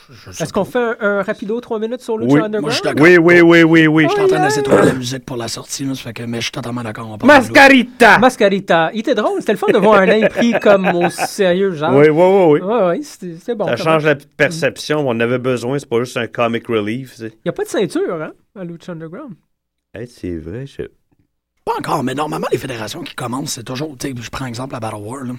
je- 0.09 0.13
je- 0.15 0.15
je 0.27 0.31
sais 0.33 0.43
Est-ce 0.45 0.53
qu'on 0.53 0.65
fait 0.65 0.79
un, 0.79 0.97
un 1.01 1.23
rapido 1.23 1.61
3 1.61 1.79
minutes 1.79 2.01
sur 2.03 2.19
Lucha 2.19 2.35
Oui. 2.35 2.41
Underground? 2.43 2.83
Moi. 2.85 3.09
Oui, 3.09 3.17
oui, 3.19 3.41
oui, 3.41 3.63
oui, 3.63 3.87
oui. 3.87 4.05
Je 4.05 4.09
suis 4.13 4.21
en 4.21 4.27
train 4.27 4.43
d'essayer 4.45 4.63
de 4.63 4.67
trouver 4.69 4.87
la 4.87 4.93
musique 4.95 5.25
pour 5.25 5.37
la 5.37 5.49
sortie, 5.49 5.85
là, 5.85 5.95
ça 5.95 6.03
fait 6.03 6.13
que, 6.13 6.23
mais 6.25 6.39
je 6.39 6.43
suis 6.45 6.53
totalement 6.53 6.83
d'accord. 6.83 7.17
Mascarita! 7.25 8.19
Mascarita. 8.19 8.91
Il 8.93 9.01
était 9.01 9.15
drôle. 9.15 9.41
C'était 9.41 9.53
le 9.53 9.59
fun 9.59 9.73
de 9.73 9.79
voir 9.79 10.01
un 10.01 10.07
nain 10.07 10.29
pris 10.29 10.53
comme 10.63 10.87
au 10.89 11.09
sérieux, 11.11 11.73
genre. 11.73 11.93
Oui, 11.95 12.09
oui, 12.09 12.11
oui, 12.11 12.45
oui. 12.53 12.61
Ouais, 12.61 12.87
ouais, 12.87 13.01
c'était 13.03 13.55
bon. 13.55 13.67
Ça 13.67 13.77
change 13.77 14.05
même. 14.05 14.19
la 14.19 14.25
perception. 14.37 15.09
On 15.09 15.19
avait 15.21 15.39
besoin, 15.39 15.79
c'est 15.79 15.89
pas 15.89 15.99
juste 16.01 16.17
un 16.17 16.27
comic 16.27 16.67
relief. 16.69 17.17
Il 17.19 17.25
n'y 17.45 17.49
a 17.49 17.53
pas 17.53 17.65
de 17.65 17.69
ceinture, 17.69 18.23
hein, 18.23 18.33
à 18.59 18.65
Lucha 18.65 18.93
Underground. 18.93 19.35
Hey, 19.95 20.07
c'est 20.07 20.37
vrai. 20.37 20.67
je- 20.67 20.83
Pas 21.65 21.73
encore, 21.79 22.03
mais 22.03 22.15
normalement, 22.15 22.47
les 22.51 22.59
fédérations 22.59 23.03
qui 23.03 23.15
commencent, 23.15 23.53
c'est 23.53 23.65
toujours. 23.65 23.97
Tu 23.99 24.09
sais, 24.09 24.15
je 24.21 24.31
prends 24.31 24.47
exemple 24.47 24.73
la 24.73 24.81
Battle 24.81 24.97
War, 25.03 25.25
là. 25.25 25.35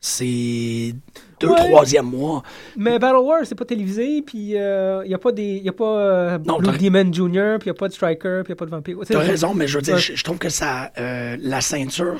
C'est 0.00 0.94
deux, 1.40 1.48
Ouais. 1.48 1.56
troisième 1.56 2.06
mois. 2.06 2.42
Mais 2.76 2.98
Battle 2.98 3.16
War, 3.18 3.40
c'est 3.44 3.54
pas 3.56 3.64
télévisé, 3.64 4.22
puis 4.22 4.38
il 4.52 5.04
n'y 5.06 5.14
a 5.14 5.18
pas, 5.18 5.32
des, 5.32 5.58
y 5.58 5.68
a 5.68 5.72
pas 5.72 5.98
euh, 5.98 6.38
Non, 6.46 6.58
Blue 6.58 6.78
Demon 6.78 7.12
Jr., 7.12 7.58
puis 7.58 7.66
il 7.68 7.70
n'y 7.70 7.70
a 7.70 7.74
pas 7.74 7.88
de 7.88 7.92
Striker, 7.92 8.42
puis 8.44 8.52
il 8.52 8.52
n'y 8.52 8.52
a 8.52 8.56
pas 8.56 8.66
de 8.66 8.70
Vampire. 8.70 8.96
T'as 9.08 9.18
raison, 9.18 9.54
mais 9.54 9.66
je 9.66 9.76
veux 9.78 9.82
dire, 9.82 9.94
Ouais. 9.94 10.00
je, 10.00 10.14
je 10.14 10.24
trouve 10.24 10.38
que 10.38 10.48
ça, 10.50 10.92
euh, 10.98 11.36
la 11.40 11.60
ceinture, 11.60 12.16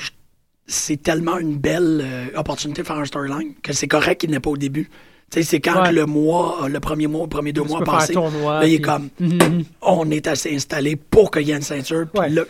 c'est 0.66 1.00
tellement 1.02 1.38
une 1.38 1.56
belle 1.56 2.02
euh, 2.04 2.38
opportunité 2.38 2.82
de 2.82 2.86
faire 2.86 2.96
un 2.98 3.04
storyline 3.04 3.54
que 3.62 3.72
c'est 3.72 3.88
correct 3.88 4.20
qu'il 4.20 4.30
n'est 4.30 4.40
pas 4.40 4.50
au 4.50 4.56
début. 4.56 4.90
Tu 5.30 5.40
sais, 5.40 5.42
c'est 5.42 5.60
quand 5.60 5.82
Ouais. 5.82 5.92
le 5.92 6.06
mois, 6.06 6.64
euh, 6.64 6.68
le 6.68 6.80
premier 6.80 7.06
mois, 7.06 7.22
le 7.22 7.28
premier 7.28 7.52
deux 7.52 7.62
Tu 7.62 7.68
mois 7.68 7.84
passé, 7.84 8.12
un 8.12 8.14
tournoi, 8.14 8.60
là, 8.60 8.66
il 8.66 8.74
est 8.74 8.76
puis- 8.78 8.82
comme, 8.82 9.08
Mhm. 9.20 9.64
on 9.82 10.10
est 10.10 10.26
assez 10.26 10.54
installé 10.54 10.96
pour 10.96 11.30
qu'il 11.30 11.42
y 11.46 11.52
ait 11.52 11.56
une 11.56 11.62
ceinture. 11.62 12.06
puis 12.12 12.20
Ouais. 12.20 12.28
là, 12.30 12.42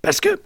parce 0.00 0.20
que 0.20 0.40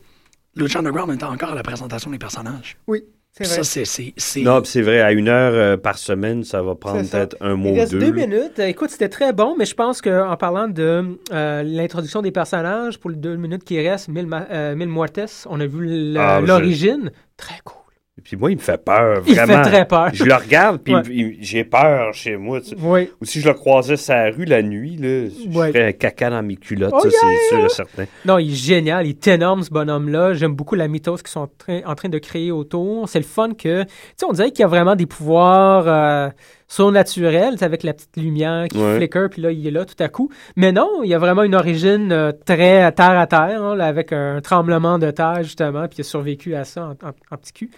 Lucha 0.56 0.78
Underground 0.80 1.12
est 1.12 1.24
encore 1.24 1.50
à 1.50 1.54
la 1.54 1.62
présentation 1.62 2.10
des 2.10 2.18
personnages. 2.18 2.76
Oui, 2.86 3.04
c'est 3.38 3.44
Ça, 3.44 3.54
vrai. 3.56 3.64
c'est, 3.64 3.84
c'est, 3.84 4.14
c'est- 4.16 4.40
Non, 4.42 4.62
c'est 4.64 4.82
vrai, 4.82 5.00
à 5.00 5.12
une 5.12 5.28
heure 5.28 5.52
euh, 5.54 5.76
par 5.76 5.98
semaine, 5.98 6.42
ça 6.44 6.62
va 6.62 6.74
prendre 6.74 7.00
C'est 7.00 7.06
ça. 7.06 7.18
peut-être 7.18 7.36
un 7.40 7.54
mois 7.56 7.70
Il 7.70 7.76
ou 7.76 7.80
reste 7.80 7.92
deux. 7.92 7.98
deux 8.00 8.12
minutes. 8.12 8.58
Écoute, 8.58 8.90
c'était 8.90 9.08
très 9.10 9.32
bon, 9.32 9.54
mais 9.58 9.64
je 9.66 9.74
pense 9.74 10.00
qu'en 10.00 10.36
parlant 10.36 10.68
de 10.68 11.18
euh, 11.32 11.62
l'introduction 11.62 12.22
des 12.22 12.30
personnages, 12.30 12.98
pour 12.98 13.10
les 13.10 13.16
deux 13.16 13.36
minutes 13.36 13.64
qui 13.64 13.78
restent, 13.86 14.08
Mille, 14.08 14.28
euh, 14.50 14.74
Mille 14.74 14.88
Muertes, 14.88 15.46
on 15.50 15.60
a 15.60 15.66
vu 15.66 16.14
Ah, 16.18 16.40
je- 16.40 16.46
l'origine. 16.46 17.10
Très 17.36 17.60
cool. 17.64 17.82
Puis 18.26 18.36
moi, 18.36 18.50
il 18.50 18.56
me 18.56 18.60
fait 18.60 18.82
peur, 18.84 19.22
Il 19.24 19.34
fait 19.36 19.44
vraiment. 19.46 19.62
très 19.62 19.86
peur. 19.86 20.10
Je 20.12 20.24
le 20.24 20.34
regarde, 20.34 20.78
puis 20.82 20.94
Ouais. 20.94 21.36
j'ai 21.40 21.62
peur 21.64 22.12
chez 22.12 22.36
moi. 22.36 22.60
tu 22.60 22.70
sais. 22.70 22.76
Oui. 22.80 23.08
Ou 23.20 23.24
si 23.24 23.40
je 23.40 23.46
le 23.48 23.54
croisais 23.54 23.96
sur 23.96 24.14
la 24.14 24.30
rue 24.30 24.44
la 24.46 24.62
nuit, 24.62 24.96
là, 24.96 25.28
je 25.28 25.56
Ouais. 25.56 25.68
ferais 25.72 25.86
un 25.88 25.92
caca 25.92 26.30
dans 26.30 26.42
mes 26.42 26.56
culottes, 26.56 26.92
Oh, 26.92 27.00
ça, 27.02 27.08
yeah! 27.08 27.18
c'est 27.50 27.54
sûr 27.56 27.64
et 27.64 27.68
certain. 27.68 28.04
Non, 28.24 28.38
il 28.38 28.50
est 28.50 28.54
génial, 28.56 29.06
il 29.06 29.10
est 29.10 29.28
énorme 29.28 29.62
ce 29.62 29.70
bonhomme-là. 29.70 30.34
J'aime 30.34 30.54
beaucoup 30.54 30.74
la 30.74 30.88
mythos 30.88 31.18
qu'ils 31.18 31.28
sont 31.28 31.40
en 31.42 31.50
train, 31.56 31.82
en 31.86 31.94
train 31.94 32.08
de 32.08 32.18
créer 32.18 32.50
autour. 32.50 33.08
C'est 33.08 33.20
le 33.20 33.24
fun 33.24 33.50
que, 33.50 33.82
tu 33.84 33.88
sais, 34.16 34.26
on 34.28 34.32
dirait 34.32 34.50
qu'il 34.50 34.60
y 34.60 34.64
a 34.64 34.68
vraiment 34.68 34.96
des 34.96 35.06
pouvoirs 35.06 35.84
euh, 35.86 36.28
surnaturels, 36.66 37.52
tu 37.52 37.58
sais, 37.58 37.64
avec 37.64 37.82
la 37.84 37.94
petite 37.94 38.16
lumière 38.16 38.66
qui 38.68 38.76
Ouais. 38.78 38.96
flicker, 38.96 39.28
puis 39.30 39.40
là, 39.42 39.50
il 39.52 39.66
est 39.66 39.70
là 39.70 39.84
tout 39.84 40.00
à 40.02 40.08
coup. 40.08 40.30
Mais 40.56 40.72
non, 40.72 41.02
il 41.04 41.08
y 41.10 41.14
a 41.14 41.18
vraiment 41.18 41.42
une 41.44 41.54
origine 41.54 42.10
euh, 42.12 42.32
très 42.44 42.90
terre 42.92 43.18
à 43.18 43.26
terre, 43.26 43.62
hein, 43.62 43.76
là, 43.76 43.86
avec 43.86 44.12
un 44.12 44.40
tremblement 44.40 44.98
de 44.98 45.10
terre, 45.10 45.42
justement, 45.42 45.86
puis 45.86 45.98
il 45.98 46.00
a 46.00 46.04
survécu 46.04 46.54
à 46.54 46.64
ça 46.64 46.86
en, 47.02 47.06
en- 47.08 47.12
en 47.30 47.36
petit 47.36 47.52
cul. 47.52 47.70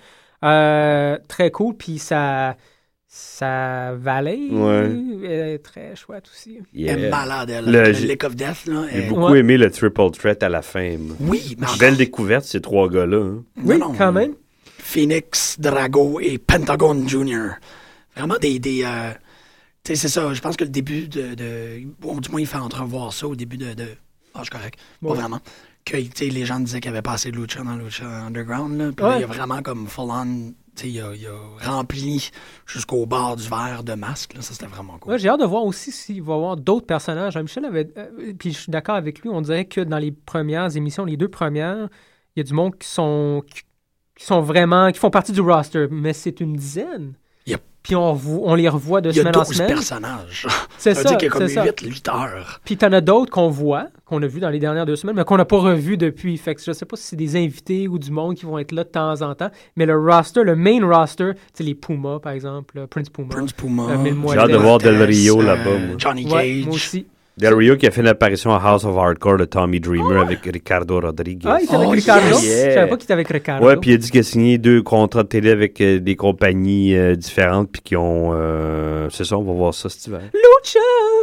Euh, 0.44 1.18
très 1.28 1.50
cool, 1.50 1.74
puis 1.76 1.98
sa, 1.98 2.56
sa 3.06 3.94
vallée 3.94 4.48
Ouais. 4.52 4.90
est 5.24 5.58
très 5.64 5.96
chouette 5.96 6.28
aussi. 6.32 6.60
Yeah. 6.72 6.92
Elle 6.92 7.04
est 7.04 7.10
malade, 7.10 7.50
elle. 7.50 7.64
Le- 7.70 7.90
Lick 7.90 8.22
of 8.24 8.36
Death, 8.36 8.66
là. 8.66 8.84
J'ai 8.92 8.98
elle- 9.02 9.08
beaucoup 9.08 9.32
Ouais. 9.32 9.40
aimé 9.40 9.56
le 9.56 9.70
triple 9.70 10.10
threat 10.12 10.42
à 10.42 10.48
la 10.48 10.62
fin. 10.62 10.96
moi. 10.98 11.16
Oui, 11.20 11.56
mais 11.58 11.66
Belle 11.80 11.96
découverte, 11.96 12.44
ces 12.44 12.60
trois 12.60 12.88
gars-là. 12.88 13.16
hein. 13.24 13.44
Oui, 13.64 13.78
Non, 13.78 13.88
non, 13.88 13.94
quand 13.98 14.12
même. 14.12 14.34
Phoenix, 14.78 15.56
Drago 15.58 16.20
et 16.20 16.38
Pentagon 16.38 17.06
Jr. 17.06 17.50
Vraiment 18.16 18.36
des. 18.40 18.58
des 18.58 18.84
euh, 18.84 19.10
tu 19.84 19.92
sais, 19.94 19.96
c'est 19.96 20.08
ça. 20.08 20.32
Je 20.32 20.40
pense 20.40 20.56
que 20.56 20.64
le 20.64 20.70
début 20.70 21.08
de. 21.08 21.34
de 21.34 21.80
bon, 22.00 22.18
du 22.18 22.30
moins, 22.30 22.40
il 22.40 22.46
fait 22.46 22.58
entrevoir 22.58 23.12
ça 23.12 23.26
au 23.26 23.34
début 23.34 23.56
de. 23.56 23.74
de 23.74 23.84
ah, 24.34 24.38
je 24.38 24.42
suis 24.44 24.50
correct. 24.50 24.78
Pas 25.02 25.08
Ouais. 25.08 25.16
vraiment. 25.18 25.40
Que 25.90 26.24
les 26.24 26.44
gens 26.44 26.60
disaient 26.60 26.80
qu'il 26.80 26.90
n'y 26.90 26.96
avait 26.96 27.02
pas 27.02 27.12
assez 27.12 27.30
de 27.30 27.36
Lucha 27.36 27.62
dans 27.62 27.76
Lucha 27.76 28.06
Underground. 28.06 28.76
Là. 28.78 28.90
Puis 28.96 29.04
là, 29.04 29.18
il 29.18 29.24
a 29.24 29.26
vraiment 29.26 29.62
comme 29.62 29.86
full 29.86 30.10
on. 30.10 30.52
tu 30.76 30.82
sais, 30.82 30.90
Il 30.90 31.00
a, 31.00 31.14
il 31.14 31.26
a 31.26 31.70
rempli 31.70 32.30
jusqu'au 32.66 33.06
bord 33.06 33.36
du 33.36 33.48
verre 33.48 33.82
de 33.84 33.94
masque. 33.94 34.34
là. 34.34 34.42
Ça, 34.42 34.52
c'était 34.54 34.66
vraiment 34.66 34.98
cool. 34.98 35.12
Ouais, 35.12 35.18
j'ai 35.18 35.28
hâte 35.28 35.40
de 35.40 35.46
voir 35.46 35.64
aussi 35.64 35.90
s'il 35.92 36.22
va 36.22 36.34
y 36.34 36.36
avoir 36.36 36.56
d'autres 36.56 36.86
personnages. 36.86 37.32
Jean-Michel 37.34 37.64
avait. 37.64 37.90
euh, 37.98 38.32
puis 38.38 38.52
je 38.52 38.58
suis 38.58 38.70
d'accord 38.70 38.94
avec 38.96 39.20
lui, 39.20 39.28
on 39.28 39.40
dirait 39.40 39.64
que 39.64 39.80
dans 39.80 39.98
les 39.98 40.12
premières 40.12 40.76
émissions, 40.76 41.04
les 41.04 41.16
deux 41.16 41.28
premières, 41.28 41.88
il 42.36 42.40
y 42.40 42.40
a 42.40 42.44
du 42.44 42.52
monde 42.54 42.76
qui 42.78 42.88
sont. 42.88 43.42
qui, 43.52 43.62
qui 44.16 44.24
sont 44.24 44.40
vraiment. 44.40 44.90
qui 44.92 44.98
font 44.98 45.10
partie 45.10 45.32
du 45.32 45.40
roster, 45.40 45.86
mais 45.90 46.12
c'est 46.12 46.40
une 46.40 46.54
dizaine. 46.54 47.14
Puis 47.88 47.96
on, 47.96 48.54
les 48.54 48.68
revoit 48.68 49.00
de 49.00 49.08
Il 49.10 49.16
y 49.16 49.18
a 49.18 49.22
semaine 49.22 49.36
en 49.36 49.40
12 49.44 49.48
semaine. 49.56 49.68
personnages. 49.68 50.46
C'est 50.78 50.92
Ça 50.94 51.00
veut 51.00 51.02
ça. 51.04 51.08
dire 51.08 51.18
qu'il 51.18 51.26
y 51.26 51.30
a 51.30 51.32
comme 51.32 51.48
c'est 51.48 51.54
ça. 51.54 51.64
8, 51.64 51.80
8 51.80 52.08
heures. 52.08 52.60
Puis 52.64 52.76
t'en 52.76 52.92
as 52.92 53.00
d'autres 53.00 53.32
qu'on 53.32 53.48
voit, 53.48 53.86
qu'on 54.04 54.22
a 54.22 54.26
vu 54.26 54.40
dans 54.40 54.50
les 54.50 54.58
dernières 54.58 54.84
deux 54.84 54.94
semaines, 54.96 55.16
mais 55.16 55.24
qu'on 55.24 55.38
n'a 55.38 55.46
pas 55.46 55.56
revu 55.56 55.96
depuis. 55.96 56.36
Fait 56.36 56.54
que 56.54 56.60
je 56.62 56.72
sais 56.72 56.84
pas 56.84 56.96
si 56.96 57.04
c'est 57.04 57.16
des 57.16 57.34
invités 57.36 57.88
ou 57.88 57.98
du 57.98 58.10
monde 58.10 58.34
qui 58.36 58.44
vont 58.44 58.58
être 58.58 58.72
là 58.72 58.84
de 58.84 58.88
temps 58.90 59.22
en 59.22 59.34
temps. 59.34 59.50
Mais 59.76 59.86
le 59.86 59.98
roster, 59.98 60.44
le 60.44 60.54
main 60.54 60.86
roster, 60.86 61.32
tu 61.34 61.40
sais, 61.54 61.64
les 61.64 61.74
Puma, 61.74 62.18
par 62.20 62.32
exemple, 62.32 62.86
Prince 62.90 63.08
Puma. 63.08 63.28
Prince 63.30 63.52
Puma. 63.54 63.84
euh, 63.90 64.14
J'ai 64.32 64.38
hâte 64.38 64.50
de 64.50 64.56
voir 64.58 64.76
Del 64.78 65.02
Rio 65.02 65.40
euh, 65.40 65.44
là-bas. 65.44 65.78
moi. 65.78 65.94
Johnny 65.96 66.26
Ouais, 66.26 66.56
Cage. 66.58 66.64
moi 66.66 66.74
aussi. 66.74 67.06
Del 67.38 67.54
Rio 67.54 67.76
qui 67.76 67.86
a 67.86 67.90
fait 67.90 68.00
une 68.00 68.08
apparition 68.08 68.52
à 68.52 68.58
House 68.62 68.84
of 68.84 68.96
Hardcore 68.96 69.38
de 69.38 69.44
Tommy 69.44 69.80
Dreamer 69.80 70.20
avec 70.22 70.40
Ricardo 70.44 71.00
Rodriguez. 71.00 71.48
Ah, 71.48 71.58
il 71.60 71.64
était 71.64 71.74
avec 71.74 71.86
Oh, 71.88 71.90
Ricardo? 71.90 72.26
yes. 72.40 72.42
Je 72.42 72.74
savais 72.74 72.86
pas 72.88 72.96
qu'il 72.96 73.04
était 73.04 73.12
avec 73.12 73.28
Ricardo. 73.28 73.66
Ouais, 73.66 73.76
puis 73.76 73.90
il 73.90 73.94
a 73.94 73.96
dit 73.96 74.10
qu'il 74.10 74.20
a 74.20 74.22
signé 74.24 74.58
deux 74.58 74.82
contrats 74.82 75.22
de 75.22 75.28
télé 75.28 75.50
avec 75.50 75.80
euh, 75.80 76.00
des 76.00 76.16
compagnies 76.16 76.96
euh, 76.96 77.14
différentes, 77.14 77.70
puis 77.72 77.82
qui 77.82 77.96
ont. 77.96 78.30
euh, 78.32 79.08
c'est 79.10 79.24
ça, 79.24 79.38
on 79.38 79.42
va 79.44 79.52
voir 79.52 79.74
ça 79.74 79.88
cet 79.88 80.06
hiver. 80.06 80.20
Lucha! 80.34 80.78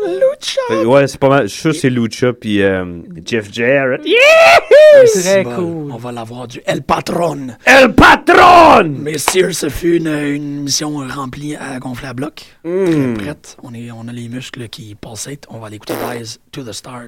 Lucha! 0.07 0.61
Fait- 0.69 0.85
Ouais, 0.85 1.07
c'est 1.07 1.19
pas 1.19 1.29
mal. 1.29 1.43
Je 1.47 1.51
suis 1.53 1.61
sûr 1.61 1.71
que 1.71 1.77
c'est 1.77 1.89
Lucha, 1.89 2.33
puis 2.33 2.61
euh, 2.61 2.85
Jeff 3.25 3.51
Jarrett. 3.51 4.01
Très 4.01 5.07
C'est 5.07 5.43
bon. 5.43 5.55
cool. 5.55 5.91
On 5.91 5.97
va 5.97 6.11
l'avoir 6.11 6.47
du 6.47 6.61
El 6.65 6.81
Patron. 6.81 7.47
El 7.65 7.93
Patron! 7.93 8.89
Messieurs, 8.99 9.51
ce 9.51 9.67
fut 9.69 9.97
une, 9.97 10.07
une 10.07 10.61
mission 10.63 10.95
remplie 11.09 11.55
à 11.55 11.79
gonfler 11.79 12.07
à 12.09 12.13
bloc. 12.13 12.45
Mm. 12.63 12.85
Très 12.85 13.13
prête. 13.25 13.57
On, 13.63 13.73
est, 13.73 13.89
on 13.91 14.07
a 14.07 14.13
les 14.13 14.29
muscles 14.29 14.67
qui 14.69 14.95
pulsate. 14.95 15.45
On 15.49 15.59
va 15.59 15.67
aller 15.67 15.75
écouter 15.77 15.93
To 16.51 16.63
the 16.63 16.73
Star 16.73 17.07